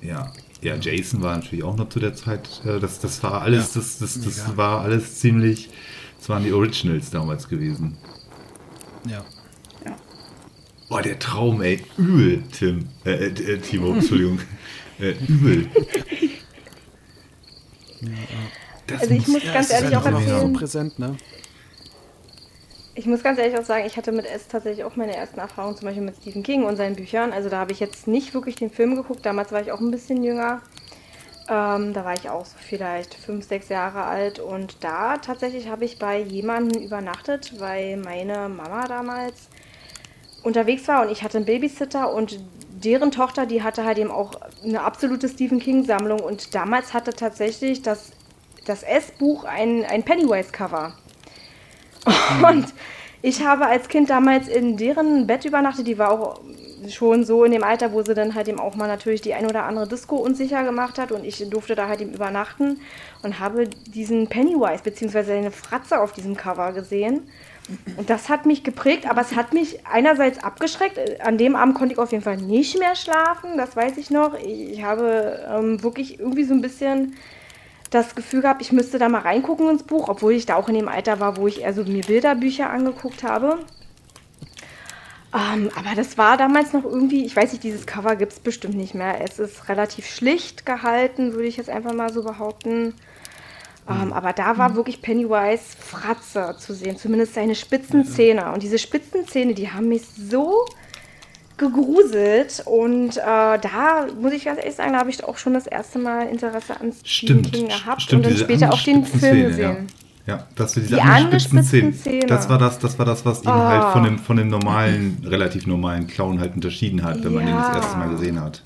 Ja, 0.03 0.32
ja, 0.62 0.76
Jason 0.76 1.22
war 1.22 1.36
natürlich 1.36 1.62
auch 1.64 1.76
noch 1.76 1.88
zu 1.91 2.01
der 2.01 2.14
Zeit. 2.14 2.49
äh, 2.64 2.80
Das, 2.80 3.01
das 3.01 3.22
war 3.22 3.43
alles, 3.43 3.74
Ja, 3.74 3.80
das, 3.80 3.99
das, 3.99 4.14
das 4.20 4.36
mega. 4.47 4.57
war 4.57 4.80
alles 4.80 5.18
ziemlich. 5.20 5.70
Das 6.18 6.28
waren 6.28 6.45
die 6.45 6.53
Originals 6.53 7.11
damals 7.11 7.49
gewesen. 7.49 7.97
ja. 9.07 9.24
Boah, 10.88 11.03
der 11.03 11.18
Traum, 11.20 11.62
ey, 11.62 11.84
übel, 11.99 12.43
Tim. 12.51 12.88
Äh, 13.05 13.12
äh, 13.12 13.26
äh, 13.28 13.59
Timo, 13.59 13.93
Entschuldigung. 13.95 14.41
äh, 14.99 15.12
übel. 15.28 15.68
Das 18.88 19.03
Also 19.03 19.14
ich 19.14 19.28
muss 19.28 19.43
ja 19.45 19.53
ganz 19.53 19.70
ehrlich 19.70 19.97
auch 19.97 20.03
so 20.03 20.09
erzählen, 20.11 20.53
präsent, 20.53 20.99
ne? 20.99 21.16
Ich 23.01 23.07
muss 23.07 23.22
ganz 23.22 23.38
ehrlich 23.38 23.59
auch 23.59 23.64
sagen, 23.64 23.86
ich 23.86 23.96
hatte 23.96 24.12
mit 24.12 24.26
S 24.26 24.46
tatsächlich 24.46 24.84
auch 24.84 24.94
meine 24.94 25.16
ersten 25.16 25.40
Erfahrungen 25.40 25.74
zum 25.74 25.86
Beispiel 25.86 26.05
mit 26.05 26.16
Stephen 26.16 26.42
King 26.42 26.64
und 26.64 26.76
seinen 26.76 26.96
Büchern. 26.96 27.32
Also 27.32 27.48
da 27.48 27.57
habe 27.57 27.72
ich 27.72 27.80
jetzt 27.80 28.07
nicht 28.07 28.34
wirklich 28.34 28.57
den 28.57 28.70
Film 28.70 28.94
geguckt. 28.94 29.24
Damals 29.24 29.53
war 29.53 29.62
ich 29.62 29.72
auch 29.72 29.80
ein 29.80 29.90
bisschen 29.90 30.22
jünger. 30.22 30.61
Ähm, 31.48 31.94
da 31.94 32.05
war 32.05 32.12
ich 32.12 32.28
auch 32.28 32.44
so 32.44 32.57
vielleicht 32.61 33.14
fünf, 33.14 33.46
sechs 33.46 33.70
Jahre 33.70 34.03
alt. 34.05 34.38
Und 34.38 34.84
da 34.84 35.16
tatsächlich 35.16 35.70
habe 35.70 35.86
ich 35.86 35.98
bei 35.98 36.20
jemandem 36.20 36.82
übernachtet, 36.82 37.59
weil 37.59 37.96
meine 37.96 38.51
Mama 38.51 38.86
damals 38.86 39.48
unterwegs 40.42 40.86
war 40.86 41.01
und 41.03 41.11
ich 41.11 41.22
hatte 41.22 41.38
einen 41.38 41.46
Babysitter 41.46 42.12
und 42.12 42.38
deren 42.84 43.11
Tochter, 43.11 43.46
die 43.46 43.62
hatte 43.62 43.84
halt 43.86 43.96
eben 43.96 44.11
auch 44.11 44.32
eine 44.62 44.82
absolute 44.82 45.28
Stephen 45.30 45.59
King-Sammlung 45.59 46.20
und 46.20 46.55
damals 46.55 46.92
hatte 46.92 47.14
tatsächlich 47.14 47.80
das, 47.80 48.12
das 48.66 48.82
S-Buch 48.82 49.44
ein, 49.44 49.86
ein 49.86 50.03
Pennywise-Cover. 50.03 50.94
Und 52.48 52.66
ich 53.22 53.44
habe 53.44 53.66
als 53.66 53.88
Kind 53.88 54.09
damals 54.11 54.48
in 54.48 54.76
deren 54.76 55.26
Bett 55.26 55.44
übernachtet, 55.44 55.86
die 55.86 55.98
war 55.98 56.11
auch 56.11 56.40
schon 56.88 57.24
so 57.24 57.44
in 57.44 57.53
dem 57.53 57.62
Alter, 57.62 57.92
wo 57.92 58.03
sie 58.03 58.14
dann 58.14 58.34
halt 58.34 58.48
eben 58.48 58.59
auch 58.59 58.74
mal 58.74 58.88
natürlich 58.88 59.20
die 59.20 59.34
ein 59.34 59.46
oder 59.46 59.64
andere 59.64 59.86
Disco 59.86 60.16
unsicher 60.16 60.64
gemacht 60.64 60.98
hat 60.98 61.12
und 61.12 61.24
ich 61.24 61.46
durfte 61.51 61.74
da 61.74 61.88
halt 61.88 62.01
eben 62.01 62.14
übernachten 62.14 62.80
und 63.22 63.38
habe 63.38 63.68
diesen 63.68 64.28
Pennywise 64.28 64.82
beziehungsweise 64.82 65.34
eine 65.34 65.51
Fratze 65.51 66.01
auf 66.01 66.12
diesem 66.12 66.36
Cover 66.36 66.72
gesehen. 66.72 67.28
Und 67.96 68.11
das 68.11 68.28
hat 68.28 68.46
mich 68.46 68.64
geprägt, 68.64 69.09
aber 69.09 69.20
es 69.20 69.36
hat 69.36 69.53
mich 69.53 69.86
einerseits 69.86 70.42
abgeschreckt. 70.42 70.98
An 71.20 71.38
dem 71.38 71.55
Abend 71.55 71.76
konnte 71.76 71.92
ich 71.92 71.98
auf 72.01 72.11
jeden 72.11 72.24
Fall 72.24 72.38
nicht 72.38 72.78
mehr 72.78 72.96
schlafen, 72.96 73.59
das 73.59 73.76
weiß 73.76 73.96
ich 73.98 74.11
noch. 74.11 74.34
Ich, 74.34 74.72
ich 74.72 74.82
habe 74.82 75.38
ähm, 75.48 75.82
wirklich 75.82 76.18
irgendwie 76.18 76.44
so 76.44 76.55
ein 76.55 76.62
bisschen 76.62 77.14
das 77.91 78.14
Gefühl 78.14 78.43
gehabt, 78.43 78.62
ich 78.62 78.72
müsste 78.72 78.99
da 78.99 79.09
mal 79.09 79.22
reingucken 79.22 79.68
ins 79.68 79.82
Buch, 79.82 80.09
obwohl 80.09 80.32
ich 80.32 80.47
da 80.47 80.55
auch 80.55 80.68
in 80.68 80.74
dem 80.74 80.88
Alter 80.88 81.20
war, 81.20 81.36
wo 81.36 81.47
ich 81.47 81.62
eher 81.62 81.74
so 81.74 81.84
mir 81.84 82.03
Bilderbücher 82.03 82.70
angeguckt 82.70 83.22
habe. 83.22 83.59
Ähm, 85.32 85.70
aber 85.76 85.95
das 85.95 86.18
war 86.18 86.36
damals 86.36 86.72
noch 86.72 86.84
irgendwie, 86.84 87.24
ich 87.24 87.36
weiß 87.36 87.53
nicht, 87.53 87.62
dieses 87.62 87.86
Cover 87.86 88.16
gibt 88.16 88.32
es 88.32 88.41
bestimmt 88.41 88.76
nicht 88.76 88.95
mehr. 88.95 89.20
Es 89.20 89.38
ist 89.38 89.68
relativ 89.68 90.07
schlicht 90.07 90.66
gehalten, 90.66 91.34
würde 91.34 91.47
ich 91.47 91.57
jetzt 91.57 91.70
einfach 91.70 91.93
mal 91.93 92.12
so 92.12 92.22
behaupten. 92.22 92.95
Ähm, 93.88 94.12
aber 94.12 94.32
da 94.32 94.59
war 94.59 94.74
wirklich 94.74 95.03
Pennywise 95.03 95.76
Fratze 95.78 96.57
zu 96.59 96.74
sehen, 96.74 96.97
zumindest 96.97 97.34
seine 97.34 97.55
spitzen 97.55 98.05
Zähne. 98.05 98.53
Und 98.53 98.62
diese 98.62 98.78
spitzen 98.78 99.26
Zähne, 99.26 99.55
die 99.55 99.70
haben 99.70 99.88
mich 99.88 100.03
so 100.07 100.64
gegruselt. 101.61 102.63
Und 102.67 103.17
äh, 103.17 103.21
da 103.21 104.07
muss 104.21 104.33
ich 104.33 104.45
ganz 104.47 104.59
ehrlich 104.59 104.75
sagen, 104.75 104.93
da 104.95 104.99
habe 104.99 105.11
ich 105.11 105.23
auch 105.23 105.39
schon 105.39 105.55
das 105.55 105.67
erste 105.67 105.99
Mal 106.01 106.27
Interesse 106.29 106.81
an 106.81 106.93
Stephen 107.05 107.45
Stimmt, 107.45 107.53
King 107.53 107.69
gehabt 107.69 108.03
stimmt, 108.03 108.27
und 108.27 108.33
dann 108.33 108.39
später 108.41 108.73
auch 108.73 108.83
den 108.83 109.05
Film 109.05 109.21
Zähne, 109.21 109.49
gesehen. 109.49 109.61
Ja. 109.71 109.77
Ja, 110.27 110.47
dass 110.55 110.77
wir 110.77 110.83
diese 110.83 110.97
Die 110.97 111.01
angespitzten 111.01 111.65
Zähne, 111.65 111.93
Zähne. 111.97 112.27
das 112.27 112.49
war 112.49 112.59
das, 112.59 112.79
das 112.79 112.99
war 112.99 113.07
das, 113.07 113.25
was 113.25 113.43
ihn 113.43 113.49
Oh. 113.49 113.53
halt 113.53 113.93
von 113.93 114.05
dem, 114.05 114.19
von 114.19 114.37
dem 114.37 114.49
normalen, 114.49 115.25
relativ 115.27 115.67
normalen 115.67 116.07
Clown 116.07 116.39
halt 116.41 116.55
unterschieden 116.55 117.03
hat, 117.03 117.25
wenn 117.25 117.33
man 117.35 117.49
ihn 117.49 117.55
das 117.57 117.69
Ja. 117.69 117.75
erste 117.77 117.97
Mal 117.97 118.11
gesehen 118.11 118.41
hat. 118.41 118.63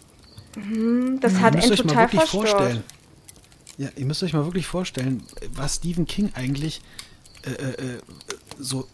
Das 1.21 1.33
Ihr 1.33 1.41
hat 1.41 1.55
mal 1.55 1.63
total 1.77 1.97
wirklich 2.13 2.21
verstört. 2.31 2.49
vorstellen. 2.49 2.83
Ja, 3.79 3.89
ihr 3.97 4.05
müsst 4.07 4.23
euch 4.23 4.33
mal 4.33 4.45
wirklich 4.45 4.67
vorstellen, 4.67 5.23
was 5.55 5.77
Stephen 5.77 6.07
King 6.07 6.31
eigentlich 6.35 6.83
äh, 7.47 7.51
äh, 7.51 7.71
äh, 7.71 7.99
so 8.59 8.87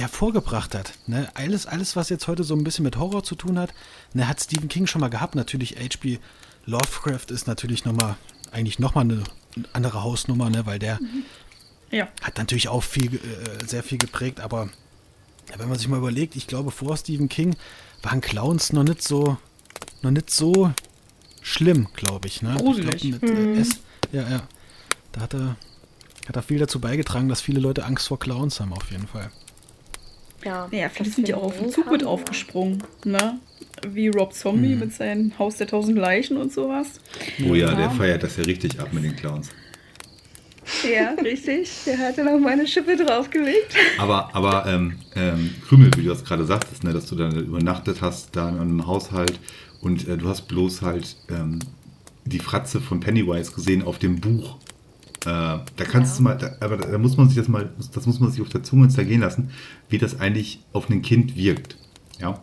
hervorgebracht 0.00 0.74
hat. 0.74 0.94
Ne? 1.06 1.28
Alles, 1.34 1.66
alles, 1.66 1.94
was 1.96 2.08
jetzt 2.08 2.26
heute 2.26 2.44
so 2.44 2.54
ein 2.54 2.64
bisschen 2.64 2.84
mit 2.84 2.96
Horror 2.96 3.22
zu 3.22 3.34
tun 3.34 3.58
hat, 3.58 3.72
ne, 4.14 4.26
hat 4.28 4.40
Stephen 4.40 4.68
King 4.68 4.86
schon 4.86 5.00
mal 5.00 5.08
gehabt. 5.08 5.34
Natürlich 5.34 5.76
H.P. 5.76 6.18
Lovecraft 6.66 7.26
ist 7.30 7.46
natürlich 7.46 7.84
noch 7.84 7.92
mal, 7.92 8.16
eigentlich 8.52 8.78
nochmal 8.78 9.04
eine 9.04 9.22
andere 9.72 10.02
Hausnummer, 10.02 10.50
ne? 10.50 10.66
weil 10.66 10.78
der 10.78 10.98
Ja. 11.90 12.08
hat 12.22 12.38
natürlich 12.38 12.68
auch 12.68 12.82
viel, 12.82 13.14
äh, 13.16 13.66
sehr 13.66 13.82
viel 13.82 13.98
geprägt, 13.98 14.40
aber 14.40 14.68
wenn 15.56 15.68
man 15.68 15.78
sich 15.78 15.88
mal 15.88 15.98
überlegt, 15.98 16.36
ich 16.36 16.46
glaube, 16.46 16.70
vor 16.70 16.96
Stephen 16.96 17.28
King 17.28 17.56
waren 18.02 18.20
Clowns 18.20 18.72
noch 18.72 18.84
nicht 18.84 19.02
so, 19.02 19.36
noch 20.02 20.10
nicht 20.12 20.30
so 20.30 20.72
schlimm, 21.42 21.88
glaube 21.94 22.28
ich. 22.28 22.42
Ne? 22.42 22.54
Gruselig. 22.56 23.04
Ich 23.04 23.20
glaub, 23.20 23.22
mit, 23.22 23.56
äh, 23.56 23.60
S, 23.60 23.80
ja, 24.12 24.28
ja. 24.28 24.42
Da 25.12 25.22
hat 25.22 25.34
er, 25.34 25.56
hat 26.28 26.36
er 26.36 26.42
viel 26.42 26.58
dazu 26.58 26.78
beigetragen, 26.80 27.28
dass 27.28 27.40
viele 27.40 27.58
Leute 27.60 27.84
Angst 27.84 28.06
vor 28.08 28.18
Clowns 28.20 28.60
haben, 28.60 28.72
auf 28.72 28.90
jeden 28.92 29.08
Fall. 29.08 29.30
Ja, 30.44 30.68
Ja, 30.72 30.88
viele 30.88 31.08
das 31.08 31.16
sind 31.16 31.28
ja 31.28 31.36
auch 31.36 31.44
auf 31.44 31.58
den 31.58 31.70
Zug 31.70 31.90
mit 31.90 32.04
aufgesprungen, 32.04 32.82
ne? 33.04 33.38
Wie 33.88 34.08
Rob 34.08 34.32
Zombie 34.34 34.74
mit 34.74 34.92
seinem 34.92 35.38
Haus 35.38 35.56
der 35.56 35.66
tausend 35.66 35.96
Leichen 35.98 36.36
und 36.36 36.52
sowas. 36.52 37.00
Oh 37.48 37.54
ja, 37.54 37.70
Ja. 37.70 37.74
der 37.74 37.90
feiert 37.90 38.22
das 38.22 38.36
ja 38.36 38.44
richtig 38.44 38.78
ab 38.78 38.92
mit 38.92 39.04
den 39.04 39.16
Clowns. 39.16 39.48
Ja, 40.90 41.10
richtig. 41.22 41.68
Der 41.86 41.98
hat 41.98 42.16
ja 42.16 42.24
noch 42.24 42.38
meine 42.38 42.66
Schippe 42.66 42.96
draufgelegt. 42.96 43.74
Aber, 43.98 44.34
aber 44.34 44.66
ähm, 44.66 44.98
ähm, 45.16 45.54
Krümel, 45.66 45.90
wie 45.96 46.02
du 46.02 46.08
das 46.10 46.24
gerade 46.24 46.44
sagtest, 46.44 46.84
ne, 46.84 46.92
dass 46.92 47.06
du 47.06 47.16
dann 47.16 47.34
übernachtet 47.36 48.02
hast, 48.02 48.36
da 48.36 48.48
in 48.50 48.58
einem 48.58 48.86
Haushalt 48.86 49.40
und 49.80 50.06
äh, 50.06 50.16
du 50.16 50.28
hast 50.28 50.42
bloß 50.42 50.82
halt 50.82 51.16
ähm, 51.30 51.58
die 52.26 52.38
Fratze 52.38 52.80
von 52.80 53.00
Pennywise 53.00 53.52
gesehen 53.52 53.82
auf 53.82 53.98
dem 53.98 54.20
Buch. 54.20 54.58
Äh, 55.26 55.26
da 55.26 55.84
kannst 55.84 56.18
du 56.18 56.22
mal, 56.22 56.36
da, 56.36 56.56
aber 56.60 56.78
da, 56.78 56.96
muss 56.98 57.16
man 57.16 57.28
sich 57.28 57.36
das 57.36 57.48
mal, 57.48 57.70
das 57.92 58.06
muss 58.06 58.20
man 58.20 58.30
sich 58.30 58.40
auf 58.40 58.48
der 58.48 58.62
Zunge 58.62 58.88
zergehen 58.88 59.20
lassen, 59.20 59.50
wie 59.90 59.98
das 59.98 60.18
eigentlich 60.18 60.60
auf 60.72 60.88
ein 60.88 61.02
Kind 61.02 61.36
wirkt. 61.36 61.76
Ja. 62.20 62.42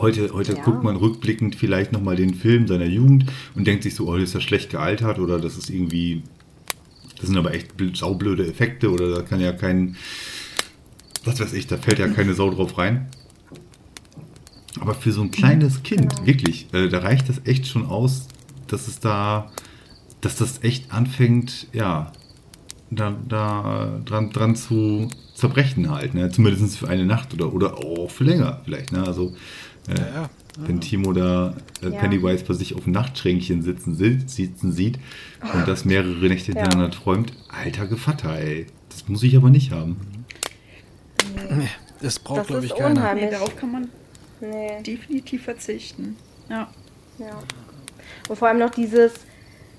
Heute, 0.00 0.32
heute 0.32 0.54
Ja. 0.54 0.62
guckt 0.62 0.82
man 0.82 0.96
rückblickend 0.96 1.54
vielleicht 1.56 1.92
nochmal 1.92 2.16
den 2.16 2.32
Film 2.32 2.66
seiner 2.66 2.86
Jugend 2.86 3.26
und 3.54 3.66
denkt 3.66 3.82
sich 3.82 3.94
so, 3.94 4.08
oh, 4.08 4.14
das 4.14 4.30
ist 4.30 4.34
ja 4.34 4.40
schlecht 4.40 4.70
gealtert 4.70 5.18
oder 5.18 5.38
das 5.38 5.58
ist 5.58 5.68
irgendwie, 5.68 6.22
das 7.18 7.26
sind 7.26 7.36
aber 7.36 7.52
echt 7.52 7.72
bl- 7.76 7.94
saublöde 7.94 8.46
Effekte 8.46 8.90
oder 8.90 9.14
da 9.16 9.22
kann 9.22 9.40
ja 9.40 9.52
kein, 9.52 9.96
was 11.24 11.38
weiß 11.38 11.52
ich, 11.52 11.66
da 11.66 11.76
fällt 11.76 11.98
ja 11.98 12.08
keine 12.08 12.32
Sau 12.32 12.48
drauf 12.50 12.78
rein. 12.78 13.08
Aber 14.80 14.94
für 14.94 15.12
so 15.12 15.20
ein 15.20 15.30
kleines 15.30 15.82
Kind, 15.82 16.24
wirklich, 16.24 16.72
äh, 16.72 16.88
da 16.88 17.00
reicht 17.00 17.28
das 17.28 17.42
echt 17.44 17.66
schon 17.66 17.84
aus, 17.84 18.28
dass 18.68 18.88
es 18.88 19.00
da, 19.00 19.50
dass 20.20 20.36
das 20.36 20.62
echt 20.64 20.92
anfängt, 20.92 21.66
ja, 21.72 22.12
da, 22.90 23.14
da 23.28 24.00
dran, 24.04 24.30
dran 24.30 24.56
zu 24.56 25.08
zerbrechen 25.34 25.90
halt, 25.90 26.14
ne? 26.14 26.30
Zumindest 26.30 26.78
für 26.78 26.88
eine 26.88 27.04
Nacht 27.06 27.34
oder, 27.34 27.52
oder 27.52 27.76
auch 27.78 28.10
für 28.10 28.24
länger 28.24 28.60
vielleicht, 28.64 28.92
ne? 28.92 29.04
Also, 29.06 29.34
äh, 29.88 29.94
Ja, 29.98 30.06
ja. 30.22 30.30
wenn 30.58 30.80
Timo 30.80 31.12
da 31.12 31.54
äh, 31.82 31.90
Ja. 31.90 32.00
Pennywise 32.00 32.44
bei 32.44 32.54
sich 32.54 32.74
auf 32.74 32.84
dem 32.84 32.92
Nachtschränkchen 32.94 33.62
sitzen, 33.62 33.94
si- 33.94 34.22
sitzen 34.26 34.72
sieht 34.72 34.98
und 35.54 35.68
das 35.68 35.84
mehrere 35.84 36.26
Nächte 36.28 36.52
Ja. 36.52 36.62
hintereinander 36.62 36.90
träumt, 36.96 37.32
alter 37.48 37.86
Gevatter, 37.86 38.38
ey. 38.38 38.66
Das 38.88 39.06
muss 39.08 39.22
ich 39.22 39.36
aber 39.36 39.50
nicht 39.50 39.70
haben. 39.70 39.96
Nee, 41.50 41.68
das 42.00 42.18
braucht, 42.18 42.46
glaube 42.48 42.64
ich, 42.66 42.74
keiner. 42.74 42.90
unheimlich. 43.00 43.24
Nee, 43.26 43.30
darauf 43.30 43.54
kann 43.56 43.70
man 43.72 43.88
Nee. 44.40 44.82
definitiv 44.82 45.42
verzichten. 45.44 46.16
Ja. 46.48 46.68
Ja. 47.18 47.38
Und 48.28 48.36
vor 48.36 48.48
allem 48.48 48.58
noch 48.58 48.70
dieses 48.70 49.12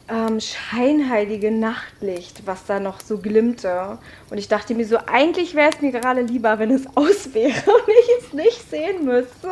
ähm, 0.10 0.40
scheinheilige 0.40 1.52
Nachtlicht, 1.52 2.46
was 2.46 2.66
da 2.66 2.80
noch 2.80 3.00
so 3.00 3.20
glimmte. 3.20 3.98
Und 4.30 4.38
ich 4.38 4.48
dachte 4.48 4.74
mir 4.74 4.86
so, 4.86 4.98
eigentlich 5.06 5.56
wäre 5.56 5.70
es 5.70 5.82
mir 5.82 5.92
gerade 5.92 6.22
lieber, 6.22 6.60
wenn 6.60 6.72
es 6.72 6.86
aus 6.96 7.34
wäre 7.34 7.72
und 7.72 7.88
ich 7.88 8.26
es 8.26 8.34
nicht 8.34 8.70
sehen 8.70 9.06
müsste. 9.06 9.50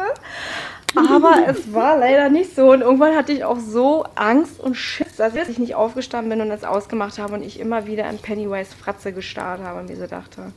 Aber 0.96 1.36
es 1.48 1.74
war 1.74 1.98
leider 1.98 2.30
nicht 2.30 2.56
so. 2.56 2.72
Und 2.72 2.82
irgendwann 2.82 3.16
hatte 3.16 3.32
ich 3.32 3.44
auch 3.44 3.60
so 3.60 4.06
Angst 4.16 4.60
und 4.60 4.76
Schiss, 4.76 5.18
dass 5.18 5.36
ich 5.36 5.60
nicht 5.60 5.76
aufgestanden 5.76 6.30
bin 6.30 6.42
und 6.42 6.52
es 6.52 6.64
ausgemacht 6.64 7.20
habe 7.20 7.36
und 7.36 7.44
ich 7.44 7.60
immer 7.60 7.86
wieder 7.86 8.06
an 8.06 8.18
Pennywise 8.18 8.76
Fratze 8.76 9.14
gestarrt 9.14 9.62
habe 9.62 9.80
und 9.80 9.90
mir 9.90 9.98
so 9.98 10.08
dachte, 10.08 10.52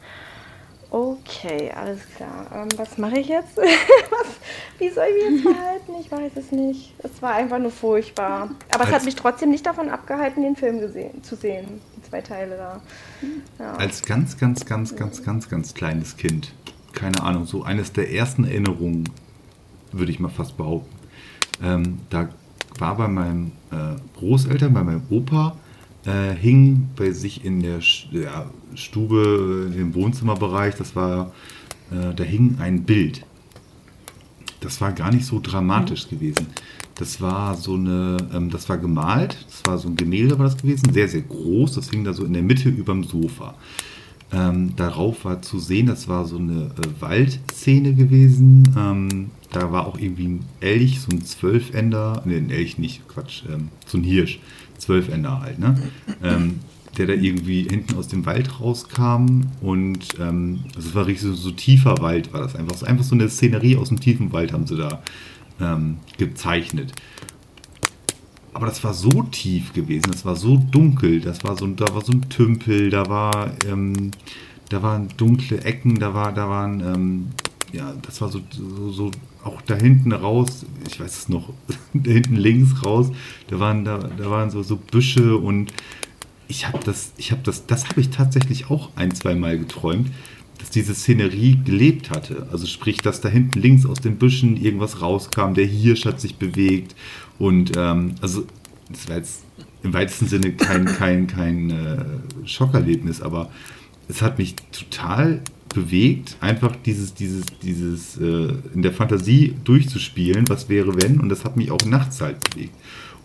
okay, 0.91 1.70
alles 1.74 2.01
klar. 2.16 2.47
Ähm, 2.55 2.68
was 2.76 2.99
mache 2.99 3.18
ich 3.18 3.28
jetzt? 3.28 3.57
was, 3.57 4.26
wie 4.78 4.88
soll 4.91 5.05
ich 5.09 5.30
mich 5.30 5.45
jetzt 5.45 5.55
verhalten? 5.55 5.93
Ich 6.01 6.11
weiß 6.11 6.32
es 6.36 6.53
nicht. 6.53 6.95
Es 7.03 7.22
war 7.22 7.34
einfach 7.34 7.59
nur 7.59 7.70
furchtbar. 7.70 8.51
Aber 8.72 8.84
es 8.84 8.88
hat 8.88 8.95
Als- 8.95 9.05
mich 9.05 9.14
trotzdem 9.14 9.51
nicht 9.51 9.64
davon 9.66 9.88
abgehalten, 9.88 10.43
den 10.43 10.57
Film 10.57 10.80
gesehen, 10.80 11.22
zu 11.22 11.36
sehen. 11.36 11.80
Die 11.97 12.03
zwei 12.09 12.20
Teile 12.20 12.57
da. 12.57 12.80
Ja. 13.59 13.74
Als 13.74 14.03
ganz, 14.03 14.36
ganz, 14.38 14.66
ganz, 14.66 14.97
ganz, 14.97 15.22
ganz, 15.22 15.49
ganz 15.49 15.74
kleines 15.74 16.16
Kind, 16.16 16.53
keine 16.93 17.22
Ahnung, 17.22 17.47
so 17.47 17.62
eines 17.62 17.93
der 17.93 18.12
ersten 18.12 18.45
Erinnerungen, 18.45 19.09
würde 19.93 20.12
ich 20.12 20.20
mal 20.20 20.28
fast 20.28 20.57
behaupten. 20.57 20.97
Ähm, 21.62 22.01
da 22.11 22.28
war 22.78 22.97
bei 22.97 23.09
meinem 23.09 23.53
äh, 23.70 23.97
Großeltern, 24.18 24.72
bei 24.72 24.82
meinem 24.82 25.03
Opa, 25.11 25.57
äh, 26.07 26.34
hing 26.34 26.88
bei 26.96 27.12
sich 27.12 27.44
in 27.44 27.61
der 27.62 27.80
ja, 28.11 28.51
Stube, 28.74 29.70
äh, 29.74 29.80
im 29.80 29.94
Wohnzimmerbereich, 29.94 30.74
das 30.76 30.96
war, 30.96 31.32
äh, 31.90 32.14
da 32.14 32.24
hing 32.24 32.57
ein 32.61 32.84
Bild. 32.84 33.24
Das 34.61 34.80
war 34.80 34.92
gar 34.92 35.12
nicht 35.12 35.24
so 35.24 35.40
dramatisch 35.42 36.09
gewesen. 36.09 36.46
Das 36.94 37.20
war 37.20 37.57
so 37.57 37.74
eine, 37.74 38.18
ähm, 38.32 38.51
das 38.51 38.68
war 38.68 38.76
gemalt, 38.76 39.38
das 39.48 39.62
war 39.64 39.78
so 39.78 39.88
ein 39.88 39.96
Gemälde 39.96 40.38
war 40.38 40.44
das 40.44 40.59
gewesen, 40.59 40.92
sehr, 40.92 41.09
sehr 41.09 41.22
groß, 41.22 41.72
das 41.72 41.90
hing 41.90 42.05
da 42.05 42.12
so 42.12 42.24
in 42.24 42.34
der 42.34 42.42
Mitte 42.42 42.68
überm 42.68 43.05
Sofa. 43.05 43.55
Ähm, 44.32 44.76
darauf 44.76 45.24
war 45.24 45.42
zu 45.42 45.59
sehen, 45.59 45.86
das 45.86 46.09
war 46.09 46.24
so 46.24 46.36
eine 46.36 46.66
äh, 46.66 47.01
Waldszene 47.01 47.94
gewesen. 47.94 48.62
Ähm, 48.76 49.30
da 49.51 49.72
war 49.72 49.86
auch 49.86 49.98
irgendwie 49.98 50.28
ein 50.28 50.44
Elch, 50.61 51.01
so 51.01 51.11
ein 51.11 51.24
Zwölfender, 51.24 52.22
ne, 52.24 52.36
ein 52.36 52.51
Elch 52.51 52.78
nicht, 52.78 53.09
Quatsch, 53.09 53.42
ähm, 53.51 53.70
so 53.86 53.98
ein 53.98 54.05
Hirsch, 54.05 54.38
Zwölfender 54.81 55.41
halt, 55.41 55.59
ne? 55.59 55.76
Ähm, 56.22 56.61
der 56.99 57.07
da 57.07 57.12
irgendwie 57.12 57.62
hinten 57.62 57.95
aus 57.97 58.09
dem 58.09 58.26
Wald 58.26 58.61
rauskam 58.61 59.43
und 59.61 60.18
ähm, 60.18 60.64
also 60.74 60.89
es 60.89 60.95
war 60.95 61.07
richtig 61.07 61.28
so, 61.28 61.35
so 61.35 61.53
tiefer 61.53 61.99
Wald 62.01 62.33
war 62.33 62.41
das 62.41 62.57
einfach. 62.57 62.76
So, 62.76 62.87
einfach 62.87 63.05
so 63.05 63.14
eine 63.14 63.28
Szenerie 63.28 63.76
aus 63.76 63.89
dem 63.89 64.01
tiefen 64.01 64.33
Wald 64.33 64.53
haben 64.53 64.66
sie 64.66 64.76
da 64.76 65.01
ähm, 65.61 65.99
gezeichnet. 66.18 66.93
Aber 68.53 68.66
das 68.66 68.83
war 68.83 68.95
so 68.95 69.22
tief 69.22 69.72
gewesen, 69.72 70.11
das 70.11 70.24
war 70.24 70.35
so 70.35 70.57
dunkel, 70.57 71.20
das 71.20 71.45
war 71.45 71.57
so, 71.57 71.66
da 71.68 71.95
war 71.95 72.05
so 72.05 72.12
ein 72.12 72.28
Tümpel, 72.28 72.91
da 72.91 73.09
war, 73.09 73.53
ähm, 73.68 74.11
da 74.68 74.83
waren 74.83 75.09
dunkle 75.16 75.62
Ecken, 75.62 76.01
da 76.01 76.14
war, 76.14 76.33
da 76.33 76.49
waren, 76.49 76.81
ähm, 76.81 77.28
ja, 77.72 77.95
das 78.03 78.20
war 78.20 78.28
so, 78.28 78.41
so, 78.51 78.91
so, 78.91 79.11
auch 79.45 79.62
da 79.62 79.76
hinten 79.76 80.12
raus, 80.12 80.66
ich 80.86 81.01
weiß 81.01 81.18
es 81.18 81.28
noch, 81.28 81.53
da 81.95 82.11
hinten 82.11 82.36
links 82.36 82.84
raus, 82.84 83.11
da 83.49 83.59
waren, 83.59 83.84
da, 83.84 83.99
da 83.99 84.30
waren 84.30 84.51
so, 84.51 84.62
so 84.62 84.76
Büsche 84.76 85.36
und 85.36 85.72
ich 86.49 86.66
habe 86.66 86.80
das, 86.84 87.12
ich 87.16 87.30
habe 87.30 87.43
das, 87.45 87.66
das 87.66 87.88
habe 87.88 88.01
ich 88.01 88.11
tatsächlich 88.11 88.70
auch 88.70 88.91
ein, 88.97 89.14
zwei 89.14 89.34
Mal 89.34 89.59
geträumt, 89.59 90.11
dass 90.59 90.70
diese 90.70 90.95
Szenerie 90.95 91.59
gelebt 91.64 92.11
hatte. 92.11 92.49
Also 92.51 92.66
sprich, 92.66 92.99
dass 92.99 93.20
da 93.20 93.28
hinten 93.28 93.61
links 93.61 93.87
aus 93.87 94.00
den 94.00 94.17
Büschen 94.17 94.57
irgendwas 94.57 95.00
rauskam, 95.00 95.54
der 95.54 95.64
Hirsch 95.64 96.04
hat 96.04 96.21
sich 96.21 96.37
bewegt 96.37 96.95
und 97.38 97.72
ähm, 97.76 98.17
also 98.21 98.45
das 98.91 99.08
war 99.08 99.17
jetzt 99.17 99.45
im 99.83 99.95
weitesten 99.95 100.26
Sinne 100.26 100.53
kein, 100.53 100.84
kein, 100.84 101.26
kein 101.26 101.71
äh, 101.71 102.04
Schockerlebnis, 102.45 103.22
aber 103.22 103.50
es 104.08 104.21
hat 104.21 104.38
mich 104.38 104.57
total 104.72 105.41
bewegt, 105.75 106.37
einfach 106.41 106.76
dieses, 106.76 107.14
dieses, 107.14 107.45
dieses 107.63 108.17
äh, 108.18 108.55
in 108.75 108.83
der 108.83 108.92
Fantasie 108.92 109.55
durchzuspielen, 109.64 110.49
was 110.49 110.68
wäre 110.68 111.01
wenn, 111.01 111.21
und 111.21 111.29
das 111.29 111.45
hat 111.45 111.57
mich 111.57 111.71
auch 111.71 111.84
nachts 111.87 112.21
halt 112.21 112.38
bewegt. 112.51 112.75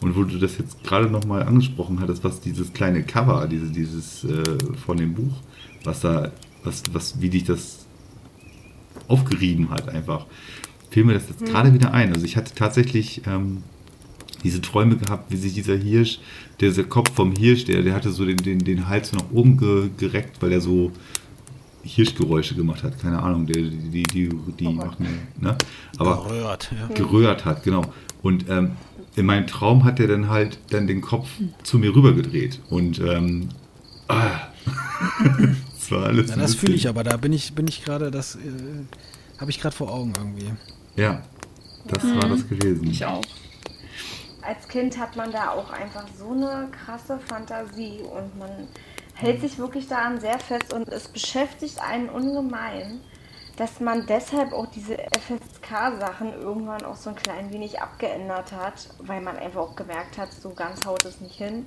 Und 0.01 0.15
wo 0.15 0.23
du 0.23 0.37
das 0.37 0.57
jetzt 0.57 0.83
gerade 0.83 1.09
nochmal 1.09 1.43
angesprochen 1.43 1.99
hattest, 1.99 2.23
was 2.23 2.41
dieses 2.41 2.73
kleine 2.73 3.03
Cover, 3.03 3.47
diese, 3.47 3.67
dieses 3.67 4.23
äh, 4.25 4.43
von 4.85 4.97
dem 4.97 5.13
Buch, 5.13 5.33
was 5.83 6.01
da, 6.01 6.31
was, 6.63 6.83
was, 6.91 7.21
wie 7.21 7.29
dich 7.29 7.45
das 7.45 7.85
aufgerieben 9.07 9.69
hat, 9.69 9.89
einfach, 9.89 10.25
fiel 10.91 11.05
mir 11.05 11.13
das 11.13 11.29
jetzt 11.29 11.45
gerade 11.45 11.73
wieder 11.73 11.93
ein. 11.93 12.13
Also 12.13 12.25
ich 12.25 12.37
hatte 12.37 12.53
tatsächlich 12.53 13.21
ähm, 13.25 13.63
diese 14.43 14.61
Träume 14.61 14.97
gehabt, 14.97 15.31
wie 15.31 15.37
sich 15.37 15.53
dieser 15.53 15.75
Hirsch, 15.75 16.19
dieser 16.61 16.83
Kopf 16.83 17.13
vom 17.13 17.33
Hirsch, 17.35 17.65
der, 17.65 17.81
der 17.81 17.95
hatte 17.95 18.11
so 18.11 18.25
den, 18.25 18.37
den, 18.37 18.59
den 18.59 18.87
Hals 18.87 19.11
nach 19.11 19.31
oben 19.31 19.57
ge, 19.57 19.89
gereckt, 19.97 20.41
weil 20.41 20.51
er 20.51 20.61
so 20.61 20.91
Hirschgeräusche 21.85 22.55
gemacht 22.55 22.83
hat, 22.83 22.99
keine 22.99 23.21
Ahnung, 23.21 23.45
die, 23.45 23.69
die, 23.69 24.03
die, 24.03 24.29
die 24.59 24.69
machen, 24.69 25.07
ne? 25.39 25.55
Aber 25.97 26.23
Gerührt, 26.23 26.71
ja. 26.71 26.95
gerührt 26.95 27.45
hat, 27.45 27.63
genau. 27.63 27.83
Und 28.23 28.49
ähm, 28.49 28.71
in 29.15 29.25
meinem 29.25 29.45
Traum 29.47 29.83
hat 29.83 29.99
er 29.99 30.07
dann 30.07 30.29
halt 30.29 30.57
dann 30.71 30.87
den 30.87 31.01
Kopf 31.01 31.29
zu 31.63 31.77
mir 31.77 31.95
rüber 31.95 32.13
gedreht. 32.13 32.59
Und 32.69 32.99
ähm, 32.99 33.49
ah, 34.07 34.47
das 35.75 35.91
war 35.91 36.07
alles. 36.07 36.29
Ja, 36.29 36.33
ein 36.35 36.41
das 36.41 36.55
fühle 36.55 36.73
ich 36.73 36.87
aber, 36.89 37.03
da 37.03 37.17
bin 37.17 37.31
ich, 37.31 37.53
bin 37.53 37.67
ich 37.67 37.83
gerade, 37.83 38.09
das 38.09 38.35
äh, 38.35 38.39
habe 39.39 39.51
ich 39.51 39.61
gerade 39.61 39.75
vor 39.75 39.93
Augen 39.93 40.13
irgendwie. 40.17 40.51
Ja, 40.95 41.21
das 41.87 42.03
war 42.03 42.29
das 42.29 42.47
gewesen. 42.47 42.89
Ich 42.89 43.05
auch. 43.05 43.23
Als 44.41 44.67
Kind 44.67 44.97
hat 44.97 45.15
man 45.15 45.31
da 45.31 45.51
auch 45.51 45.71
einfach 45.71 46.05
so 46.17 46.31
eine 46.31 46.67
krasse 46.71 47.19
Fantasie 47.27 47.99
und 48.01 48.37
man 48.37 48.49
hält 49.15 49.41
sich 49.41 49.57
wirklich 49.57 49.87
daran 49.87 50.19
sehr 50.19 50.39
fest 50.39 50.73
und 50.73 50.87
es 50.89 51.07
beschäftigt 51.07 51.81
einen 51.81 52.09
ungemein, 52.09 53.01
dass 53.57 53.79
man 53.79 54.05
deshalb 54.05 54.51
auch 54.51 54.67
diese 54.67 54.97
FSK-Sachen 54.97 56.33
irgendwann 56.33 56.83
auch 56.83 56.97
so 56.97 57.09
ein 57.09 57.15
klein 57.15 57.51
wenig 57.53 57.81
abgeändert 57.81 58.51
hat, 58.51 58.89
weil 58.99 59.21
man 59.21 59.37
einfach 59.37 59.61
auch 59.61 59.75
gemerkt 59.75 60.17
hat, 60.17 60.33
so 60.33 60.49
ganz 60.53 60.85
haut 60.85 61.05
es 61.05 61.21
nicht 61.21 61.35
hin. 61.35 61.65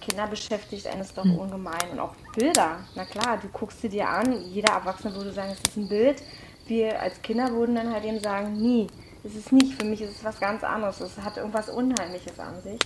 Kinder 0.00 0.26
beschäftigt 0.26 0.86
eines 0.86 1.14
doch 1.14 1.24
ungemein 1.24 1.90
und 1.92 1.98
auch 1.98 2.14
Bilder. 2.36 2.80
Na 2.94 3.06
klar, 3.06 3.38
du 3.40 3.48
guckst 3.48 3.80
sie 3.80 3.88
dir 3.88 4.08
an, 4.08 4.44
jeder 4.50 4.74
Erwachsene 4.74 5.14
würde 5.14 5.32
sagen, 5.32 5.52
es 5.52 5.66
ist 5.66 5.76
ein 5.78 5.88
Bild. 5.88 6.22
Wir 6.66 7.00
als 7.00 7.20
Kinder 7.22 7.50
würden 7.52 7.74
dann 7.74 7.92
halt 7.92 8.04
eben 8.04 8.20
sagen, 8.20 8.54
nie, 8.54 8.86
es 9.22 9.34
ist 9.34 9.52
nicht, 9.52 9.74
für 9.80 9.86
mich 9.86 10.02
ist 10.02 10.16
es 10.16 10.24
was 10.24 10.38
ganz 10.38 10.62
anderes. 10.62 11.00
Es 11.00 11.16
hat 11.18 11.38
irgendwas 11.38 11.70
Unheimliches 11.70 12.38
an 12.38 12.60
sich. 12.60 12.80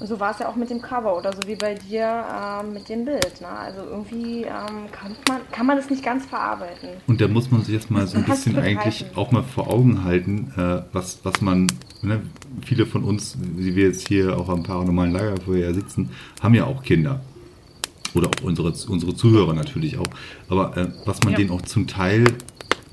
Und 0.00 0.06
so 0.06 0.18
war 0.20 0.32
es 0.32 0.38
ja 0.38 0.48
auch 0.48 0.56
mit 0.56 0.70
dem 0.70 0.80
Cover 0.82 1.16
oder 1.16 1.32
so 1.32 1.40
wie 1.46 1.54
bei 1.56 1.74
dir 1.74 2.24
ähm, 2.62 2.72
mit 2.72 2.88
dem 2.88 3.04
Bild. 3.04 3.40
Ne? 3.40 3.48
Also 3.48 3.82
irgendwie 3.82 4.42
ähm, 4.42 4.90
kann, 4.90 5.16
man, 5.28 5.40
kann 5.50 5.66
man 5.66 5.76
das 5.76 5.88
nicht 5.90 6.04
ganz 6.04 6.26
verarbeiten. 6.26 6.88
Und 7.06 7.20
da 7.20 7.28
muss 7.28 7.50
man 7.50 7.62
sich 7.62 7.74
jetzt 7.74 7.90
mal 7.90 8.06
so 8.06 8.18
ein 8.18 8.24
bisschen 8.24 8.58
eigentlich 8.58 9.04
auch 9.14 9.30
mal 9.32 9.42
vor 9.42 9.68
Augen 9.72 10.04
halten, 10.04 10.52
äh, 10.56 10.82
was, 10.92 11.20
was 11.24 11.40
man, 11.40 11.66
ne, 12.02 12.20
viele 12.64 12.86
von 12.86 13.04
uns, 13.04 13.36
wie 13.40 13.74
wir 13.76 13.86
jetzt 13.86 14.08
hier 14.08 14.38
auch 14.38 14.48
am 14.48 14.62
paranormalen 14.62 15.12
Lagerfeuer 15.12 15.72
sitzen, 15.74 16.10
haben 16.42 16.54
ja 16.54 16.64
auch 16.64 16.82
Kinder. 16.82 17.20
Oder 18.14 18.28
auch 18.28 18.44
unsere, 18.44 18.74
unsere 18.88 19.14
Zuhörer 19.14 19.54
natürlich 19.54 19.96
auch. 19.98 20.08
Aber 20.48 20.76
äh, 20.76 20.88
was 21.06 21.22
man 21.22 21.32
Ja. 21.32 21.38
denen 21.38 21.50
auch 21.50 21.62
zum 21.62 21.86
Teil, 21.86 22.24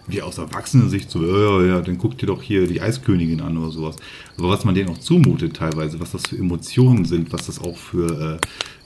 wie 0.10 0.22
aus 0.22 0.38
Erwachsenensicht, 0.38 1.10
so, 1.10 1.26
ja, 1.26 1.62
ja, 1.62 1.76
ja, 1.76 1.82
dann 1.82 1.98
guck 1.98 2.18
dir 2.18 2.28
doch 2.28 2.42
hier 2.42 2.68
die 2.68 2.82
Eiskönigin 2.82 3.42
an 3.42 3.58
oder 3.58 3.72
sowas. 3.72 3.96
Aber 4.38 4.50
was 4.50 4.66
man 4.66 4.76
denen 4.76 4.90
auch 4.90 4.98
zumutet 4.98 5.56
teilweise, 5.56 6.00
was 6.00 6.12
das 6.12 6.28
für 6.28 6.38
Emotionen 6.38 7.06
sind, 7.06 7.32
was 7.32 7.46
das 7.46 7.60
auch 7.60 7.78
für 7.78 8.40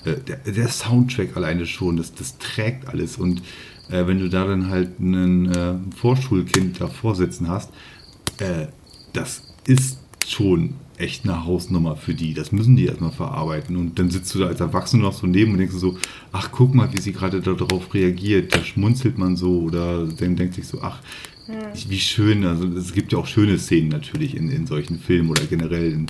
äh, 0.05 0.09
äh, 0.09 0.19
der, 0.19 0.37
der 0.37 0.67
Soundtrack 0.67 1.35
alleine 1.37 1.65
schon, 1.65 1.97
das, 1.97 2.13
das 2.13 2.37
trägt 2.37 2.87
alles. 2.87 3.17
Und 3.17 3.41
äh, 3.89 4.05
wenn 4.07 4.19
du 4.19 4.29
da 4.29 4.45
dann 4.45 4.69
halt 4.69 4.99
ein 4.99 5.51
äh, 5.51 5.75
Vorschulkind 5.95 6.79
davor 6.79 7.15
sitzen 7.15 7.49
hast, 7.49 7.71
äh, 8.39 8.67
das 9.13 9.43
ist 9.65 9.99
schon 10.27 10.75
echt 11.03 11.25
eine 11.25 11.45
Hausnummer 11.45 11.95
für 11.95 12.13
die. 12.13 12.33
Das 12.33 12.51
müssen 12.51 12.75
die 12.75 12.85
erstmal 12.85 13.11
verarbeiten. 13.11 13.75
Und 13.75 13.99
dann 13.99 14.09
sitzt 14.09 14.33
du 14.33 14.39
da 14.39 14.47
als 14.47 14.61
Erwachsener 14.61 15.03
noch 15.03 15.13
so 15.13 15.27
neben 15.27 15.51
und 15.51 15.57
denkst 15.59 15.75
so, 15.75 15.97
ach, 16.31 16.49
guck 16.51 16.73
mal, 16.73 16.91
wie 16.93 17.01
sie 17.01 17.13
gerade 17.13 17.41
darauf 17.41 17.93
reagiert. 17.93 18.55
Da 18.55 18.63
schmunzelt 18.63 19.17
man 19.17 19.35
so 19.35 19.61
oder 19.61 20.05
dann 20.05 20.35
denkt 20.35 20.55
sich 20.55 20.67
so, 20.67 20.81
ach, 20.81 21.01
wie 21.89 21.99
schön. 21.99 22.45
Also 22.45 22.65
es 22.67 22.93
gibt 22.93 23.11
ja 23.11 23.19
auch 23.19 23.27
schöne 23.27 23.59
Szenen 23.59 23.89
natürlich 23.89 24.35
in, 24.35 24.49
in 24.49 24.65
solchen 24.65 24.97
Filmen 24.97 25.29
oder 25.29 25.43
generell. 25.43 25.91
In, 25.91 26.07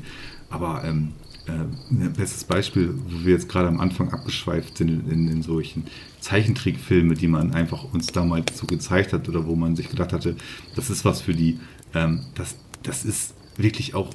aber 0.50 0.84
ähm, 0.86 1.10
äh, 1.48 1.52
ein 1.52 2.14
bestes 2.14 2.44
Beispiel, 2.44 2.94
wo 3.08 3.26
wir 3.26 3.34
jetzt 3.34 3.50
gerade 3.50 3.68
am 3.68 3.80
Anfang 3.80 4.14
abgeschweift 4.14 4.78
sind 4.78 5.12
in, 5.12 5.28
in, 5.28 5.42
solchen 5.42 5.86
Zeichentrickfilme, 6.22 7.16
die 7.16 7.28
man 7.28 7.54
einfach 7.54 7.92
uns 7.94 8.08
damals 8.08 8.58
so 8.58 8.68
gezeigt 8.68 9.12
hat 9.12 9.28
oder 9.28 9.46
wo 9.46 9.56
man 9.56 9.76
sich 9.76 9.90
gedacht 9.90 10.14
hatte, 10.14 10.36
das 10.76 10.90
ist 10.90 11.04
was 11.04 11.22
für 11.22 11.34
die. 11.34 11.60
Ähm, 11.94 12.22
das, 12.36 12.56
das 12.84 13.04
ist 13.04 13.34
wirklich 13.58 13.96
auch 13.96 14.10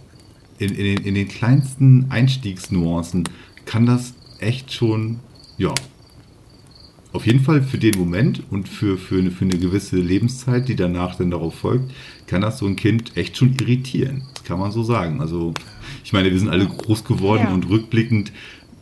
in, 0.59 0.70
in, 0.70 0.85
den, 0.97 1.05
in 1.05 1.14
den 1.14 1.28
kleinsten 1.28 2.06
Einstiegsnuancen 2.10 3.24
kann 3.64 3.86
das 3.86 4.14
echt 4.40 4.72
schon, 4.72 5.20
ja, 5.56 5.74
auf 7.12 7.26
jeden 7.26 7.40
Fall 7.40 7.62
für 7.62 7.78
den 7.78 7.97
Moment 7.98 8.43
und 8.51 8.68
für, 8.68 8.98
für, 8.98 9.18
eine, 9.18 9.30
für 9.30 9.44
eine 9.44 9.59
gewisse 9.59 9.97
Lebenszeit, 9.97 10.68
die 10.68 10.76
danach 10.76 11.14
dann 11.16 11.30
darauf 11.30 11.55
folgt, 11.55 11.90
kann 12.26 12.43
das 12.43 12.59
so 12.59 12.66
ein 12.66 12.76
Kind 12.76 13.16
echt 13.16 13.36
schon 13.36 13.55
irritieren. 13.59 14.22
Das 14.35 14.44
kann 14.44 14.59
man 14.59 14.70
so 14.72 14.82
sagen. 14.82 15.20
Also, 15.20 15.55
ich 16.05 16.12
meine, 16.12 16.30
wir 16.30 16.39
sind 16.39 16.51
alle 16.51 16.66
groß 16.66 17.05
geworden 17.05 17.44
Ja. 17.44 17.55
und 17.55 17.68
rückblickend 17.68 18.32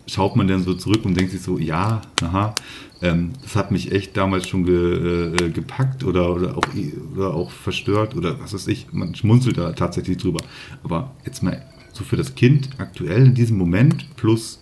schaut 0.09 0.37
man 0.37 0.49
dann 0.49 0.63
so 0.63 0.75
zurück 0.75 1.05
und 1.05 1.17
denkt 1.17 1.33
sich 1.33 1.41
so, 1.43 1.59
ja, 1.59 2.03
aha, 2.23 2.55
ähm, 3.03 3.33
das 3.43 3.57
hat 3.57 3.71
mich 3.71 3.93
echt 3.93 4.17
damals 4.17 4.49
schon 4.49 4.65
ge, 4.65 5.35
äh, 5.35 5.51
gepackt 5.51 6.05
oder, 6.05 6.35
oder, 6.35 6.57
auch, 6.57 6.67
oder 7.15 7.35
auch 7.35 7.51
verstört 7.51 8.17
oder 8.17 8.41
was 8.41 8.55
weiß 8.55 8.69
ich. 8.69 8.93
Man 8.93 9.15
schmunzelt 9.15 9.59
da 9.59 9.73
tatsächlich 9.73 10.17
drüber. 10.19 10.41
Aber 10.83 11.13
jetzt 11.25 11.43
mal 11.43 11.63
so 11.93 12.05
für 12.05 12.17
das 12.17 12.35
Kind 12.35 12.71
aktuell 12.79 13.27
in 13.27 13.35
diesem 13.35 13.59
Moment 13.59 14.17
plus 14.17 14.61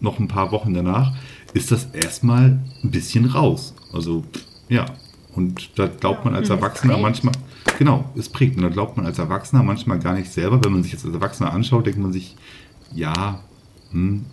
noch 0.00 0.18
ein 0.18 0.28
paar 0.28 0.52
Wochen 0.52 0.74
danach 0.74 1.14
ist 1.54 1.72
das 1.72 1.86
erstmal 1.92 2.58
ein 2.82 2.90
bisschen 2.90 3.24
raus. 3.26 3.74
Also, 3.92 4.24
ja. 4.68 4.86
Und 5.34 5.78
da 5.78 5.86
glaubt 5.86 6.24
man 6.24 6.34
als 6.34 6.48
Erwachsener 6.48 6.96
manchmal, 6.98 7.34
genau, 7.78 8.10
es 8.16 8.28
prägt. 8.28 8.56
Und 8.56 8.62
da 8.62 8.68
glaubt 8.68 8.96
man 8.96 9.06
als 9.06 9.18
Erwachsener 9.18 9.62
manchmal 9.62 9.98
gar 9.98 10.14
nicht 10.14 10.30
selber. 10.30 10.64
Wenn 10.64 10.72
man 10.72 10.82
sich 10.82 10.92
jetzt 10.92 11.04
als 11.04 11.14
Erwachsener 11.14 11.52
anschaut, 11.52 11.86
denkt 11.86 11.98
man 11.98 12.12
sich, 12.12 12.36
ja, 12.94 13.42
hm, 13.90 14.24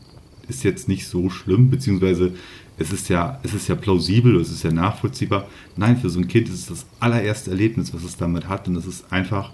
ist 0.48 0.64
jetzt 0.64 0.88
nicht 0.88 1.08
so 1.08 1.30
schlimm, 1.30 1.70
beziehungsweise 1.70 2.34
es 2.78 2.92
ist 2.92 3.10
ja, 3.10 3.40
es 3.44 3.54
ist 3.54 3.68
ja 3.68 3.76
plausibel, 3.76 4.36
es 4.38 4.52
ist 4.52 4.64
ja 4.64 4.72
nachvollziehbar. 4.72 5.48
Nein, 5.76 5.98
für 5.98 6.10
so 6.10 6.20
ein 6.20 6.28
Kind 6.28 6.50
ist 6.50 6.56
es 6.56 6.66
das 6.66 6.86
allererste 7.00 7.52
Erlebnis, 7.52 7.94
was 7.94 8.04
es 8.04 8.18
damit 8.18 8.48
hat. 8.48 8.68
Und 8.68 8.76
es 8.76 8.86
ist 8.86 9.12
einfach, 9.12 9.52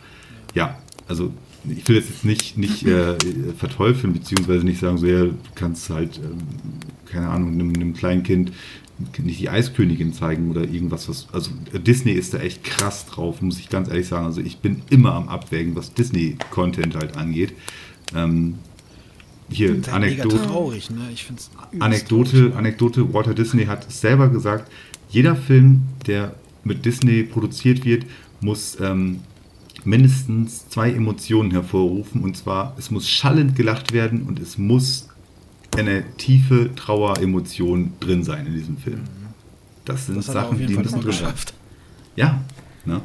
ja, 0.54 0.78
also 1.08 1.32
ich 1.68 1.88
will 1.88 1.98
jetzt 1.98 2.24
nicht, 2.24 2.58
nicht 2.58 2.86
äh, 2.86 3.18
verteufeln, 3.58 4.14
beziehungsweise 4.14 4.64
nicht 4.64 4.80
sagen, 4.80 4.98
so 4.98 5.06
ja, 5.06 5.26
du 5.26 5.38
kannst 5.56 5.90
halt, 5.90 6.18
ähm, 6.18 6.38
keine 7.06 7.28
Ahnung, 7.30 7.54
einem, 7.54 7.74
einem 7.74 7.94
kleinen 7.94 8.24
Kind 8.24 8.54
nicht 9.18 9.40
die 9.40 9.50
Eiskönigin 9.50 10.14
zeigen 10.14 10.52
oder 10.52 10.62
irgendwas, 10.64 11.08
was. 11.08 11.28
Also 11.32 11.52
Disney 11.74 12.12
ist 12.12 12.34
da 12.34 12.40
echt 12.40 12.64
krass 12.64 13.06
drauf, 13.06 13.42
muss 13.42 13.60
ich 13.60 13.70
ganz 13.70 13.88
ehrlich 13.88 14.08
sagen. 14.08 14.26
Also 14.26 14.42
ich 14.42 14.60
bin 14.60 14.82
immer 14.90 15.14
am 15.14 15.30
Abwägen, 15.30 15.76
was 15.76 15.94
Disney-Content 15.94 16.96
halt 16.96 17.16
angeht. 17.16 17.54
Ähm, 18.16 18.56
hier, 19.52 19.70
Das 19.76 19.88
ist 19.88 19.92
halt 19.92 20.02
mega 20.04 20.24
Anekdote. 20.24 20.48
traurig, 20.48 20.90
ne? 20.92 21.10
Ich 21.14 21.24
find's 21.26 21.50
Anekdote, 21.80 22.32
traurig. 22.40 22.56
Anekdote, 22.56 23.14
Walter 23.14 23.34
Disney 23.34 23.66
hat 23.66 23.88
es 23.88 24.02
selber 24.02 24.30
gesagt, 24.30 24.72
jeder 25.10 25.36
Film, 25.36 25.82
der 26.08 26.36
mit 26.64 26.86
Disney 26.86 27.24
produziert 27.24 27.84
wird, 27.86 28.06
muss 28.42 28.78
ähm, 28.80 29.22
mindestens 29.84 30.70
zwei 30.70 30.92
Emotionen 30.92 31.52
hervorrufen. 31.52 32.22
Und 32.22 32.38
zwar, 32.38 32.76
es 32.78 32.92
muss 32.92 33.10
schallend 33.10 33.56
gelacht 33.56 33.92
werden 33.94 34.24
und 34.24 34.40
es 34.40 34.58
muss 34.58 35.08
eine 35.78 36.04
tiefe 36.18 36.74
Traueremotion 36.76 37.94
drin 38.00 38.24
sein 38.24 38.46
in 38.48 38.54
diesem 38.54 38.78
Film. 38.78 39.02
Das 39.86 40.06
sind 40.08 40.18
Das 40.18 40.28
hat 40.30 40.34
Sachen, 40.36 40.54
auf 40.54 40.60
jeden 40.60 40.68
die 40.68 40.74
Fall 40.76 40.84
müssen 40.84 41.02
drin 41.02 41.12
sein. 41.12 41.22
geschafft. 41.22 41.54
Ja, 42.16 42.42
ne? 42.86 43.02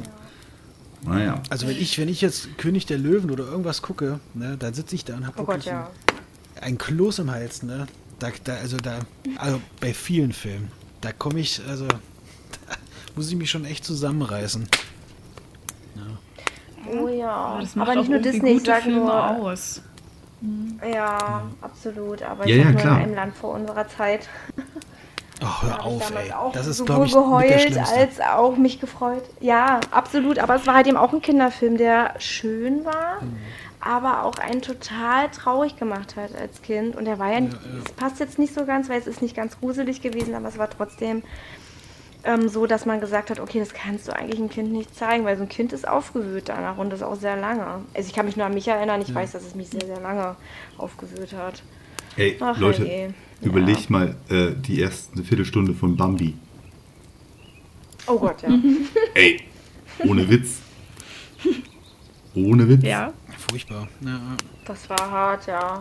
Naja. 1.05 1.41
Also 1.49 1.67
wenn 1.67 1.77
ich, 1.77 1.97
wenn 1.99 2.09
ich 2.09 2.21
jetzt 2.21 2.57
König 2.57 2.85
der 2.87 2.97
Löwen 2.97 3.29
oder 3.29 3.45
irgendwas 3.45 3.81
gucke, 3.83 4.19
ne, 4.33 4.57
dann 4.57 4.73
sitze 4.73 4.95
ich 4.95 5.05
da 5.05 5.15
und 5.15 5.25
habe 5.27 5.39
Oh 5.39 5.43
Gott, 5.45 5.55
wirklich 5.57 5.65
ja. 5.67 5.89
Ein, 6.61 6.77
Kloß 6.77 7.19
im 7.19 7.31
Hals, 7.31 7.63
ne? 7.63 7.87
Da, 8.19 8.29
da, 8.43 8.55
also 8.55 8.77
da, 8.77 8.99
also 9.37 9.61
bei 9.81 9.93
vielen 9.93 10.31
Filmen, 10.33 10.71
da 11.01 11.11
komme 11.11 11.39
ich, 11.39 11.61
also 11.67 11.85
da 11.87 11.97
muss 13.15 13.29
ich 13.29 13.35
mich 13.35 13.49
schon 13.51 13.65
echt 13.65 13.83
zusammenreißen. 13.85 14.67
Oh 16.87 17.07
ja. 17.07 17.31
Aber 17.31 17.61
das 17.61 17.75
macht 17.75 17.89
Aber 17.89 17.99
auch 17.99 18.03
nicht 18.03 18.11
nur 18.11 18.19
Disney, 18.19 18.49
ich 18.51 18.57
gute 18.59 18.65
sag 18.71 18.83
Filme 18.83 18.99
nur. 18.99 19.29
aus. 19.29 19.81
Ja, 20.93 21.43
absolut. 21.61 22.21
Aber 22.21 22.47
Ja, 22.47 22.55
ich 22.57 22.63
ja, 22.63 22.71
nur 22.71 22.79
klar. 22.81 22.97
in 22.97 23.03
einem 23.05 23.15
Land 23.15 23.35
vor 23.35 23.55
unserer 23.55 23.87
Zeit. 23.87 24.29
Ach, 25.41 25.63
hör 25.63 25.83
auf, 25.83 26.07
damals 26.07 26.27
ey. 26.27 26.33
auch 26.33 26.51
Das 26.53 26.67
ist, 26.67 26.77
sowohl 26.77 26.85
glaube 26.85 27.05
ich, 27.07 27.11
geheult 27.13 27.61
Schlimmste. 27.61 27.95
als 27.97 28.21
auch 28.21 28.55
mich 28.55 28.79
gefreut. 28.79 29.23
Ja, 29.41 29.79
absolut. 29.91 30.37
Aber 30.39 30.55
es 30.55 30.67
war 30.67 30.75
halt 30.75 30.87
eben 30.87 30.97
auch 30.97 31.11
ein 31.11 31.21
Kinderfilm, 31.21 31.77
der 31.77 32.13
schön 32.19 32.85
war, 32.85 33.21
Mhm. 33.21 33.37
Aber 33.85 34.23
auch 34.23 34.35
einen 34.35 34.61
total 34.61 35.29
traurig 35.29 35.77
gemacht 35.77 36.15
hat 36.15 36.35
als 36.35 36.61
Kind. 36.61 36.95
Und 36.95 37.05
der 37.05 37.19
war 37.19 37.31
ja, 37.31 37.39
ja. 37.39 37.49
es 37.85 37.91
passt 37.93 38.19
jetzt 38.19 38.39
nicht 38.39 38.53
so 38.53 38.65
ganz, 38.65 38.89
weil 38.89 38.99
es 38.99 39.07
ist 39.07 39.21
nicht 39.21 39.35
ganz 39.35 39.59
gruselig 39.59 40.01
gewesen, 40.01 40.33
aber 40.33 40.47
es 40.47 40.57
war 40.57 40.69
trotzdem 40.69 41.21
ähm, 42.23 42.49
so, 42.49 42.65
dass 42.65 42.87
man 42.87 42.99
gesagt 42.99 43.29
hat, 43.29 43.39
okay, 43.39 43.59
das 43.59 43.73
kannst 43.73 44.07
du 44.07 44.15
eigentlich 44.15 44.39
einem 44.39 44.49
Kind 44.49 44.71
nicht 44.71 44.95
zeigen, 44.95 45.23
weil 45.23 45.37
so 45.37 45.43
ein 45.43 45.49
Kind 45.49 45.71
ist 45.71 45.87
aufgewühlt 45.87 46.49
danach 46.49 46.77
und 46.77 46.89
das 46.89 47.03
auch 47.03 47.15
sehr 47.15 47.37
lange. 47.37 47.81
Also 47.93 48.09
ich 48.09 48.13
kann 48.13 48.25
mich 48.25 48.35
nur 48.35 48.47
an 48.47 48.55
mich 48.55 48.67
erinnern, 48.67 49.01
ich 49.01 49.13
weiß, 49.13 49.33
dass 49.33 49.45
es 49.45 49.53
mich 49.53 49.69
sehr, 49.69 49.85
sehr 49.85 50.01
lange 50.01 50.35
aufgewühlt 50.77 51.33
hat. 51.33 51.61
Ey, 52.17 52.37
Ach, 52.39 52.57
Leute, 52.57 52.85
herrje. 52.85 53.13
überlegt 53.41 53.91
mal 53.91 54.15
äh, 54.29 54.51
die 54.55 54.79
erste 54.79 55.23
Viertelstunde 55.23 55.73
von 55.75 55.95
Bambi. 55.95 56.33
Oh 58.07 58.17
Gott, 58.17 58.41
ja. 58.41 58.49
Ey, 59.13 59.41
ohne 59.99 60.27
Witz. 60.27 60.61
Ohne 62.33 62.67
Witz. 62.67 62.83
Ja. 62.83 63.13
Furchtbar. 63.49 63.87
Ja. 64.01 64.19
Das 64.65 64.89
war 64.89 65.11
hart, 65.11 65.47
ja. 65.47 65.79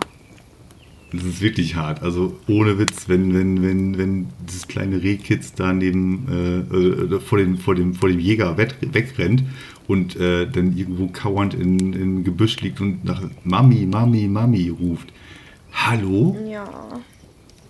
Das 1.13 1.23
ist 1.23 1.41
wirklich 1.41 1.77
hart. 1.77 2.03
Also 2.03 2.39
ohne 2.49 2.79
Witz, 2.79 3.09
wenn, 3.09 3.33
wenn, 3.35 3.63
wenn, 3.63 3.99
wenn 3.99 4.29
dieses 4.49 4.67
kleine 4.67 5.01
Rehkitz 5.03 5.53
da 5.55 5.73
neben 5.73 6.27
äh, 6.29 7.15
äh, 7.15 7.21
vor, 7.21 7.39
dem, 7.39 7.57
vor, 7.59 7.75
dem, 7.77 7.95
vor 7.95 8.09
dem 8.09 8.19
Jäger 8.19 8.57
weg, 8.57 8.75
wegrennt 8.81 9.45
und 9.87 10.17
äh, 10.17 10.47
dann 10.51 10.77
irgendwo 10.77 11.07
kauernd 11.09 11.55
in, 11.55 11.93
in 11.93 12.25
Gebüsch 12.25 12.61
liegt 12.63 12.81
und 12.81 13.05
nach 13.05 13.23
Mami, 13.45 13.87
Mami, 13.87 14.27
Mami 14.27 14.71
ruft. 14.71 15.13
Hallo? 15.73 16.37
Ja. 16.51 16.69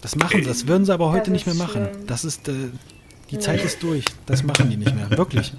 Das 0.01 0.17
machen 0.17 0.41
sie, 0.41 0.47
das 0.49 0.67
würden 0.67 0.85
sie 0.87 0.93
aber 0.95 1.11
heute 1.11 1.31
Das 1.31 1.33
nicht 1.33 1.47
mehr 1.47 1.55
machen. 1.57 1.87
schlimm. 1.91 2.07
Das 2.07 2.25
ist, 2.25 2.49
äh, 2.49 2.53
die 3.31 3.39
Zeit 3.39 3.63
ist 3.65 3.83
durch. 3.83 4.05
Das 4.27 4.43
machen 4.43 4.71
die 4.71 4.77
nicht 4.77 4.95
mehr. 4.95 5.11
Wirklich. 5.19 5.53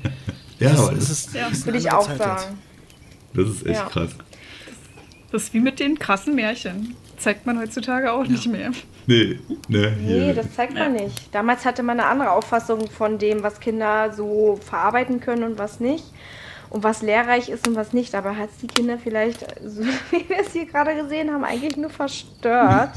Ja, 0.60 0.70
das, 0.72 0.80
aber 0.80 0.92
ist- 0.94 1.02
das, 1.02 1.10
es 1.12 1.26
ist, 1.28 1.36
Ja, 1.36 1.48
ist 1.48 1.66
Würde 1.66 1.78
eine 1.78 1.88
ich 1.88 1.92
andere 1.92 2.02
auch 2.02 2.08
Zeit 2.08 2.40
sagen. 2.40 2.58
das 3.34 3.48
ist 3.50 3.66
echt 3.66 3.76
Ja. 3.76 3.86
krass. 3.90 4.16
Das 5.36 5.44
ist 5.44 5.54
wie 5.54 5.60
mit 5.60 5.82
den 5.82 6.00
krassen 6.00 6.34
Märchen. 6.34 6.96
Zeigt 7.18 7.46
man 7.46 7.60
heutzutage 7.60 8.14
auch 8.14 8.26
nicht 8.26 8.48
mehr. 8.48 8.72
Nee, 9.06 9.38
ne, 9.68 9.94
Nee, 10.00 10.34
das 10.34 10.56
zeigt 10.56 10.76
man 10.76 10.94
nicht. 10.94 11.36
Damals 11.36 11.66
hatte 11.66 11.84
man 11.84 12.00
eine 12.00 12.08
andere 12.08 12.32
Auffassung 12.32 12.90
von 12.90 13.18
dem, 13.18 13.44
was 13.44 13.60
Kinder 13.60 14.14
so 14.14 14.58
verarbeiten 14.64 15.20
können 15.20 15.44
und 15.44 15.60
was 15.60 15.82
nicht. 15.82 16.06
Und 16.70 16.86
was 16.86 17.02
lehrreich 17.02 17.50
ist 17.50 17.68
und 17.68 17.76
was 17.76 17.92
nicht. 17.92 18.16
Aber 18.16 18.38
hat 18.38 18.50
es 18.50 18.60
die 18.60 18.68
Kinder 18.68 18.98
vielleicht, 18.98 19.42
so 19.62 19.84
wie 20.12 20.30
wir 20.30 20.40
es 20.40 20.54
hier 20.54 20.68
gerade 20.68 20.96
gesehen 20.96 21.30
haben, 21.34 21.44
eigentlich 21.44 21.76
nur 21.76 21.90
verstört. 21.90 22.92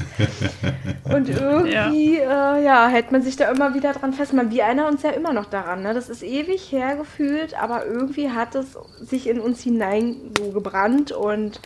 und 1.03 1.27
irgendwie, 1.27 2.19
ja. 2.19 2.55
Äh, 2.55 2.63
ja, 2.63 2.87
hält 2.87 3.11
man 3.11 3.21
sich 3.21 3.35
da 3.35 3.51
immer 3.51 3.73
wieder 3.73 3.91
dran 3.91 4.13
fest. 4.13 4.31
Man, 4.31 4.49
wir 4.49 4.63
erinnern 4.63 4.93
uns 4.93 5.03
ja 5.03 5.09
immer 5.09 5.33
noch 5.33 5.47
daran. 5.47 5.83
Ne? 5.83 5.93
Das 5.93 6.07
ist 6.07 6.23
ewig 6.23 6.71
hergefühlt, 6.71 7.61
aber 7.61 7.85
irgendwie 7.85 8.29
hat 8.29 8.55
es 8.55 8.77
sich 9.01 9.27
in 9.27 9.41
uns 9.41 9.61
hinein 9.61 10.15
so 10.37 10.51
gebrannt 10.51 11.11
und 11.11 11.59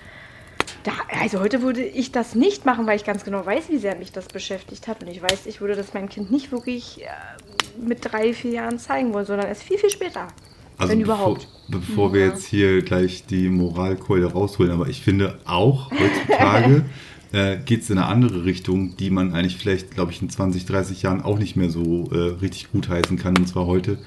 da, 0.83 0.91
also 1.21 1.39
heute 1.39 1.61
würde 1.61 1.83
ich 1.83 2.11
das 2.11 2.35
nicht 2.35 2.65
machen, 2.65 2.85
weil 2.85 2.97
ich 2.97 3.05
ganz 3.05 3.23
genau 3.23 3.45
weiß, 3.45 3.69
wie 3.69 3.77
sehr 3.77 3.95
mich 3.95 4.11
das 4.11 4.27
beschäftigt 4.27 4.87
hat. 4.87 5.01
Und 5.01 5.09
ich 5.09 5.21
weiß, 5.21 5.45
ich 5.45 5.61
würde 5.61 5.75
das 5.75 5.93
meinem 5.93 6.09
Kind 6.09 6.31
nicht 6.31 6.51
wirklich 6.51 7.01
äh, 7.01 7.05
mit 7.79 7.99
drei, 8.01 8.33
vier 8.33 8.51
Jahren 8.51 8.79
zeigen 8.79 9.13
wollen, 9.13 9.25
sondern 9.25 9.47
erst 9.47 9.63
viel, 9.63 9.77
viel 9.77 9.89
später. 9.89 10.27
Also 10.77 10.91
wenn 10.91 10.99
bevor, 10.99 11.15
überhaupt. 11.15 11.47
bevor 11.69 12.13
wir 12.13 12.25
jetzt 12.25 12.45
hier 12.45 12.81
gleich 12.81 13.25
die 13.25 13.49
Moralkeule 13.49 14.25
rausholen, 14.25 14.71
aber 14.71 14.87
ich 14.87 15.01
finde 15.01 15.39
auch 15.45 15.91
heutzutage 15.91 16.85
äh, 17.31 17.57
geht 17.57 17.81
es 17.81 17.89
in 17.89 17.97
eine 17.97 18.07
andere 18.07 18.45
Richtung, 18.45 18.95
die 18.97 19.09
man 19.09 19.33
eigentlich 19.33 19.57
vielleicht, 19.57 19.91
glaube 19.91 20.11
ich, 20.11 20.21
in 20.21 20.29
20, 20.29 20.65
30 20.65 21.01
Jahren 21.01 21.21
auch 21.21 21.37
nicht 21.37 21.55
mehr 21.55 21.69
so 21.69 22.09
äh, 22.11 22.39
richtig 22.41 22.71
gutheißen 22.71 23.17
kann. 23.17 23.37
Und 23.37 23.47
zwar 23.47 23.65
heute, 23.65 23.97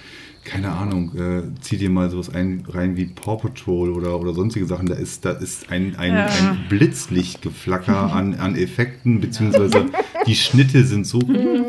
keine 0.47 0.73
Ahnung, 0.73 1.15
äh, 1.17 1.43
zieh 1.61 1.77
dir 1.77 1.91
mal 1.91 2.09
sowas 2.09 2.31
ein, 2.31 2.65
rein 2.69 2.97
wie 2.97 3.07
Paw 3.07 3.37
Patrol 3.37 3.91
oder, 3.91 4.19
oder 4.21 4.33
sonstige 4.33 4.65
Sachen. 4.67 4.87
Da 4.87 4.95
ist, 4.95 5.25
da 5.25 5.33
ist 5.33 5.71
ein, 5.71 5.97
ein, 5.97 6.15
Ja. 6.15 6.27
ein 6.27 6.67
Blitzlichtgeflacker 6.69 8.13
an, 8.15 8.35
an 8.35 8.57
Effekten, 8.57 9.21
beziehungsweise 9.21 9.87
die 10.27 10.37
Schnitte 10.37 10.85
sind 10.85 11.07
so, 11.07 11.21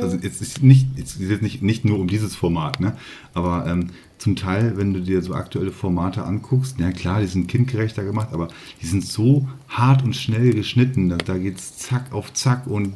also 0.01 0.17
es 0.21 0.41
ist 0.41 0.63
nicht, 0.63 0.87
es 0.97 1.15
ist 1.15 1.29
jetzt 1.29 1.41
nicht, 1.41 1.61
nicht 1.61 1.85
nur 1.85 1.99
um 1.99 2.07
dieses 2.07 2.35
Format, 2.35 2.79
ne? 2.79 2.93
aber 3.33 3.65
ähm, 3.67 3.89
zum 4.17 4.35
Teil, 4.35 4.73
wenn 4.77 4.93
du 4.93 5.01
dir 5.01 5.21
so 5.21 5.33
aktuelle 5.35 5.71
Formate 5.71 6.23
anguckst, 6.23 6.77
na 6.79 6.91
klar, 6.91 7.21
die 7.21 7.27
sind 7.27 7.47
kindgerechter 7.47 8.03
gemacht, 8.03 8.29
aber 8.31 8.47
die 8.81 8.87
sind 8.87 9.05
so 9.05 9.47
hart 9.69 10.03
und 10.03 10.15
schnell 10.15 10.53
geschnitten, 10.53 11.09
da, 11.09 11.17
da 11.17 11.37
geht's 11.37 11.77
zack 11.77 12.11
auf 12.13 12.33
zack 12.33 12.65
und 12.67 12.93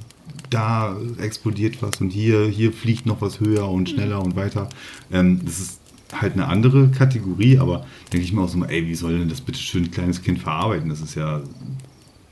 da 0.49 0.97
explodiert 1.19 1.81
was 1.81 1.99
und 2.01 2.09
hier, 2.09 2.45
hier 2.47 2.71
fliegt 2.73 3.05
noch 3.05 3.21
was 3.21 3.39
höher 3.39 3.67
und 3.69 3.89
schneller 3.89 4.21
und 4.21 4.35
weiter. 4.35 4.69
Ähm, 5.11 5.41
das 5.45 5.59
ist 5.59 5.79
halt 6.13 6.33
eine 6.33 6.47
andere 6.47 6.89
Kategorie, 6.89 7.57
aber 7.59 7.85
denke 8.11 8.25
ich 8.25 8.33
mir 8.33 8.41
auch 8.41 8.49
so 8.49 8.57
mal, 8.57 8.69
ey, 8.69 8.85
wie 8.87 8.95
soll 8.95 9.17
denn 9.17 9.29
das 9.29 9.41
bitte 9.41 9.59
schön 9.59 9.85
ein 9.85 9.91
kleines 9.91 10.21
Kind 10.21 10.39
verarbeiten? 10.39 10.89
Das 10.89 10.99
ist 11.01 11.15
ja, 11.15 11.41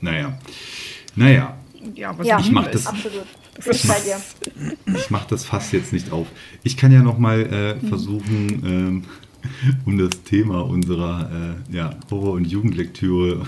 naja. 0.00 0.38
Naja, 1.16 1.56
Ja, 1.94 2.10
aber 2.10 2.24
Ja, 2.24 2.38
Ich 2.38 2.50
mach 2.50 2.66
das- 2.70 2.86
absolut. 2.86 3.24
Ich 3.70 3.82
dir. 3.82 4.20
ich 4.96 5.10
mache 5.10 5.26
das 5.30 5.44
Fass 5.44 5.72
jetzt 5.72 5.92
nicht 5.92 6.12
auf. 6.12 6.26
Ich 6.62 6.76
kann 6.78 6.92
ja 6.92 7.02
nochmal 7.02 7.40
äh, 7.82 7.86
versuchen, 7.88 8.62
ähm, 8.64 9.04
um 9.86 9.98
das 9.98 10.22
Thema 10.24 10.60
unserer 10.64 11.56
äh, 11.70 11.74
ja, 11.76 11.90
Horror- 12.10 12.32
und 12.34 12.46
Jugendlektüre 12.46 13.44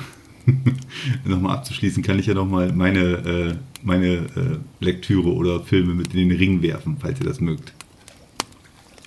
nochmal 1.25 1.57
abzuschließen, 1.57 2.03
kann 2.03 2.19
ich 2.19 2.27
ja 2.27 2.35
nochmal 2.35 2.73
meine, 2.73 3.01
äh, 3.01 3.55
meine 3.83 4.07
äh, 4.07 4.59
Lektüre 4.81 5.33
oder 5.33 5.61
Filme 5.61 5.95
mit 5.95 6.15
in 6.15 6.29
den 6.29 6.39
Ring 6.39 6.63
werfen, 6.63 6.97
falls 7.01 7.21
ihr 7.21 7.27
das 7.27 7.41
mögt. 7.41 7.73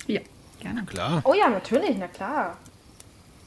ja, 0.07 0.21
gerne. 0.59 0.83
Klar. 0.85 1.21
Oh 1.25 1.33
ja, 1.33 1.49
natürlich, 1.49 1.95
na 1.97 2.07
klar. 2.07 2.57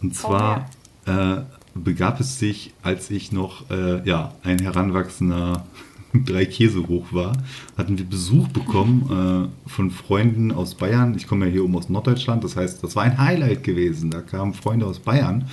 Und 0.00 0.14
zwar 0.14 0.70
äh, 1.06 1.38
begab 1.74 2.20
es 2.20 2.38
sich, 2.38 2.72
als 2.82 3.10
ich 3.10 3.32
noch 3.32 3.70
äh, 3.70 4.06
ja, 4.08 4.34
ein 4.42 4.58
heranwachsender 4.58 5.66
drei 6.24 6.44
Käse 6.46 6.86
hoch 6.88 7.06
war, 7.12 7.32
hatten 7.76 7.98
wir 7.98 8.04
Besuch 8.04 8.48
bekommen 8.48 9.50
äh, 9.66 9.68
von 9.68 9.90
Freunden 9.90 10.52
aus 10.52 10.74
Bayern. 10.74 11.14
Ich 11.16 11.26
komme 11.26 11.46
ja 11.46 11.52
hier 11.52 11.64
oben 11.64 11.76
aus 11.76 11.88
Norddeutschland, 11.88 12.44
das 12.44 12.56
heißt, 12.56 12.82
das 12.82 12.96
war 12.96 13.04
ein 13.04 13.18
Highlight 13.18 13.64
gewesen. 13.64 14.10
Da 14.10 14.20
kamen 14.20 14.54
Freunde 14.54 14.86
aus 14.86 14.98
Bayern 14.98 15.48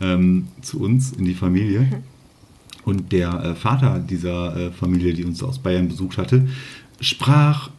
ähm, 0.00 0.48
zu 0.62 0.80
uns 0.80 1.12
in 1.12 1.24
die 1.24 1.34
Familie. 1.34 2.02
Und 2.84 3.12
der 3.12 3.42
äh, 3.42 3.54
Vater 3.54 3.98
dieser 3.98 4.56
äh, 4.56 4.70
Familie, 4.70 5.14
die 5.14 5.24
uns 5.24 5.42
aus 5.42 5.58
Bayern 5.58 5.88
besucht 5.88 6.18
hatte, 6.18 6.46
sprach 7.00 7.70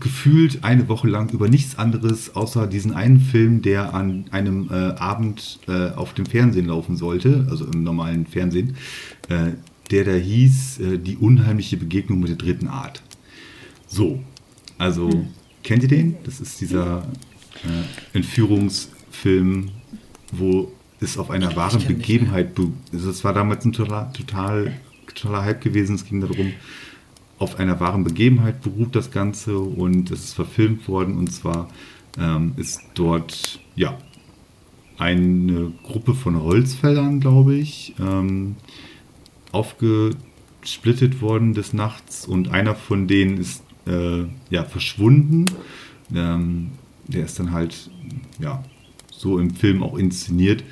gefühlt 0.00 0.64
eine 0.64 0.88
Woche 0.88 1.08
lang 1.08 1.30
über 1.30 1.48
nichts 1.48 1.78
anderes, 1.78 2.34
außer 2.34 2.66
diesen 2.66 2.92
einen 2.92 3.20
Film, 3.20 3.62
der 3.62 3.94
an 3.94 4.24
einem 4.32 4.68
äh, 4.70 4.74
Abend 4.74 5.60
äh, 5.68 5.90
auf 5.90 6.14
dem 6.14 6.26
Fernsehen 6.26 6.66
laufen 6.66 6.96
sollte, 6.96 7.46
also 7.48 7.64
im 7.66 7.84
normalen 7.84 8.26
Fernsehen, 8.26 8.76
äh, 9.28 9.52
der 9.94 10.04
da 10.04 10.14
hieß 10.14 10.80
äh, 10.80 10.98
Die 10.98 11.16
unheimliche 11.16 11.76
Begegnung 11.76 12.18
mit 12.18 12.28
der 12.28 12.36
dritten 12.36 12.66
Art. 12.66 13.00
So, 13.86 14.20
also 14.76 15.08
kennt 15.62 15.82
ihr 15.84 15.88
den? 15.88 16.16
Das 16.24 16.40
ist 16.40 16.60
dieser 16.60 17.06
äh, 17.62 18.16
Entführungsfilm, 18.18 19.70
wo 20.32 20.72
es 21.00 21.16
auf 21.16 21.30
einer 21.30 21.54
wahren 21.54 21.84
Begebenheit, 21.86 22.54
be- 22.56 22.72
also 22.92 23.08
es 23.10 23.22
war 23.22 23.32
damals 23.32 23.64
ein 23.64 23.72
total, 23.72 24.10
total, 24.12 24.72
totaler 25.06 25.44
Hype 25.44 25.60
gewesen, 25.60 25.94
es 25.94 26.04
ging 26.04 26.20
darum, 26.20 26.52
auf 27.38 27.58
einer 27.60 27.78
wahren 27.78 28.02
Begebenheit 28.04 28.62
beruht 28.62 28.96
das 28.96 29.10
Ganze 29.10 29.58
und 29.58 30.10
es 30.10 30.24
ist 30.24 30.34
verfilmt 30.34 30.88
worden 30.88 31.16
und 31.18 31.30
zwar 31.32 31.68
ähm, 32.18 32.52
ist 32.56 32.80
dort 32.94 33.60
ja 33.76 33.96
eine 34.98 35.72
Gruppe 35.84 36.14
von 36.14 36.40
Holzfällern, 36.40 37.20
glaube 37.20 37.54
ich, 37.56 37.94
ähm, 38.00 38.56
aufgesplittet 39.54 41.20
worden 41.20 41.54
des 41.54 41.72
Nachts 41.72 42.26
und 42.26 42.48
einer 42.50 42.74
von 42.74 43.06
denen 43.06 43.38
ist 43.38 43.62
äh, 43.86 44.24
ja 44.50 44.64
verschwunden. 44.64 45.46
Ähm, 46.14 46.72
der 47.06 47.24
ist 47.24 47.38
dann 47.38 47.52
halt 47.52 47.90
ja 48.38 48.64
so 49.10 49.38
im 49.38 49.54
Film 49.54 49.82
auch 49.82 49.96
inszeniert 49.96 50.64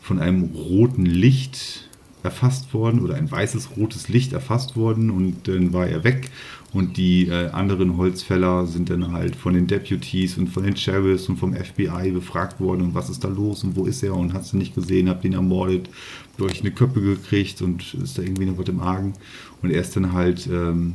von 0.00 0.18
einem 0.18 0.44
roten 0.54 1.04
Licht 1.04 1.88
erfasst 2.22 2.74
worden 2.74 3.00
oder 3.00 3.14
ein 3.14 3.30
weißes 3.30 3.76
rotes 3.76 4.08
Licht 4.08 4.32
erfasst 4.32 4.76
worden 4.76 5.10
und 5.10 5.48
dann 5.48 5.72
war 5.72 5.86
er 5.86 6.04
weg 6.04 6.30
und 6.72 6.96
die 6.96 7.28
äh, 7.28 7.48
anderen 7.48 7.96
Holzfäller 7.96 8.66
sind 8.66 8.90
dann 8.90 9.12
halt 9.12 9.36
von 9.36 9.54
den 9.54 9.66
Deputies 9.66 10.36
und 10.36 10.48
von 10.48 10.62
den 10.62 10.76
Sheriffs 10.76 11.28
und 11.28 11.38
vom 11.38 11.54
FBI 11.54 12.10
befragt 12.12 12.60
worden 12.60 12.82
und 12.82 12.94
was 12.94 13.10
ist 13.10 13.24
da 13.24 13.28
los 13.28 13.64
und 13.64 13.76
wo 13.76 13.86
ist 13.86 14.02
er 14.02 14.14
und 14.14 14.34
hast 14.34 14.52
du 14.52 14.58
nicht 14.58 14.74
gesehen, 14.74 15.08
habt 15.08 15.24
ihn 15.24 15.32
ermordet, 15.32 15.88
euch 16.44 16.60
eine 16.60 16.70
Köppe 16.70 17.00
gekriegt 17.00 17.62
und 17.62 17.94
ist 17.94 18.18
da 18.18 18.22
irgendwie 18.22 18.46
noch 18.46 18.58
was 18.58 18.68
im 18.68 18.80
Argen 18.80 19.14
und 19.62 19.70
er 19.70 19.80
ist 19.80 19.96
dann 19.96 20.12
halt 20.12 20.46
ähm, 20.46 20.94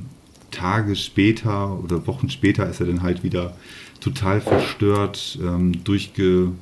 Tage 0.51 0.95
später 0.95 1.77
oder 1.83 2.05
Wochen 2.07 2.29
später 2.29 2.69
ist 2.69 2.79
er 2.79 2.87
dann 2.87 3.01
halt 3.01 3.23
wieder 3.23 3.55
total 3.99 4.41
verstört, 4.41 5.37
ähm, 5.41 5.83
durchgewuselt 5.83 6.55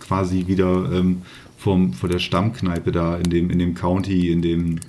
quasi 0.00 0.46
wieder 0.46 0.90
ähm, 0.92 1.22
vom, 1.56 1.92
vor 1.92 2.08
der 2.08 2.20
Stammkneipe 2.20 2.92
da 2.92 3.16
in 3.16 3.30
dem, 3.30 3.50
in 3.50 3.58
dem 3.58 3.74
County, 3.74 4.30
in 4.30 4.40
dem, 4.42 4.80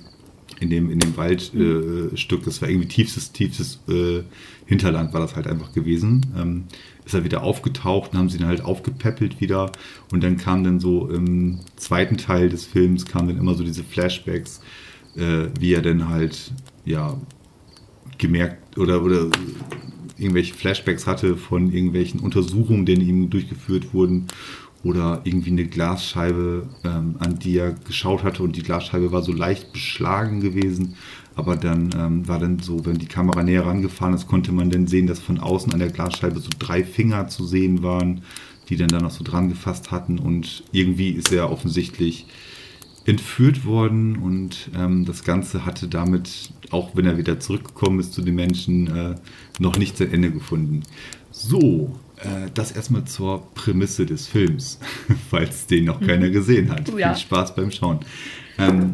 in 0.60 0.70
dem, 0.70 0.90
in 0.90 0.98
dem 0.98 1.16
Waldstück. 1.16 2.12
Äh, 2.12 2.16
Stück. 2.16 2.44
das 2.44 2.62
war 2.62 2.68
irgendwie 2.68 2.88
tiefstes, 2.88 3.32
tiefstes 3.32 3.80
äh, 3.88 4.22
Hinterland 4.66 5.12
war 5.12 5.20
das 5.20 5.34
halt 5.34 5.46
einfach 5.46 5.72
gewesen. 5.72 6.26
Ähm, 6.38 6.64
ist 7.04 7.14
er 7.14 7.24
wieder 7.24 7.42
aufgetaucht 7.42 8.12
und 8.12 8.18
haben 8.18 8.28
sie 8.28 8.38
ihn 8.38 8.46
halt 8.46 8.64
aufgepäppelt 8.64 9.40
wieder. 9.40 9.72
Und 10.12 10.22
dann 10.22 10.36
kam 10.36 10.64
dann 10.64 10.80
so 10.80 11.08
im 11.08 11.60
zweiten 11.76 12.16
Teil 12.16 12.48
des 12.48 12.66
Films 12.66 13.06
kamen 13.06 13.28
dann 13.28 13.38
immer 13.38 13.54
so 13.54 13.64
diese 13.64 13.84
Flashbacks, 13.84 14.60
äh, 15.16 15.46
wie 15.58 15.74
er 15.74 15.82
dann 15.82 16.08
halt, 16.08 16.52
ja, 16.84 17.16
gemerkt 18.18 18.78
oder, 18.78 19.02
oder 19.02 19.28
irgendwelche 20.18 20.54
Flashbacks 20.54 21.06
hatte 21.06 21.36
von 21.36 21.72
irgendwelchen 21.72 22.20
Untersuchungen, 22.20 22.84
die 22.84 22.92
ihm 22.92 23.30
durchgeführt 23.30 23.94
wurden 23.94 24.26
oder 24.82 25.20
irgendwie 25.24 25.50
eine 25.50 25.66
Glasscheibe, 25.66 26.68
ähm, 26.84 27.16
an 27.18 27.38
die 27.38 27.58
er 27.58 27.72
geschaut 27.72 28.22
hatte 28.22 28.42
und 28.42 28.56
die 28.56 28.62
Glasscheibe 28.62 29.12
war 29.12 29.22
so 29.22 29.32
leicht 29.32 29.72
beschlagen 29.72 30.40
gewesen, 30.40 30.96
aber 31.40 31.56
dann 31.56 31.90
ähm, 31.96 32.28
war 32.28 32.38
dann 32.38 32.60
so, 32.60 32.84
wenn 32.84 32.98
die 32.98 33.06
Kamera 33.06 33.42
näher 33.42 33.66
rangefahren 33.66 34.14
ist, 34.14 34.28
konnte 34.28 34.52
man 34.52 34.70
dann 34.70 34.86
sehen, 34.86 35.06
dass 35.06 35.18
von 35.18 35.40
außen 35.40 35.72
an 35.72 35.80
der 35.80 35.90
Glasscheibe 35.90 36.38
so 36.38 36.50
drei 36.58 36.84
Finger 36.84 37.28
zu 37.28 37.46
sehen 37.46 37.82
waren, 37.82 38.22
die 38.68 38.76
dann 38.76 38.88
da 38.88 39.00
noch 39.00 39.10
so 39.10 39.24
dran 39.24 39.48
gefasst 39.48 39.90
hatten. 39.90 40.18
Und 40.18 40.62
irgendwie 40.70 41.10
ist 41.10 41.32
er 41.32 41.50
offensichtlich 41.50 42.26
entführt 43.06 43.64
worden 43.64 44.16
und 44.16 44.70
ähm, 44.76 45.06
das 45.06 45.24
Ganze 45.24 45.64
hatte 45.64 45.88
damit, 45.88 46.50
auch 46.70 46.94
wenn 46.94 47.06
er 47.06 47.16
wieder 47.16 47.40
zurückgekommen 47.40 47.98
ist 47.98 48.12
zu 48.12 48.20
den 48.20 48.34
Menschen, 48.34 48.94
äh, 48.94 49.14
noch 49.58 49.78
nicht 49.78 49.96
sein 49.96 50.12
Ende 50.12 50.30
gefunden. 50.30 50.82
So, 51.30 51.98
äh, 52.18 52.50
das 52.52 52.72
erstmal 52.72 53.06
zur 53.06 53.42
Prämisse 53.54 54.04
des 54.04 54.26
Films, 54.26 54.78
falls 55.30 55.66
den 55.66 55.86
noch 55.86 56.00
keiner 56.00 56.28
gesehen 56.28 56.70
hat. 56.70 56.88
Ja. 56.96 57.14
Viel 57.14 57.22
Spaß 57.22 57.54
beim 57.54 57.70
Schauen. 57.70 58.00
Ähm, 58.58 58.92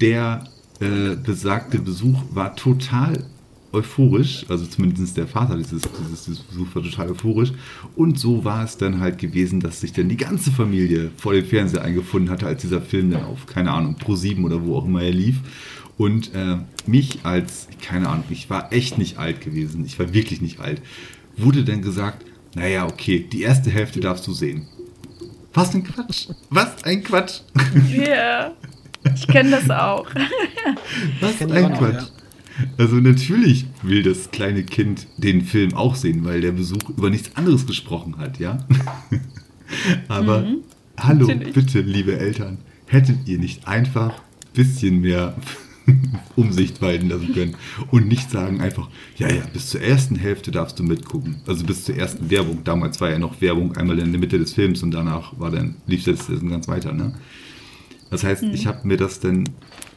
der 0.00 0.44
äh, 0.82 1.16
besagte 1.16 1.78
Besuch 1.78 2.18
war 2.32 2.56
total 2.56 3.24
euphorisch, 3.72 4.44
also 4.48 4.66
zumindest 4.66 5.16
der 5.16 5.26
Vater 5.26 5.56
dieses, 5.56 5.82
dieses, 5.82 6.24
dieses 6.24 6.40
Besuchs 6.40 6.74
war 6.74 6.82
total 6.82 7.10
euphorisch. 7.10 7.52
Und 7.96 8.18
so 8.18 8.44
war 8.44 8.64
es 8.64 8.76
dann 8.76 9.00
halt 9.00 9.18
gewesen, 9.18 9.60
dass 9.60 9.80
sich 9.80 9.92
dann 9.92 10.08
die 10.08 10.16
ganze 10.16 10.50
Familie 10.50 11.10
vor 11.16 11.32
dem 11.32 11.44
Fernseher 11.44 11.82
eingefunden 11.82 12.30
hatte, 12.30 12.46
als 12.46 12.62
dieser 12.62 12.82
Film 12.82 13.10
dann 13.10 13.24
auf, 13.24 13.46
keine 13.46 13.70
Ahnung, 13.70 13.94
Pro 13.94 14.14
7 14.14 14.44
oder 14.44 14.64
wo 14.64 14.76
auch 14.76 14.84
immer 14.84 15.02
er 15.02 15.12
lief. 15.12 15.36
Und 15.96 16.34
äh, 16.34 16.58
mich 16.86 17.20
als, 17.22 17.68
keine 17.80 18.08
Ahnung, 18.08 18.24
ich 18.30 18.50
war 18.50 18.72
echt 18.72 18.98
nicht 18.98 19.18
alt 19.18 19.40
gewesen, 19.40 19.84
ich 19.84 19.98
war 19.98 20.12
wirklich 20.12 20.42
nicht 20.42 20.58
alt, 20.58 20.82
wurde 21.36 21.64
dann 21.64 21.80
gesagt, 21.80 22.26
naja, 22.54 22.86
okay, 22.86 23.26
die 23.32 23.42
erste 23.42 23.70
Hälfte 23.70 24.00
darfst 24.00 24.26
du 24.26 24.32
sehen. 24.32 24.66
Was 25.54 25.74
ein 25.74 25.84
Quatsch! 25.84 26.28
Was 26.50 26.82
ein 26.84 27.04
Quatsch! 27.04 27.40
Ja, 27.88 28.52
ich 29.14 29.26
kenne 29.26 29.50
das 29.50 29.70
auch. 29.70 30.06
Was 31.20 31.40
ein 31.40 31.52
auch 31.52 31.70
noch, 31.70 31.78
Quatsch! 31.78 32.04
Also 32.78 32.96
natürlich 32.96 33.66
will 33.82 34.02
das 34.02 34.30
kleine 34.30 34.62
Kind 34.62 35.06
den 35.16 35.42
Film 35.42 35.74
auch 35.74 35.94
sehen, 35.94 36.24
weil 36.24 36.40
der 36.40 36.52
Besuch 36.52 36.90
über 36.96 37.10
nichts 37.10 37.34
anderes 37.36 37.66
gesprochen 37.66 38.18
hat, 38.18 38.38
ja? 38.38 38.66
Aber 40.08 40.46
hallo, 40.98 41.26
natürlich. 41.26 41.54
bitte, 41.54 41.80
liebe 41.80 42.18
Eltern, 42.18 42.58
hättet 42.86 43.26
ihr 43.26 43.38
nicht 43.38 43.66
einfach 43.66 44.12
ein 44.12 44.52
bisschen 44.52 45.00
mehr 45.00 45.34
Umsicht 46.36 46.80
walten 46.82 47.08
lassen 47.08 47.32
können 47.32 47.56
und 47.90 48.06
nicht 48.06 48.30
sagen 48.30 48.60
einfach, 48.60 48.88
ja, 49.16 49.28
ja, 49.28 49.42
bis 49.52 49.70
zur 49.70 49.80
ersten 49.80 50.16
Hälfte 50.16 50.50
darfst 50.50 50.78
du 50.78 50.84
mitgucken. 50.84 51.40
Also 51.46 51.64
bis 51.64 51.84
zur 51.84 51.96
ersten 51.96 52.30
Werbung. 52.30 52.62
Damals 52.64 53.00
war 53.00 53.10
ja 53.10 53.18
noch 53.18 53.40
Werbung 53.40 53.76
einmal 53.76 53.98
in 53.98 54.12
der 54.12 54.20
Mitte 54.20 54.38
des 54.38 54.52
Films 54.52 54.82
und 54.82 54.92
danach 54.92 55.38
war 55.38 55.50
dann, 55.50 55.76
lief 55.86 56.04
das 56.04 56.26
dann 56.26 56.48
ganz 56.48 56.68
weiter, 56.68 56.92
ne? 56.92 57.14
Das 58.12 58.24
heißt, 58.24 58.42
ich 58.42 58.66
habe 58.66 58.86
mir 58.86 58.98
das 58.98 59.20
dann 59.20 59.48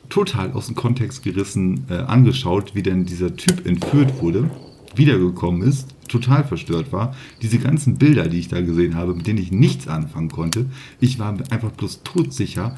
total 0.07 0.53
aus 0.53 0.67
dem 0.67 0.75
Kontext 0.75 1.21
gerissen 1.21 1.83
äh, 1.89 1.95
angeschaut, 1.95 2.73
wie 2.73 2.81
denn 2.81 3.05
dieser 3.05 3.35
Typ 3.35 3.65
entführt 3.65 4.21
wurde, 4.21 4.49
wiedergekommen 4.95 5.61
ist, 5.61 5.93
total 6.07 6.45
verstört 6.45 6.93
war. 6.93 7.13
Diese 7.41 7.59
ganzen 7.59 7.97
Bilder, 7.97 8.29
die 8.29 8.39
ich 8.39 8.47
da 8.47 8.61
gesehen 8.61 8.95
habe, 8.95 9.13
mit 9.13 9.27
denen 9.27 9.39
ich 9.39 9.51
nichts 9.51 9.89
anfangen 9.89 10.29
konnte. 10.29 10.67
Ich 11.01 11.19
war 11.19 11.37
einfach 11.49 11.71
bloß 11.71 12.03
todsicher, 12.03 12.77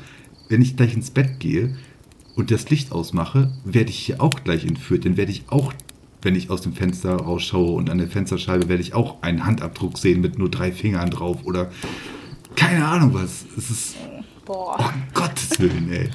wenn 0.49 0.63
ich 0.63 0.75
gleich 0.75 0.95
ins 0.95 1.11
Bett 1.11 1.39
gehe 1.39 1.75
und 2.35 2.49
das 2.49 2.71
Licht 2.71 2.91
ausmache, 2.91 3.53
werde 3.63 3.91
ich 3.91 3.99
hier 3.99 4.19
auch 4.21 4.43
gleich 4.43 4.65
entführt. 4.65 5.05
Dann 5.05 5.17
werde 5.17 5.31
ich 5.31 5.43
auch, 5.49 5.71
wenn 6.23 6.33
ich 6.33 6.49
aus 6.49 6.61
dem 6.61 6.73
Fenster 6.73 7.15
rausschaue 7.15 7.73
und 7.73 7.91
an 7.91 7.99
der 7.99 8.07
Fensterscheibe, 8.07 8.69
werde 8.69 8.81
ich 8.81 8.95
auch 8.95 9.21
einen 9.21 9.45
Handabdruck 9.45 9.99
sehen 9.99 10.19
mit 10.19 10.39
nur 10.39 10.49
drei 10.49 10.71
Fingern 10.71 11.11
drauf 11.11 11.45
oder 11.45 11.69
keine 12.55 12.87
Ahnung 12.87 13.13
was. 13.13 13.45
Es 13.55 13.69
ist, 13.69 13.95
Boah. 14.47 14.77
oh 14.79 14.91
Gottes 15.13 15.59
Willen, 15.59 15.91
ey. 15.91 16.09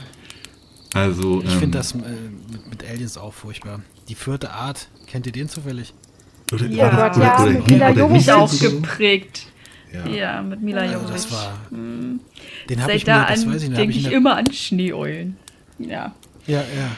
Also, 0.94 1.42
Ich 1.42 1.52
ähm, 1.52 1.58
finde 1.60 1.78
das 1.78 1.92
äh, 1.92 1.98
mit, 1.98 2.68
mit 2.68 2.84
Aliens 2.84 3.16
auch 3.16 3.32
furchtbar. 3.32 3.80
Die 4.08 4.14
vierte 4.14 4.50
Art, 4.50 4.88
kennt 5.06 5.26
ihr 5.26 5.32
den 5.32 5.48
zufällig? 5.48 5.94
Oder, 6.52 6.66
Ja, 6.66 6.90
das- 6.90 7.16
Gott, 7.16 7.24
ja, 7.24 7.40
oder 7.42 7.50
mit 7.52 7.70
Mila 7.70 7.90
oder 7.90 7.98
Jovovich. 8.00 8.32
Auch 8.32 8.58
geprägt. 8.58 9.46
Ja. 9.92 10.06
Ja, 10.06 10.42
mit 10.42 10.60
Mila 10.62 10.80
Also 10.82 10.94
Jovovich. 10.94 11.12
das 11.14 11.32
war. 11.32 11.58
Mhm. 11.70 12.20
Den 12.68 12.82
habe 12.82 12.92
ich 12.94 13.06
mir, 13.06 13.12
da 13.12 13.26
das 13.26 13.44
an 13.44 13.54
weiß 13.54 13.62
ich, 13.62 13.68
den 13.68 13.74
habe 13.76 13.82
denke 13.86 13.98
ich 13.98 14.06
ich 14.06 14.12
immer 14.12 14.36
an 14.36 14.52
Schneeeulen. 14.52 15.36
Ja. 15.78 16.14
Ja, 16.46 16.58
ja. 16.60 16.90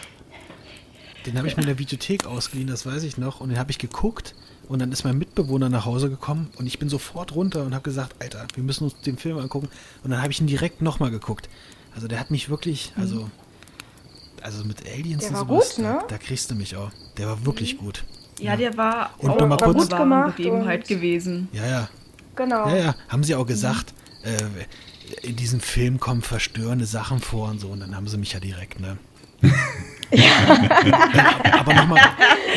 Den 1.27 1.39
habe 1.39 1.49
ich 1.49 1.57
mir 1.57 1.63
in 1.63 1.69
der 1.69 1.79
Videothek 1.79 2.27
ausgeliehen, 2.27 2.69
das 2.69 2.85
weiß 2.87 3.03
ich 3.05 3.17
noch. 3.19 3.41
Und 3.41 3.49
den 3.51 3.59
habe 3.59 3.71
ich 3.71 3.79
geguckt. 3.79 4.35
Und 4.69 4.79
dann 4.81 4.91
ist 4.93 5.05
mein 5.05 5.19
Mitbewohner 5.19 5.69
nach 5.69 5.85
Hause 5.85 6.09
gekommen. 6.11 6.49
Und 6.59 6.67
ich 6.67 6.79
bin 6.79 6.89
sofort 6.89 7.35
runter 7.35 7.65
und 7.65 7.75
habe 7.75 7.83
gesagt, 7.83 8.15
Alter, 8.23 8.47
wir 8.55 8.63
müssen 8.65 8.85
uns 8.85 8.95
den 9.03 9.19
Film 9.19 9.39
angucken. 9.39 9.69
Und 10.03 10.11
dann 10.11 10.23
habe 10.23 10.33
ich 10.33 10.41
ihn 10.41 10.47
direkt 10.47 10.81
nochmal 10.83 11.11
geguckt. 11.11 11.49
Also 11.95 12.09
der 12.09 12.19
hat 12.19 12.31
mich 12.31 12.49
wirklich, 12.49 12.93
also, 12.97 13.29
also 14.43 14.65
mit 14.65 14.87
Aliens 14.87 15.23
Der 15.23 15.31
und 15.31 15.35
war 15.37 15.47
sowas, 15.47 15.77
gut, 15.77 15.85
ne? 15.85 15.99
da, 16.01 16.07
da 16.09 16.19
kriegst 16.19 16.51
du 16.51 16.55
mich 16.55 16.77
auch. 16.77 16.91
Der 17.19 17.27
war 17.29 17.45
wirklich 17.45 17.79
gut. 17.79 18.05
Ja, 18.41 18.57
der 18.57 18.77
war 18.77 19.11
Und 19.19 19.31
auch 19.31 19.39
noch 19.41 19.49
mal 19.49 19.63
eine 19.63 19.73
kurz- 19.75 19.91
wahre 19.93 20.03
gemacht 20.03 20.37
Begebenheit 20.37 20.81
und- 20.81 20.89
gewesen. 20.89 21.49
Ja, 21.53 21.67
ja. 21.67 21.89
Genau. 22.35 22.69
Ja, 22.69 22.77
ja, 22.77 22.95
haben 23.09 23.23
sie 23.23 23.35
auch 23.37 23.47
gesagt. 23.47 23.95
Äh, 24.25 24.43
in 25.23 25.37
diesem 25.37 25.61
Film 25.61 26.01
kommen 26.01 26.23
verstörende 26.23 26.87
Sachen 26.87 27.21
vor 27.21 27.49
und 27.51 27.61
so. 27.61 27.69
Und 27.69 27.81
dann 27.81 27.95
haben 27.95 28.09
sie 28.09 28.17
mich 28.17 28.33
ja 28.33 28.41
direkt, 28.41 28.81
ne? 28.81 28.97
Ja. 30.13 31.59
Aber 31.61 31.75
nochmal 31.75 32.01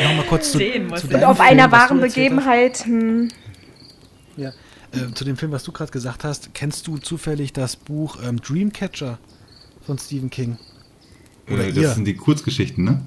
noch 0.04 0.14
mal 0.16 0.24
kurz 0.28 0.52
zu, 0.52 0.58
zu 0.58 0.64
deinem 0.64 0.90
Und 0.92 1.24
auf 1.24 1.36
Film, 1.38 1.48
einer 1.48 1.72
wahren 1.72 2.00
Begebenheit. 2.00 2.84
Hm. 2.84 3.30
Ja. 4.36 4.50
Äh, 4.92 5.12
zu 5.14 5.24
dem 5.24 5.36
Film, 5.36 5.52
was 5.52 5.64
du 5.64 5.72
gerade 5.72 5.90
gesagt 5.92 6.24
hast, 6.24 6.54
kennst 6.54 6.86
du 6.86 6.98
zufällig 6.98 7.52
das 7.52 7.76
Buch 7.76 8.18
ähm, 8.22 8.40
Dreamcatcher 8.40 9.18
von 9.84 9.98
Stephen 9.98 10.30
King? 10.30 10.56
Oder 11.50 11.64
Äh, 11.64 11.70
ihr? 11.70 11.82
das 11.82 11.94
sind 11.96 12.04
die 12.06 12.14
Kurzgeschichten, 12.14 12.84
ne? 12.84 13.02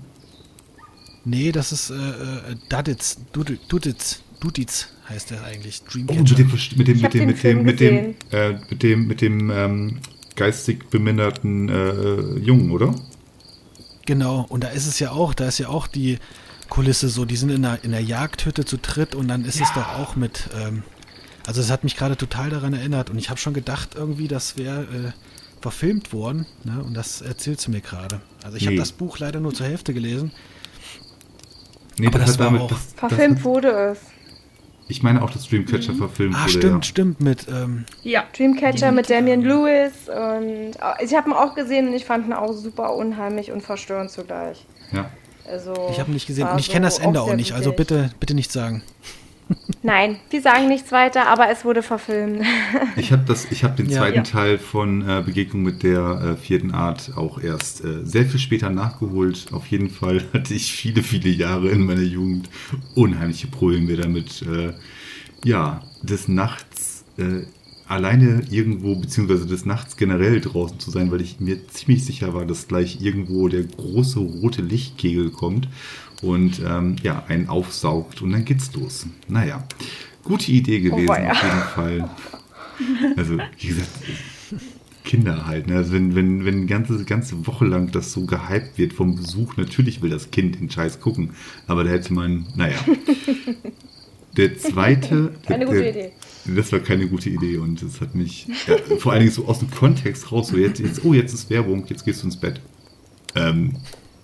Nee, 1.24 1.52
das 1.52 1.72
ist 1.72 1.90
äh, 1.92 1.94
äh, 1.94 2.56
Duditz, 2.70 3.18
Dudi- 3.34 3.60
Duditz, 3.68 4.22
Duditz 4.40 4.88
heißt 5.08 5.30
der 5.32 5.44
eigentlich. 5.44 5.82
Oh, 5.86 5.92
Dreamcatcher. 5.92 6.22
mit 6.22 6.38
dem, 6.40 6.50
Verst- 6.50 6.78
mit 6.78 6.88
dem, 6.88 6.96
Ich 6.98 7.04
hab 7.04 7.14
mit 7.14 7.14
dem, 7.14 7.20
den 7.20 7.28
mit 7.28 7.38
Film 7.40 7.58
dem, 7.58 7.66
mit 7.66 7.80
dem, 7.80 7.96
gesehen. 7.96 8.16
äh, 8.32 8.60
mit 8.70 8.84
dem, 8.84 9.08
mit 9.08 9.22
dem 9.22 9.50
ähm, 9.52 9.98
geistig 10.36 10.90
beminderten 10.90 11.70
äh, 11.70 12.40
Jungen, 12.40 12.72
oder? 12.72 12.96
Genau, 14.06 14.46
und 14.50 14.64
da 14.64 14.70
ist 14.70 14.88
es 14.88 15.00
ja 15.00 15.12
auch, 15.12 15.34
da 15.34 15.48
ist 15.48 15.58
ja 15.60 15.68
auch 15.70 15.88
die 15.88 16.20
Kulisse 16.70 17.10
so, 17.10 17.26
die 17.26 17.36
sind 17.36 17.50
in 17.50 17.62
der, 17.64 17.84
in 17.84 17.92
der 17.92 18.02
Jagdhütte 18.02 18.66
zu 18.66 18.78
dritt 18.78 19.14
und 19.16 19.28
dann 19.28 19.46
ist 19.46 19.60
es 19.62 19.72
doch 19.74 19.88
auch 20.00 20.16
mit, 20.16 20.50
ähm, 20.60 20.84
also 21.46 21.62
es 21.62 21.70
hat 21.70 21.84
mich 21.84 21.96
gerade 21.98 22.16
total 22.18 22.50
daran 22.50 22.74
erinnert 22.74 23.10
und 23.10 23.18
ich 23.18 23.30
habe 23.30 23.40
schon 23.40 23.54
gedacht 23.54 23.90
irgendwie, 23.96 24.28
das 24.28 24.58
wäre 24.58 24.82
äh, 24.84 25.12
verfilmt 25.62 26.14
worden 26.14 26.46
ne? 26.64 26.82
und 26.84 26.94
das 26.96 27.22
erzählst 27.22 27.68
du 27.68 27.72
mir 27.72 27.82
gerade. 27.82 28.22
Also 28.44 28.58
ich 28.58 28.64
habe 28.66 28.74
Nee. 28.76 28.80
das 28.80 28.92
Buch 28.92 29.20
leider 29.20 29.40
nur 29.40 29.54
zur 29.54 29.68
Hälfte 29.68 29.94
gelesen. 29.94 30.32
Nee, 31.98 32.08
Aber 32.08 32.20
das 32.20 32.40
war 32.40 32.60
auch- 32.60 32.70
das, 32.70 32.80
Verfilmt 32.96 33.38
das, 33.40 33.44
wurde 33.44 33.70
es. 33.92 34.00
Ich 34.92 35.04
meine 35.04 35.22
auch, 35.24 35.30
dass 35.30 35.48
Dreamcatcher 35.48 35.94
verfilmt 35.96 36.36
Ah, 36.36 36.42
wurde. 36.42 36.52
stimmt, 36.52 36.86
ja. 36.86 36.90
stimmt, 36.90 37.22
mit, 37.22 37.48
ähm, 37.48 37.86
Ja. 38.04 38.26
Dreamcatcher 38.36 38.92
mit 38.92 39.08
Definitiv. 39.10 39.36
Damian 39.36 39.42
Lewis 39.42 39.94
und 40.10 40.76
äh, 40.76 41.06
ich 41.06 41.16
habe 41.16 41.30
ihn 41.30 41.34
auch 41.34 41.56
gesehen 41.56 41.88
und 41.88 41.94
ich 41.94 42.04
fand 42.06 42.28
ihn 42.28 42.34
auch 42.34 42.52
super 42.54 42.94
unheimlich 42.94 43.52
und 43.52 43.62
verstörend 43.62 44.12
zugleich. 44.12 44.66
Ja. 44.92 45.10
Also 45.50 45.74
ich 45.92 46.00
habe 46.00 46.12
ihn 46.12 46.16
nicht 46.16 46.28
gesehen 46.28 46.48
und 46.50 46.60
ich 46.60 46.70
kenne 46.70 46.86
das 46.88 46.98
so 46.98 47.04
Ende 47.04 47.22
auch 47.22 47.28
sehr 47.28 47.36
nicht, 47.38 47.54
also 47.54 47.72
bitte, 47.72 48.12
bitte 48.20 48.34
nicht 48.36 48.52
sagen. 48.52 48.84
Nein, 49.84 50.18
wir 50.30 50.42
sagen 50.42 50.68
nichts 50.68 50.92
weiter, 50.92 51.28
aber 51.28 51.50
es 51.50 51.66
wurde 51.66 51.82
verfilmt. 51.84 52.44
Ich 52.98 53.12
habe 53.12 53.24
das, 53.26 53.52
ich 53.52 53.64
habe 53.64 53.76
den 53.76 53.90
Ja. 53.90 54.00
zweiten 54.00 54.18
Ja. 54.18 54.24
Teil 54.24 54.58
von 54.60 55.02
äh, 55.08 55.24
Begegnung 55.26 55.64
mit 55.64 55.84
der 55.84 56.36
äh, 56.36 56.38
vierten 56.38 56.72
Art 56.72 57.14
auch 57.16 57.42
erst 57.42 57.84
äh, 57.84 58.06
sehr 58.06 58.26
viel 58.26 58.40
später 58.40 58.70
nachgeholt. 58.70 59.48
Auf 59.52 59.68
jeden 59.68 59.90
Fall 59.90 60.24
hatte 60.34 60.54
ich 60.54 60.72
viele, 60.72 61.02
viele 61.04 61.30
Jahre 61.30 61.70
in 61.70 61.86
meiner 61.86 62.02
Jugend 62.02 62.50
unheimliche 62.96 63.48
Probleme 63.48 63.96
damit, 63.96 64.42
äh, 64.44 64.74
ja, 65.44 65.82
des 66.04 66.28
Nachts 66.28 67.04
äh, 67.18 67.46
alleine 67.88 68.44
irgendwo, 68.50 68.96
beziehungsweise 68.96 69.46
des 69.48 69.66
Nachts 69.66 69.98
generell 69.98 70.40
draußen 70.40 70.80
zu 70.80 70.92
sein, 70.92 71.12
weil 71.12 71.22
ich 71.22 71.40
mir 71.40 71.68
ziemlich 71.68 72.06
sicher 72.06 72.34
war, 72.34 72.46
dass 72.46 72.68
gleich 72.68 73.02
irgendwo 73.02 73.48
der 73.50 73.64
große 73.64 74.20
rote 74.20 74.62
Lichtkegel 74.62 75.30
kommt 75.32 75.68
und 76.22 76.62
ähm, 76.66 76.96
ja, 77.04 77.24
einen 77.28 77.50
aufsaugt 77.50 78.22
und 78.22 78.32
dann 78.32 78.46
geht's 78.46 78.74
los. 78.74 79.08
Naja, 79.28 79.64
gute 80.24 80.52
Idee 80.52 80.80
gewesen 80.80 81.08
weia. 81.08 81.32
auf 81.32 81.44
jeden 81.44 81.62
Fall. 82.00 82.10
Also, 83.16 83.38
wie 83.60 83.68
gesagt, 83.68 83.90
Kinder 85.04 85.46
halt. 85.46 85.68
Ne? 85.68 85.76
Also 85.76 85.94
wenn, 85.94 86.16
wenn, 86.16 86.46
wenn 86.46 86.56
eine 86.56 86.66
ganze, 86.68 87.04
ganze 87.06 87.46
Woche 87.48 87.66
lang 87.66 87.92
das 87.92 88.14
so 88.14 88.26
gehypt 88.26 88.78
wird 88.78 88.94
vom 88.94 89.16
Besuch, 89.16 89.58
natürlich 89.58 90.02
will 90.02 90.10
das 90.10 90.32
Kind 90.32 90.60
den 90.60 90.70
Scheiß 90.70 91.00
gucken. 91.00 91.32
Aber 91.68 91.84
da 91.84 91.90
hätte 91.90 92.14
man, 92.14 92.46
naja. 92.56 92.78
Der 94.38 94.58
zweite. 94.58 95.34
Keine 95.46 95.66
gute 95.66 95.80
der, 95.80 95.90
Idee. 95.90 96.12
Das 96.46 96.72
war 96.72 96.80
keine 96.80 97.08
gute 97.08 97.30
Idee 97.30 97.58
und 97.58 97.84
das 97.84 98.02
hat 98.02 98.16
mich 98.16 98.48
ja, 98.66 98.76
vor 98.98 99.12
allen 99.12 99.22
Dingen 99.22 99.32
so 99.32 99.46
aus 99.46 99.60
dem 99.60 99.70
Kontext 99.70 100.32
raus. 100.32 100.48
So 100.48 100.58
jetzt, 100.58 100.80
jetzt, 100.80 101.06
oh, 101.06 101.14
jetzt 101.14 101.34
ist 101.34 101.52
Werbung, 101.52 101.86
jetzt 101.88 102.04
gehst 102.04 102.24
du 102.24 102.28
ins 102.28 102.38
Bett. 102.38 102.62
Ähm, 103.36 103.76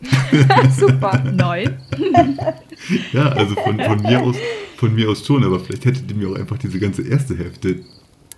Super. 0.78 1.24
Neu. 1.32 1.66
ja, 3.14 3.30
also 3.30 3.56
von, 3.56 3.80
von, 3.80 4.02
mir 4.02 4.22
aus, 4.22 4.36
von 4.78 4.94
mir 4.94 5.10
aus 5.10 5.26
schon, 5.26 5.44
aber 5.44 5.60
vielleicht 5.60 5.86
hättet 5.86 6.10
ihr 6.12 6.18
mir 6.18 6.30
auch 6.30 6.36
einfach 6.36 6.58
diese 6.58 6.80
ganze 6.80 7.02
erste 7.08 7.38
Hälfte 7.38 7.80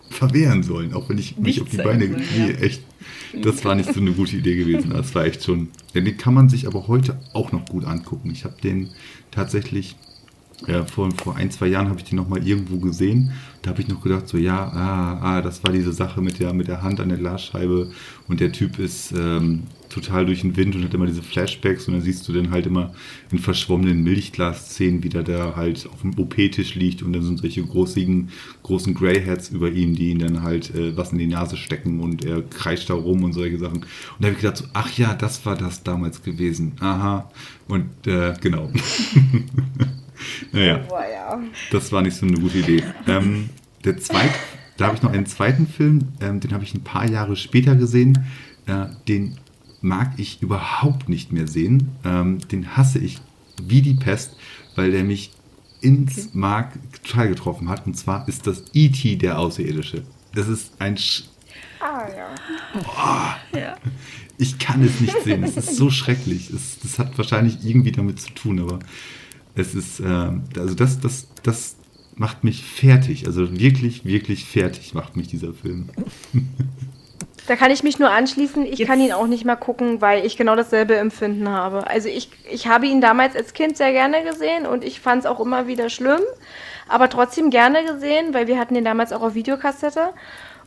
verwehren 0.10 0.64
sollen, 0.64 0.94
auch 0.94 1.10
wenn 1.10 1.18
ich 1.18 1.38
mich 1.38 1.61
auf 1.61 1.69
die 1.69 1.77
Beine. 1.77 2.07
sollen, 2.07 2.23
Nee, 2.38 2.52
ja. 2.52 2.60
echt. 2.60 2.84
Das 3.44 3.64
war 3.64 3.76
nicht 3.76 3.94
so 3.94 3.99
eine 3.99 4.11
gute 4.11 4.38
Idee 4.38 4.56
gewesen. 4.56 4.90
Das 4.90 5.14
war 5.14 5.26
echt 5.26 5.44
schon. 5.44 5.69
Den 5.94 6.18
kann 6.18 6.34
man 6.34 6.49
sich 6.49 6.65
aber 6.65 6.88
heute 6.88 7.19
auch 7.34 7.52
noch 7.52 7.65
gut 7.65 7.86
angucken. 7.86 8.31
Ich 8.31 8.44
habe 8.44 8.56
den 8.61 8.90
tatsächlich 9.30 9.95
Ja, 10.68 10.84
vor, 10.86 11.10
vor 11.11 11.38
ein, 11.38 11.52
zwei 11.52 11.68
Jahren 11.68 11.88
habe 11.88 11.99
ich 11.99 12.06
die 12.06 12.15
noch 12.15 12.27
mal 12.27 12.45
irgendwo 12.45 12.80
gesehen. 12.80 13.31
Da 13.61 13.72
habe 13.72 13.81
ich 13.81 13.88
noch 13.88 14.02
gedacht, 14.02 14.27
so 14.27 14.38
ja, 14.38 14.68
ah, 14.68 15.19
ah, 15.22 15.41
das 15.41 15.64
war 15.64 15.72
diese 15.72 15.94
Sache 15.94 16.22
mit 16.22 16.40
der, 16.40 16.53
mit 16.53 16.68
der 16.68 16.81
Hand 16.81 16.99
an 16.99 17.10
der 17.10 17.18
Glasscheibe 17.18 17.91
und 18.27 18.40
der 18.40 18.52
Typ 18.52 18.77
ist 18.77 19.14
ähm, 19.14 19.64
total 19.90 20.26
durch 20.26 20.41
den 20.41 20.56
Wind 20.57 20.76
und 20.76 20.84
hat 20.84 20.94
immer 20.94 21.06
diese 21.06 21.23
Flashbacks 21.23 21.88
und 21.88 21.94
dann 21.94 22.03
siehst 22.03 22.27
du 22.27 22.34
dann 22.34 22.52
halt 22.52 22.65
immer 22.65 22.94
in 23.31 23.40
verschwommenen 23.40 24.03
Milchglas-Szenen, 24.03 25.03
wie 25.03 25.10
der 25.10 25.23
da 25.23 25.56
halt 25.56 25.88
auf 25.91 26.02
dem 26.02 26.18
OP-Tisch 26.18 26.76
liegt 26.76 27.03
und 27.03 27.14
dann 27.14 27.23
sind 27.23 27.40
solche 27.40 27.64
großigen, 27.64 28.30
großen 28.64 28.94
Greyheads 28.94 29.49
über 29.49 29.72
ihm, 29.72 29.95
die 29.95 30.11
ihn 30.11 30.19
dann 30.19 30.44
halt 30.44 30.73
äh, 30.76 30.95
was 30.95 31.11
in 31.11 31.19
die 31.19 31.27
Nase 31.27 31.57
stecken 31.57 32.02
und 32.02 32.26
er 32.26 32.41
kreischt 32.41 32.90
da 32.90 32.94
rum 32.94 33.23
und 33.23 33.34
solche 33.34 33.57
Sachen. 33.57 33.77
Und 33.77 33.86
da 34.19 34.27
habe 34.27 34.36
ich 34.36 34.41
gedacht, 34.41 34.57
so, 34.57 34.65
ach 34.73 34.91
ja, 34.98 35.14
das 35.14 35.45
war 35.45 35.56
das 35.56 35.84
damals 35.84 36.22
gewesen. 36.22 36.73
Aha. 36.80 37.30
Und 37.68 38.07
äh, 38.07 38.34
genau. 38.41 38.72
naja, 40.52 40.82
Oh, 40.90 40.96
ja. 41.00 41.40
das 41.72 41.91
war 41.91 42.02
nicht 42.02 42.16
so 42.16 42.26
eine 42.26 42.38
gute 42.40 42.60
Idee. 42.60 42.84
Ähm, 43.08 43.50
der 43.86 43.98
zweite, 43.98 44.34
da 44.78 44.86
habe 44.88 44.96
ich 44.96 45.02
noch 45.04 45.12
einen 45.14 45.26
zweiten 45.26 45.68
Film, 45.68 46.10
ähm, 46.22 46.40
den 46.40 46.52
habe 46.54 46.64
ich 46.64 46.74
ein 46.74 46.84
paar 46.84 47.10
Jahre 47.10 47.36
später 47.36 47.76
gesehen. 47.76 48.26
Äh, 48.66 48.86
den 49.08 49.38
mag 49.82 50.14
ich 50.18 50.41
überhaupt 50.41 51.08
nicht 51.10 51.32
mehr 51.32 51.48
sehen. 51.48 51.90
Ähm, 52.04 52.40
den 52.50 52.76
hasse 52.78 53.00
ich 53.00 53.18
wie 53.62 53.82
die 53.82 53.94
Pest, 53.96 54.36
weil 54.76 54.91
der 54.91 55.04
mich 55.04 55.32
ins 55.82 56.34
Mark 56.34 56.74
total 57.04 57.30
getroffen 57.30 57.70
hat. 57.70 57.86
Und 57.88 57.96
zwar 57.98 58.28
ist 58.28 58.46
das 58.48 58.64
E.T. 58.74 59.16
der 59.16 59.40
Außerirdische. 59.40 60.04
Das 60.36 60.48
ist 60.48 60.74
ein 60.80 60.98
Sch 60.98 61.24
Ah, 61.82 62.08
ja. 63.54 63.60
Ja. 63.60 63.76
ich 64.38 64.60
kann 64.60 64.84
es 64.84 65.00
nicht 65.00 65.16
sehen. 65.24 65.44
Es 65.44 65.56
ist 65.56 65.78
so 65.78 65.90
schrecklich. 65.90 66.50
Es, 66.50 66.78
das 66.84 67.00
hat 67.00 67.18
wahrscheinlich 67.18 67.58
irgendwie 67.64 67.94
damit 67.94 68.20
zu 68.20 68.32
tun, 68.34 68.60
aber 68.60 68.80
es 69.60 69.76
ist, 69.76 69.99
ähm, 69.99 70.44
also 70.57 70.73
das, 70.76 70.99
das, 70.99 71.27
das 71.44 71.76
macht 72.15 72.44
mich 72.44 72.64
fertig. 72.64 73.27
Also 73.27 73.60
wirklich, 73.60 74.06
wirklich 74.06 74.45
fertig 74.45 74.94
macht 74.94 75.15
mich 75.15 75.27
dieser 75.27 75.53
Film. 75.53 75.90
Da 77.48 77.56
kann 77.56 77.72
ich 77.72 77.81
mich 77.81 77.98
nur 77.98 78.11
anschließen. 78.11 78.64
Ich 78.64 78.77
Jetzt- 78.77 78.88
kann 78.88 78.99
ihn 79.02 79.11
auch 79.11 79.26
nicht 79.26 79.44
mehr 79.44 79.56
gucken, 79.56 80.02
weil 80.02 80.23
ich 80.23 80.38
genau 80.38 80.56
dasselbe 80.56 80.95
Empfinden 80.98 81.49
habe. 81.49 81.88
Also 81.88 82.07
ich, 82.07 82.30
ich 82.52 82.68
habe 82.68 82.86
ihn 82.86 83.02
damals 83.02 83.36
als 83.36 83.53
Kind 83.53 83.76
sehr 83.76 83.91
gerne 83.91 84.23
gesehen 84.23 84.68
und 84.68 84.84
ich 84.84 84.99
fand 84.99 85.22
es 85.22 85.26
auch 85.26 85.40
immer 85.40 85.65
wieder 85.65 85.90
schlimm, 85.90 86.19
aber 86.88 87.10
trotzdem 87.10 87.49
gerne 87.49 87.84
gesehen, 87.86 88.36
weil 88.36 88.45
wir 88.45 88.60
hatten 88.60 88.76
den 88.76 88.86
damals 88.86 89.11
auch 89.11 89.23
auf 89.23 89.34
Videokassette. 89.34 90.10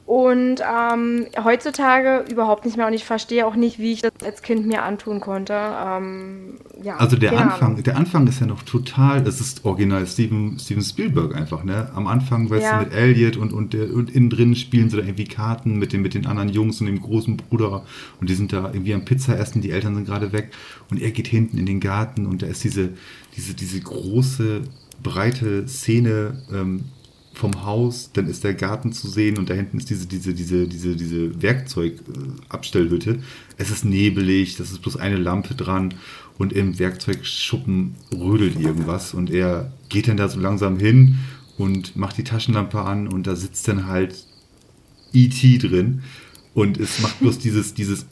Und 0.05 0.57
ähm, 0.61 1.27
heutzutage 1.43 2.25
überhaupt 2.31 2.65
nicht 2.65 2.77
mehr 2.77 2.89
und 2.89 2.93
ich 2.93 3.05
verstehe 3.05 3.47
auch 3.47 3.55
nicht, 3.55 3.79
wie 3.79 3.93
ich 3.93 4.03
das 4.03 4.11
als 4.25 4.43
Kind 4.43 4.67
mir 4.67 4.83
antun 4.83 5.21
konnte. 5.21 5.55
Ähm, 5.55 6.59
ja, 6.83 6.97
Also 6.97 7.17
der 7.17 7.39
Anfang, 7.39 7.73
Ahnung. 7.73 7.83
der 7.85 7.97
Anfang 7.97 8.27
ist 8.27 8.41
ja 8.41 8.47
noch 8.47 8.63
total, 8.65 9.25
es 9.27 9.41
ist 9.41 9.65
original 9.65 10.05
Steven, 10.07 10.59
Steven 10.59 10.83
Spielberg 10.83 11.37
einfach, 11.37 11.63
ne? 11.63 11.89
Am 11.95 12.09
Anfang, 12.09 12.51
weißt 12.51 12.63
Ja. 12.65 12.79
du, 12.81 12.85
mit 12.85 12.95
Elliot 12.95 13.37
und, 13.37 13.53
und, 13.53 13.75
der, 13.75 13.93
und 13.95 14.11
innen 14.11 14.29
drin 14.29 14.57
spielen 14.57 14.91
sie 14.91 14.97
da 14.97 15.05
irgendwie 15.05 15.25
Karten 15.25 15.79
mit 15.79 15.93
den, 15.93 16.03
mit 16.03 16.15
den 16.15 16.27
anderen 16.27 16.49
Jungs 16.49 16.81
und 16.81 16.89
dem 16.89 17.01
großen 17.01 17.37
Bruder 17.37 17.85
und 18.21 18.29
die 18.29 18.35
sind 18.35 18.53
da 18.53 18.71
irgendwie 18.73 18.95
am 18.95 19.05
Pizza 19.05 19.39
essen, 19.39 19.63
die 19.63 19.71
Eltern 19.71 19.95
sind 19.95 20.07
gerade 20.07 20.33
weg 20.33 20.51
und 20.91 21.01
er 21.01 21.13
geht 21.13 21.29
hinten 21.29 21.59
in 21.59 21.65
den 21.67 21.79
Garten 21.79 22.27
und 22.27 22.43
da 22.43 22.49
ist 22.49 22.65
diese, 22.65 22.91
diese, 23.37 23.55
diese 23.55 23.81
große, 23.81 24.63
breite 25.03 25.67
Szene 25.69 26.43
ähm, 26.53 26.85
vom 27.35 27.65
Haus, 27.65 28.11
dann 28.13 28.27
ist 28.29 28.45
der 28.45 28.55
Garten 28.55 28.93
zu 28.93 29.09
sehen 29.09 29.39
und 29.39 29.51
da 29.51 29.55
hinten 29.55 29.79
ist 29.79 29.91
diese, 29.91 30.07
diese, 30.07 30.35
diese, 30.35 30.69
diese, 30.69 30.97
diese 30.97 31.43
Werkzeugabstellhütte. 31.43 33.21
Es 33.57 33.71
ist 33.71 33.85
nebelig, 33.85 34.57
das 34.57 34.71
ist 34.71 34.83
bloß 34.83 34.97
eine 34.97 35.17
Lampe 35.17 35.55
dran 35.55 35.95
und 36.39 36.53
im 36.53 36.79
Werkzeugschuppen 36.79 37.95
rödelt 38.15 38.61
irgendwas 38.61 39.15
und 39.15 39.31
er 39.31 39.73
geht 39.89 40.09
dann 40.09 40.17
da 40.17 40.29
so 40.29 40.41
langsam 40.41 40.79
hin 40.79 41.19
und 41.59 41.97
macht 41.97 42.19
die 42.19 42.25
Taschenlampe 42.25 42.81
an 42.81 43.09
und 43.09 43.27
da 43.27 43.37
sitzt 43.37 43.67
dann 43.69 43.87
halt 43.87 44.27
E.T. 45.13 45.59
drin 45.59 46.03
und 46.55 46.79
es 46.79 47.01
macht 47.01 47.21
bloß 47.21 47.39
dieses, 47.41 47.75
dieses 47.75 48.07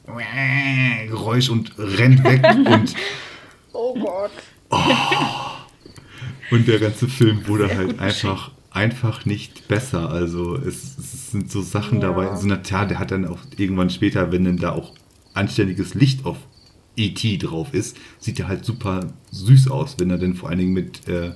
Geräusch 1.08 1.50
und 1.50 1.72
rennt 1.78 2.24
weg 2.24 2.42
und 2.44 2.94
Oh 3.72 3.94
Gott. 3.98 4.30
Und 6.50 6.68
der 6.68 6.78
ganze 6.78 7.08
Film 7.08 7.46
wurde 7.46 7.68
Sehr 7.68 7.76
halt 7.76 7.98
einfach, 7.98 8.50
einfach 8.70 9.24
nicht 9.26 9.68
besser. 9.68 10.10
Also 10.10 10.54
es, 10.56 10.96
es 10.98 11.30
sind 11.32 11.50
so 11.50 11.60
Sachen 11.62 12.00
Ja. 12.00 12.08
dabei. 12.08 12.36
So, 12.36 12.46
na 12.46 12.56
klar, 12.56 12.86
der 12.86 12.98
hat 12.98 13.10
dann 13.10 13.26
auch 13.26 13.38
irgendwann 13.56 13.90
später, 13.90 14.30
wenn 14.32 14.44
dann 14.44 14.56
da 14.56 14.72
auch 14.72 14.94
anständiges 15.34 15.94
Licht 15.94 16.24
auf 16.24 16.36
E.T. 16.96 17.38
drauf 17.38 17.72
ist, 17.72 17.96
sieht 18.18 18.38
er 18.40 18.48
halt 18.48 18.64
super 18.64 19.12
süß 19.30 19.68
aus, 19.70 19.96
wenn 19.98 20.10
er 20.10 20.18
dann 20.18 20.34
vor 20.34 20.48
allen 20.50 20.58
Dingen 20.58 20.72
mit 20.72 21.06
äh, 21.08 21.32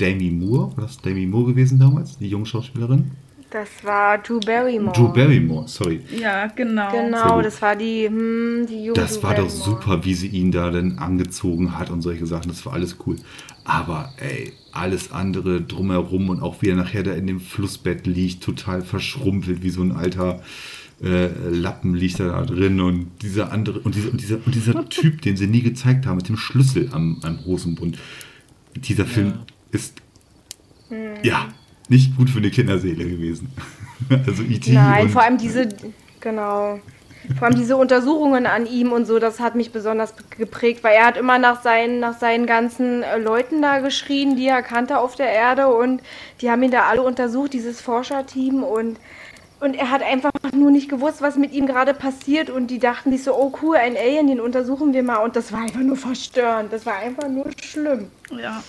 Demi 0.00 0.30
Moore, 0.30 0.76
war 0.76 0.84
das 0.84 0.98
Demi 0.98 1.26
Moore 1.26 1.52
gewesen 1.52 1.78
damals, 1.78 2.18
die 2.18 2.28
junge 2.28 2.46
Schauspielerin? 2.46 3.10
Das 3.50 3.68
war 3.82 4.18
Drew 4.18 4.38
Barrymore. 4.38 4.96
Drew 4.96 5.12
Barrymore, 5.12 5.66
sorry. 5.66 6.00
Ja, 6.16 6.46
genau. 6.46 6.92
Genau, 6.92 7.42
das 7.42 7.60
war 7.60 7.74
die, 7.74 8.06
hm, 8.06 8.66
die 8.68 8.84
junge 8.84 8.94
Das 9.00 9.14
Drew 9.14 9.24
war 9.24 9.34
doch 9.34 9.48
Barrymore. 9.48 9.64
super, 9.64 10.04
wie 10.04 10.14
sie 10.14 10.28
ihn 10.28 10.52
da 10.52 10.70
dann 10.70 10.98
angezogen 10.98 11.76
hat 11.76 11.90
und 11.90 12.00
solche 12.00 12.26
Sachen. 12.26 12.48
Das 12.48 12.64
war 12.64 12.74
alles 12.74 12.96
cool. 13.06 13.16
Aber 13.64 14.12
ey, 14.18 14.52
alles 14.72 15.10
andere 15.10 15.60
drumherum 15.62 16.30
und 16.30 16.42
auch 16.42 16.62
wie 16.62 16.68
er 16.68 16.76
nachher 16.76 17.02
da 17.02 17.12
in 17.12 17.26
dem 17.26 17.40
Flussbett 17.40 18.06
liegt, 18.06 18.42
total 18.44 18.82
verschrumpelt, 18.82 19.62
wie 19.64 19.70
so 19.70 19.82
ein 19.82 19.92
alter 19.92 20.40
äh, 21.02 21.28
Lappen 21.50 21.94
liegt 21.94 22.20
er 22.20 22.28
da 22.28 22.42
drin 22.44 22.80
und 22.80 23.10
dieser 23.22 23.52
andere 23.52 23.80
und 23.80 23.94
dieser, 23.96 24.12
und 24.12 24.20
dieser, 24.20 24.36
und 24.46 24.54
dieser 24.54 24.88
Typ, 24.88 25.22
den 25.22 25.36
sie 25.36 25.48
nie 25.48 25.62
gezeigt 25.62 26.06
haben, 26.06 26.16
mit 26.16 26.28
dem 26.28 26.36
Schlüssel 26.36 26.88
am, 26.92 27.18
am 27.24 27.44
Hosenbund. 27.44 27.98
Dieser 28.76 29.06
Film 29.06 29.32
ist 29.72 30.00
ja 31.22 31.48
nicht 31.90 32.16
gut 32.16 32.30
für 32.30 32.38
eine 32.38 32.50
Kinderseele 32.50 33.04
gewesen. 33.04 33.52
also 34.26 34.42
E.T. 34.42 34.72
Nein, 34.72 35.04
und, 35.04 35.10
vor 35.10 35.22
allem 35.22 35.36
diese, 35.36 35.68
genau. 36.20 36.80
Vor 37.38 37.48
allem 37.48 37.56
diese 37.56 37.76
Untersuchungen 37.76 38.46
an 38.46 38.66
ihm 38.66 38.92
und 38.92 39.04
so, 39.04 39.18
das 39.18 39.40
hat 39.40 39.54
mich 39.54 39.72
besonders 39.72 40.14
geprägt, 40.30 40.82
weil 40.82 40.94
er 40.94 41.06
hat 41.06 41.16
immer 41.16 41.38
nach 41.38 41.62
seinen, 41.62 42.00
nach 42.00 42.18
seinen 42.18 42.46
ganzen 42.46 43.02
äh, 43.02 43.18
Leuten 43.18 43.60
da 43.60 43.80
geschrien, 43.80 44.36
die 44.36 44.46
er 44.46 44.62
kannte 44.62 44.98
auf 44.98 45.16
der 45.16 45.30
Erde 45.30 45.68
und 45.68 46.00
die 46.40 46.50
haben 46.50 46.62
ihn 46.62 46.70
da 46.70 46.84
alle 46.84 47.02
untersucht, 47.02 47.52
dieses 47.52 47.80
Forscherteam 47.80 48.62
und 48.62 48.98
und 49.60 49.74
er 49.74 49.90
hat 49.90 50.02
einfach 50.02 50.30
nur 50.54 50.70
nicht 50.70 50.88
gewusst, 50.88 51.20
was 51.20 51.36
mit 51.36 51.52
ihm 51.52 51.66
gerade 51.66 51.92
passiert 51.92 52.48
und 52.48 52.68
die 52.68 52.78
dachten 52.78 53.12
sich 53.12 53.22
so, 53.22 53.34
oh 53.34 53.52
cool, 53.60 53.76
ein 53.76 53.94
Alien, 53.94 54.26
den 54.26 54.40
untersuchen 54.40 54.94
wir 54.94 55.02
mal 55.02 55.18
und 55.18 55.36
das 55.36 55.52
war 55.52 55.60
einfach 55.60 55.80
nur 55.80 55.96
verstörend, 55.96 56.72
das 56.72 56.86
war 56.86 56.96
einfach 56.96 57.28
nur 57.28 57.44
schlimm. 57.62 58.06
Ja. 58.40 58.62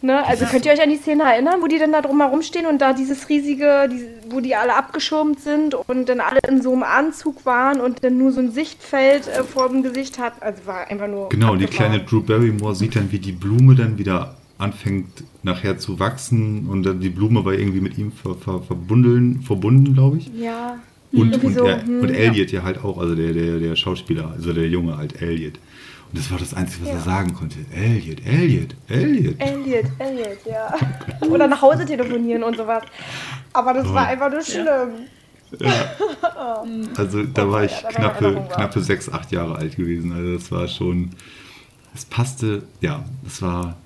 Ne? 0.00 0.24
Also 0.24 0.44
könnt 0.46 0.64
ihr 0.64 0.72
euch 0.72 0.82
an 0.82 0.90
die 0.90 0.96
Szene 0.96 1.24
erinnern, 1.24 1.60
wo 1.60 1.66
die 1.66 1.78
dann 1.78 1.92
da 1.92 2.00
drumherum 2.00 2.42
stehen 2.42 2.66
und 2.66 2.78
da 2.80 2.92
dieses 2.92 3.28
riesige, 3.28 3.88
die, 3.90 4.04
wo 4.30 4.40
die 4.40 4.54
alle 4.54 4.76
abgeschirmt 4.76 5.40
sind 5.40 5.74
und 5.74 6.08
dann 6.08 6.20
alle 6.20 6.40
in 6.48 6.62
so 6.62 6.72
einem 6.72 6.84
Anzug 6.84 7.44
waren 7.44 7.80
und 7.80 8.04
dann 8.04 8.16
nur 8.16 8.30
so 8.30 8.40
ein 8.40 8.52
Sichtfeld 8.52 9.26
äh, 9.26 9.42
vor 9.42 9.68
dem 9.68 9.82
Gesicht 9.82 10.18
hat. 10.18 10.34
Also 10.40 10.66
war 10.66 10.88
einfach 10.88 11.08
nur. 11.08 11.28
Genau, 11.30 11.56
die 11.56 11.64
abgefahren. 11.64 11.90
kleine 11.92 12.04
Drew 12.04 12.20
Barrymore 12.20 12.74
sieht 12.74 12.94
dann, 12.94 13.10
wie 13.10 13.18
die 13.18 13.32
Blume 13.32 13.74
dann 13.74 13.98
wieder 13.98 14.36
anfängt 14.58 15.24
nachher 15.42 15.78
zu 15.78 15.98
wachsen 16.00 16.66
und 16.68 16.84
dann 16.84 17.00
die 17.00 17.10
Blume 17.10 17.44
war 17.44 17.52
irgendwie 17.52 17.80
mit 17.80 17.96
ihm 17.96 18.12
ver, 18.12 18.34
ver, 18.34 18.60
verbunden, 18.60 19.42
verbunden 19.42 19.94
glaube 19.94 20.18
ich. 20.18 20.30
Ja. 20.34 20.78
Und, 21.12 21.42
und, 21.42 21.54
so, 21.54 21.64
er, 21.64 21.82
hm, 21.82 22.00
und 22.00 22.10
Elliot 22.10 22.52
ja 22.52 22.62
halt 22.62 22.84
auch, 22.84 22.98
also 22.98 23.14
der, 23.14 23.32
der, 23.32 23.58
der 23.58 23.76
Schauspieler, 23.76 24.30
also 24.36 24.52
der 24.52 24.68
Junge 24.68 24.96
halt, 24.98 25.22
Elliot. 25.22 25.54
Und 26.10 26.18
das 26.18 26.30
war 26.30 26.38
das 26.38 26.54
Einzige, 26.54 26.82
was 26.84 26.88
Ja. 26.90 26.94
er 26.96 27.00
sagen 27.02 27.34
konnte. 27.34 27.58
Elliot, 27.74 28.24
Elliot, 28.26 28.74
Elliot. 28.88 29.40
Elliot, 29.40 29.84
Elliot, 29.98 30.38
ja. 30.46 30.74
Oder 31.28 31.46
nach 31.46 31.60
Hause 31.60 31.84
telefonieren 31.84 32.42
und 32.42 32.56
sowas. 32.56 32.82
Aber 33.52 33.74
das 33.74 33.92
war 33.92 34.06
einfach 34.06 34.30
nur 34.30 34.42
schlimm. 34.42 35.06
Also 36.96 37.22
da 37.24 37.50
war 37.50 37.64
ich 37.64 37.80
ja, 37.80 37.88
knappe, 37.88 38.34
ja. 38.34 38.54
knappe 38.54 38.80
sechs, 38.82 39.08
acht 39.10 39.32
Jahre 39.32 39.56
alt 39.56 39.76
gewesen. 39.76 40.12
Also 40.12 40.34
das 40.34 40.52
war 40.52 40.68
schon, 40.68 41.10
es 41.94 42.04
passte, 42.04 42.64
ja, 42.82 43.02
es 43.26 43.40
war, 43.40 43.76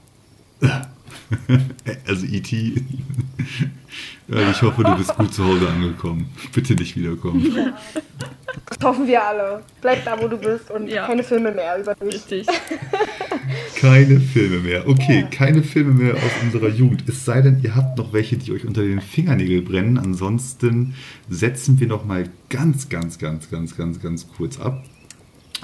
also 2.06 2.26
E.T., 2.26 2.82
Ja, 4.28 4.51
ich 4.51 4.62
hoffe, 4.62 4.82
du 4.82 4.97
bist 4.97 5.14
gut 5.16 5.34
zu 5.34 5.44
Hause 5.44 5.68
angekommen. 5.68 6.26
Bitte 6.55 6.74
nicht 6.74 6.97
wiederkommen. 6.97 7.74
Das 8.68 8.78
hoffen 8.82 9.06
wir 9.06 9.22
alle. 9.22 9.62
Bleib 9.80 10.05
da, 10.05 10.20
wo 10.20 10.28
du 10.28 10.36
bist 10.39 10.70
und 10.70 10.89
Ja. 10.89 11.06
keine 11.06 11.22
Filme 11.22 11.52
mehr 11.52 11.78
über 11.78 11.94
dich. 11.94 12.14
Richtig. 12.14 12.47
Keine 13.76 14.20
Filme 14.20 14.60
mehr. 14.60 14.89
Okay, 14.89 15.26
keine 15.30 15.62
Filme 15.64 15.93
mehr 15.93 16.14
aus 16.14 16.30
unserer 16.43 16.68
Jugend. 16.68 17.02
Es 17.09 17.24
sei 17.24 17.43
denn, 17.43 17.60
ihr 17.64 17.74
habt 17.74 17.98
noch 17.98 18.12
welche, 18.12 18.36
die 18.36 18.52
euch 18.52 18.64
unter 18.64 18.82
den 18.82 19.01
Fingernägeln 19.01 19.64
brennen. 19.64 19.98
Ansonsten 19.98 20.94
setzen 21.28 21.80
wir 21.80 21.89
noch 21.89 22.05
mal 22.05 22.28
ganz, 22.48 22.89
ganz, 22.89 23.18
ganz, 23.18 23.51
ganz, 23.51 23.76
ganz, 23.76 24.01
ganz 24.01 24.28
kurz 24.36 24.60
ab. 24.60 24.84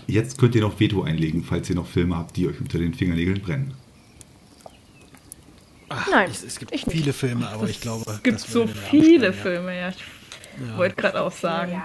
Jetzt 0.08 0.36
könnt 0.38 0.56
ihr 0.56 0.62
noch 0.62 0.80
Veto 0.80 1.02
einlegen, 1.02 1.44
falls 1.44 1.70
ihr 1.70 1.76
noch 1.76 1.86
Filme 1.86 2.16
habt, 2.16 2.36
die 2.36 2.48
euch 2.48 2.60
unter 2.60 2.78
den 2.78 2.92
Fingernägeln 2.94 3.40
brennen. 3.40 3.74
Nein, 6.10 6.30
Es, 6.30 6.42
es 6.44 6.58
gibt 6.58 6.72
ich 6.74 6.86
nicht. 6.86 6.96
viele 6.98 7.12
Filme, 7.12 7.48
aber 7.48 7.68
ich 7.68 7.80
glaube, 7.80 8.10
Es 8.10 8.22
gibt 8.22 8.40
das 8.40 8.50
so 8.52 8.66
viele 8.66 9.32
Filme, 9.32 9.76
ja. 9.78 9.88
Ich 9.90 9.96
Ja. 10.68 10.76
wollte 10.76 10.96
gerade 10.96 11.20
auch 11.22 11.32
sagen. 11.32 11.80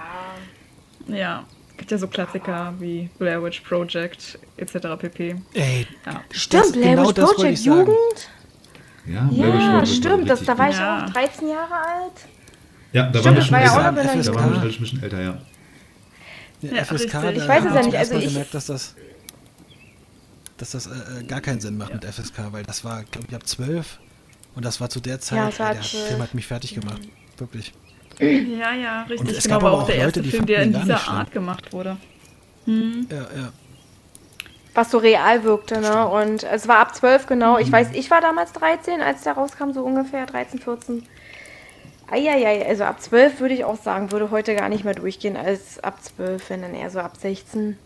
Ja. 1.08 1.14
Ja. 1.16 1.44
Es 1.70 1.76
gibt 1.78 1.90
ja 1.90 1.98
so 1.98 2.06
Klassiker 2.08 2.74
wie 2.78 3.08
Blair 3.18 3.42
Witch 3.42 3.60
Project 3.62 4.38
etc. 4.56 4.96
pp. 4.98 5.36
Ey, 5.54 5.86
Ja. 6.06 6.22
Stimmt, 6.30 6.64
Das- 6.64 6.72
Blair 6.72 6.90
genau 6.96 7.08
Witch 7.08 7.14
das 7.14 7.34
Project 7.34 7.58
ich. 7.58 7.64
Jugend. 7.64 8.30
Ja, 9.06 9.28
Ja, 9.32 9.84
stimmt. 9.86 10.30
Das, 10.30 10.42
da 10.44 10.56
war 10.56 10.70
ich 10.70 10.76
Ja. 10.76 11.04
auch 11.06 11.10
13 11.10 11.48
Jahre 11.48 11.74
alt. 11.74 12.12
Ja, 12.92 13.02
da 13.10 13.18
Stimmt, 13.20 13.24
waren 13.24 13.34
wir 13.34 13.38
das 13.40 13.44
schon 13.46 13.52
war 13.54 13.60
ja 13.62 13.70
auch 13.70 13.94
Da 13.94 14.02
schon 14.62 14.62
ein 14.62 14.78
bisschen 14.80 15.02
älter, 15.02 15.20
ja. 15.22 15.38
Ja, 16.62 16.84
FSK, 16.84 17.04
Ich 17.32 17.48
weiß 17.48 17.64
es 17.66 17.74
ja 17.74 17.82
nicht, 17.82 17.96
also 17.96 18.14
ich- 18.16 18.24
gemerkt, 18.28 18.54
dass 18.54 18.66
das, 18.66 18.94
dass 20.56 20.70
das 20.70 20.86
äh, 20.86 20.90
äh, 20.90 21.24
gar 21.24 21.40
keinen 21.40 21.60
Sinn 21.60 21.76
macht 21.76 21.92
mit 21.92 22.04
FSK, 22.04 22.52
weil 22.52 22.62
das 22.62 22.84
war, 22.84 23.04
glaube 23.04 23.26
ich, 23.28 23.34
ab 23.34 23.46
12 23.46 23.98
und 24.54 24.64
das 24.64 24.80
war 24.80 24.88
zu 24.88 25.00
der 25.00 25.20
Zeit, 25.20 25.54
äh, 25.54 25.74
der 25.74 25.82
12. 25.82 26.08
Film 26.08 26.22
hat 26.22 26.34
mich 26.34 26.46
fertig 26.46 26.74
gemacht. 26.74 27.02
Wirklich. 27.38 27.72
Ja, 28.20 28.72
ja, 28.72 29.02
richtig. 29.02 29.20
Und 29.20 29.30
es 29.30 29.44
genau, 29.44 29.56
gab 29.56 29.64
aber 29.64 29.76
auch 29.76 29.82
auch 29.82 29.86
der 29.86 29.96
erste 29.96 30.20
Leute, 30.20 30.22
die 30.22 30.30
Film, 30.30 30.46
der 30.46 30.62
in 30.62 30.72
dieser. 30.72 31.08
Art 31.08 31.32
gemacht 31.32 31.72
wurde. 31.72 31.96
Ja, 32.66 33.16
ja. 33.16 33.52
Was 34.74 34.90
so 34.90 34.98
real 34.98 35.44
wirkte, 35.44 35.80
ne? 35.80 36.08
Und 36.08 36.42
es 36.42 36.66
war 36.66 36.78
ab 36.78 36.94
12 36.94 37.26
genau. 37.26 37.54
Mhm. 37.54 37.60
Ich 37.60 37.72
weiß, 37.72 37.88
ich 37.92 38.10
war 38.10 38.20
damals 38.20 38.52
13, 38.52 39.00
als 39.00 39.22
der 39.22 39.34
rauskam, 39.34 39.72
so 39.72 39.82
ungefähr 39.82 40.26
13, 40.26 40.60
14. 40.60 41.06
Eieiei, 42.10 42.66
also 42.66 42.84
ab 42.84 43.00
12 43.00 43.40
würde 43.40 43.54
ich 43.54 43.64
auch 43.64 43.80
sagen, 43.80 44.12
würde 44.12 44.30
heute 44.30 44.54
gar 44.54 44.68
nicht 44.68 44.84
mehr 44.84 44.94
durchgehen 44.94 45.36
als 45.36 45.82
ab 45.82 46.02
12, 46.02 46.50
wenn 46.50 46.62
dann 46.62 46.74
eher 46.74 46.90
so 46.90 47.00
ab 47.00 47.16
16. 47.16 47.78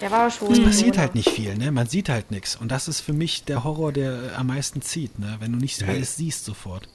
Der 0.00 0.10
war 0.10 0.30
schon. 0.30 0.52
Es 0.52 0.62
passiert 0.62 0.96
ne? 0.96 1.00
halt 1.02 1.14
nicht 1.14 1.28
viel, 1.30 1.56
ne? 1.56 1.72
Man 1.72 1.86
sieht 1.86 2.08
halt 2.08 2.30
nichts. 2.30 2.56
Und 2.56 2.70
das 2.70 2.88
ist 2.88 3.00
für 3.00 3.12
mich 3.12 3.44
der 3.44 3.64
Horror, 3.64 3.92
der 3.92 4.12
äh, 4.12 4.34
am 4.36 4.46
meisten 4.48 4.80
zieht, 4.82 5.18
ne? 5.18 5.36
Wenn 5.40 5.52
du 5.52 5.58
nicht 5.58 5.80
Ja. 5.80 5.88
alles 5.88 6.16
siehst 6.16 6.44
sofort. 6.44 6.88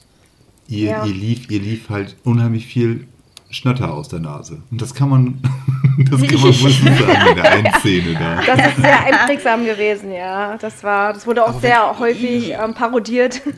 Ihr, 0.68 0.88
Ja. 0.90 1.04
ihr, 1.04 1.12
lief, 1.14 1.50
ihr 1.50 1.60
lief 1.60 1.90
halt 1.90 2.16
unheimlich 2.24 2.66
viel 2.66 3.06
Schnatter 3.50 3.92
aus 3.92 4.08
der 4.08 4.20
Nase. 4.20 4.62
Und 4.70 4.80
das 4.80 4.94
kann 4.94 5.08
man, 5.10 5.38
das 6.10 6.20
kann 6.22 6.40
man 6.40 6.42
wohl 6.42 6.52
sagen 6.52 7.28
in 7.28 7.36
der 7.36 7.50
einen 7.52 7.72
Szene 7.80 8.14
da. 8.14 8.42
Das 8.46 8.68
ist 8.72 8.76
sehr 8.82 9.00
einprägsam 9.04 9.64
gewesen, 9.64 10.10
ja. 10.12 10.56
Das 10.58 10.82
war, 10.82 11.12
das 11.12 11.26
wurde 11.26 11.44
auch 11.44 11.48
Aber 11.50 11.60
sehr 11.60 11.98
häufig 11.98 12.50
ähm, 12.50 12.74
parodiert. 12.74 13.42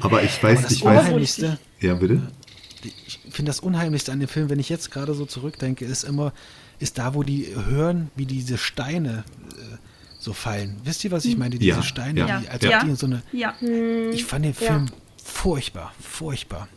Aber 0.00 0.22
ich 0.22 0.38
Aber 0.38 0.48
weiß, 0.48 0.62
das 0.62 0.72
ich 0.72 0.84
weiß. 0.84 1.44
Ja, 1.80 1.94
bitte? 1.94 2.22
Ich 3.40 3.42
finde 3.42 3.52
das 3.52 3.60
Unheimlichste 3.60 4.12
an 4.12 4.20
dem 4.20 4.28
Film, 4.28 4.50
wenn 4.50 4.58
ich 4.58 4.68
jetzt 4.68 4.90
gerade 4.90 5.14
so 5.14 5.24
zurückdenke, 5.24 5.86
ist 5.86 6.04
immer, 6.04 6.34
ist 6.78 6.98
da, 6.98 7.14
wo 7.14 7.22
die 7.22 7.46
hören, 7.54 8.10
wie 8.14 8.26
diese 8.26 8.58
Steine 8.58 9.24
äh, 9.52 9.76
so 10.18 10.34
fallen. 10.34 10.76
Wisst 10.84 11.02
ihr, 11.04 11.10
was 11.10 11.24
ich 11.24 11.38
meine? 11.38 11.56
Diese 11.56 11.78
Ja, 11.78 11.82
Steine, 11.82 12.20
ja, 12.20 12.40
die, 12.40 12.48
als 12.50 12.62
ja. 12.62 12.76
ob 12.76 12.84
die 12.84 12.90
in 12.90 12.96
so 12.96 13.06
eine. 13.06 13.22
Ja. 13.32 13.54
Ich 14.12 14.26
fand 14.26 14.44
den 14.44 14.52
ja. 14.60 14.66
Film 14.66 14.86
furchtbar, 15.24 15.94
furchtbar. 15.98 16.68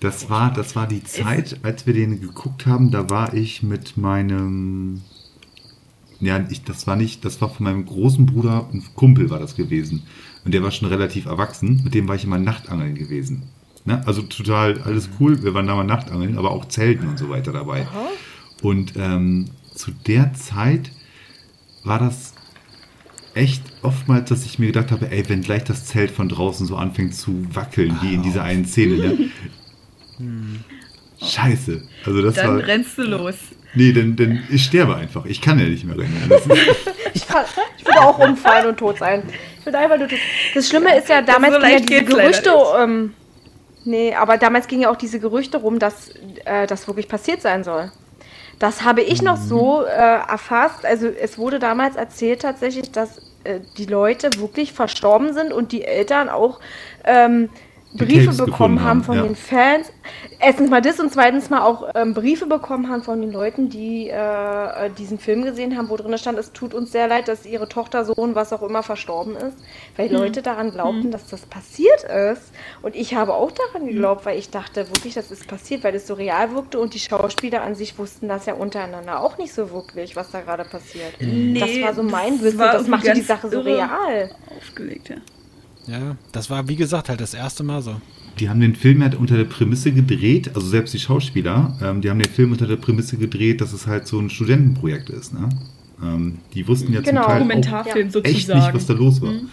Das 0.00 0.28
war, 0.28 0.52
das 0.52 0.76
war 0.76 0.86
die 0.86 1.02
Zeit, 1.04 1.58
als 1.62 1.86
wir 1.86 1.94
den 1.94 2.20
geguckt 2.20 2.66
haben, 2.66 2.90
da 2.90 3.08
war 3.08 3.32
ich 3.32 3.62
mit 3.62 3.96
meinem. 3.96 5.00
Ja, 6.20 6.44
ich, 6.50 6.64
das 6.64 6.86
war 6.86 6.96
nicht, 6.96 7.24
das 7.24 7.40
war 7.40 7.48
von 7.48 7.64
meinem 7.64 7.86
großen 7.86 8.26
Bruder, 8.26 8.68
ein 8.74 8.84
Kumpel 8.94 9.30
war 9.30 9.38
das 9.38 9.56
gewesen. 9.56 10.02
Und 10.44 10.52
der 10.52 10.62
war 10.62 10.70
schon 10.70 10.88
relativ 10.88 11.24
erwachsen. 11.24 11.80
Mit 11.82 11.94
dem 11.94 12.08
war 12.08 12.14
ich 12.14 12.24
immer 12.24 12.38
Nachtangeln 12.38 12.94
gewesen. 12.94 13.44
Ne? 13.88 14.02
Also 14.04 14.20
total 14.20 14.82
alles 14.82 15.08
cool. 15.18 15.42
Wir 15.42 15.54
waren 15.54 15.66
da 15.66 15.74
mal 15.74 15.82
Nachtangeln, 15.82 16.36
aber 16.36 16.50
auch 16.50 16.66
Zelten 16.68 17.08
und 17.08 17.18
so 17.18 17.30
weiter 17.30 17.52
dabei. 17.52 17.88
Und 18.60 18.92
ähm, 18.96 19.46
zu 19.74 19.92
der 20.06 20.34
Zeit 20.34 20.90
war 21.84 21.98
das 21.98 22.34
echt 23.32 23.62
oftmals, 23.80 24.28
dass 24.28 24.44
ich 24.44 24.58
mir 24.58 24.66
gedacht 24.66 24.92
habe, 24.92 25.10
ey, 25.10 25.26
wenn 25.30 25.40
gleich 25.40 25.64
das 25.64 25.86
Zelt 25.86 26.10
von 26.10 26.28
draußen 26.28 26.66
so 26.66 26.76
anfängt 26.76 27.14
zu 27.14 27.46
wackeln, 27.54 27.96
wie 28.02 28.12
in 28.12 28.22
dieser 28.22 28.42
einen 28.42 28.66
Szene, 28.66 28.96
ne? 28.98 29.30
Scheiße. 31.24 31.82
Also 32.04 32.22
das 32.22 32.34
Dann 32.34 32.58
war. 32.58 32.66
rennst 32.66 32.98
du 32.98 33.02
los. 33.04 33.36
Nee, 33.74 33.92
denn, 33.92 34.16
denn 34.16 34.42
ich 34.50 34.64
sterbe 34.64 34.96
einfach. 34.96 35.24
Ich 35.24 35.40
kann 35.40 35.58
ja 35.58 35.64
nicht 35.64 35.84
mehr 35.84 35.96
rennen. 35.96 36.22
Das 36.28 36.42
Ich, 37.14 37.26
kann, 37.26 37.44
ich 37.78 37.86
würde 37.86 38.00
auch 38.00 38.18
umfallen 38.18 38.66
und 38.66 38.76
tot 38.76 38.98
sein. 38.98 39.22
Ich 39.58 39.64
würde 39.64 39.78
einfach 39.78 39.98
nur 39.98 40.08
tot. 40.08 40.18
Das 40.54 40.68
Schlimme 40.68 40.96
ist 40.96 41.08
ja, 41.08 41.22
damals 41.22 41.54
so 41.54 41.60
ging 41.60 41.70
ja 41.70 41.80
diese 41.80 42.04
Gerüchte. 42.04 42.50
Ähm, 42.78 43.14
nee, 43.88 44.14
aber 44.14 44.36
damals 44.36 44.68
ging 44.68 44.80
ja 44.80 44.90
auch 44.90 44.96
diese 44.96 45.18
Gerüchte 45.18 45.58
rum, 45.58 45.78
dass 45.78 46.10
äh, 46.44 46.66
das 46.66 46.86
wirklich 46.86 47.08
passiert 47.08 47.42
sein 47.42 47.64
soll. 47.64 47.90
Das 48.58 48.82
habe 48.82 49.02
ich 49.02 49.22
noch 49.22 49.36
so 49.36 49.84
äh, 49.84 49.88
erfasst. 49.88 50.84
Also 50.84 51.06
es 51.06 51.38
wurde 51.38 51.58
damals 51.58 51.96
erzählt 51.96 52.42
tatsächlich, 52.42 52.90
dass 52.90 53.18
äh, 53.44 53.60
die 53.76 53.86
Leute 53.86 54.30
wirklich 54.38 54.72
verstorben 54.72 55.32
sind 55.32 55.52
und 55.52 55.72
die 55.72 55.84
Eltern 55.84 56.28
auch 56.28 56.60
ähm, 57.04 57.50
Briefe 57.94 58.44
bekommen 58.44 58.82
haben 58.82 59.02
von 59.02 59.16
ja. 59.16 59.22
den 59.22 59.34
Fans. 59.34 59.90
Erstens 60.40 60.70
mal 60.70 60.82
das 60.82 61.00
und 61.00 61.12
zweitens 61.12 61.48
mal 61.50 61.62
auch 61.62 61.88
ähm, 61.94 62.14
Briefe 62.14 62.46
bekommen 62.46 62.88
haben 62.88 63.02
von 63.02 63.20
den 63.20 63.32
Leuten, 63.32 63.70
die 63.70 64.08
äh, 64.08 64.86
äh, 64.86 64.90
diesen 64.90 65.18
Film 65.18 65.42
gesehen 65.42 65.76
haben, 65.76 65.88
wo 65.88 65.96
drin 65.96 66.16
stand, 66.18 66.38
es 66.38 66.52
tut 66.52 66.74
uns 66.74 66.92
sehr 66.92 67.08
leid, 67.08 67.28
dass 67.28 67.46
ihre 67.46 67.68
Tochter, 67.68 68.04
Sohn, 68.04 68.34
was 68.34 68.52
auch 68.52 68.62
immer 68.62 68.82
verstorben 68.82 69.36
ist, 69.36 69.56
weil 69.96 70.12
Leute 70.12 70.42
daran 70.42 70.70
glaubten, 70.70 71.10
dass 71.10 71.26
das 71.28 71.42
passiert 71.42 72.04
ist. 72.04 72.52
Und 72.82 72.94
ich 72.94 73.14
habe 73.14 73.34
auch 73.34 73.50
daran 73.50 73.86
geglaubt, 73.86 74.26
weil 74.26 74.38
ich 74.38 74.50
dachte 74.50 74.88
wirklich, 74.88 75.14
das 75.14 75.30
ist 75.30 75.46
passiert, 75.48 75.82
weil 75.82 75.94
es 75.94 76.06
so 76.06 76.14
real 76.14 76.54
wirkte 76.54 76.78
und 76.78 76.94
die 76.94 77.00
Schauspieler 77.00 77.62
an 77.62 77.74
sich 77.74 77.98
wussten 77.98 78.28
das 78.28 78.46
ja 78.46 78.54
untereinander 78.54 79.20
auch 79.20 79.38
nicht 79.38 79.52
so 79.52 79.70
wirklich, 79.72 80.14
was 80.14 80.30
da 80.30 80.40
gerade 80.40 80.64
passiert. 80.64 81.14
Nee, 81.20 81.58
das 81.58 81.82
war 81.82 81.94
so 81.94 82.02
mein 82.02 82.34
das 82.34 82.42
Wissen, 82.42 82.58
das 82.58 82.74
irgendwie 82.74 82.90
machte 82.90 83.12
die 83.14 83.20
Sache 83.22 83.50
so 83.50 83.60
real. 83.60 84.30
Aufgelegt, 84.56 85.08
ja. 85.08 85.16
Ja, 85.88 86.16
das 86.32 86.50
war, 86.50 86.68
wie 86.68 86.76
gesagt, 86.76 87.08
halt 87.08 87.20
das 87.20 87.34
erste 87.34 87.64
Mal 87.64 87.82
so. 87.82 88.00
die 88.38 88.48
haben 88.48 88.60
den 88.60 88.74
Film 88.76 89.02
halt 89.02 89.14
unter 89.16 89.36
der 89.36 89.44
Prämisse 89.44 89.90
gedreht, 89.90 90.50
also 90.54 90.66
selbst 90.66 90.94
die 90.94 90.98
Schauspieler, 91.00 91.76
ähm, 91.82 92.02
die 92.02 92.10
haben 92.10 92.18
den 92.20 92.30
Film 92.30 92.52
unter 92.52 92.66
der 92.66 92.76
Prämisse 92.76 93.16
gedreht, 93.16 93.60
dass 93.60 93.72
es 93.72 93.86
halt 93.86 94.06
so 94.06 94.18
ein 94.20 94.30
Studentenprojekt 94.30 95.10
ist. 95.10 95.32
Ne? 95.34 95.48
Ähm, 96.02 96.38
die 96.54 96.68
wussten 96.68 96.92
ja 96.92 97.00
Genau. 97.00 97.22
zum 97.22 97.26
Teil 97.26 97.34
auch 97.36 97.38
Dokumentarfilm 97.40 98.06
echt 98.06 98.12
sozusagen. 98.12 98.60
nicht, 98.60 98.74
was 98.74 98.86
da 98.86 98.92
los 98.94 99.20
war. 99.22 99.32
Mhm. 99.32 99.48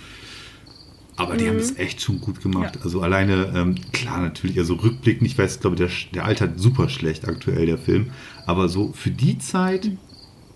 Aber 1.17 1.37
die 1.37 1.47
haben 1.47 1.55
es 1.57 1.77
echt 1.77 2.01
schon 2.01 2.19
gut 2.19 2.41
gemacht. 2.41 2.75
Ja. 2.75 2.81
Also 2.83 3.01
alleine, 3.01 3.51
ähm, 3.55 3.75
klar, 3.93 4.19
natürlich, 4.21 4.59
also 4.59 4.73
rückblickend, 4.75 5.25
ich 5.25 5.37
weiß, 5.37 5.61
glaube 5.61 5.77
der, 5.77 5.89
der 6.13 6.25
altert 6.25 6.59
super 6.59 6.89
schlecht 6.89 7.25
aktuell, 7.27 7.65
der 7.65 7.77
Film. 7.77 8.07
Aber 8.45 8.67
so 8.67 8.91
für 8.93 9.11
die 9.11 9.37
Zeit, 9.37 9.89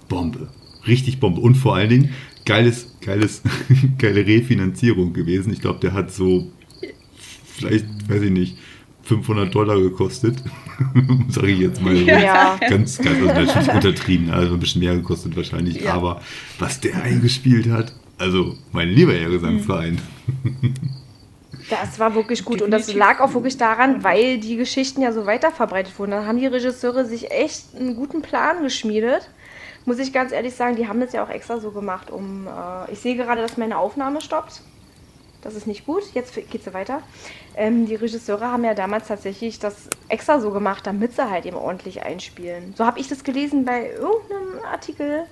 Bombe. 0.10 0.50
Richtig 0.86 1.20
Bombe. 1.22 1.40
Und 1.40 1.56
vor 1.56 1.76
allen 1.76 1.90
Dingen, 1.90 2.10
geiles, 2.50 2.88
geiles, 3.02 3.42
geile 4.00 4.26
Refinanzierung 4.26 5.14
gewesen. 5.14 5.54
Ich 5.54 5.62
glaube, 5.62 5.80
der 5.80 5.94
hat 5.94 6.12
so, 6.12 6.48
vielleicht, 7.46 7.86
weiß 8.10 8.24
ich 8.24 8.32
nicht, 8.32 8.58
500 9.04 9.54
Dollar 9.54 9.80
gekostet. 9.80 10.38
Sage 11.30 11.50
ich 11.52 11.60
jetzt 11.60 11.80
mal. 11.82 11.96
so. 11.96 12.06
Ja. 12.06 12.58
Ganz, 12.68 12.98
ganz, 12.98 13.20
also 13.22 13.26
natürlich 13.28 13.70
untertrieben, 13.74 14.30
also 14.32 14.56
ein 14.56 14.60
bisschen 14.60 14.82
mehr 14.82 14.96
gekostet 14.96 15.36
wahrscheinlich, 15.36 15.82
Ja. 15.82 15.94
aber 15.94 16.22
was 16.58 16.80
der 16.80 17.02
eingespielt 17.04 17.70
hat, 17.70 17.94
also 18.18 18.56
mein 18.72 18.90
lieber 18.90 19.14
Herr 19.14 19.30
Gesangsverein. 19.30 20.00
Das 21.70 22.00
war 22.00 22.16
wirklich 22.16 22.46
gut 22.46 22.64
und 22.64 22.72
das 22.72 22.92
lag 22.96 23.20
auch 23.20 23.36
wirklich 23.36 23.58
daran, 23.58 24.04
weil 24.04 24.40
die 24.40 24.56
Geschichten 24.56 25.02
ja 25.02 25.12
so 25.12 25.28
weiterverbreitet 25.28 26.00
wurden. 26.00 26.12
Da 26.12 26.26
haben 26.26 26.40
die 26.40 26.48
Regisseure 26.48 27.06
sich 27.06 27.30
echt 27.30 27.76
einen 27.76 27.96
guten 27.96 28.24
Plan 28.24 28.64
geschmiedet. 28.64 29.30
Muss 29.90 29.98
ich 29.98 30.14
ganz 30.14 30.32
ehrlich 30.32 30.53
sagen, 30.53 30.76
die 30.76 30.88
haben 30.88 30.99
das 30.99 31.14
ja 31.14 31.24
auch 31.24 31.32
extra 31.32 31.60
so 31.60 31.72
gemacht, 31.72 32.11
um. 32.11 32.45
Äh, 32.45 32.91
ich 32.91 32.99
sehe 32.99 33.16
gerade, 33.16 33.41
dass 33.41 33.57
meine 33.57 33.80
Aufnahme 33.80 34.22
stoppt. 34.22 34.61
Das 35.41 35.56
ist 35.56 35.66
nicht 35.66 35.88
gut. 35.88 36.03
Jetzt 36.14 36.36
geht 36.36 36.64
sie 36.64 36.76
weiter. 36.76 37.02
Ähm, 37.56 37.88
die 37.88 37.95
Regisseure 37.95 38.52
haben 38.52 38.64
ja 38.64 38.76
damals 38.76 39.07
tatsächlich 39.07 39.57
das 39.57 39.90
extra 40.07 40.40
so 40.41 40.52
gemacht, 40.52 40.86
damit 40.86 41.16
sie 41.16 41.28
halt 41.28 41.48
eben 41.48 41.57
ordentlich 41.57 42.03
einspielen. 42.03 42.76
So 42.78 42.86
habe 42.86 42.99
ich 42.99 43.07
das 43.07 43.24
gelesen 43.24 43.66
bei 43.66 43.90
irgendeinem 43.90 44.64
Artikel, 44.72 45.24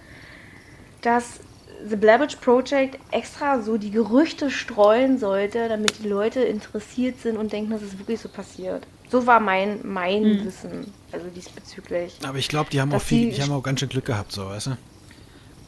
dass 1.04 1.40
The 1.88 2.02
Witch 2.02 2.38
Project 2.38 2.98
extra 3.12 3.62
so 3.62 3.78
die 3.78 3.92
Gerüchte 3.92 4.50
streuen 4.50 5.20
sollte, 5.20 5.70
damit 5.70 6.00
die 6.00 6.10
Leute 6.10 6.40
interessiert 6.40 7.22
sind 7.22 7.38
und 7.38 7.54
denken, 7.54 7.70
dass 7.70 7.84
es 7.84 8.00
wirklich 8.00 8.20
so 8.20 8.30
passiert. 8.30 8.88
So 9.10 9.26
war 9.26 9.40
mein, 9.40 9.80
mein 9.84 10.46
Wissen, 10.46 10.92
also 11.12 11.28
diesbezüglich. 11.30 12.18
Aber 12.24 12.38
ich 12.38 12.48
glaube, 12.50 12.70
die 12.70 12.82
haben 12.82 12.92
auch 12.94 13.02
viel, 13.02 13.30
die- 13.30 13.36
die 13.38 13.42
haben 13.42 13.52
auch 13.52 13.64
ganz 13.64 13.80
schön 13.80 13.90
Glück 13.90 14.06
gehabt, 14.06 14.32
so, 14.34 14.46
weißt 14.48 14.68
du? 14.68 14.78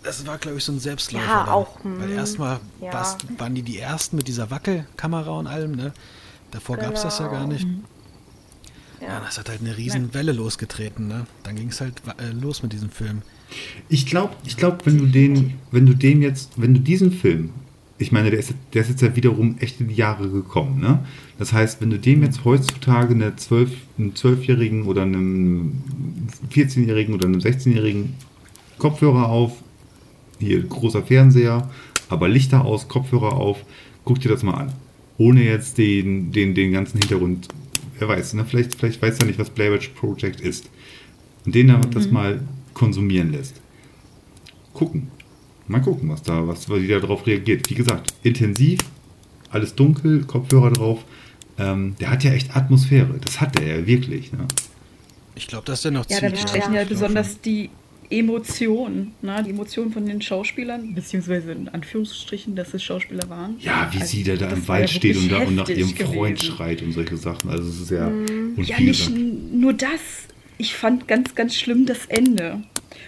Das 0.03 0.26
war, 0.26 0.38
glaube 0.38 0.57
ich, 0.57 0.64
so 0.64 0.72
ein 0.72 0.80
Selbstläufer. 0.80 1.26
Ja, 1.26 1.44
dann. 1.45 1.49
auch, 1.53 1.84
hm, 1.84 1.99
Weil 2.02 2.11
erstmal 2.11 2.60
ja. 2.82 2.91
waren 3.38 3.56
die 3.56 3.64
die 3.64 3.80
ersten 3.80 4.16
mit 4.16 4.28
dieser 4.28 4.49
Wackelkamera 4.49 5.32
und 5.32 5.48
allem, 5.48 5.74
ne? 5.76 5.94
Davor 6.52 6.78
gab 6.78 6.94
es 6.94 7.02
das 7.03 7.20
ja 7.20 7.28
gar 7.28 7.41
Genau. 7.41 7.53
nicht. 7.53 7.68
Ja, 9.02 9.07
Ja. 9.07 9.20
das 9.22 9.38
hat 9.38 9.49
halt 9.49 9.61
eine 9.61 9.78
riesen 9.78 10.14
Welle 10.14 10.32
losgetreten, 10.32 11.07
ne? 11.07 11.26
Dann 11.44 11.56
ging 11.56 11.70
es 11.70 11.80
halt 11.82 12.02
äh, 12.18 12.32
los 12.32 12.64
mit 12.64 12.74
diesem 12.74 12.90
Film. 12.90 13.22
Ich 13.90 14.06
glaube, 14.06 14.36
ich 14.45 14.56
glaub, 14.57 14.86
wenn 14.86 14.98
du 14.98 15.06
den, 15.07 15.60
wenn 15.72 15.86
du 15.86 15.94
den 15.94 16.22
jetzt, 16.22 16.52
wenn 16.61 16.74
du 16.74 16.80
diesen 16.80 17.11
Film, 17.11 17.53
ich 18.00 18.14
meine, 18.14 18.32
der 18.32 18.40
ist, 18.40 18.54
der 18.74 18.82
ist 18.82 18.90
jetzt 18.90 19.02
ja 19.02 19.16
wiederum 19.16 19.58
echt 19.60 19.82
in 19.82 19.90
die 19.90 19.96
Jahre 19.96 20.30
gekommen, 20.30 20.80
ne? 20.80 21.06
Das 21.38 21.52
heißt, 21.52 21.82
wenn 21.82 21.90
du 21.90 22.00
dem 22.00 22.24
jetzt 22.24 22.46
heutzutage 22.46 23.14
eine 23.14 23.36
12, 23.36 23.72
einen 23.98 24.14
12-Jährigen 24.14 24.84
oder 24.84 25.02
einem 25.02 25.84
14-Jährigen 26.52 27.14
oder 27.14 27.28
einem 27.28 27.40
16-Jährigen 27.40 28.16
Kopfhörer 28.78 29.28
auf, 29.28 29.62
hier 30.40 30.64
großer 30.64 31.04
Fernseher, 31.04 31.70
aber 32.08 32.30
Lichter 32.30 32.64
aus, 32.64 32.88
Kopfhörer 32.88 33.34
auf, 33.34 33.66
guck 34.06 34.22
dir 34.22 34.30
das 34.30 34.44
mal 34.44 34.54
an. 34.54 34.74
Ohne 35.18 35.44
jetzt 35.44 35.78
den, 35.78 36.32
den, 36.32 36.56
den 36.56 36.72
ganzen 36.72 37.00
Hintergrund, 37.00 37.50
wer 38.00 38.08
weiß, 38.08 38.34
ne? 38.36 38.46
vielleicht, 38.46 38.76
vielleicht 38.76 39.02
weiß 39.02 39.20
er 39.20 39.26
nicht, 39.26 39.40
was 39.40 39.50
Blair 39.50 39.74
Witch 39.74 39.90
Project 39.90 40.40
ist. 40.40 40.70
Und 41.46 41.54
den 41.54 41.68
dann 41.68 41.92
das 41.92 42.10
mal 42.10 42.40
konsumieren 42.74 43.34
lässt. 43.34 43.60
Gucken. 44.74 45.10
Mal 45.70 45.80
gucken, 45.82 46.10
was 46.10 46.24
da, 46.24 46.46
was, 46.48 46.70
wie 46.70 46.88
der 46.88 47.00
darauf 47.00 47.26
reagiert. 47.26 47.70
Wie 47.70 47.76
gesagt, 47.76 48.14
intensiv, 48.24 48.80
alles 49.50 49.76
dunkel, 49.76 50.24
Kopfhörer 50.26 50.72
drauf. 50.72 51.04
Ähm, 51.58 51.96
der 52.00 52.10
hat 52.12 52.24
ja 52.24 52.32
echt 52.32 52.56
Atmosphäre. 52.56 53.16
Das 53.24 53.40
hat 53.41 53.60
er 53.60 53.80
ja 53.80 53.88
wirklich. 53.88 54.32
Ne? 54.34 54.48
Ich 55.36 55.48
glaube, 55.48 55.66
dass 55.66 55.82
der 55.82 55.91
noch 55.91 56.10
Ja, 56.10 56.18
zieht. 56.20 56.34
da 56.34 56.38
sprechen 56.48 56.74
ja 56.74 56.84
besonders 56.84 57.40
die 57.41 57.70
Emotionen, 58.10 59.14
ne? 59.22 59.44
die 59.46 59.52
Emotionen 59.52 59.91
von 59.91 60.06
den 60.06 60.22
Schauspielern, 60.22 60.96
beziehungsweise 60.96 61.52
in 61.52 61.70
Anführungsstrichen, 61.70 62.56
dass 62.56 62.74
es 62.74 62.84
Schauspieler 62.84 63.30
waren. 63.30 63.56
Ja, 63.60 63.90
wie 63.91 64.00
Also, 64.00 64.08
sie 64.12 64.24
da, 64.24 64.36
da 64.36 64.50
im 64.50 64.62
ja 64.62 64.68
Wald 64.68 64.90
steht 64.90 65.18
und, 65.18 65.32
da, 65.32 65.40
und 65.40 65.56
nach 65.56 65.70
ihrem 65.70 65.90
Freund 65.90 66.40
gewesen. 66.40 66.56
schreit 66.56 66.82
und 66.82 66.91
solche 66.94 67.18
Sachen. 67.18 67.50
Also 67.50 67.70
es 67.70 67.80
ist 67.82 67.91
ja. 67.91 68.08
Und 68.08 68.64
Ja, 68.64 68.80
nicht 68.80 69.12
nur 69.12 69.74
das. 69.74 70.00
Ich 70.58 70.74
fand 70.74 71.08
ganz, 71.08 71.36
ganz 71.36 71.56
schlimm 71.56 71.86
das 71.86 72.06
Ende, 72.08 72.62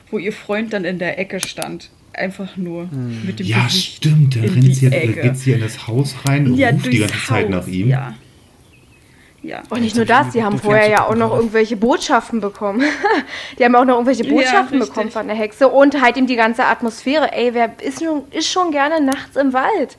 wo 0.09 0.17
ihr 0.19 0.31
Freund 0.33 0.71
dann 0.73 0.85
in 0.85 0.99
der 0.99 1.17
Ecke 1.19 1.39
stand. 1.39 1.89
Einfach 2.13 2.57
nur 2.57 2.89
mit 3.25 3.39
dem 3.39 3.47
ja, 3.47 3.63
Gesicht 3.65 3.97
stimmt. 3.97 4.35
Da 4.35 4.41
in 4.41 4.49
rennt 4.53 4.75
sie, 4.75 4.89
da 4.89 4.97
Ecke. 4.97 5.21
geht 5.21 5.37
sie 5.37 5.53
in 5.53 5.61
das 5.61 5.87
Haus 5.87 6.15
rein 6.27 6.47
und 6.47 6.55
ja, 6.55 6.69
ruft 6.69 6.91
die 6.91 6.99
ganze 6.99 7.25
Zeit 7.25 7.49
nach 7.49 7.61
Haus, 7.61 7.67
ihm. 7.67 7.87
Ja. 7.89 8.15
Ja. 9.43 9.63
Und 9.69 9.81
nicht 9.81 9.95
nur 9.95 10.05
das, 10.05 10.29
die 10.33 10.43
haben 10.43 10.59
vorher 10.59 10.87
ja 10.89 11.07
auch 11.07 11.15
noch 11.15 11.33
irgendwelche 11.35 11.75
Botschaften 11.75 12.41
bekommen. 12.41 12.83
die 13.57 13.65
haben 13.65 13.75
auch 13.75 13.85
noch 13.85 13.95
irgendwelche 13.95 14.23
Ja, 14.25 14.29
Botschaften 14.31 14.77
richtig. 14.77 14.89
bekommen 14.93 15.11
von 15.11 15.27
der 15.27 15.35
Hexe 15.35 15.67
und 15.67 15.99
halt 15.99 16.17
eben 16.17 16.27
die 16.27 16.35
ganze 16.35 16.65
Atmosphäre. 16.65 17.31
Ey, 17.33 17.53
wer 17.53 17.71
ist 17.81 18.03
schon, 18.03 18.23
ist 18.31 18.51
schon 18.51 18.71
gerne 18.71 19.01
nachts 19.03 19.35
im 19.37 19.51
Wald? 19.53 19.97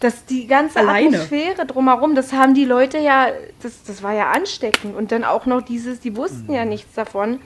Das, 0.00 0.24
die 0.26 0.48
ganze 0.48 0.80
Alleine. 0.80 1.18
Atmosphäre 1.18 1.66
drumherum, 1.66 2.16
das 2.16 2.32
haben 2.32 2.54
die 2.54 2.64
Leute 2.64 2.98
ja, 2.98 3.28
das, 3.62 3.84
das 3.84 4.02
war 4.02 4.12
ja 4.12 4.32
ansteckend. 4.32 4.96
Und 4.96 5.12
dann 5.12 5.22
auch 5.22 5.46
noch 5.46 5.62
dieses, 5.62 6.00
die 6.00 6.16
wussten 6.16 6.48
Mhm. 6.48 6.54
ja 6.54 6.64
nichts 6.64 6.94
davon. 6.94 7.38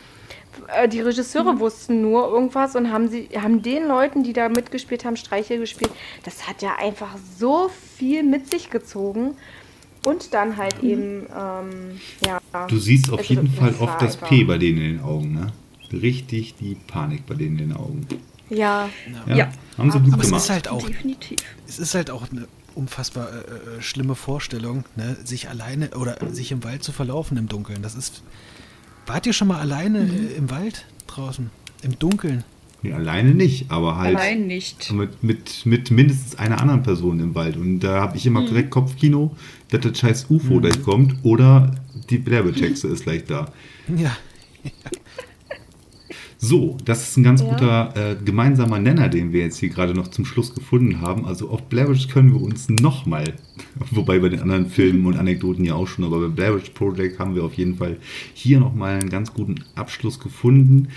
Äh, 0.75 0.89
Die 0.89 1.01
Regisseure 1.01 1.59
wussten 1.61 2.03
nur 2.03 2.29
irgendwas 2.29 2.77
und 2.77 2.93
haben 2.93 3.09
sie, 3.09 3.29
haben 3.41 3.63
den 3.63 3.87
Leuten, 3.89 4.23
die 4.23 4.33
da 4.33 4.49
mitgespielt 4.49 5.05
haben, 5.05 5.17
Streiche 5.17 5.59
gespielt. 5.59 5.91
Das 6.25 6.47
hat 6.49 6.63
ja 6.63 6.77
einfach 6.79 7.17
so 7.39 7.71
viel 7.97 8.23
mit 8.23 8.51
sich 8.51 8.71
gezogen. 8.71 9.37
Und 10.07 10.33
dann 10.33 10.57
halt 10.57 10.83
eben, 10.83 11.27
ähm, 11.37 12.01
ja. 12.25 12.41
Du 12.69 12.79
siehst 12.79 13.11
auf 13.11 13.19
Also, 13.19 13.35
jeden 13.35 13.51
Fall 13.53 13.75
oft 13.81 14.01
das 14.01 14.15
einfach- 14.15 14.29
P 14.29 14.45
bei 14.45 14.57
denen 14.57 14.79
in 14.79 14.97
den 14.99 15.03
Augen, 15.03 15.35
ne? 15.35 15.53
Richtig 15.93 16.55
die 16.57 16.77
Panik 16.87 17.27
bei 17.27 17.35
denen 17.35 17.59
in 17.59 17.69
den 17.71 17.77
Augen. 17.77 18.07
Ja, 18.49 18.89
Ja, 19.27 19.35
Ja. 19.37 19.53
haben 19.77 19.91
sie 19.91 19.99
gut 20.01 20.13
Aber 20.13 20.23
es 20.23 20.29
gemacht. 20.29 20.43
ist 20.45 20.51
halt 20.51 20.69
auch, 20.69 20.87
Definitiv. 20.87 21.39
es 21.67 21.79
ist 21.79 21.95
halt 21.95 22.11
auch 22.11 22.31
eine 22.31 22.47
unfassbar 22.75 23.29
äh, 23.33 23.79
äh, 23.79 23.83
schlimme 23.83 24.15
Vorstellung, 24.15 24.85
ne? 24.97 25.17
sich 25.25 25.49
alleine 25.49 25.91
oder 25.91 26.17
sich 26.33 26.53
im 26.53 26.63
Wald 26.63 26.85
zu 26.85 26.93
verlaufen 26.93 27.37
im 27.37 27.49
Dunkeln. 27.49 27.83
Das 27.83 27.95
ist. 27.95 28.23
Wart 29.09 29.27
ihr 29.27 29.33
schon 29.33 29.49
mal 29.49 29.59
alleine 29.61 30.01
Mhm. 30.01 30.11
äh, 30.29 30.33
im 30.37 30.51
Wald 30.51 30.85
draußen? 31.07 31.51
Im 31.83 31.99
Dunkeln? 31.99 32.45
Nee, 32.83 32.93
alleine 32.93 33.35
nicht, 33.35 33.71
aber 33.73 33.97
halt 33.97 34.15
Allein 34.17 34.47
nicht. 34.47 34.93
mit, 34.93 35.23
mit, 35.25 35.67
mit 35.67 35.91
mindestens 35.91 36.37
einer 36.39 36.61
anderen 36.61 36.85
Person 36.85 37.19
im 37.19 37.35
Wald. 37.35 37.57
Und 37.57 37.81
da 37.81 38.01
habe 38.01 38.17
ich 38.17 38.25
immer 38.27 38.43
Mhm. 38.43 38.47
direkt 38.47 38.71
Kopfkino, 38.71 39.35
dass 39.71 39.81
das 39.81 39.99
scheiß 39.99 40.27
UFO 40.31 40.61
gleich 40.61 40.81
kommt 40.83 41.17
oder 41.25 41.75
die 42.11 42.19
Blärbetexte 42.19 42.87
ist 42.89 43.03
gleich 43.03 43.25
da. 43.25 43.51
Ja. 43.97 44.17
So, 46.41 46.77
das 46.85 47.09
ist 47.09 47.17
ein 47.17 47.25
ganz 47.25 47.41
Ja. 47.41 47.49
guter 47.49 47.95
äh, 47.97 48.17
gemeinsamer 48.25 48.79
Nenner, 48.79 49.09
den 49.09 49.33
wir 49.33 49.41
jetzt 49.41 49.59
hier 49.59 49.71
gerade 49.71 49.93
noch 49.93 50.07
zum 50.09 50.25
Schluss 50.25 50.55
gefunden 50.55 51.01
haben. 51.01 51.27
Also 51.27 51.51
auf 51.51 51.65
Blair 51.65 51.89
Witch 51.89 52.09
können 52.09 52.33
wir 52.33 52.41
uns 52.41 52.69
nochmal, 52.69 53.35
wobei 53.91 54.21
bei 54.21 54.29
den 54.29 54.41
anderen 54.41 54.67
Filmen 54.71 55.05
und 55.07 55.17
Anekdoten 55.17 55.65
ja 55.65 55.75
auch 55.75 55.89
schon, 55.89 56.05
aber 56.05 56.21
bei 56.21 56.29
Blair 56.29 56.55
Witch 56.55 56.71
Project 56.71 57.19
haben 57.19 57.35
wir 57.35 57.43
auf 57.43 57.55
jeden 57.55 57.75
Fall 57.77 57.97
hier 58.35 58.61
nochmal 58.61 59.01
einen 59.01 59.11
ganz 59.11 59.35
guten 59.35 59.57
Abschluss 59.75 60.21
gefunden 60.21 60.89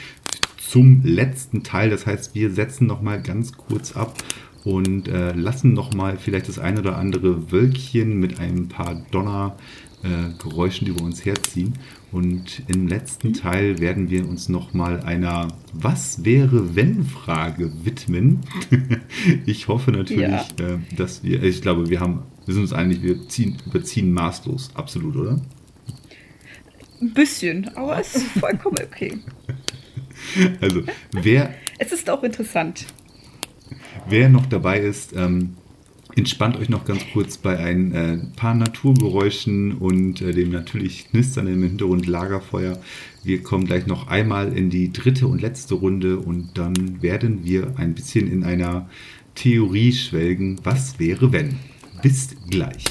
zum 0.58 1.02
letzten 1.04 1.64
Teil. 1.64 1.90
Das 1.90 2.06
heißt, 2.06 2.36
wir 2.36 2.52
setzen 2.52 2.86
nochmal 2.86 3.20
ganz 3.22 3.54
kurz 3.58 3.94
ab 3.94 4.16
und 4.64 5.08
äh, 5.08 5.32
lassen 5.34 5.74
nochmal 5.74 6.18
vielleicht 6.18 6.50
das 6.50 6.60
ein 6.60 6.78
oder 6.78 6.98
andere 6.98 7.52
Wölkchen 7.52 8.20
mit 8.20 8.40
ein 8.40 8.68
paar 8.68 9.02
Donner 9.10 9.56
äh, 10.04 10.08
Geräuschen, 10.42 10.86
die 10.86 10.96
wir 10.96 11.04
uns 11.04 11.26
herziehen. 11.26 11.74
Und 12.12 12.64
im 12.68 12.88
letzten 12.88 13.34
Teil 13.34 13.80
werden 13.80 14.10
wir 14.10 14.28
uns 14.28 14.50
nochmal 14.50 15.00
einer 15.02 15.48
Was 15.72 16.26
wäre 16.26 16.76
wenn 16.76 17.06
Frage 17.06 17.72
widmen. 17.86 18.42
ich 19.46 19.70
hoffe 19.70 19.92
natürlich, 19.92 20.22
Ja. 20.30 20.46
äh, 20.60 20.80
dass 20.98 21.24
wir, 21.24 21.42
ich 21.42 21.62
glaube, 21.62 21.90
wir 21.90 22.02
haben, 22.02 22.24
wir 22.46 22.54
sind 22.54 22.64
uns 22.64 22.74
einig, 22.74 23.02
wir 23.02 23.30
ziehen, 23.30 23.58
überziehen 23.66 24.12
maßlos, 24.12 24.72
absolut, 24.76 25.16
oder? 25.16 25.42
Ein 27.02 27.14
bisschen, 27.14 27.70
aber 27.76 28.00
es 28.00 28.16
ist 28.16 28.28
vollkommen 28.40 28.78
okay. 28.84 29.18
Also, 30.62 30.84
wer 31.14 31.54
Es 31.80 31.92
ist 31.92 32.08
auch 32.10 32.22
interessant. 32.24 32.86
Wer 34.08 34.30
noch 34.30 34.46
dabei 34.46 34.80
ist, 34.80 35.14
ähm, 35.16 35.56
entspannt 36.16 36.58
euch 36.58 36.70
noch 36.70 36.86
ganz 36.86 37.02
kurz 37.14 37.38
bei 37.38 37.58
ein 37.58 37.92
äh, 37.94 38.18
paar 38.36 38.54
Naturgeräuschen 38.54 39.74
und 39.74 40.22
äh, 40.22 40.32
dem 40.32 40.52
natürlich 40.52 41.10
knistern 41.10 41.48
im 41.48 41.64
Hintergrund 41.64 42.08
Lagerfeuer. 42.08 42.80
Wir 43.24 43.44
kommen 43.44 43.66
gleich 43.66 43.88
noch 43.88 44.08
einmal 44.08 44.56
in 44.56 44.70
die 44.70 44.92
dritte 44.92 45.28
und 45.28 45.42
letzte 45.42 45.76
Runde 45.76 46.20
und 46.20 46.58
dann 46.58 47.02
werden 47.02 47.44
wir 47.44 47.74
ein 47.78 47.94
bisschen 47.94 48.32
in 48.32 48.44
einer 48.44 48.90
Theorie 49.36 49.94
schwelgen. 49.94 50.60
Was 50.64 51.00
wäre 51.00 51.32
wenn? 51.32 51.58
Bis 52.02 52.36
gleich. 52.50 52.84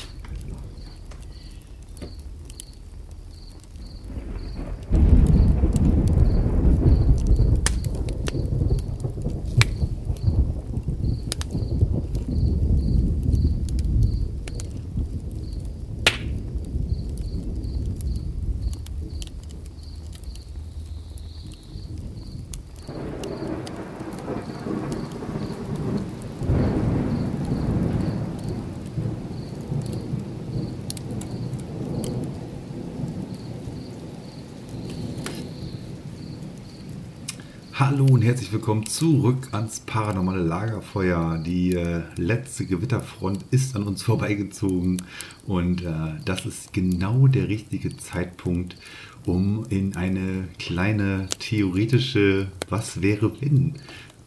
Hallo 37.80 38.04
und 38.04 38.22
herzlich 38.50 38.66
willkommen 38.66 38.86
zurück 38.86 39.48
ans 39.52 39.78
paranormale 39.78 40.42
Lagerfeuer. 40.42 41.38
Die 41.38 41.72
äh, 41.72 42.02
letzte 42.16 42.66
Gewitterfront 42.66 43.44
ist 43.52 43.76
an 43.76 43.84
uns 43.84 44.02
vorbeigezogen 44.10 45.00
und 45.46 45.84
äh, 45.84 46.16
das 46.24 46.46
ist 46.46 46.72
genau 46.72 47.28
der 47.28 47.46
richtige 47.46 47.96
Zeitpunkt, 47.96 48.76
um 49.24 49.64
in 49.68 49.94
eine 49.94 50.48
kleine 50.58 51.28
theoretische 51.38 52.48
Was 52.68 53.00
wäre 53.00 53.30
wenn 53.40 53.74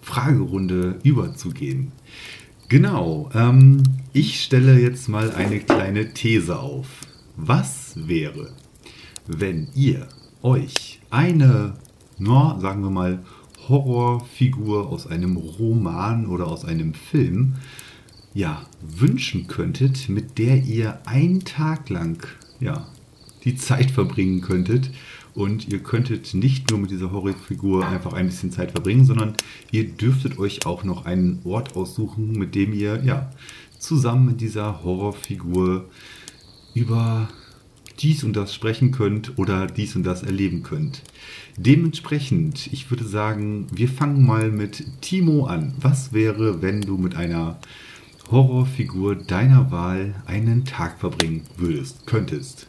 Fragerunde 0.02 1.00
überzugehen. 1.04 1.92
Genau, 2.70 3.30
ähm, 3.34 3.84
ich 4.14 4.42
stelle 4.42 4.80
jetzt 4.80 5.10
mal 5.10 5.32
eine 5.32 5.60
kleine 5.60 6.14
These 6.14 6.58
auf. 6.58 6.88
Was 7.36 8.08
wäre, 8.08 8.54
wenn 9.28 9.68
ihr 9.76 10.08
euch 10.42 11.02
eine, 11.10 11.74
na, 12.20 12.58
sagen 12.62 12.84
wir 12.84 12.90
mal, 12.90 13.20
Horrorfigur 13.70 14.90
aus 14.90 15.08
einem 15.08 15.38
Roman 15.38 16.28
oder 16.28 16.48
aus 16.48 16.66
einem 16.66 16.94
Film, 16.94 17.56
ja, 18.34 18.66
wünschen 18.82 19.48
könntet, 19.48 20.10
mit 20.10 20.38
der 20.38 20.64
ihr 20.64 21.00
einen 21.06 21.46
Tag 21.46 21.90
lang, 21.90 22.26
ja, 22.60 22.88
die 23.44 23.56
Zeit 23.56 23.92
verbringen 23.92 24.42
könntet. 24.42 24.90
Und 25.36 25.68
ihr 25.68 25.80
könntet 25.80 26.36
nicht 26.36 26.70
nur 26.70 26.80
mit 26.80 26.92
dieser 26.92 27.12
Horrorfigur 27.12 27.88
einfach 27.88 28.14
ein 28.14 28.28
bisschen 28.28 28.52
Zeit 28.52 28.72
verbringen, 28.72 29.06
sondern 29.06 29.34
ihr 29.72 29.90
dürftet 29.90 30.38
euch 30.38 30.66
auch 30.68 30.84
noch 30.84 31.06
einen 31.06 31.42
Ort 31.44 31.76
aussuchen, 31.76 32.34
mit 32.34 32.54
dem 32.54 32.72
ihr, 32.72 33.04
ja, 33.04 33.32
zusammen 33.80 34.28
mit 34.28 34.42
dieser 34.42 34.84
Horrorfigur 34.84 35.86
über 36.76 37.30
dies 38.00 38.24
und 38.24 38.34
das 38.34 38.54
sprechen 38.54 38.92
könnt 38.92 39.38
oder 39.38 39.68
dies 39.68 39.96
und 39.96 40.04
das 40.04 40.24
erleben 40.24 40.64
könnt. 40.64 41.02
Dementsprechend, 41.58 42.68
ich 42.74 42.90
würde 42.90 43.06
sagen, 43.06 43.68
wir 43.72 43.88
fangen 43.88 44.26
mal 44.26 44.50
mit 44.50 45.02
Timo 45.02 45.46
an. 45.46 45.74
Was 45.80 46.14
wäre, 46.14 46.62
wenn 46.62 46.82
du 46.82 46.98
mit 46.98 47.16
einer 47.16 47.60
Horrorfigur 48.32 49.16
deiner 49.16 49.72
Wahl 49.72 50.16
einen 50.26 50.66
Tag 50.66 51.00
verbringen 51.00 51.44
würdest, 51.58 52.08
könntest? 52.08 52.68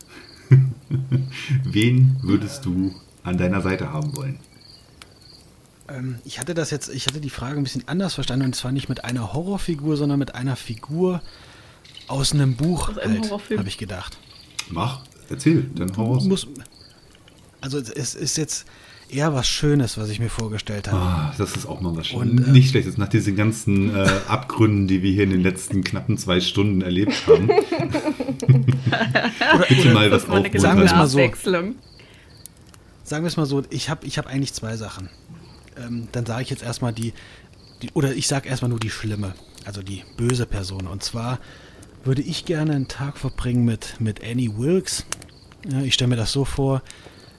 Wen 1.65 2.17
würdest 2.23 2.65
du 2.67 2.95
an 3.23 3.39
deiner 3.39 3.63
Seite 3.63 3.93
haben 3.93 4.15
wollen? 4.17 4.39
Ähm, 5.89 6.19
ich 6.25 6.39
hatte 6.39 6.55
das 6.55 6.71
jetzt, 6.71 6.89
ich 6.89 7.07
hatte 7.07 7.21
die 7.21 7.31
Frage 7.31 7.57
ein 7.57 7.63
bisschen 7.65 7.89
anders 7.89 8.15
verstanden 8.15 8.47
und 8.47 8.55
zwar 8.55 8.73
nicht 8.73 8.89
mit 8.89 9.05
einer 9.05 9.33
Horrorfigur, 9.33 9.97
sondern 9.97 10.19
mit 10.19 10.35
einer 10.35 10.57
Figur 10.57 11.23
aus 12.09 12.33
einem 12.33 12.57
Buch, 12.57 12.91
Aus 12.91 12.99
einem 12.99 13.15
halt, 13.15 13.25
Horrorfilm. 13.25 13.59
habe 13.61 13.69
ich 13.69 13.79
gedacht. 13.79 14.19
Mach, 14.71 15.03
erzähl, 15.31 15.65
dann 15.75 15.97
hau 15.97 16.13
raus. 16.15 16.25
Muss, 16.25 16.47
also 17.61 17.79
es 17.79 18.15
ist 18.15 18.37
jetzt 18.37 18.67
eher 19.11 19.33
was 19.35 19.47
Schönes, 19.47 19.97
was 19.99 20.09
ich 20.09 20.19
mir 20.19 20.29
vorgestellt 20.31 20.91
habe. 20.91 21.01
Ah, 21.03 21.35
das 21.39 21.55
ist 21.57 21.67
auch 21.67 21.81
mal 21.81 21.97
was 21.97 22.11
Und, 22.13 22.29
Schönes. 22.29 22.47
äh, 22.49 22.51
Nicht 22.51 22.71
schlechtes. 22.71 22.97
Nach 22.99 23.09
diesen 23.09 23.37
ganzen 23.37 23.95
äh, 23.95 24.09
Abgründen, 24.29 24.87
die 24.89 25.03
wir 25.03 25.13
hier 25.13 25.25
in 25.25 25.31
den 25.31 25.43
letzten 25.43 25.85
knappen 25.85 26.19
zwei 26.19 26.41
Stunden 26.41 26.81
erlebt 26.83 27.15
haben. 27.27 27.49
Bitte 29.69 29.91
mal 29.93 30.11
was 30.11 30.25
aufmuntern. 30.29 30.61
Sagen 30.61 30.79
wir 30.79 30.87
es 30.87 30.93
mal 30.93 31.07
so. 31.07 31.19
Abwechslung. 31.19 31.75
Sagen 33.05 33.25
wir 33.25 33.29
es 33.29 33.37
mal 33.37 33.47
so, 33.47 33.63
ich 33.71 33.91
habe 33.91 34.07
ich 34.07 34.19
hab 34.19 34.27
eigentlich 34.27 34.53
zwei 34.55 34.77
Sachen. 34.77 35.11
Ähm, 35.77 36.09
dann 36.13 36.25
sage 36.27 36.43
ich 36.43 36.51
jetzt 36.51 36.63
erstmal 36.63 36.93
die, 36.93 37.13
die, 37.83 37.91
oder 37.93 38.15
ich 38.15 38.27
sage 38.27 38.49
erstmal 38.49 38.71
nur 38.71 38.81
die 38.81 38.91
schlimme, 38.91 39.35
also 39.65 39.83
die 39.83 40.03
böse 40.17 40.47
Person. 40.47 40.87
Und 40.87 41.03
zwar 41.03 41.39
würde 42.05 42.23
ich 42.23 42.45
gerne 42.45 42.73
einen 42.73 42.89
Tag 42.89 43.19
verbringen 43.19 43.65
mit, 43.65 44.01
mit 44.01 44.23
Annie 44.23 44.57
Wilkes. 44.57 45.05
Ja, 45.71 45.81
ich 45.81 45.95
stelle 45.95 46.11
mir 46.11 46.17
das 46.17 46.33
so 46.33 46.45
vor, 46.45 46.83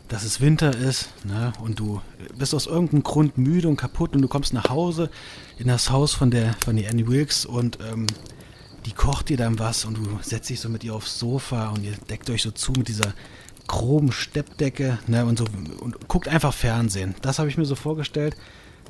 dass 0.08 0.24
es 0.24 0.42
Winter 0.42 0.76
ist 0.76 1.10
ne, 1.24 1.54
und 1.62 1.80
du 1.80 2.02
bist 2.38 2.54
aus 2.54 2.68
irgendeinem 2.68 3.04
Grund 3.04 3.38
müde 3.38 3.68
und 3.68 3.78
kaputt 3.78 4.16
und 4.16 4.22
du 4.22 4.28
kommst 4.28 4.54
nach 4.54 4.70
Hause 4.70 5.10
in 5.58 5.68
das 5.68 5.90
Haus 5.90 6.14
von 6.14 6.32
der, 6.32 6.54
von 6.54 6.76
der 6.76 6.90
Annie 6.90 7.08
Wilkes 7.08 7.46
und 7.46 7.80
ähm, 7.90 8.08
die 8.86 8.92
kocht 8.92 9.30
dir 9.30 9.38
dann 9.38 9.58
was 9.58 9.86
und 9.86 9.98
du 9.98 10.20
setzt 10.22 10.50
dich 10.50 10.60
so 10.60 10.70
mit 10.70 10.84
ihr 10.84 10.94
aufs 10.94 11.18
Sofa 11.18 11.70
und 11.70 11.84
ihr 11.84 11.94
deckt 12.10 12.30
euch 12.30 12.44
so 12.44 12.52
zu 12.52 12.72
mit 12.74 12.88
dieser 12.88 13.14
groben 13.68 14.12
Steppdecke 14.12 15.00
ne, 15.08 15.26
und 15.26 15.40
so 15.40 15.46
und 15.80 16.08
guckt 16.08 16.28
einfach 16.28 16.54
Fernsehen. 16.54 17.16
Das 17.22 17.40
habe 17.40 17.50
ich 17.50 17.58
mir 17.58 17.66
so 17.66 17.76
vorgestellt, 17.76 18.36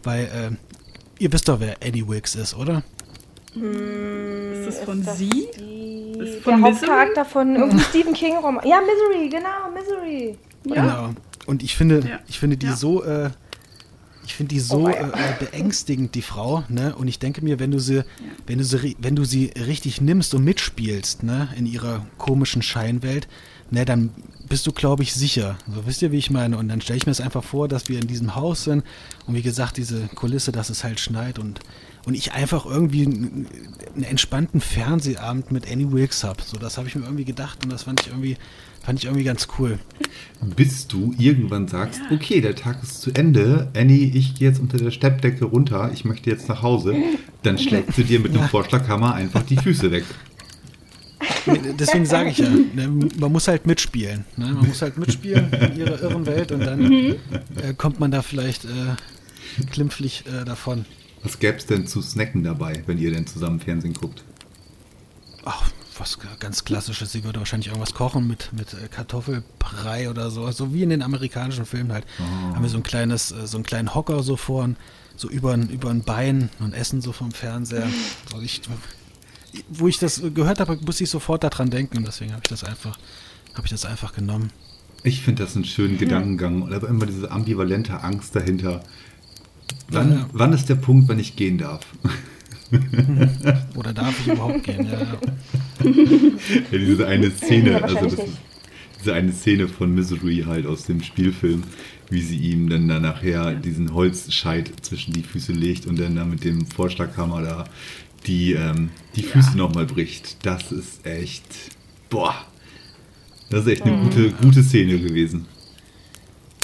weil 0.03 0.25
äh, 0.25 1.23
ihr 1.23 1.31
wisst 1.31 1.47
doch, 1.47 1.61
wer 1.61 1.77
Annie 1.81 2.07
Wilkes 2.07 2.35
ist, 2.35 2.55
oder? 2.55 2.83
Ist 3.55 4.67
das 4.67 4.79
von 4.85 5.03
das 5.03 5.17
Sie? 5.17 5.29
Die, 5.29 6.19
Ist 6.19 6.35
der 6.35 6.41
von 6.41 6.61
Misery? 6.61 6.61
Hauptcharakter 6.73 7.25
von 7.25 7.55
irgendeinem 7.55 7.79
Stephen 7.81 8.13
King 8.13 8.37
Roman. 8.37 8.65
Ja, 8.67 8.79
Misery, 8.81 9.29
genau, 9.29 9.71
Misery. 9.73 10.37
Genau. 10.63 11.11
Und 11.45 11.63
ich 11.63 11.75
finde, 11.75 11.99
Ja. 12.07 12.19
ich 12.27 12.39
finde 12.39 12.57
die 12.57 12.65
Ja. 12.67 12.75
so, 12.75 13.03
äh, 13.03 13.29
ich 14.25 14.33
finde 14.33 14.55
die 14.55 14.59
so 14.59 14.85
Oh, 14.85 14.87
äh, 14.87 14.99
ja. 15.01 15.35
beängstigend, 15.39 16.15
die 16.15 16.23
Frau, 16.23 16.63
ne? 16.67 16.95
Und 16.95 17.07
ich 17.07 17.19
denke 17.19 17.43
mir, 17.43 17.59
wenn 17.59 17.69
du 17.71 17.77
sie, 17.79 18.03
wenn 18.47 18.57
du 18.57 18.63
sie, 18.63 18.77
ri- 18.77 18.95
wenn 18.99 19.15
du 19.15 19.23
sie 19.23 19.51
richtig 19.55 20.01
nimmst 20.01 20.33
und 20.33 20.43
mitspielst, 20.43 21.21
ne, 21.23 21.49
in 21.55 21.67
ihrer 21.67 22.05
komischen 22.17 22.63
Scheinwelt, 22.63 23.27
ne, 23.69 23.85
dann 23.85 24.09
bist 24.49 24.65
du, 24.65 24.71
glaube 24.71 25.03
ich, 25.03 25.13
sicher. 25.13 25.57
So 25.71 25.85
wisst 25.85 26.01
ihr, 26.01 26.11
wie 26.11 26.17
ich 26.17 26.31
meine? 26.31 26.57
Und 26.57 26.69
dann 26.69 26.81
stelle 26.81 26.97
ich 26.97 27.05
mir 27.05 27.11
es 27.11 27.21
einfach 27.21 27.43
vor, 27.43 27.67
dass 27.67 27.87
wir 27.87 27.99
in 27.99 28.07
diesem 28.07 28.35
Haus 28.35 28.63
sind 28.63 28.83
und 29.27 29.35
wie 29.35 29.41
gesagt, 29.43 29.77
diese 29.77 30.01
Kulisse, 30.15 30.51
dass 30.51 30.71
es 30.71 30.83
halt 30.83 30.99
schneit 30.99 31.37
und 31.37 31.59
und 32.05 32.13
ich 32.13 32.33
einfach 32.33 32.65
irgendwie 32.65 33.05
einen, 33.05 33.47
einen 33.95 34.03
entspannten 34.03 34.61
Fernsehabend 34.61 35.51
mit 35.51 35.69
Annie 35.71 35.91
Wilkes 35.91 36.23
habe. 36.23 36.41
So, 36.43 36.57
das 36.57 36.77
habe 36.77 36.87
ich 36.87 36.95
mir 36.95 37.03
irgendwie 37.03 37.25
gedacht 37.25 37.63
und 37.63 37.71
das 37.71 37.83
fand 37.83 38.01
ich 38.01 38.07
irgendwie, 38.07 38.37
fand 38.83 38.99
ich 38.99 39.05
irgendwie 39.05 39.23
ganz 39.23 39.47
cool. 39.57 39.79
Bis 40.55 40.87
du 40.87 41.13
irgendwann 41.17 41.67
sagst, 41.67 42.01
okay, 42.11 42.41
der 42.41 42.55
Tag 42.55 42.83
ist 42.83 43.01
zu 43.01 43.11
Ende. 43.11 43.69
Annie, 43.75 44.11
ich 44.13 44.35
gehe 44.35 44.49
jetzt 44.49 44.59
unter 44.59 44.77
der 44.77 44.91
Steppdecke 44.91 45.45
runter. 45.45 45.91
Ich 45.93 46.05
möchte 46.05 46.29
jetzt 46.29 46.47
nach 46.47 46.61
Hause. 46.61 46.95
Dann 47.41 47.57
schlägst 47.57 47.97
du 47.97 48.03
dir 48.03 48.19
mit 48.19 48.37
einem 48.37 48.47
Vorschlaghammer 48.49 49.15
einfach 49.15 49.43
die 49.43 49.57
Füße 49.57 49.91
weg. 49.91 50.03
Deswegen 51.79 52.05
sage 52.05 52.29
ich 52.29 52.37
ja, 52.39 52.49
ne, 52.49 52.87
man 53.17 53.31
muss 53.31 53.47
halt 53.47 53.65
mitspielen. 53.65 54.25
Ne? 54.35 54.45
Man 54.45 54.67
muss 54.67 54.81
halt 54.81 54.97
mitspielen 54.97 55.51
in 55.53 55.77
ihrer 55.77 56.01
irren 56.01 56.25
Welt 56.25 56.51
und 56.51 56.59
dann 56.59 56.91
äh, 56.91 57.15
kommt 57.77 57.99
man 57.99 58.11
da 58.11 58.21
vielleicht 58.21 58.65
äh, 58.65 58.67
glimpflich 59.71 60.23
äh, 60.27 60.45
davon. 60.45 60.85
Was 61.25 61.39
gäbe 61.39 61.57
es 61.57 61.65
denn 61.65 61.87
zu 61.87 62.01
snacken 62.01 62.43
dabei, 62.43 62.83
wenn 62.85 62.99
ihr 62.99 63.11
denn 63.11 63.25
zusammen 63.25 63.59
Fernsehen 63.59 63.95
guckt? 63.95 64.23
Ach, 65.43 65.71
was 65.97 66.19
ganz 66.39 66.65
klassisches. 66.65 67.11
Sie 67.11 67.23
würde 67.23 67.39
wahrscheinlich 67.39 67.67
irgendwas 67.67 67.95
kochen 67.95 68.27
mit, 68.27 68.53
mit 68.53 68.73
äh, 68.73 68.87
Kartoffelbrei 68.87 70.09
oder 70.09 70.29
so. 70.29 70.49
So 70.51 70.73
wie 70.73 70.83
in 70.83 70.89
den 70.89 71.01
amerikanischen 71.01 71.65
Filmen 71.65 71.91
halt. 71.91 72.05
Haben 72.19 72.61
wir 72.61 72.69
so 72.69 72.77
ein 72.77 72.83
kleines, 72.83 73.31
äh, 73.31 73.47
so 73.47 73.57
einen 73.57 73.65
kleinen 73.65 73.95
Hocker 73.95 74.21
so 74.21 74.35
vor, 74.35 74.69
so 75.15 75.27
über 75.29 75.53
ein, 75.53 75.69
über 75.69 75.89
ein 75.89 76.03
Bein 76.03 76.49
und 76.59 76.73
essen 76.73 77.01
so 77.01 77.11
vom 77.11 77.31
Fernseher. 77.31 77.87
So 78.31 78.39
ich, 78.41 78.61
wo 79.69 79.87
ich 79.87 79.97
das 79.97 80.21
gehört 80.33 80.59
habe, 80.59 80.77
musste 80.85 81.05
ich 81.05 81.09
sofort 81.09 81.43
daran 81.43 81.71
denken 81.71 81.97
und 81.97 82.07
deswegen 82.07 82.33
habe 82.33 82.41
ich 82.43 82.49
das 82.49 82.63
einfach, 82.63 82.99
habe 83.55 83.65
ich 83.65 83.71
das 83.71 83.85
einfach 83.85 84.13
genommen. 84.13 84.51
Ich 85.03 85.21
finde 85.21 85.43
das 85.43 85.55
einen 85.55 85.65
schönen 85.65 85.97
Gedankengang, 85.97 86.71
aber 86.73 86.87
immer 86.89 87.05
diese 87.05 87.31
ambivalente 87.31 88.03
Angst 88.03 88.35
dahinter. 88.35 88.83
Wann, 89.89 90.11
Ja, 90.11 90.17
ja. 90.17 90.29
wann 90.33 90.53
ist 90.53 90.67
der 90.69 90.75
Punkt, 90.75 91.07
wenn 91.09 91.19
ich 91.19 91.35
gehen 91.35 91.57
darf? 91.57 91.85
Oder 93.75 93.93
darf 93.93 94.19
ich 94.21 94.27
überhaupt 94.33 94.63
gehen? 94.63 94.85
Ja, 94.85 94.99
ja. 94.99 95.17
Ja, 96.71 96.77
diese 96.77 97.07
eine 97.07 97.31
Szene, 97.31 97.71
Ja, 97.71 97.77
also 97.81 98.05
das, 98.15 98.25
diese 98.99 99.13
eine 99.13 99.31
Szene 99.33 99.67
von 99.67 99.93
Misery 99.93 100.43
halt 100.47 100.65
aus 100.65 100.83
dem 100.83 101.01
Spielfilm, 101.03 101.63
wie 102.09 102.21
sie 102.21 102.37
ihm 102.37 102.69
dann 102.69 102.87
da 102.87 102.99
nachher 102.99 103.53
diesen 103.55 103.93
Holzscheit 103.93 104.71
zwischen 104.81 105.13
die 105.13 105.21
Füße 105.23 105.51
legt 105.53 105.85
und 105.85 105.99
dann 105.99 106.15
da 106.15 106.25
mit 106.25 106.43
dem 106.43 106.65
Vorschlaghammer 106.67 107.41
da 107.41 107.63
die, 108.25 108.53
ähm, 108.53 108.89
die 109.15 109.23
Füße 109.23 109.55
nochmal 109.57 109.85
bricht. 109.85 110.37
Das 110.45 110.71
ist 110.71 111.05
echt, 111.05 111.43
boah, 112.09 112.33
das 113.49 113.61
ist 113.61 113.67
echt 113.73 113.83
eine 113.83 113.97
gute, 114.03 114.31
gute 114.31 114.63
Szene 114.63 114.97
gewesen. 114.99 115.45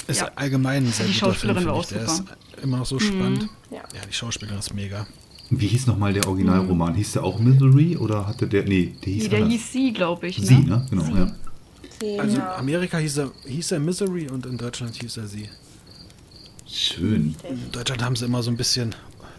Ist 0.08 0.20
Ja. 0.20 0.30
allgemein 0.34 0.84
ein 0.84 0.92
sehr 0.92 1.06
Die 1.06 1.12
Schauspielerin 1.14 1.62
Film, 1.62 1.70
war 1.70 1.80
auch 1.80 1.84
super. 1.84 2.24
Immer 2.62 2.78
noch 2.78 2.86
so 2.86 2.98
spannend. 2.98 3.48
Ja. 3.70 3.78
Ja, 3.78 4.00
die 4.08 4.12
Schauspielerin 4.12 4.58
ist 4.58 4.74
mega. 4.74 5.06
Wie 5.50 5.66
hieß 5.66 5.86
nochmal 5.86 6.12
der 6.14 6.26
Originalroman? 6.28 6.94
Hieß 6.94 7.12
der 7.12 7.24
auch 7.24 7.38
Misery 7.38 7.96
oder 7.96 8.26
hatte 8.26 8.46
der, 8.46 8.64
nee, 8.64 8.94
der 9.04 9.12
hieß 9.12 9.22
Nee, 9.24 9.28
der 9.28 9.38
anders. 9.42 9.52
hieß 9.52 9.72
Sie, 9.72 9.92
glaube 9.92 10.26
ich. 10.28 10.38
Ne? 10.38 10.46
Sie, 10.46 10.54
ne? 10.60 10.86
Genau, 10.90 11.04
Sie. 11.04 11.12
ja. 11.12 11.32
Also 12.18 12.34
in 12.36 12.40
ja. 12.40 12.56
Amerika 12.56 12.98
hieß 12.98 13.18
er, 13.18 13.30
hieß 13.46 13.72
er 13.72 13.80
Misery 13.80 14.28
und 14.28 14.46
in 14.46 14.56
Deutschland 14.56 14.94
hieß 14.96 15.18
er 15.18 15.26
sie. 15.26 15.48
Schön. 16.66 17.34
In 17.48 17.70
Deutschland 17.72 18.02
haben 18.02 18.16
sie 18.16 18.24
immer 18.24 18.42
so 18.42 18.50
ein 18.50 18.56
bisschen, 18.56 18.94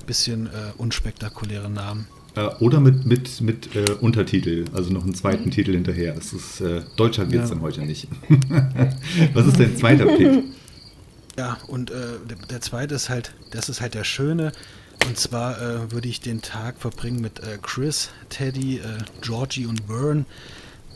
bisschen 0.05 0.47
äh, 0.47 0.49
unspektakuläre 0.77 1.69
Namen. 1.69 2.07
Äh, 2.35 2.47
oder 2.59 2.79
mit, 2.79 3.05
mit, 3.05 3.41
mit 3.41 3.75
äh, 3.75 3.91
Untertitel, 4.01 4.65
also 4.73 4.91
noch 4.91 5.03
einen 5.03 5.15
zweiten 5.15 5.49
Titel 5.51 5.73
hinterher. 5.73 6.13
Das 6.13 6.31
ist, 6.33 6.61
äh, 6.61 6.81
Deutschland 6.95 7.31
wird 7.31 7.43
es 7.43 7.49
Ja. 7.49 7.55
dann 7.55 7.63
heute 7.63 7.81
nicht. 7.81 8.07
Was 9.33 9.47
ist 9.47 9.59
dein 9.59 9.75
zweiter 9.77 10.05
Pick? 10.05 10.43
Ja, 11.38 11.57
und 11.68 11.89
äh, 11.89 12.19
der, 12.30 12.38
der 12.49 12.61
zweite 12.61 12.95
ist 12.95 13.10
halt, 13.10 13.34
das 13.51 13.69
ist 13.69 13.81
halt 13.81 13.93
der 13.93 14.03
Schöne. 14.03 14.51
Und 15.07 15.18
zwar 15.18 15.61
äh, 15.61 15.91
würde 15.91 16.07
ich 16.07 16.22
den 16.22 16.41
Tag 16.41 16.77
verbringen 16.77 17.19
mit 17.19 17.39
äh, 17.39 17.57
Chris, 17.61 18.10
Teddy, 18.30 18.77
äh, 18.77 18.81
Georgie 19.22 19.65
und 19.65 19.88
Vern. 19.88 20.26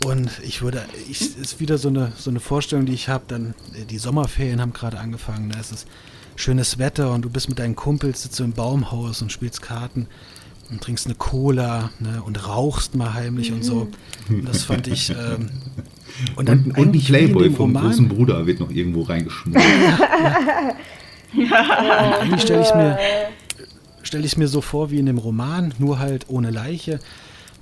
Und 0.05 0.30
ich 0.43 0.61
würde, 0.61 0.85
ich, 1.09 1.38
ist 1.38 1.59
wieder 1.59 1.77
so 1.77 1.89
eine, 1.89 2.14
so 2.15 2.30
eine 2.30 2.39
Vorstellung, 2.39 2.85
die 2.85 2.93
ich 2.93 3.09
habe. 3.09 3.26
Dann, 3.27 3.53
äh, 3.73 3.85
die 3.85 3.97
Sommerferien 3.97 4.61
haben 4.61 4.73
gerade 4.73 4.99
angefangen. 4.99 5.49
Da 5.49 5.59
ist 5.59 5.72
es 5.72 5.85
schönes 6.35 6.77
Wetter 6.77 7.11
und 7.14 7.23
du 7.23 7.30
bist 7.30 7.49
mit 7.49 7.59
deinen 7.59 7.76
Kumpels, 7.76 8.22
sitzt 8.22 8.35
so 8.35 8.43
im 8.43 8.53
Baumhaus 8.53 9.22
und 9.22 9.31
spielst 9.31 9.61
Karten 9.61 10.07
und 10.69 10.81
trinkst 10.81 11.07
eine 11.07 11.15
Cola 11.15 11.89
ne, 11.99 12.22
und 12.23 12.47
rauchst 12.47 12.95
mal 12.95 13.14
heimlich 13.14 13.51
und 13.51 13.64
so. 13.64 13.88
Und 14.30 14.47
das 14.47 14.64
fand 14.64 14.88
ich. 14.88 15.09
Ähm, 15.09 15.49
Und, 16.35 16.49
und, 16.49 16.67
ein 16.67 16.75
eigentlich 16.75 17.09
wie 17.09 17.17
in 17.17 17.25
Playboy 17.25 17.51
vom 17.51 17.75
Roman- 17.75 17.84
großen 17.84 18.07
Bruder 18.09 18.45
wird 18.47 18.59
noch 18.59 18.71
irgendwo 18.71 19.03
reingeschmuggelt. 19.03 19.63
Eigentlich 22.19 22.41
stelle 22.41 22.61
ich 22.61 22.73
mir 22.73 22.97
stelle 24.07 24.25
ich 24.25 24.38
mir 24.38 24.47
so 24.47 24.61
vor 24.61 24.89
wie 24.89 24.99
in 24.99 25.05
dem 25.05 25.17
Roman, 25.17 25.73
nur 25.79 25.99
halt 25.99 26.25
ohne 26.29 26.49
Leiche. 26.49 26.99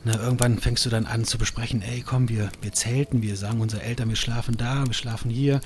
Na, 0.03 0.21
irgendwann 0.21 0.59
fängst 0.59 0.85
du 0.85 0.91
dann 0.91 1.07
an 1.07 1.25
zu 1.25 1.39
besprechen, 1.39 1.81
ey, 1.81 2.03
komm, 2.05 2.29
wir, 2.29 2.51
wir 2.61 2.71
zelten, 2.71 3.23
wir 3.23 3.35
sagen 3.35 3.59
unseren 3.59 3.81
Eltern, 3.81 4.09
wir 4.09 4.15
schlafen 4.15 4.55
da, 4.55 4.85
wir 4.85 4.93
schlafen 4.93 5.31
hier 5.31 5.61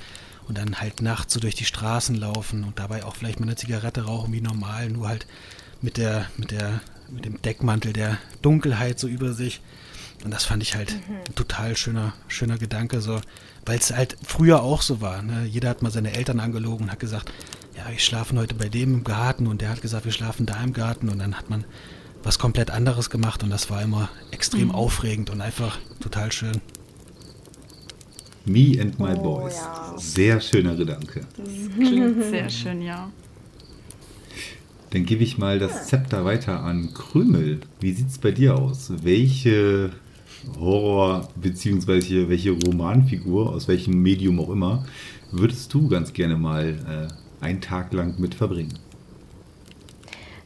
und 0.48 0.56
dann 0.56 0.80
halt 0.80 1.02
nachts 1.02 1.34
so 1.34 1.40
durch 1.40 1.54
die 1.54 1.66
Straßen 1.66 2.16
laufen 2.16 2.64
und 2.64 2.78
dabei 2.78 3.04
auch 3.04 3.14
vielleicht 3.14 3.38
mal 3.38 3.46
eine 3.46 3.56
Zigarette 3.56 4.04
rauchen 4.04 4.32
wie 4.32 4.40
normal, 4.40 4.88
nur 4.88 5.08
halt 5.08 5.26
mit 5.82 5.98
der, 5.98 6.26
mit 6.38 6.50
der, 6.50 6.80
mit 7.10 7.26
dem 7.26 7.40
Deckmantel 7.42 7.92
der 7.92 8.16
Dunkelheit 8.40 8.98
so 8.98 9.06
über 9.06 9.34
sich. 9.34 9.60
Und 10.24 10.32
das 10.32 10.44
fand 10.44 10.62
ich 10.62 10.74
halt 10.76 10.92
ein 11.08 11.34
total 11.34 11.76
schöner, 11.76 12.12
schöner 12.28 12.58
Gedanke, 12.58 13.00
so, 13.00 13.20
weil 13.64 13.78
es 13.78 13.90
halt 13.94 14.16
früher 14.22 14.62
auch 14.62 14.82
so 14.82 15.00
war. 15.00 15.22
Ne? 15.22 15.46
Jeder 15.46 15.70
hat 15.70 15.82
mal 15.82 15.90
seine 15.90 16.12
Eltern 16.12 16.40
angelogen 16.40 16.84
und 16.84 16.92
hat 16.92 17.00
gesagt, 17.00 17.32
ja, 17.76 17.90
wir 17.90 17.98
schlafen 17.98 18.38
heute 18.38 18.54
bei 18.54 18.68
dem 18.68 18.92
im 18.94 19.04
Garten 19.04 19.46
und 19.46 19.60
der 19.62 19.70
hat 19.70 19.80
gesagt, 19.80 20.04
wir 20.04 20.12
schlafen 20.12 20.44
da 20.44 20.62
im 20.62 20.72
Garten 20.74 21.08
und 21.08 21.18
dann 21.18 21.36
hat 21.38 21.48
man 21.48 21.64
was 22.22 22.38
komplett 22.38 22.70
anderes 22.70 23.08
gemacht 23.08 23.42
und 23.42 23.48
das 23.50 23.70
war 23.70 23.80
immer 23.80 24.10
extrem 24.30 24.70
aufregend 24.72 25.30
und 25.30 25.40
einfach 25.40 25.78
total 26.00 26.30
schön. 26.32 26.60
Me 28.44 28.76
and 28.80 28.98
my 28.98 29.14
Oh, 29.16 29.22
boys. 29.40 29.56
ja. 29.56 29.94
Sehr 29.96 30.40
schöner 30.40 30.74
Gedanke. 30.74 31.22
Klingt 31.76 32.22
sehr 32.24 32.50
schön, 32.50 32.82
ja. 32.82 33.10
Dann 34.90 35.06
gebe 35.06 35.22
ich 35.22 35.38
mal 35.38 35.58
das 35.58 35.86
Zepter 35.86 36.24
weiter 36.24 36.60
an 36.62 36.92
Krümel. 36.94 37.60
Wie 37.80 37.92
sieht 37.92 38.08
es 38.08 38.18
bei 38.18 38.32
dir 38.32 38.56
aus? 38.56 38.90
Welche 39.04 39.92
Horror- 40.58 41.28
bzw. 41.36 42.28
welche 42.28 42.50
Romanfigur, 42.52 43.50
aus 43.50 43.68
welchem 43.68 44.02
Medium 44.02 44.40
auch 44.40 44.50
immer, 44.50 44.84
würdest 45.30 45.72
du 45.74 45.88
ganz 45.88 46.12
gerne 46.12 46.36
mal 46.36 47.08
äh, 47.40 47.44
einen 47.44 47.60
Tag 47.60 47.92
lang 47.92 48.14
mit 48.18 48.34
verbringen? 48.34 48.78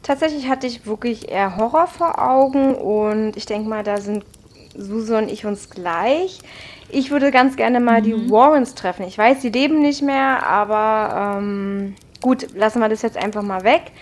Tatsächlich 0.03 0.49
hatte 0.49 0.66
ich 0.66 0.87
wirklich 0.87 1.31
eher 1.31 1.57
Horror 1.57 1.87
vor 1.87 2.23
Augen 2.23 2.75
und 2.75 3.37
ich 3.37 3.47
denke 3.47 3.69
mal, 3.69 3.83
da 3.83 3.99
sind 3.99 4.25
Suse 4.77 5.16
und 5.16 5.31
ich 5.31 5.47
uns 5.47 5.71
gleich. 5.71 6.41
Ich 6.91 7.11
würde 7.11 7.31
ganz 7.31 7.57
gerne 7.57 7.81
mal 7.81 8.03
die 8.03 8.31
Warrens 8.31 8.75
treffen. 8.75 9.07
Ich 9.07 9.16
weiß, 9.16 9.41
sie 9.41 9.49
leben 9.49 9.81
nicht 9.81 10.03
mehr, 10.03 10.47
aber 10.47 11.39
ähm, 11.39 11.95
gut, 12.21 12.49
lassen 12.55 12.81
wir 12.81 12.89
das 12.89 13.03
jetzt 13.03 13.16
einfach 13.16 13.43
mal 13.43 13.65
weg. 13.65 13.93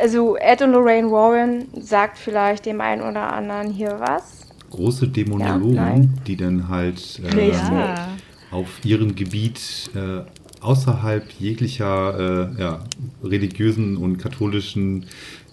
Also 0.00 0.36
Ed 0.36 0.62
und 0.62 0.72
Lorraine 0.72 1.10
Warren 1.10 1.68
sagt 1.80 2.18
vielleicht 2.18 2.66
dem 2.66 2.80
einen 2.80 3.02
oder 3.02 3.32
anderen 3.32 3.70
hier 3.70 3.96
was. 3.98 4.35
Große 4.70 5.08
Dämonologen, 5.08 5.74
Ja, 5.76 6.22
die 6.26 6.36
dann 6.36 6.68
halt 6.68 7.20
äh. 7.24 7.50
Ja. 7.50 8.08
auf 8.50 8.68
ihrem 8.84 9.14
Gebiet 9.14 9.90
äh, 9.94 10.22
außerhalb 10.60 11.30
jeglicher 11.38 12.52
äh, 12.56 12.60
ja, 12.60 12.84
religiösen 13.22 13.96
und 13.96 14.18
katholischen 14.18 15.06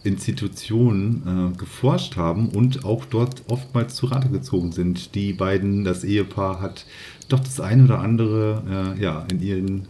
Institutionen 0.03 1.53
äh, 1.53 1.57
geforscht 1.57 2.17
haben 2.17 2.49
und 2.49 2.83
auch 2.83 3.05
dort 3.05 3.43
oftmals 3.47 3.95
zu 3.95 4.07
Rate 4.07 4.29
gezogen 4.29 4.71
sind. 4.71 5.15
Die 5.15 5.33
beiden, 5.33 5.83
das 5.83 6.03
Ehepaar 6.03 6.61
hat 6.61 6.85
doch 7.29 7.39
das 7.39 7.59
eine 7.59 7.85
oder 7.85 7.99
andere 7.99 8.95
äh, 8.97 9.01
ja, 9.01 9.25
in 9.31 9.41
ihren 9.41 9.87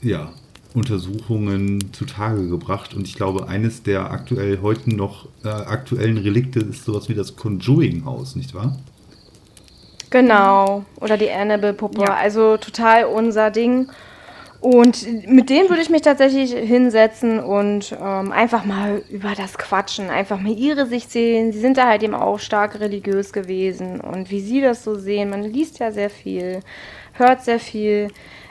ja, 0.00 0.32
Untersuchungen 0.74 1.92
zutage 1.92 2.48
gebracht. 2.48 2.94
Und 2.94 3.06
ich 3.06 3.14
glaube, 3.14 3.48
eines 3.48 3.82
der 3.82 4.10
aktuell 4.10 4.58
heute 4.60 4.94
noch 4.94 5.28
äh, 5.44 5.48
aktuellen 5.48 6.18
Relikte 6.18 6.60
ist 6.60 6.84
sowas 6.84 7.08
wie 7.08 7.14
das 7.14 7.36
Conjuring-Haus, 7.36 8.34
nicht 8.36 8.54
wahr? 8.54 8.76
Genau. 10.10 10.84
Oder 11.00 11.16
die 11.16 11.30
Annabelle-Puppe. 11.30 12.02
Ja. 12.02 12.14
Also 12.14 12.56
total 12.56 13.04
unser 13.04 13.50
Ding. 13.50 13.88
Und 14.60 15.26
mit 15.26 15.50
denen 15.50 15.68
würde 15.68 15.82
ich 15.82 15.90
mich 15.90 16.00
tatsächlich 16.00 16.52
hinsetzen 16.52 17.38
und 17.38 17.94
ähm, 18.00 18.32
einfach 18.32 18.64
mal 18.64 19.02
über 19.10 19.34
das 19.36 19.58
quatschen, 19.58 20.08
einfach 20.08 20.40
mal 20.40 20.52
ihre 20.52 20.86
Sicht 20.86 21.10
sehen. 21.10 21.52
Sie 21.52 21.60
sind 21.60 21.76
da 21.76 21.86
halt 21.86 22.02
eben 22.02 22.14
auch 22.14 22.38
stark 22.38 22.80
religiös 22.80 23.34
gewesen 23.34 24.00
und 24.00 24.30
wie 24.30 24.40
sie 24.40 24.62
das 24.62 24.82
so 24.82 24.94
sehen. 24.94 25.28
Man 25.28 25.42
liest 25.42 25.80
ja 25.80 25.92
sehr 25.92 26.08
viel, 26.08 26.60
hört 27.12 27.44
sehr 27.44 27.60
viel. 27.60 28.08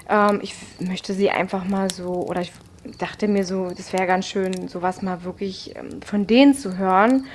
Ähm, 0.09 0.39
ich 0.41 0.55
möchte 0.80 1.13
sie 1.13 1.30
einfach 1.30 1.65
mal 1.65 1.91
so, 1.91 2.25
oder 2.27 2.41
ich 2.41 2.51
dachte 2.97 3.27
mir 3.27 3.45
so, 3.45 3.69
das 3.69 3.93
wäre 3.93 4.05
ganz 4.05 4.27
schön, 4.27 4.67
sowas 4.67 5.01
mal 5.01 5.23
wirklich 5.23 5.75
ähm, 5.75 6.01
von 6.01 6.27
denen 6.27 6.53
zu 6.53 6.77
hören. 6.77 7.25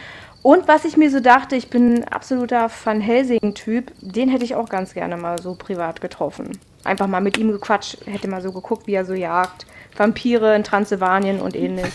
Und 0.43 0.69
was 0.69 0.85
ich 0.85 0.97
mir 0.97 1.11
so 1.11 1.21
dachte, 1.21 1.57
ich 1.57 1.69
bin 1.69 1.97
ein 1.97 2.05
absoluter 2.05 2.71
Van 2.85 3.01
Helsing-Typ, 3.01 3.93
den 4.01 4.29
hätte 4.29 4.45
ich 4.45 4.55
auch 4.55 4.69
ganz 4.69 4.95
gerne 4.95 5.17
mal 5.17 5.41
so 5.43 5.55
privat 5.55 6.01
getroffen. 6.01 6.59
Einfach 6.85 7.09
mal 7.09 7.21
mit 7.21 7.39
ihm 7.39 7.51
gequatscht, 7.51 8.07
hätte 8.07 8.29
mal 8.29 8.41
so 8.41 8.53
geguckt, 8.53 8.87
wie 8.87 8.95
er 8.95 9.05
so 9.05 9.15
jagt. 9.15 9.67
Vampire 9.99 10.55
in 10.55 10.65
Transsilvanien 10.65 11.41
und 11.41 11.57
ähnlich. 11.57 11.93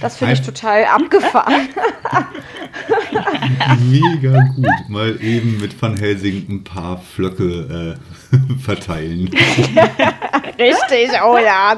Das 0.00 0.18
finde 0.18 0.34
ich 0.34 0.42
total 0.42 0.84
abgefahren. 0.84 1.68
Mega 3.90 4.42
gut. 4.54 4.88
Mal 4.88 5.20
eben 5.22 5.58
mit 5.60 5.80
Van 5.80 5.96
Helsing 5.96 6.46
ein 6.48 6.64
paar 6.64 6.98
Flöcke 7.00 7.96
äh, 7.96 8.58
verteilen. 8.62 9.30
Richtig, 10.58 11.10
oh 11.24 11.38
ja. 11.38 11.76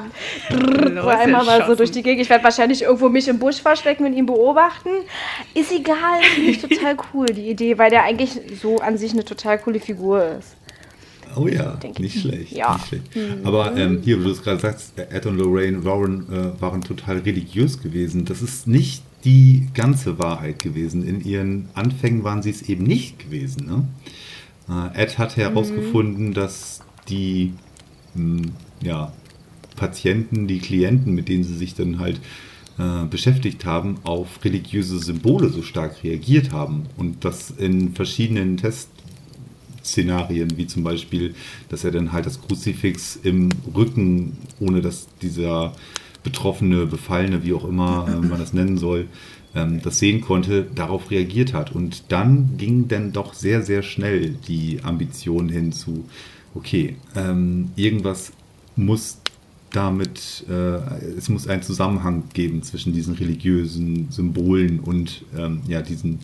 Los, 0.50 1.06
einmal 1.06 1.44
mal 1.44 1.66
so 1.66 1.74
durch 1.74 1.90
die 1.90 2.02
Gegend. 2.02 2.22
Ich 2.22 2.30
werde 2.30 2.44
wahrscheinlich 2.44 2.82
irgendwo 2.82 3.08
mich 3.08 3.28
im 3.28 3.38
Busch 3.38 3.60
verstecken 3.60 4.04
und 4.04 4.14
ihn 4.14 4.26
beobachten. 4.26 4.90
Ist 5.54 5.72
egal, 5.72 6.22
finde 6.34 6.50
ich 6.50 6.60
total 6.60 6.96
cool, 7.12 7.26
die 7.26 7.48
Idee, 7.48 7.78
weil 7.78 7.90
der 7.90 8.04
eigentlich 8.04 8.38
so 8.60 8.78
an 8.78 8.96
sich 8.96 9.12
eine 9.12 9.24
total 9.24 9.58
coole 9.58 9.80
Figur 9.80 10.24
ist. 10.38 10.56
Oh 11.36 11.46
ja, 11.46 11.78
nicht 11.98 12.16
ich. 12.16 12.20
schlecht. 12.22 12.52
Ja. 12.52 12.74
Nicht 12.74 12.86
schlecht. 12.86 13.04
Aber 13.44 13.76
ähm, 13.76 14.00
hier, 14.02 14.20
wo 14.20 14.24
du 14.24 14.30
es 14.30 14.42
gerade 14.42 14.60
sagst, 14.60 14.98
Ed 14.98 15.26
und 15.26 15.36
Lorraine 15.36 15.84
Warren 15.84 16.26
äh, 16.30 16.60
waren 16.60 16.82
total 16.82 17.18
religiös 17.18 17.80
gewesen. 17.82 18.24
Das 18.24 18.42
ist 18.42 18.66
nicht 18.66 19.02
die 19.24 19.68
ganze 19.74 20.18
Wahrheit 20.18 20.62
gewesen. 20.62 21.06
In 21.06 21.22
ihren 21.24 21.68
Anfängen 21.74 22.24
waren 22.24 22.42
sie 22.42 22.50
es 22.50 22.62
eben 22.62 22.84
nicht 22.84 23.18
gewesen. 23.18 23.66
Ne? 23.66 23.88
Äh, 24.94 25.02
Ed 25.02 25.18
hat 25.18 25.36
herausgefunden, 25.36 26.32
dass 26.32 26.80
die 27.08 27.52
mh, 28.14 28.48
ja, 28.82 29.12
Patienten, 29.76 30.46
die 30.46 30.58
Klienten, 30.58 31.14
mit 31.14 31.28
denen 31.28 31.44
sie 31.44 31.56
sich 31.56 31.74
dann 31.74 31.98
halt 31.98 32.20
äh, 32.78 33.04
beschäftigt 33.04 33.64
haben, 33.64 33.98
auf 34.04 34.42
religiöse 34.44 34.98
Symbole 34.98 35.48
so 35.48 35.62
stark 35.62 36.02
reagiert 36.02 36.52
haben 36.52 36.84
und 36.96 37.24
das 37.24 37.50
in 37.50 37.94
verschiedenen 37.94 38.56
Testszenarien, 39.90 40.56
wie 40.56 40.66
zum 40.66 40.84
Beispiel, 40.84 41.34
dass 41.68 41.84
er 41.84 41.90
dann 41.90 42.12
halt 42.12 42.26
das 42.26 42.40
Kruzifix 42.40 43.18
im 43.22 43.50
Rücken, 43.74 44.38
ohne 44.60 44.80
dass 44.80 45.08
dieser 45.20 45.74
Betroffene, 46.22 46.86
Befallene, 46.86 47.44
wie 47.44 47.54
auch 47.54 47.64
immer 47.64 48.06
äh, 48.08 48.26
man 48.26 48.38
das 48.38 48.52
nennen 48.52 48.78
soll, 48.78 49.06
ähm, 49.54 49.80
das 49.82 49.98
sehen 49.98 50.20
konnte, 50.20 50.66
darauf 50.74 51.10
reagiert 51.10 51.54
hat. 51.54 51.74
Und 51.74 52.04
dann 52.08 52.56
ging 52.56 52.88
dann 52.88 53.12
doch 53.12 53.34
sehr, 53.34 53.62
sehr 53.62 53.82
schnell 53.82 54.36
die 54.46 54.80
Ambition 54.82 55.48
hin 55.48 55.72
zu, 55.72 56.04
okay, 56.54 56.96
ähm, 57.16 57.70
irgendwas 57.76 58.32
muss 58.76 59.18
damit, 59.72 60.44
äh, 60.48 61.14
es 61.16 61.28
muss 61.28 61.46
einen 61.46 61.62
Zusammenhang 61.62 62.24
geben 62.34 62.62
zwischen 62.62 62.92
diesen 62.92 63.14
religiösen 63.14 64.10
Symbolen 64.10 64.80
und 64.80 65.24
ähm, 65.36 65.60
ja, 65.68 65.80
diesen 65.80 66.18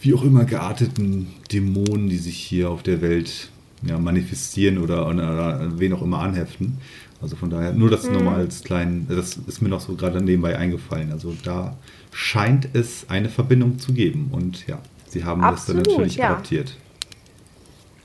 wie 0.00 0.14
auch 0.14 0.22
immer 0.22 0.44
gearteten 0.44 1.28
Dämonen, 1.52 2.08
die 2.08 2.18
sich 2.18 2.36
hier 2.36 2.70
auf 2.70 2.82
der 2.82 3.00
Welt 3.00 3.50
ja, 3.82 3.98
manifestieren 3.98 4.78
oder, 4.78 5.08
oder 5.08 5.78
wen 5.78 5.92
auch 5.92 6.02
immer 6.02 6.20
anheften. 6.20 6.78
Also 7.20 7.36
von 7.36 7.48
daher, 7.48 7.72
nur 7.72 7.90
das 7.90 8.08
nochmal 8.08 8.40
als 8.40 8.62
kleinen, 8.62 9.06
das 9.08 9.38
ist 9.46 9.62
mir 9.62 9.68
noch 9.70 9.80
so 9.80 9.94
gerade 9.94 10.22
nebenbei 10.22 10.58
eingefallen. 10.58 11.12
Also 11.12 11.34
da 11.42 11.76
scheint 12.12 12.68
es 12.74 13.08
eine 13.08 13.30
Verbindung 13.30 13.78
zu 13.78 13.94
geben 13.94 14.28
und 14.32 14.66
ja, 14.66 14.78
sie 15.08 15.24
haben 15.24 15.42
Absolut, 15.42 15.86
das 15.86 15.92
dann 15.94 15.94
natürlich 15.94 16.16
ja. 16.16 16.30
adaptiert. 16.30 16.76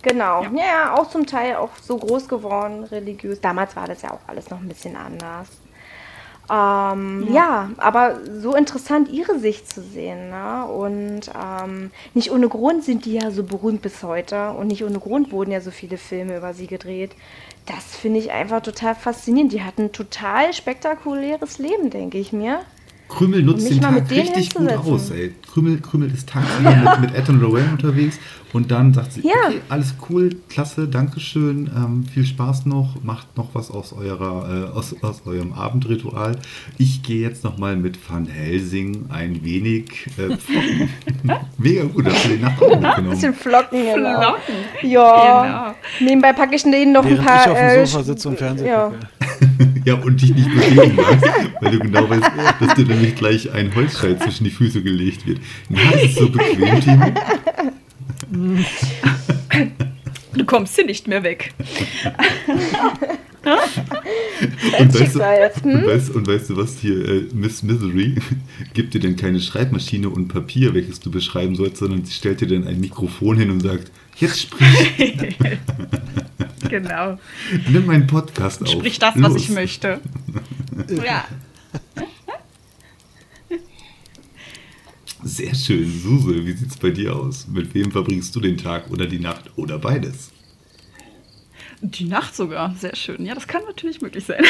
Genau. 0.01 0.43
Ja. 0.43 0.51
Ja. 0.51 0.63
ja, 0.63 0.93
auch 0.97 1.09
zum 1.09 1.25
Teil 1.25 1.55
auch 1.55 1.71
so 1.81 1.97
groß 1.97 2.27
geworden, 2.27 2.85
religiös. 2.85 3.39
Damals 3.41 3.75
war 3.75 3.87
das 3.87 4.01
ja 4.01 4.11
auch 4.11 4.21
alles 4.27 4.49
noch 4.49 4.59
ein 4.59 4.67
bisschen 4.67 4.95
anders. 4.95 5.49
Ähm, 6.49 7.27
ja. 7.31 7.69
aber 7.77 8.19
so 8.39 8.55
interessant, 8.55 9.09
ihre 9.09 9.39
Sicht 9.39 9.69
zu 9.69 9.81
sehen. 9.81 10.29
Ne? 10.29 10.65
Und 10.65 11.31
ähm, 11.33 11.91
nicht 12.13 12.31
ohne 12.31 12.49
Grund 12.49 12.83
sind 12.83 13.05
die 13.05 13.13
ja 13.13 13.31
so 13.31 13.43
berühmt 13.43 13.81
bis 13.81 14.03
heute. 14.03 14.51
Und 14.51 14.67
nicht 14.67 14.83
ohne 14.83 14.99
Grund 14.99 15.31
wurden 15.31 15.51
ja 15.51 15.61
so 15.61 15.71
viele 15.71 15.97
Filme 15.97 16.37
über 16.37 16.53
sie 16.53 16.67
gedreht. 16.67 17.11
Das 17.65 17.95
finde 17.95 18.19
ich 18.19 18.31
einfach 18.31 18.61
total 18.61 18.95
faszinierend. 18.95 19.53
Die 19.53 19.63
hatten 19.63 19.83
ein 19.83 19.91
total 19.91 20.53
spektakuläres 20.53 21.57
Leben, 21.57 21.89
denke 21.89 22.17
ich 22.17 22.33
mir. 22.33 22.61
Krümel 23.11 23.43
nutzt 23.43 23.69
den 23.69 23.81
Tag 23.81 24.09
richtig 24.09 24.53
gut 24.53 24.71
aus, 24.71 25.09
ey. 25.11 25.33
Krümel, 25.51 25.79
Krümel 25.81 26.11
ist 26.13 26.29
tagsüber 26.29 26.75
mit, 26.75 27.01
mit 27.11 27.15
Ed 27.15 27.27
und 27.29 27.41
Lorraine 27.41 27.71
unterwegs 27.71 28.17
und 28.53 28.71
dann 28.71 28.93
sagt 28.93 29.13
sie, 29.13 29.21
Ja. 29.21 29.33
okay, 29.47 29.61
alles 29.69 29.95
cool, 30.09 30.29
klasse, 30.49 30.87
Dankeschön, 30.87 31.69
ähm, 31.75 32.03
viel 32.05 32.25
Spaß 32.25 32.65
noch, 32.65 32.95
macht 33.03 33.37
noch 33.37 33.49
was 33.53 33.69
aus 33.69 33.93
eurer, 33.93 34.69
äh, 34.73 34.77
aus, 34.77 34.95
aus 35.01 35.21
eurem 35.25 35.53
Abendritual. 35.53 36.37
Ich 36.77 37.03
gehe 37.03 37.21
jetzt 37.21 37.43
nochmal 37.43 37.75
mit 37.75 37.97
Van 38.09 38.25
Helsing 38.27 39.05
ein 39.09 39.43
wenig 39.43 40.07
äh, 40.17 40.35
pflocken. 40.37 40.89
Mega 41.57 41.83
gut, 41.83 42.07
dass 42.07 42.23
du 42.23 42.29
den 42.29 42.41
Nacht 42.41 42.61
auch 42.61 42.71
Ein 42.71 42.79
mitgenommen 42.81 43.09
bisschen 43.11 43.33
flocken, 43.33 43.83
genau. 43.83 44.19
Flocken. 44.19 44.89
Ja. 44.89 45.75
Nebenbei 45.99 46.33
packe 46.33 46.55
ich 46.55 46.63
denen 46.63 46.93
noch 46.93 47.03
Während 47.05 47.19
ein 47.19 47.25
paar. 47.25 47.41
ich 47.45 47.51
auf 47.51 47.57
dem 47.57 47.67
äh, 47.67 47.85
Sofa 47.85 48.03
sitze 48.03 48.29
und 48.29 48.37
Fernsehen 48.37 48.67
ja. 48.67 48.85
gucke. 48.85 48.99
Ja, 49.85 49.95
und 49.95 50.21
dich 50.21 50.35
nicht 50.35 50.47
bewegen 50.47 50.95
magst, 50.95 51.25
weil 51.59 51.71
du 51.71 51.79
genau 51.79 52.07
weißt, 52.07 52.31
dass 52.59 52.75
dir 52.75 52.85
nämlich 52.85 53.15
gleich 53.15 53.51
ein 53.51 53.73
Holzscheit 53.73 54.21
zwischen 54.21 54.43
die 54.43 54.51
Füße 54.51 54.83
gelegt 54.83 55.25
wird. 55.25 55.39
Na, 55.69 55.81
ist 55.93 56.17
so 56.17 56.29
bequem, 56.29 56.79
Timo? 56.81 57.11
Du 60.33 60.45
kommst 60.45 60.75
hier 60.75 60.85
nicht 60.85 61.07
mehr 61.07 61.23
weg. 61.23 61.53
Und 64.79 64.93
weißt, 64.93 65.15
du, 65.15 65.19
jetzt, 65.19 65.63
hm? 65.63 65.71
und, 65.75 65.87
weißt, 65.87 66.09
und 66.11 66.27
weißt 66.27 66.49
du 66.51 66.57
was 66.57 66.77
hier, 66.79 67.07
äh, 67.07 67.27
Miss 67.33 67.63
Misery 67.63 68.15
gibt 68.73 68.93
dir 68.93 68.99
dann 68.99 69.15
keine 69.15 69.39
Schreibmaschine 69.39 70.09
und 70.09 70.27
Papier, 70.27 70.73
welches 70.73 70.99
du 70.99 71.09
beschreiben 71.11 71.55
sollst, 71.55 71.77
sondern 71.77 72.05
sie 72.05 72.13
stellt 72.13 72.41
dir 72.41 72.47
dann 72.47 72.67
ein 72.67 72.79
Mikrofon 72.79 73.37
hin 73.37 73.49
und 73.49 73.61
sagt, 73.61 73.91
jetzt 74.17 74.41
sprich, 74.41 75.35
Genau. 76.69 77.19
nimm 77.69 77.85
meinen 77.85 78.07
Podcast 78.07 78.61
auf. 78.61 78.69
Sprich 78.69 78.99
das, 78.99 79.15
was 79.15 79.33
Los. 79.33 79.41
ich 79.41 79.49
möchte. 79.49 79.99
Ja. 81.03 81.25
Sehr 85.23 85.53
schön. 85.53 85.91
Suse, 86.01 86.45
wie 86.45 86.53
sieht's 86.53 86.77
bei 86.77 86.89
dir 86.89 87.15
aus? 87.15 87.47
Mit 87.47 87.73
wem 87.73 87.91
verbringst 87.91 88.35
du 88.35 88.39
den 88.39 88.57
Tag 88.57 88.89
oder 88.89 89.05
die 89.05 89.19
Nacht 89.19 89.51
oder 89.55 89.77
beides? 89.77 90.30
Die 91.83 92.05
Nacht 92.05 92.35
sogar, 92.35 92.75
sehr 92.75 92.95
schön. 92.95 93.25
Ja, 93.25 93.33
das 93.33 93.47
kann 93.47 93.63
natürlich 93.65 94.01
möglich 94.01 94.23
sein. 94.25 94.43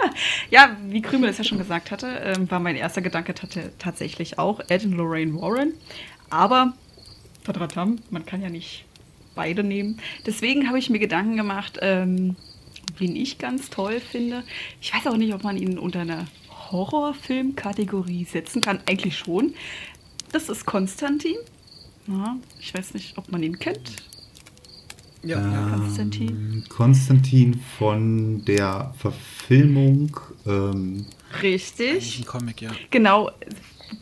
ja, 0.50 0.74
wie 0.88 1.02
Krümel 1.02 1.28
es 1.28 1.36
ja 1.36 1.44
schon 1.44 1.58
gesagt 1.58 1.90
hatte, 1.90 2.06
ähm, 2.06 2.50
war 2.50 2.60
mein 2.60 2.76
erster 2.76 3.02
Gedanke 3.02 3.34
tat- 3.34 3.72
tatsächlich 3.78 4.38
auch 4.38 4.60
Ed 4.68 4.84
und 4.86 4.92
Lorraine 4.92 5.34
Warren. 5.34 5.74
Aber, 6.30 6.72
tadratam, 7.44 7.98
man 8.10 8.24
kann 8.24 8.40
ja 8.40 8.48
nicht 8.48 8.86
beide 9.34 9.62
nehmen. 9.62 10.00
Deswegen 10.24 10.66
habe 10.68 10.78
ich 10.78 10.88
mir 10.88 10.98
Gedanken 10.98 11.36
gemacht, 11.36 11.78
ähm, 11.82 12.36
wen 12.96 13.14
ich 13.16 13.36
ganz 13.38 13.68
toll 13.68 14.00
finde. 14.00 14.42
Ich 14.80 14.94
weiß 14.94 15.06
auch 15.08 15.16
nicht, 15.18 15.34
ob 15.34 15.44
man 15.44 15.58
ihn 15.58 15.78
unter 15.78 16.00
eine 16.00 16.26
Horrorfilm-Kategorie 16.70 18.24
setzen 18.24 18.62
kann. 18.62 18.80
Eigentlich 18.86 19.16
schon. 19.18 19.54
Das 20.32 20.48
ist 20.48 20.64
Konstantin. 20.66 21.36
Ja, 22.06 22.36
ich 22.60 22.72
weiß 22.74 22.94
nicht, 22.94 23.18
ob 23.18 23.30
man 23.30 23.42
ihn 23.42 23.58
kennt. 23.58 23.92
Ja, 25.22 25.38
Ähm, 25.38 25.80
Konstantin. 25.80 26.64
Konstantin 26.68 27.60
von 27.78 28.44
der 28.44 28.94
Verfilmung. 28.98 30.16
Ähm, 30.46 31.06
Richtig. 31.42 32.20
Ein 32.20 32.26
Comic, 32.26 32.62
ja. 32.62 32.70
Genau, 32.90 33.30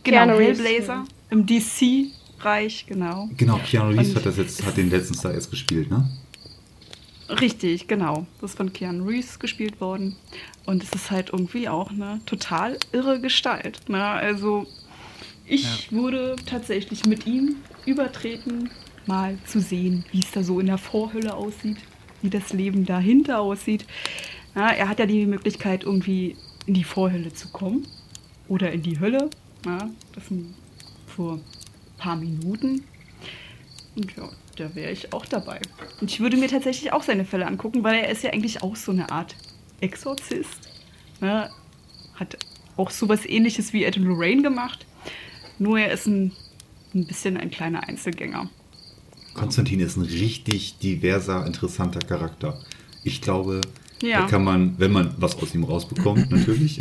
genau 0.03 0.27
Keanu 0.27 0.37
Reeves, 0.37 0.59
Hellblazer 0.59 1.05
im 1.31 1.47
DC-Bereich, 1.47 2.87
genau. 2.87 3.29
genau, 3.37 3.59
Keanu 3.59 3.91
Reeves 3.91 4.11
Und 4.11 4.17
hat 4.17 4.27
das 4.27 4.37
jetzt, 4.37 4.65
hat 4.65 4.77
den 4.77 4.91
letztens 4.91 5.23
da 5.23 5.33
erst 5.33 5.51
gespielt, 5.51 5.91
ne? 5.91 6.09
Richtig, 7.29 7.89
genau. 7.89 8.27
Das 8.41 8.51
ist 8.51 8.57
von 8.57 8.73
Keanu 8.73 9.07
Reeves 9.07 9.39
gespielt 9.39 9.81
worden. 9.81 10.15
Und 10.65 10.83
es 10.83 10.93
ist 10.93 11.11
halt 11.11 11.31
irgendwie 11.33 11.69
auch 11.69 11.91
eine 11.91 12.21
total 12.27 12.79
irre 12.93 13.21
Gestalt. 13.21 13.89
Ne? 13.89 14.05
Also 14.05 14.67
ich 15.45 15.91
würde 15.91 16.37
tatsächlich 16.47 17.07
mit 17.07 17.27
ihm 17.27 17.57
übertreten, 17.85 18.71
mal 19.07 19.39
zu 19.47 19.61
sehen, 19.61 20.05
wie 20.13 20.21
es 20.21 20.31
da 20.31 20.43
so 20.43 20.61
in 20.61 20.67
der 20.67 20.79
Vorhölle 20.79 21.35
aussieht, 21.35 21.79
wie 22.23 22.31
das 22.31 22.53
Leben 22.53 22.85
dahinter 22.85 23.41
aussieht. 23.41 23.87
Ja, 24.55 24.71
er 24.71 24.89
hat 24.89 24.99
ja 24.99 25.07
die 25.07 25.27
Möglichkeit, 25.27 25.85
irgendwie 25.85 26.37
in 26.67 26.75
die 26.75 26.85
Vorhölle 26.85 27.33
zu 27.33 27.49
kommen 27.49 27.87
oder 28.49 28.73
in 28.73 28.83
die 28.83 28.99
Hölle. 29.01 29.31
Ja, 29.65 29.89
das 30.15 30.27
sind 30.29 30.55
vor 31.07 31.35
ein 31.35 31.43
paar 31.99 32.17
Minuten. 32.17 32.85
Und 33.95 34.17
ja, 34.17 34.29
da 34.57 34.75
wäre 34.75 34.93
ich 34.93 35.13
auch 35.13 35.27
dabei. 35.27 35.61
Und 36.01 36.11
ich 36.11 36.21
würde 36.21 36.37
mir 36.37 36.49
tatsächlich 36.49 36.93
auch 36.93 37.03
seine 37.03 37.25
Fälle 37.25 37.47
angucken, 37.47 37.83
weil 37.85 37.97
er 37.97 38.11
ist 38.11 38.23
ja 38.23 38.33
eigentlich 38.33 38.63
auch 38.63 38.77
so 38.77 38.93
eine 38.93 39.11
Art 39.11 39.35
Exorzist. 39.81 40.71
Ne? 41.21 41.51
Hat 42.15 42.37
auch 42.77 42.91
sowas 42.91 43.25
ähnliches 43.27 43.73
wie 43.73 43.85
Ed 43.85 43.97
Lorraine 43.97 44.43
gemacht. 44.43 44.87
Nur 45.59 45.79
er 45.79 45.91
ist 45.91 46.07
ein, 46.07 46.33
ein 46.95 47.07
bisschen 47.07 47.37
ein 47.37 47.51
kleiner 47.51 47.89
Einzelgänger. 47.89 48.51
Konstantin 49.37 49.81
ist 49.81 49.97
ein 49.97 50.03
richtig 50.03 50.79
diverser, 50.79 51.47
interessanter 51.47 52.01
Charakter. 52.01 52.59
Ich 53.05 53.21
glaube, 53.21 53.61
Ja. 54.03 54.23
da 54.23 54.27
kann 54.27 54.45
man, 54.45 54.75
wenn 54.79 54.93
man 54.93 55.15
was 55.19 55.37
aus 55.41 55.55
ihm 55.55 55.65
rausbekommt, 55.65 56.31
natürlich. 56.37 56.81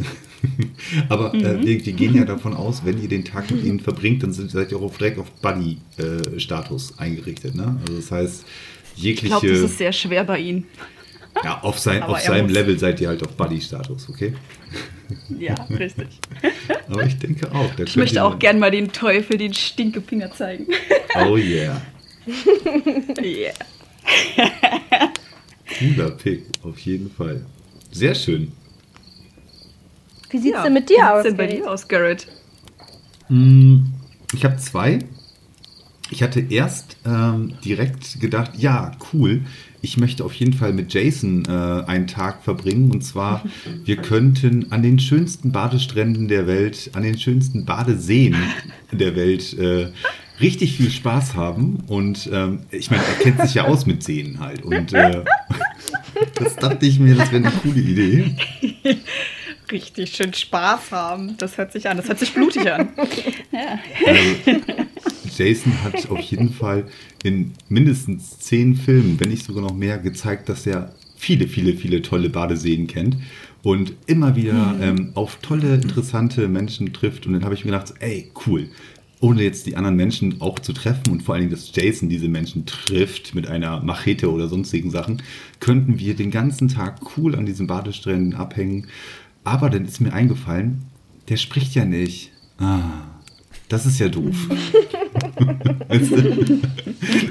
Aber 1.09 1.33
äh, 1.33 1.37
Mhm. 1.57 1.65
wir, 1.65 1.85
wir 1.85 1.93
gehen 1.93 2.15
ja 2.15 2.25
davon 2.25 2.53
aus, 2.53 2.83
wenn 2.85 3.01
ihr 3.01 3.07
den 3.09 3.23
Tag 3.25 3.49
mit 3.51 3.63
ihm 3.63 3.79
verbringt, 3.79 4.23
dann 4.23 4.31
sind, 4.33 4.51
seid 4.51 4.71
ihr 4.71 4.79
auch 4.79 4.95
direkt 4.97 5.19
auf 5.19 5.31
Buddy-Status 5.41 6.97
eingerichtet. 6.99 7.55
Ne? 7.55 7.77
Also 7.81 7.95
das 7.99 8.11
heißt, 8.11 8.45
Ich 8.97 9.03
jegliche. 9.03 9.27
glaube, 9.27 9.47
das 9.49 9.59
ist 9.59 9.77
sehr 9.77 9.91
schwer 9.93 10.23
bei 10.23 10.39
ihm. 10.39 10.65
ja, 11.43 11.61
auf, 11.61 11.79
sein, 11.79 12.01
auf 12.03 12.19
seinem 12.19 12.45
muss. 12.45 12.53
Level 12.53 12.79
seid 12.79 13.01
ihr 13.01 13.09
halt 13.09 13.23
auf 13.23 13.33
Buddy-Status, 13.35 14.09
okay? 14.09 14.33
Ja, 15.37 15.53
richtig. 15.69 16.07
Aber 16.89 17.05
ich 17.05 17.17
denke 17.17 17.51
auch. 17.53 17.69
Ich 17.79 17.95
möchte 17.95 18.23
auch 18.23 18.39
gern 18.39 18.57
mal 18.59 18.71
den 18.71 18.91
Teufel, 18.91 19.37
den 19.37 19.53
Stinkefinger 19.53 20.31
zeigen. 20.31 20.65
Oh 21.27 21.37
yeah. 21.37 21.81
yeah. 23.21 23.53
Cooler 25.79 26.11
Pick, 26.11 26.43
auf 26.63 26.77
jeden 26.79 27.09
Fall. 27.11 27.45
Sehr 27.91 28.15
schön. 28.15 28.51
Wie 30.29 30.37
sieht's 30.37 30.55
Ja, 30.55 30.63
denn 30.63 30.73
mit 30.73 30.89
wie 30.89 30.93
dir 30.95 30.99
sieht's 30.99 31.09
aus? 31.11 31.23
denn 31.23 31.37
bei 31.37 31.47
dir 31.47 31.69
aus, 31.71 31.87
Garrett? 31.87 32.27
Mm, 33.29 33.77
Ich 34.33 34.43
habe 34.45 34.57
zwei. 34.57 34.99
Ich 36.11 36.21
hatte 36.21 36.39
erst 36.39 36.97
ähm, 37.03 37.53
direkt 37.65 38.19
gedacht, 38.21 38.51
ja, 38.57 38.91
cool. 39.11 39.41
Ich 39.81 39.97
möchte 39.97 40.23
auf 40.23 40.33
jeden 40.33 40.53
Fall 40.53 40.71
mit 40.71 40.93
Jason 40.93 41.43
äh, 41.47 41.49
einen 41.87 42.05
Tag 42.05 42.43
verbringen. 42.43 42.91
Und 42.91 43.01
zwar, 43.01 43.43
wir 43.85 43.97
könnten 43.97 44.71
an 44.71 44.83
den 44.83 44.99
schönsten 44.99 45.51
Badestränden 45.51 46.27
der 46.27 46.45
Welt, 46.45 46.91
an 46.93 47.01
den 47.03 47.17
schönsten 47.17 47.65
Badeseen 47.65 48.35
der 48.91 49.15
Welt 49.15 49.53
äh, 49.57 49.87
richtig 50.39 50.77
viel 50.77 50.89
Spaß 50.89 51.35
haben. 51.35 51.83
Und 51.87 52.29
ähm, 52.31 52.59
ich 52.71 52.91
meine, 52.91 53.03
er 53.03 53.23
kennt 53.23 53.41
sich 53.41 53.55
ja 53.55 53.65
aus 53.65 53.85
mit 53.85 54.03
Seen 54.03 54.39
halt. 54.39 54.63
Und 54.63 54.93
äh, 54.93 55.23
das 56.35 56.55
dachte 56.55 56.85
ich 56.85 56.99
mir, 56.99 57.15
das 57.15 57.31
wäre 57.31 57.47
eine 57.47 57.55
coole 57.57 57.79
Idee. 57.79 58.35
Richtig 59.71 60.11
schön 60.15 60.33
Spaß 60.33 60.91
haben. 60.91 61.35
Das 61.37 61.57
hört 61.57 61.71
sich 61.71 61.89
an. 61.89 61.97
Das 61.97 62.07
hört 62.07 62.19
sich 62.19 62.33
blutig 62.33 62.71
an. 62.71 62.89
Also, 64.05 64.61
Jason 65.37 65.83
hat 65.83 66.09
auf 66.09 66.19
jeden 66.19 66.53
Fall 66.53 66.85
in 67.23 67.53
mindestens 67.67 68.39
zehn 68.39 68.75
Filmen, 68.75 69.19
wenn 69.19 69.29
nicht 69.29 69.45
sogar 69.45 69.63
noch 69.63 69.73
mehr, 69.73 69.97
gezeigt, 69.97 70.49
dass 70.49 70.67
er 70.67 70.93
viele, 71.15 71.47
viele, 71.47 71.73
viele 71.73 72.01
tolle 72.01 72.29
Badeseen 72.29 72.87
kennt 72.87 73.17
und 73.63 73.93
immer 74.05 74.35
wieder 74.35 74.75
ähm, 74.79 75.11
auf 75.15 75.37
tolle, 75.37 75.73
interessante 75.73 76.47
Menschen 76.47 76.93
trifft. 76.93 77.25
Und 77.25 77.33
dann 77.33 77.43
habe 77.43 77.55
ich 77.55 77.65
mir 77.65 77.71
gedacht, 77.71 77.95
ey, 77.99 78.31
cool. 78.45 78.69
Ohne 79.21 79.43
jetzt 79.43 79.65
die 79.65 79.75
anderen 79.77 79.95
Menschen 79.95 80.41
auch 80.41 80.59
zu 80.59 80.73
treffen 80.73 81.11
und 81.11 81.23
vor 81.23 81.35
allen 81.35 81.43
Dingen, 81.43 81.51
dass 81.51 81.73
Jason 81.73 82.09
diese 82.09 82.27
Menschen 82.27 82.65
trifft 82.65 83.33
mit 83.33 83.47
einer 83.47 83.81
Machete 83.81 84.31
oder 84.31 84.47
sonstigen 84.47 84.91
Sachen, 84.91 85.21
könnten 85.59 85.99
wir 85.99 86.15
den 86.15 86.31
ganzen 86.31 86.67
Tag 86.67 86.99
cool 87.17 87.35
an 87.35 87.45
diesen 87.45 87.67
Badestränden 87.67 88.35
abhängen. 88.35 88.87
Aber 89.43 89.69
dann 89.69 89.85
ist 89.85 90.01
mir 90.01 90.13
eingefallen, 90.13 90.85
der 91.29 91.37
spricht 91.37 91.75
ja 91.75 91.85
nicht. 91.85 92.31
Ah, 92.57 92.81
das 93.69 93.85
ist 93.85 93.99
ja 93.99 94.09
doof. 94.09 94.35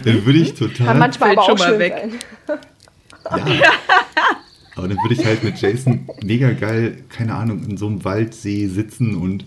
Dann 0.04 0.26
würde 0.26 0.38
ich 0.38 0.54
total. 0.54 0.86
Kann 0.86 0.98
manchmal 0.98 1.32
aber 1.32 1.42
schon 1.42 1.54
auch 1.54 1.58
mal 1.58 1.68
schön 1.68 1.78
weg. 1.78 1.94
sein. 2.46 3.46
Ja. 3.46 3.70
Aber 4.76 4.88
dann 4.88 4.98
würde 4.98 5.14
ich 5.14 5.24
halt 5.24 5.44
mit 5.44 5.60
Jason 5.60 6.08
mega 6.22 6.50
geil, 6.52 7.04
keine 7.08 7.34
Ahnung, 7.34 7.62
in 7.64 7.76
so 7.76 7.86
einem 7.86 8.04
Waldsee 8.04 8.66
sitzen 8.66 9.14
und 9.14 9.44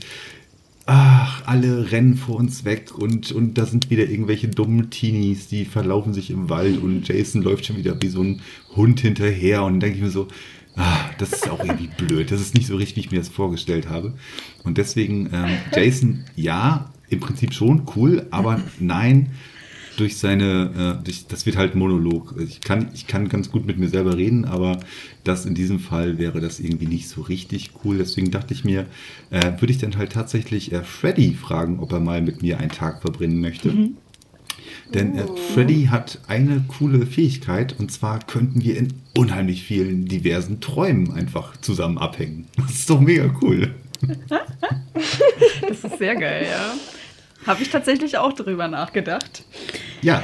ach, 0.87 1.43
alle 1.45 1.91
rennen 1.91 2.15
vor 2.15 2.37
uns 2.37 2.65
weg 2.65 2.97
und, 2.97 3.31
und 3.33 3.57
da 3.57 3.65
sind 3.65 3.89
wieder 3.89 4.09
irgendwelche 4.09 4.47
dummen 4.47 4.89
Teenies, 4.89 5.47
die 5.47 5.65
verlaufen 5.65 6.13
sich 6.13 6.31
im 6.31 6.49
Wald 6.49 6.81
und 6.81 7.07
Jason 7.07 7.41
läuft 7.41 7.65
schon 7.65 7.77
wieder 7.77 8.01
wie 8.01 8.07
so 8.07 8.23
ein 8.23 8.41
Hund 8.75 9.01
hinterher 9.01 9.63
und 9.63 9.73
dann 9.73 9.79
denke 9.81 9.97
ich 9.97 10.03
mir 10.03 10.09
so, 10.09 10.29
ah, 10.77 11.09
das 11.17 11.33
ist 11.33 11.49
auch 11.49 11.63
irgendwie 11.63 11.89
blöd, 11.97 12.31
das 12.31 12.39
ist 12.39 12.55
nicht 12.55 12.67
so 12.67 12.77
richtig, 12.77 12.95
wie 12.95 12.99
ich 13.01 13.11
mir 13.11 13.19
das 13.19 13.29
vorgestellt 13.29 13.89
habe. 13.89 14.13
Und 14.63 14.77
deswegen, 14.77 15.29
ähm, 15.33 15.57
Jason, 15.75 16.23
ja, 16.35 16.91
im 17.09 17.19
Prinzip 17.19 17.53
schon 17.53 17.83
cool, 17.95 18.25
aber 18.31 18.61
nein, 18.79 19.31
durch 19.97 20.17
seine, 20.17 20.97
äh, 20.99 21.03
durch, 21.03 21.27
das 21.27 21.45
wird 21.45 21.57
halt 21.57 21.75
Monolog. 21.75 22.35
Ich 22.39 22.61
kann, 22.61 22.89
ich 22.93 23.07
kann 23.07 23.27
ganz 23.29 23.51
gut 23.51 23.65
mit 23.65 23.77
mir 23.77 23.89
selber 23.89 24.15
reden, 24.15 24.45
aber 24.45 24.79
das 25.23 25.45
in 25.45 25.55
diesem 25.55 25.79
Fall 25.79 26.17
wäre 26.17 26.39
das 26.39 26.59
irgendwie 26.59 26.87
nicht 26.87 27.09
so 27.09 27.21
richtig 27.21 27.71
cool. 27.83 27.97
Deswegen 27.97 28.31
dachte 28.31 28.53
ich 28.53 28.63
mir, 28.63 28.85
äh, 29.31 29.51
würde 29.59 29.71
ich 29.73 29.79
dann 29.79 29.97
halt 29.97 30.13
tatsächlich 30.13 30.71
äh, 30.71 30.83
Freddy 30.83 31.33
fragen, 31.33 31.79
ob 31.79 31.91
er 31.91 31.99
mal 31.99 32.21
mit 32.21 32.41
mir 32.41 32.59
einen 32.59 32.71
Tag 32.71 33.01
verbringen 33.01 33.41
möchte. 33.41 33.73
Denn 34.93 35.17
äh, 35.17 35.25
Freddy 35.53 35.87
hat 35.89 36.19
eine 36.27 36.63
coole 36.67 37.05
Fähigkeit 37.05 37.75
und 37.77 37.91
zwar 37.91 38.19
könnten 38.19 38.63
wir 38.63 38.77
in 38.77 38.93
unheimlich 39.17 39.63
vielen 39.63 40.05
diversen 40.05 40.61
Träumen 40.61 41.11
einfach 41.11 41.57
zusammen 41.57 41.97
abhängen. 41.97 42.47
Das 42.57 42.71
ist 42.71 42.89
doch 42.89 43.01
mega 43.01 43.33
cool. 43.41 43.73
Das 45.67 45.83
ist 45.83 45.97
sehr 45.97 46.15
geil, 46.15 46.47
ja. 46.49 46.73
Habe 47.45 47.63
ich 47.63 47.69
tatsächlich 47.69 48.17
auch 48.17 48.33
drüber 48.33 48.67
nachgedacht. 48.67 49.43
Ja, 50.01 50.23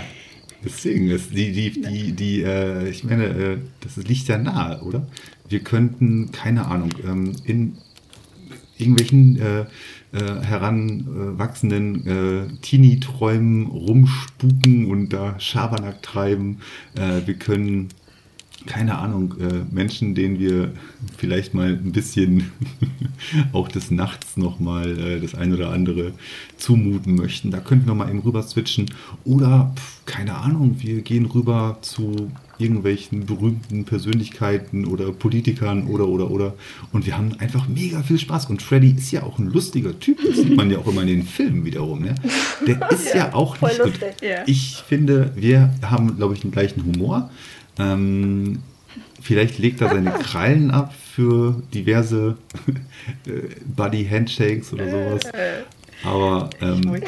deswegen 0.63 1.09
ist 1.09 1.31
die, 1.31 1.51
die, 1.51 1.81
die, 1.81 2.11
die, 2.13 2.43
äh, 2.43 2.89
ich 2.89 3.03
meine, 3.03 3.25
äh, 3.25 3.57
das 3.81 3.97
liegt 3.97 4.27
ja 4.27 4.37
nahe, 4.37 4.81
oder? 4.81 5.07
Wir 5.47 5.59
könnten, 5.59 6.31
keine 6.31 6.65
Ahnung, 6.65 6.91
ähm, 7.05 7.33
in 7.45 7.77
irgendwelchen 8.77 9.39
äh, 9.39 9.65
äh, 10.13 10.41
heranwachsenden 10.43 12.07
äh, 12.07 12.61
Teenie-Träumen 12.61 13.67
rumspuken 13.67 14.85
und 14.89 15.09
da 15.09 15.39
Schabernack 15.39 16.01
treiben. 16.03 16.59
Äh, 16.95 17.25
wir 17.25 17.35
können, 17.35 17.89
keine 18.65 18.97
Ahnung, 18.97 19.35
äh, 19.39 19.63
Menschen, 19.73 20.15
denen 20.15 20.39
wir 20.39 20.71
vielleicht 21.17 21.53
mal 21.53 21.69
ein 21.69 21.91
bisschen 21.91 22.51
auch 23.53 23.67
des 23.67 23.91
Nachts 23.91 24.37
nochmal 24.37 24.97
äh, 24.97 25.19
das 25.19 25.35
ein 25.35 25.53
oder 25.53 25.71
andere 25.71 26.13
zumuten 26.57 27.15
möchten. 27.15 27.51
Da 27.51 27.59
könnten 27.59 27.87
wir 27.87 27.95
mal 27.95 28.09
eben 28.09 28.19
rüber 28.19 28.43
switchen. 28.43 28.89
Oder, 29.25 29.73
pf, 29.75 30.05
keine 30.05 30.35
Ahnung, 30.35 30.77
wir 30.79 31.01
gehen 31.01 31.25
rüber 31.25 31.77
zu 31.81 32.31
irgendwelchen 32.57 33.25
berühmten 33.25 33.83
Persönlichkeiten 33.85 34.85
oder 34.85 35.11
Politikern 35.11 35.87
oder 35.87 36.07
oder 36.07 36.29
oder 36.29 36.53
und 36.91 37.05
wir 37.05 37.17
haben 37.17 37.33
einfach 37.39 37.67
mega 37.67 38.03
viel 38.03 38.19
Spaß 38.19 38.45
und 38.47 38.61
Freddy 38.61 38.91
ist 38.91 39.11
ja 39.11 39.23
auch 39.23 39.39
ein 39.39 39.47
lustiger 39.47 39.99
Typ, 39.99 40.19
das 40.25 40.37
sieht 40.37 40.55
man 40.55 40.69
ja 40.69 40.77
auch 40.77 40.87
immer 40.87 41.01
in 41.01 41.07
den 41.07 41.23
Filmen 41.23 41.65
wiederum, 41.65 42.01
ne? 42.01 42.13
Der 42.67 42.91
ist 42.91 43.13
ja, 43.13 43.33
auch 43.33 43.55
voll 43.57 43.69
nicht 43.69 43.79
lustig. 43.79 44.13
Ja. 44.21 44.43
ich 44.45 44.83
finde, 44.87 45.31
wir 45.35 45.73
haben 45.81 46.15
glaube 46.15 46.35
ich 46.35 46.41
den 46.41 46.51
gleichen 46.51 46.85
Humor. 46.85 47.31
Ähm, 47.79 48.59
vielleicht 49.21 49.59
legt 49.59 49.81
er 49.81 49.89
seine 49.89 50.11
Krallen 50.11 50.71
ab 50.71 50.93
für 50.93 51.61
diverse 51.73 52.37
äh, 53.27 53.55
Buddy 53.65 54.05
Handshakes 54.05 54.73
oder 54.73 54.89
sowas. 54.89 55.21
Aber 56.03 56.49
ähm, 56.61 57.01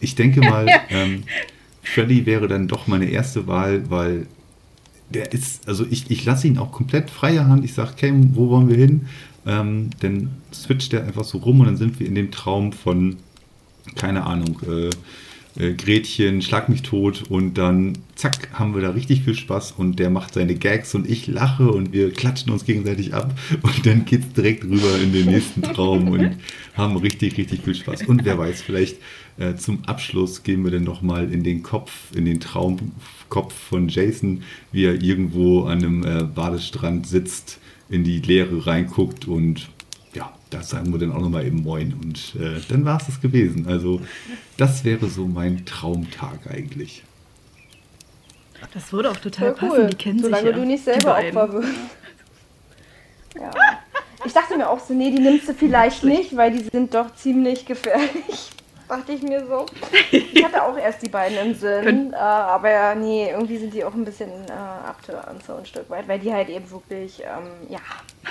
ich 0.00 0.14
denke 0.14 0.40
mal, 0.40 0.66
ähm, 0.90 1.24
Freddy 1.82 2.26
wäre 2.26 2.48
dann 2.48 2.68
doch 2.68 2.86
meine 2.86 3.06
erste 3.06 3.46
Wahl, 3.46 3.90
weil 3.90 4.26
der 5.10 5.32
ist, 5.32 5.66
also 5.68 5.86
ich, 5.88 6.10
ich 6.10 6.24
lasse 6.24 6.46
ihn 6.46 6.58
auch 6.58 6.72
komplett 6.72 7.10
freie 7.10 7.46
Hand. 7.46 7.64
Ich 7.64 7.74
sage, 7.74 7.94
Cam, 7.96 8.36
wo 8.36 8.50
wollen 8.50 8.68
wir 8.68 8.76
hin? 8.76 9.06
Ähm, 9.46 9.90
dann 10.00 10.30
switcht 10.52 10.92
er 10.92 11.04
einfach 11.04 11.24
so 11.24 11.38
rum 11.38 11.60
und 11.60 11.66
dann 11.66 11.76
sind 11.76 11.98
wir 11.98 12.06
in 12.06 12.14
dem 12.14 12.30
Traum 12.30 12.72
von, 12.72 13.16
keine 13.94 14.26
Ahnung, 14.26 14.60
äh, 14.68 14.90
äh, 15.58 15.74
Gretchen, 15.74 16.42
Schlag 16.42 16.68
mich 16.68 16.82
tot 16.82 17.24
und 17.28 17.58
dann 17.58 17.98
zack, 18.14 18.48
haben 18.52 18.74
wir 18.74 18.82
da 18.82 18.90
richtig 18.90 19.22
viel 19.22 19.34
Spaß 19.34 19.72
und 19.72 19.98
der 19.98 20.10
macht 20.10 20.34
seine 20.34 20.54
Gags 20.54 20.94
und 20.94 21.08
ich 21.08 21.26
lache 21.26 21.70
und 21.70 21.92
wir 21.92 22.12
klatschen 22.12 22.52
uns 22.52 22.64
gegenseitig 22.64 23.14
ab 23.14 23.38
und 23.62 23.86
dann 23.86 24.04
geht 24.04 24.22
es 24.22 24.32
direkt 24.32 24.64
rüber 24.64 24.98
in 25.02 25.12
den 25.12 25.26
nächsten 25.26 25.62
Traum 25.62 26.08
und 26.08 26.36
haben 26.74 26.96
richtig, 26.96 27.36
richtig 27.36 27.62
viel 27.62 27.74
Spaß. 27.74 28.02
Und 28.06 28.24
wer 28.24 28.38
weiß, 28.38 28.62
vielleicht 28.62 28.98
äh, 29.38 29.54
zum 29.56 29.84
Abschluss 29.84 30.42
gehen 30.42 30.64
wir 30.64 30.70
dann 30.70 30.84
nochmal 30.84 31.32
in 31.32 31.42
den 31.42 31.62
Kopf, 31.62 31.92
in 32.14 32.24
den 32.24 32.40
Traumkopf 32.40 33.52
von 33.52 33.88
Jason, 33.88 34.42
wie 34.72 34.84
er 34.84 35.02
irgendwo 35.02 35.64
an 35.64 35.78
einem 35.78 36.04
äh, 36.04 36.24
Badestrand 36.24 37.06
sitzt, 37.06 37.58
in 37.90 38.04
die 38.04 38.20
Leere 38.20 38.66
reinguckt 38.66 39.26
und 39.26 39.70
da 40.50 40.62
sagen 40.62 40.92
wir 40.92 40.98
dann 40.98 41.12
auch 41.12 41.20
nochmal 41.20 41.46
eben 41.46 41.62
Moin. 41.62 41.94
Und 41.94 42.34
äh, 42.40 42.60
dann 42.68 42.84
war 42.84 43.00
es 43.00 43.06
das 43.06 43.20
gewesen. 43.20 43.66
Also, 43.66 44.00
das 44.56 44.84
wäre 44.84 45.08
so 45.08 45.26
mein 45.26 45.64
Traumtag 45.66 46.50
eigentlich. 46.50 47.04
Das 48.74 48.92
würde 48.92 49.10
auch 49.10 49.16
total 49.16 49.54
Voll 49.54 49.68
passen. 49.68 49.90
Die 49.90 49.96
kennen 49.96 50.18
Solange 50.18 50.42
sich 50.42 50.50
ja. 50.50 50.56
du 50.56 50.66
nicht 50.66 50.84
selber. 50.84 51.18
Opfer 51.18 51.52
wirst. 51.52 51.68
Ja. 53.38 53.50
Ich 54.24 54.32
dachte 54.32 54.56
mir 54.56 54.68
auch 54.68 54.80
so, 54.80 54.94
nee, 54.94 55.10
die 55.10 55.22
nimmst 55.22 55.48
du 55.48 55.54
vielleicht 55.54 56.02
nicht, 56.02 56.36
weil 56.36 56.50
die 56.50 56.64
sind 56.64 56.92
doch 56.92 57.14
ziemlich 57.14 57.64
gefährlich. 57.66 58.50
Dachte 58.88 59.12
ich 59.12 59.22
mir 59.22 59.44
so. 59.46 59.66
Ich 60.10 60.44
hatte 60.44 60.62
auch 60.62 60.78
erst 60.78 61.02
die 61.02 61.08
beiden 61.08 61.36
im 61.38 61.54
Sinn, 61.54 62.12
äh, 62.12 62.16
aber 62.16 62.94
nee, 62.94 63.28
irgendwie 63.30 63.58
sind 63.58 63.74
die 63.74 63.84
auch 63.84 63.92
ein 63.92 64.04
bisschen 64.04 64.30
äh, 64.48 64.52
abtören, 64.52 65.36
so 65.46 65.56
ein 65.56 65.66
Stück 65.66 65.90
weit, 65.90 66.08
weil 66.08 66.18
die 66.18 66.32
halt 66.32 66.48
eben 66.48 66.70
wirklich, 66.70 67.20
ähm, 67.20 67.68
ja, 67.68 67.80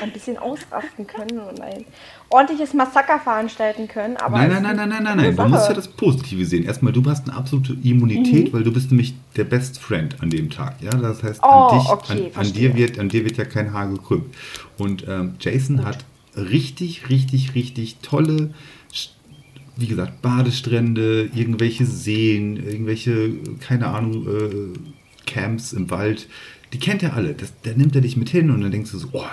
ein 0.01 0.11
bisschen 0.11 0.38
ausrasten 0.38 1.05
können 1.05 1.39
und 1.39 1.59
ein 1.61 1.85
ordentliches 2.29 2.73
Massaker 2.73 3.19
veranstalten 3.19 3.88
können. 3.88 4.17
Aber 4.17 4.38
nein, 4.38 4.49
nein, 4.49 4.63
nein, 4.63 4.75
nein, 4.77 4.89
nein, 4.89 5.07
eine 5.07 5.21
nein. 5.23 5.35
Du 5.35 5.47
musst 5.47 5.67
ja 5.67 5.75
das 5.75 5.88
Positive 5.88 6.45
sehen. 6.45 6.65
Erstmal, 6.65 6.93
du 6.93 7.03
hast 7.05 7.27
eine 7.27 7.38
absolute 7.38 7.73
Immunität, 7.84 8.53
weil 8.53 8.63
du 8.63 8.71
bist 8.71 8.89
nämlich 8.91 9.13
der 9.35 9.43
Best 9.43 9.79
Friend 9.79 10.15
an 10.21 10.29
dem 10.29 10.49
Tag. 10.49 10.75
Ja, 10.81 10.91
das 10.91 11.21
heißt, 11.23 11.41
Oh, 11.43 11.47
an, 11.47 11.79
dich, 11.79 11.89
okay, 11.89 12.31
an, 12.34 12.45
an, 12.45 12.53
dir 12.53 12.75
wird, 12.75 12.99
an 12.99 13.09
dir 13.09 13.25
wird 13.25 13.38
ja 13.38 13.45
kein 13.45 13.73
Haar 13.73 13.89
gekrümmt. 13.89 14.34
Und 14.77 15.07
ähm, 15.07 15.35
Jason 15.39 15.85
hat 15.85 15.99
richtig, 16.35 17.09
richtig, 17.09 17.55
richtig 17.55 17.97
tolle, 18.01 18.53
wie 19.78 19.88
gesagt, 19.88 20.22
Badestrände, 20.22 21.30
irgendwelche 21.36 21.86
Seen, 21.86 22.58
irgendwelche, 22.58 23.32
keine 23.60 23.88
Ahnung, 23.88 24.28
äh, 24.28 24.74
Camps 25.26 25.74
im 25.74 25.90
Wald. 25.90 26.28
Die 26.74 26.80
kennt 26.80 27.04
er 27.04 27.14
alle. 27.14 27.34
Das, 27.34 27.54
da 27.64 27.72
nimmt 27.72 27.95
er 27.95 28.02
dich 28.02 28.18
mit 28.18 28.30
hin 28.30 28.49
und 28.52 28.62
dann 28.62 28.72
denkst 28.72 28.91
du 28.91 28.98
so, 28.98 29.10
oh, 29.14 29.24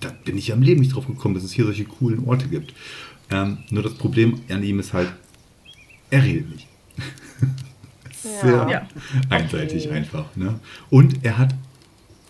da 0.00 0.10
bin 0.24 0.38
ich 0.38 0.52
am 0.52 0.62
Leben 0.62 0.80
nicht 0.80 0.94
drauf 0.94 1.06
gekommen, 1.06 1.34
dass 1.34 1.44
es 1.44 1.52
hier 1.52 1.64
solche 1.64 1.84
coolen 1.84 2.24
Orte 2.26 2.48
gibt. 2.48 2.74
Ähm, 3.30 3.58
nur 3.70 3.82
das 3.82 3.94
Problem 3.94 4.40
an 4.48 4.62
ihm 4.62 4.78
ist 4.80 4.92
halt, 4.92 5.12
er 6.10 6.24
redet 6.24 6.50
nicht. 6.50 6.66
Sehr 8.22 8.50
Ja. 8.50 8.70
Ja. 8.70 8.88
einseitig 9.28 9.86
Okay. 9.86 9.96
einfach. 9.96 10.34
Ne? 10.36 10.58
Und 10.88 11.24
er 11.24 11.38
hat 11.38 11.54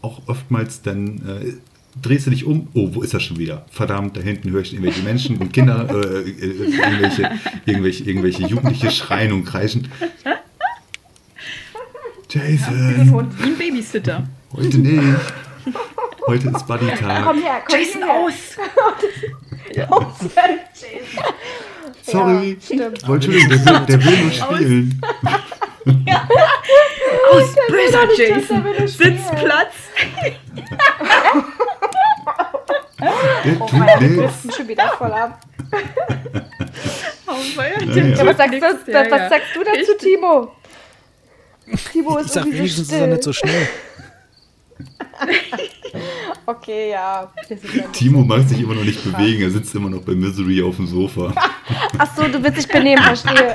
auch 0.03 0.29
oftmals 0.29 0.83
dann, 0.83 1.19
äh, 1.27 1.55
drehst 2.01 2.27
du 2.27 2.31
dich 2.31 2.45
um, 2.45 2.69
oh, 2.75 2.89
wo 2.93 3.03
ist 3.03 3.15
er 3.15 3.21
schon 3.21 3.39
wieder? 3.39 3.67
Verdammt, 3.71 4.17
da 4.17 4.21
hinten 4.21 4.51
höre 4.51 4.63
ich 4.63 4.73
irgendwelche 4.73 5.03
Menschen 5.03 5.37
und 5.39 5.53
Kinder, 5.53 5.89
äh, 5.91 6.21
äh, 6.21 6.31
irgendwelche, 6.31 7.31
irgendwelche, 7.67 8.05
irgendwelche 8.05 8.43
Jugendliche 8.47 8.91
schreien 8.91 9.33
und 9.33 9.45
kreischen. 9.45 9.89
Jason, 12.29 13.11
Hund, 13.11 13.43
wie 13.43 13.49
ein 13.49 13.59
Babysitter. 13.59 14.29
heute 14.53 14.79
nicht. 14.79 15.03
Heute 16.27 16.49
ist 16.49 16.67
Buddy-Tag. 16.67 17.25
Komm 17.25 17.43
her, 17.43 17.63
komm 17.67 17.79
Jason 17.79 18.03
her. 18.03 18.15
aus! 18.15 18.57
Aus, 19.89 20.15
Jason. 20.75 21.35
Sorry. 22.03 22.59
Ja. 22.71 22.89
Oh, 23.09 23.15
Entschuldigung, 23.15 23.51
der 23.51 23.67
will, 23.67 23.87
der 23.87 24.05
will 24.05 24.17
nur 24.23 24.33
spielen. 24.33 25.01
Aus, 27.31 27.55
böser 27.69 28.09
Jason! 28.17 28.65
Sitzplatz! 28.87 29.75
Der 33.45 33.61
Oh 33.61 33.69
mein, 33.73 34.01
wir 34.01 34.17
driften 34.23 34.51
schon 34.53 34.69
wieder 34.69 34.89
voll 34.99 35.13
ab. 35.13 35.41
Oh, 37.27 37.33
weia, 37.57 37.85
Naja. 37.85 38.05
Ja, 38.17 38.27
was, 38.27 38.37
sagst 38.37 38.55
ja, 38.55 38.61
was, 38.63 38.75
was 38.87 39.09
ja. 39.11 39.29
sagst 39.29 39.49
du 39.55 39.65
dazu, 39.65 39.93
Timo? 39.99 40.53
Timo 41.93 42.19
ist 42.19 42.27
Ich 42.27 42.33
sag 42.33 42.41
irgendwie 42.43 42.59
wenigstens 42.59 42.89
so 42.89 42.95
ist 42.95 43.01
er 43.01 43.05
still. 43.05 43.09
nicht 43.13 43.23
so 43.25 43.33
schnell. 43.33 43.69
Okay, 46.47 46.91
ja. 46.91 47.31
Timo 47.93 48.23
mag 48.23 48.43
sich 48.49 48.61
immer 48.61 48.75
noch 48.75 48.85
nicht 48.85 49.03
bewegen. 49.13 49.43
Er 49.43 49.51
sitzt 49.51 49.75
immer 49.75 49.91
noch 49.91 50.01
bei 50.03 50.13
Misery 50.13 50.63
auf 50.63 50.77
dem 50.77 50.87
Sofa. 50.87 51.33
Ach 51.99 52.17
so, 52.17 52.27
du 52.29 52.43
willst 52.43 52.59
dich 52.59 52.69
benehmen, 52.69 53.03
verstehe. 53.03 53.55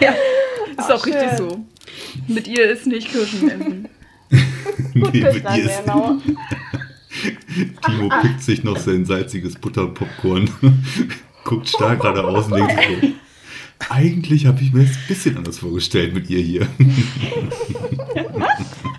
Ja, 0.00 0.14
ist 0.78 0.90
auch 0.90 1.02
schön. 1.04 1.12
richtig 1.14 1.38
so. 1.38 1.64
Mit 2.28 2.48
ihr 2.48 2.70
ist 2.70 2.86
nicht 2.86 3.10
Kirschen 3.10 3.50
essen. 3.50 3.88
Gut, 5.00 5.12
Nee, 5.14 5.20
mit 5.20 5.44
ihr 5.44 5.64
ist- 5.64 5.84
genau. 5.84 6.16
Timo 7.84 8.08
pickt 8.22 8.42
sich 8.42 8.64
noch 8.64 8.76
sein 8.78 9.04
salziges 9.04 9.56
Butterpopcorn, 9.56 10.48
guckt 11.44 11.68
stark 11.68 12.00
geradeaus 12.00 12.46
und 12.46 12.56
denkt 12.56 12.72
sich 12.72 12.86
so, 13.00 13.08
eigentlich 13.90 14.46
habe 14.46 14.62
ich 14.62 14.72
mir 14.72 14.84
das 14.84 14.96
ein 14.96 15.02
bisschen 15.08 15.36
anders 15.36 15.58
vorgestellt 15.58 16.14
mit 16.14 16.30
ihr 16.30 16.40
hier. 16.40 16.66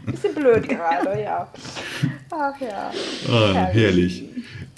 Bisschen 0.06 0.35
blöd 0.35 0.68
gerade, 0.68 1.22
ja. 1.22 1.48
Ach 2.31 2.53
ja. 2.61 2.91
Ah, 3.31 3.53
herrlich. 3.72 4.23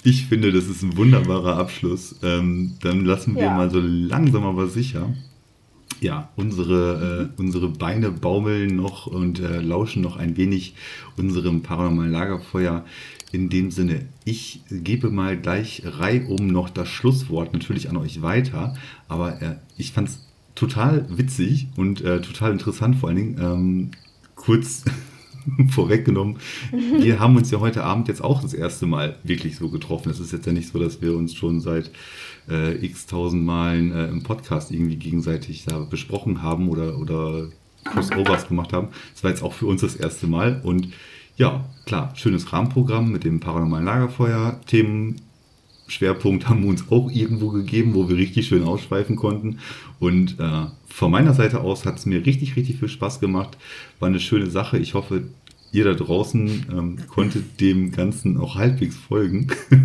Ich 0.04 0.26
finde, 0.26 0.52
das 0.52 0.66
ist 0.66 0.82
ein 0.82 0.96
wunderbarer 0.96 1.56
Abschluss. 1.56 2.14
Ähm, 2.22 2.74
dann 2.82 3.04
lassen 3.04 3.34
wir 3.34 3.42
Ja. 3.44 3.54
mal 3.54 3.70
so 3.70 3.80
langsam 3.80 4.44
aber 4.44 4.68
sicher. 4.68 5.12
Ja, 6.00 6.28
unsere, 6.36 7.30
äh, 7.36 7.40
unsere 7.40 7.68
Beine 7.68 8.10
baumeln 8.10 8.76
noch 8.76 9.06
und 9.06 9.40
äh, 9.40 9.60
lauschen 9.60 10.02
noch 10.02 10.16
ein 10.16 10.36
wenig 10.36 10.74
unserem 11.16 11.62
paranormalen 11.62 12.12
Lagerfeuer. 12.12 12.84
In 13.32 13.48
dem 13.48 13.70
Sinne, 13.70 14.06
ich 14.24 14.60
gebe 14.70 15.10
mal 15.10 15.36
gleich 15.36 15.82
reihum 15.84 16.46
noch 16.46 16.70
das 16.70 16.88
Schlusswort 16.88 17.52
natürlich 17.52 17.90
an 17.90 17.96
euch 17.96 18.22
weiter. 18.22 18.74
Aber 19.08 19.42
äh, 19.42 19.56
ich 19.76 19.92
fand 19.92 20.08
es 20.08 20.26
total 20.54 21.06
witzig 21.08 21.68
und 21.76 22.00
äh, 22.00 22.20
total 22.20 22.52
interessant, 22.52 22.96
vor 22.96 23.08
allen 23.08 23.18
Dingen 23.18 23.38
ähm, 23.40 23.90
kurz 24.34 24.84
vorweggenommen. 25.70 26.38
Wir 26.72 27.20
haben 27.20 27.36
uns 27.36 27.50
ja 27.50 27.60
heute 27.60 27.84
Abend 27.84 28.08
jetzt 28.08 28.22
auch 28.22 28.42
das 28.42 28.54
erste 28.54 28.86
Mal 28.86 29.16
wirklich 29.22 29.56
so 29.56 29.68
getroffen. 29.68 30.10
Es 30.10 30.20
ist 30.20 30.32
jetzt 30.32 30.46
ja 30.46 30.52
nicht 30.52 30.72
so, 30.72 30.78
dass 30.78 31.02
wir 31.02 31.16
uns 31.16 31.34
schon 31.34 31.60
seit 31.60 31.90
äh, 32.48 32.74
x 32.84 33.06
tausend 33.06 33.44
Malen 33.44 33.92
äh, 33.92 34.08
im 34.08 34.22
Podcast 34.22 34.70
irgendwie 34.70 34.96
gegenseitig 34.96 35.64
da 35.64 35.78
besprochen 35.80 36.42
haben 36.42 36.68
oder, 36.68 36.98
oder 36.98 37.48
Crossovers 37.84 38.48
gemacht 38.48 38.72
haben. 38.72 38.88
Das 39.14 39.24
war 39.24 39.30
jetzt 39.30 39.42
auch 39.42 39.52
für 39.52 39.66
uns 39.66 39.80
das 39.80 39.96
erste 39.96 40.26
Mal. 40.26 40.60
Und 40.62 40.88
ja, 41.36 41.64
klar, 41.84 42.12
schönes 42.16 42.52
Rahmenprogramm 42.52 43.12
mit 43.12 43.24
dem 43.24 43.40
paranormalen 43.40 43.86
Lagerfeuer, 43.86 44.60
Themen, 44.66 45.16
Schwerpunkt 45.88 46.48
haben 46.48 46.62
wir 46.62 46.70
uns 46.70 46.90
auch 46.90 47.10
irgendwo 47.10 47.50
gegeben, 47.50 47.94
wo 47.94 48.08
wir 48.08 48.16
richtig 48.16 48.48
schön 48.48 48.64
ausschweifen 48.64 49.14
konnten. 49.16 49.58
Und 50.00 50.40
äh, 50.40 50.66
von 50.88 51.10
meiner 51.12 51.32
Seite 51.32 51.60
aus 51.60 51.84
hat 51.84 51.98
es 51.98 52.06
mir 52.06 52.26
richtig, 52.26 52.56
richtig 52.56 52.78
viel 52.78 52.88
Spaß 52.88 53.20
gemacht. 53.20 53.56
War 54.00 54.08
eine 54.08 54.18
schöne 54.18 54.50
Sache. 54.50 54.78
Ich 54.78 54.94
hoffe, 54.94 55.22
ihr 55.72 55.84
da 55.84 55.94
draußen 55.94 56.66
ähm, 56.72 56.96
konntet 57.08 57.60
dem 57.60 57.92
Ganzen 57.92 58.36
auch 58.38 58.56
halbwegs 58.56 58.96
folgen. 58.96 59.46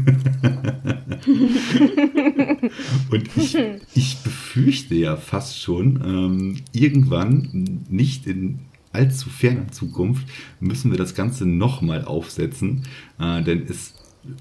Und 3.11 3.29
ich, 3.35 3.57
ich 3.93 4.17
befürchte 4.23 4.95
ja 4.95 5.17
fast 5.17 5.61
schon, 5.61 6.01
ähm, 6.03 6.57
irgendwann, 6.71 7.83
nicht 7.89 8.25
in 8.25 8.59
allzu 8.93 9.29
ferner 9.29 9.71
Zukunft, 9.71 10.27
müssen 10.59 10.91
wir 10.91 10.97
das 10.97 11.15
Ganze 11.15 11.45
nochmal 11.45 12.05
aufsetzen. 12.05 12.83
Äh, 13.19 13.43
denn 13.43 13.65
es 13.67 13.93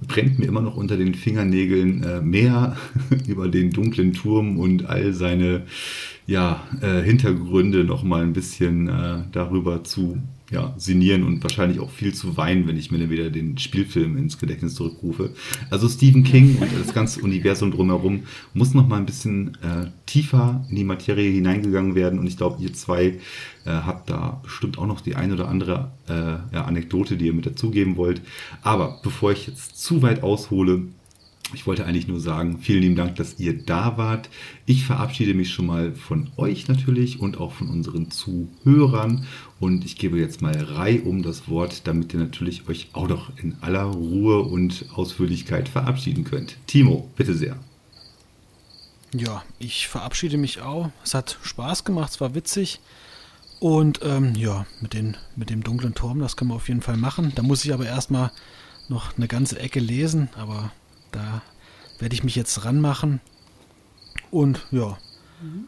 brennt 0.07 0.39
mir 0.39 0.47
immer 0.47 0.61
noch 0.61 0.77
unter 0.77 0.97
den 0.97 1.15
Fingernägeln 1.15 2.03
äh, 2.03 2.21
mehr 2.21 2.77
über 3.27 3.49
den 3.49 3.71
dunklen 3.71 4.13
Turm 4.13 4.59
und 4.59 4.87
all 4.87 5.13
seine 5.15 5.63
ja, 6.27 6.63
äh, 6.81 7.03
Hintergründe 7.03 7.85
nochmal 7.85 8.23
ein 8.23 8.33
bisschen 8.33 8.89
äh, 8.89 9.23
darüber 9.33 9.85
zu 9.85 10.19
ja, 10.51 10.75
sinnieren 10.77 11.23
und 11.23 11.43
wahrscheinlich 11.43 11.81
auch 11.81 11.91
viel 11.91 12.13
zu 12.13 12.37
weinen, 12.37 12.67
wenn 12.67 12.77
ich 12.77 12.91
mir 12.91 12.99
dann 12.99 13.11
wieder 13.11 13.31
den 13.31 13.57
Spielfilm 13.57 14.17
ins 14.17 14.39
Gedächtnis 14.39 14.75
zurückrufe. 14.75 15.33
Also 15.71 15.89
Stephen 15.89 16.25
King 16.25 16.57
und 16.61 16.69
das 16.79 16.93
ganze 16.93 17.21
Universum 17.21 17.71
drumherum 17.71 18.25
muss 18.53 18.75
noch 18.75 18.89
mal 18.89 18.97
ein 18.97 19.07
bisschen 19.07 19.57
äh, 19.63 19.87
tiefer 20.07 20.65
in 20.69 20.77
die 20.77 20.85
Materie 20.85 21.31
hineingegangen 21.31 21.95
werden 21.95 22.19
und 22.19 22.27
ich 22.27 22.37
glaube, 22.37 22.63
ihr 22.63 22.73
zwei 22.73 23.19
äh, 23.65 23.71
habt 23.71 24.11
da 24.11 24.41
bestimmt 24.43 24.79
auch 24.79 24.87
noch 24.87 25.01
die 25.01 25.15
ein 25.15 25.33
oder 25.33 25.49
andere 25.49 25.93
äh, 26.09 26.55
ja, 26.55 26.65
Anekdote, 26.65 27.17
die 27.17 27.27
ihr 27.27 27.35
mit 27.35 27.47
dazugeben 27.47 27.97
wollt. 27.97 28.21
Aber 28.63 29.01
bevor 29.03 29.33
ich 29.33 29.47
jetzt 29.47 29.83
zu 29.83 30.03
weit 30.03 30.23
aushole, 30.23 30.83
ich 31.55 31.67
wollte 31.67 31.85
eigentlich 31.85 32.07
nur 32.07 32.21
sagen, 32.21 32.59
vielen 32.61 32.83
lieben 32.83 32.97
Dank, 32.97 33.17
dass 33.17 33.41
ihr 33.41 33.59
da 33.59 33.97
wart. 33.97 34.31
Ich 34.67 34.85
verabschiede 34.85 35.35
mich 35.35 35.51
schon 35.53 35.67
mal 35.67 35.95
von 35.95 36.29
euch 36.37 36.69
natürlich 36.69 37.21
und 37.21 37.39
auch 37.39 37.53
von 37.53 37.69
unseren 37.69 38.11
Zuhörern. 38.11 39.27
Und 39.61 39.85
ich 39.85 39.97
gebe 39.97 40.19
jetzt 40.19 40.41
mal 40.41 40.57
Rei 40.57 41.03
um 41.03 41.23
das 41.23 41.49
Wort, 41.49 41.87
damit 41.87 42.15
ihr 42.15 42.19
natürlich 42.19 42.67
euch 42.67 42.89
auch 42.95 43.09
noch 43.09 43.31
in 43.37 43.57
aller 43.61 43.85
Ruhe 43.85 44.41
und 44.41 44.87
Ausführlichkeit 44.95 45.69
verabschieden 45.69 46.25
könnt. 46.25 46.57
Timo, 46.67 47.11
bitte 47.15 47.35
sehr. 47.35 47.59
Ja, 49.13 49.45
ich 49.59 49.87
verabschiede 49.87 50.39
mich 50.39 50.63
auch. 50.63 50.91
Es 51.05 51.13
hat 51.13 51.39
Spaß 51.43 51.85
gemacht, 51.85 52.13
es 52.13 52.21
war 52.23 52.35
witzig. 52.35 52.81
Und 53.61 54.01
ähm, 54.03 54.35
ja, 54.35 54.65
mit, 54.81 54.95
den, 54.95 55.19
mit 55.37 55.51
dem 55.51 55.63
dunklen 55.63 55.95
Turm, 55.95 56.21
das 56.21 56.37
können 56.37 56.51
wir 56.51 56.55
auf 56.55 56.69
jeden 56.69 56.81
Fall 56.81 56.97
machen. 56.97 57.33
Da 57.35 57.43
muss 57.43 57.63
ich 57.63 57.75
aber 57.75 57.85
erstmal 57.85 58.33
noch 58.89 59.19
eine 59.19 59.29
ganze 59.29 59.59
Ecke 59.59 59.81
lesen, 59.81 60.31
aber 60.37 60.73
da 61.13 61.43
werde 61.99 62.15
ich 62.15 62.25
mich 62.25 62.35
jetzt 62.35 62.65
ranmachen. 62.65 63.21
Und 64.31 64.67
ja, 64.71 64.97
mhm. 65.43 65.67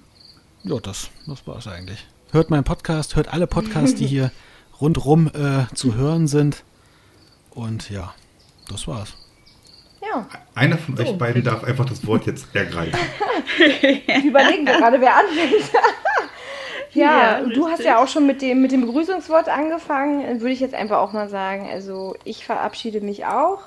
ja, 0.64 0.80
das, 0.80 1.10
das 1.26 1.46
war 1.46 1.58
es 1.58 1.66
eigentlich. 1.66 2.06
Hört 2.32 2.48
meinen 2.48 2.64
Podcast, 2.64 3.14
hört 3.14 3.30
alle 3.30 3.46
Podcasts, 3.46 3.94
die 3.94 4.06
hier 4.06 4.30
rundrum 4.80 5.26
äh, 5.34 5.66
zu 5.74 5.96
hören 5.96 6.26
sind. 6.26 6.64
Und 7.50 7.90
ja, 7.90 8.14
das 8.70 8.88
war's. 8.88 9.12
Ja. 10.00 10.26
Einer 10.54 10.78
von 10.78 10.96
so, 10.96 11.02
euch 11.02 11.18
beiden 11.18 11.44
darf 11.44 11.62
einfach 11.62 11.84
das 11.84 12.06
Wort 12.06 12.24
jetzt 12.24 12.46
ergreifen. 12.56 12.98
ich 13.58 14.24
überlege 14.24 14.64
gerade, 14.64 14.98
wer 14.98 15.14
anfängt. 15.14 15.72
ja, 16.94 17.40
ja 17.40 17.42
du 17.42 17.68
hast 17.68 17.84
ja 17.84 18.02
auch 18.02 18.08
schon 18.08 18.26
mit 18.26 18.40
dem, 18.40 18.62
mit 18.62 18.72
dem 18.72 18.80
Begrüßungswort 18.80 19.50
angefangen. 19.50 20.40
Würde 20.40 20.54
ich 20.54 20.60
jetzt 20.60 20.74
einfach 20.74 21.00
auch 21.00 21.12
mal 21.12 21.28
sagen. 21.28 21.68
Also 21.70 22.16
ich 22.24 22.46
verabschiede 22.46 23.02
mich 23.02 23.26
auch. 23.26 23.58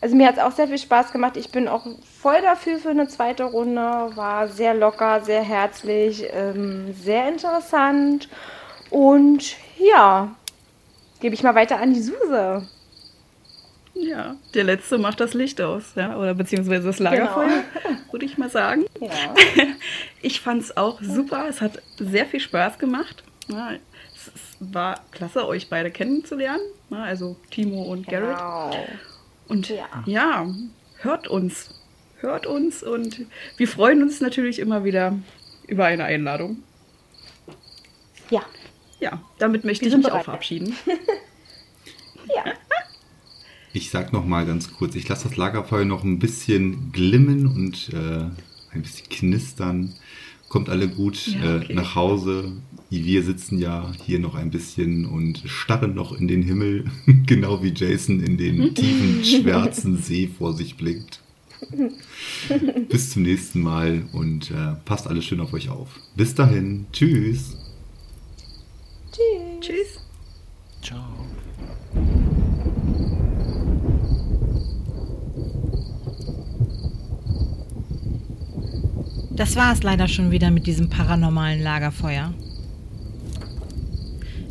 Also 0.00 0.14
mir 0.14 0.28
hat 0.28 0.36
es 0.36 0.42
auch 0.42 0.52
sehr 0.52 0.68
viel 0.68 0.78
Spaß 0.78 1.12
gemacht. 1.12 1.36
Ich 1.36 1.50
bin 1.50 1.68
auch 1.68 1.86
voll 2.20 2.40
dafür 2.42 2.78
für 2.78 2.90
eine 2.90 3.08
zweite 3.08 3.44
Runde. 3.44 3.80
War 4.14 4.48
sehr 4.48 4.74
locker, 4.74 5.20
sehr 5.22 5.42
herzlich, 5.42 6.26
ähm, 6.32 6.92
sehr 6.92 7.28
interessant. 7.28 8.28
Und 8.90 9.56
ja, 9.78 10.34
gebe 11.20 11.34
ich 11.34 11.42
mal 11.42 11.54
weiter 11.54 11.78
an 11.80 11.94
die 11.94 12.00
Suse. 12.00 12.68
Ja, 13.94 14.36
der 14.54 14.64
letzte 14.64 14.98
macht 14.98 15.20
das 15.20 15.32
Licht 15.32 15.58
aus, 15.62 15.94
ja, 15.94 16.18
oder 16.18 16.34
beziehungsweise 16.34 16.86
das 16.86 16.98
Lagerfeuer, 16.98 17.46
genau. 17.46 17.96
würde 18.12 18.26
ich 18.26 18.36
mal 18.36 18.50
sagen. 18.50 18.84
Ja. 19.00 19.10
Ich 20.22 20.40
fand 20.40 20.60
es 20.60 20.76
auch 20.76 21.00
super. 21.00 21.46
Es 21.48 21.60
hat 21.60 21.80
sehr 21.98 22.26
viel 22.26 22.40
Spaß 22.40 22.80
gemacht. 22.80 23.22
Ja, 23.46 23.70
es, 24.12 24.32
war 24.58 24.98
klasse, 25.12 25.46
euch 25.46 25.68
beide 25.68 25.92
kennenzulernen. 25.92 26.62
Also 26.90 27.36
Timo 27.50 27.82
und 27.84 28.08
Garrett. 28.08 28.36
Genau. 28.36 28.70
Und 29.48 29.68
ja. 29.68 29.86
ja, 30.06 30.46
hört 30.98 31.28
uns. 31.28 31.70
Hört 32.18 32.46
uns 32.46 32.82
und 32.82 33.26
wir 33.56 33.68
freuen 33.68 34.02
uns 34.02 34.20
natürlich 34.20 34.58
immer 34.58 34.84
wieder 34.84 35.18
über 35.66 35.84
eine 35.84 36.04
Einladung. 36.04 36.62
Ja. 38.30 38.42
Ja, 39.00 39.20
damit 39.38 39.64
möchte 39.64 39.84
wir 39.84 39.90
ich 39.90 39.96
mich 39.96 40.06
bereit. 40.06 40.20
auch 40.20 40.24
verabschieden. 40.24 40.74
ja. 42.34 42.44
Ich 43.74 43.90
sag 43.90 44.14
noch 44.14 44.24
mal 44.24 44.46
ganz 44.46 44.72
kurz, 44.72 44.94
ich 44.94 45.06
lasse 45.06 45.28
das 45.28 45.36
Lagerfeuer 45.36 45.84
noch 45.84 46.02
ein 46.02 46.18
bisschen 46.18 46.92
glimmen 46.92 47.46
und 47.46 47.90
äh, 47.92 48.30
ein 48.72 48.82
bisschen 48.82 49.08
knistern. 49.10 49.94
Kommt 50.48 50.70
alle 50.70 50.88
gut 50.88 51.26
ja, 51.26 51.56
okay. 51.56 51.72
äh, 51.72 51.74
nach 51.74 51.94
Hause. 51.94 52.52
Wir 52.88 53.22
sitzen 53.22 53.58
ja 53.58 53.92
hier 54.04 54.20
noch 54.20 54.34
ein 54.34 54.50
bisschen 54.50 55.06
und 55.06 55.42
starren 55.46 55.94
noch 55.94 56.18
in 56.18 56.28
den 56.28 56.42
Himmel, 56.42 56.84
genau 57.26 57.62
wie 57.62 57.72
Jason 57.74 58.20
in 58.20 58.36
den 58.36 58.74
tiefen, 58.74 59.24
schwarzen 59.24 59.98
See 59.98 60.28
vor 60.28 60.54
sich 60.54 60.76
blickt. 60.76 61.20
Bis 62.88 63.10
zum 63.10 63.22
nächsten 63.22 63.60
Mal 63.60 64.04
und 64.12 64.50
äh, 64.50 64.74
passt 64.84 65.08
alles 65.08 65.24
schön 65.24 65.40
auf 65.40 65.52
euch 65.52 65.68
auf. 65.68 65.88
Bis 66.14 66.34
dahin. 66.34 66.86
Tschüss. 66.92 67.56
Tschüss. 69.10 69.60
Tschüss. 69.60 70.00
Ciao. 70.82 71.02
Das 79.32 79.56
war 79.56 79.72
es 79.72 79.82
leider 79.82 80.08
schon 80.08 80.30
wieder 80.30 80.50
mit 80.50 80.66
diesem 80.66 80.88
paranormalen 80.88 81.62
Lagerfeuer. 81.62 82.32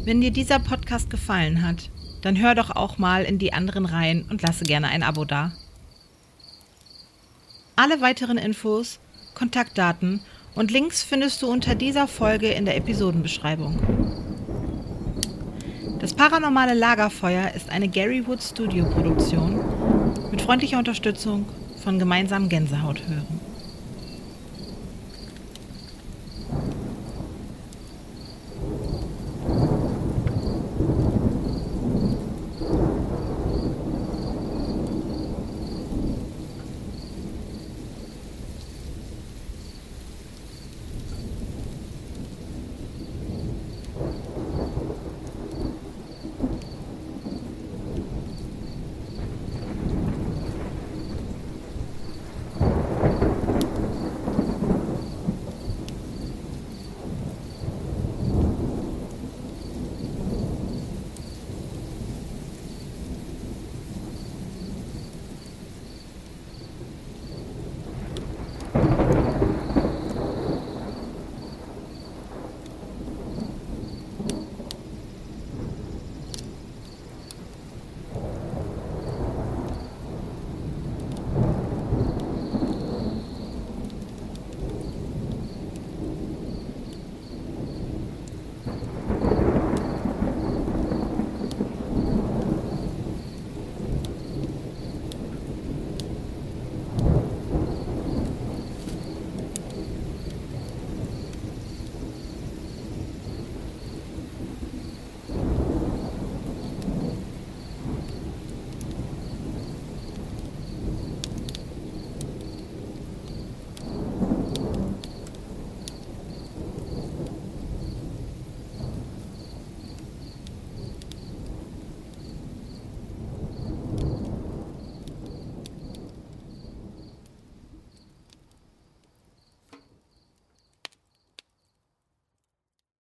Wenn 0.05 0.21
dir 0.21 0.29
dieser 0.29 0.59
Podcast 0.59 1.09
gefallen 1.09 1.67
hat, 1.67 1.89
dann 2.21 2.39
hör 2.39 2.53
doch 2.53 2.69
auch 2.69 2.99
mal 2.99 3.23
in 3.23 3.39
die 3.39 3.53
anderen 3.53 3.87
Reihen 3.87 4.23
und 4.29 4.43
lasse 4.43 4.63
gerne 4.63 4.87
ein 4.89 5.01
Abo 5.01 5.25
da. 5.25 5.51
Alle 7.75 8.01
weiteren 8.01 8.37
Infos, 8.37 8.99
Kontaktdaten 9.33 10.21
und 10.53 10.69
Links 10.69 11.01
findest 11.01 11.41
du 11.41 11.47
unter 11.47 11.73
dieser 11.73 12.07
Folge 12.07 12.49
in 12.49 12.65
der 12.65 12.77
Episodenbeschreibung. 12.77 13.79
Das 15.99 16.13
paranormale 16.13 16.75
Lagerfeuer 16.75 17.53
ist 17.55 17.71
eine 17.71 17.87
Gary 17.87 18.27
Wood 18.27 18.43
Studio 18.43 18.85
Produktion 18.85 19.59
mit 20.29 20.39
freundlicher 20.39 20.77
Unterstützung 20.77 21.47
von 21.83 21.97
gemeinsam 21.97 22.47
Gänsehaut 22.47 23.01
hören. 23.07 23.44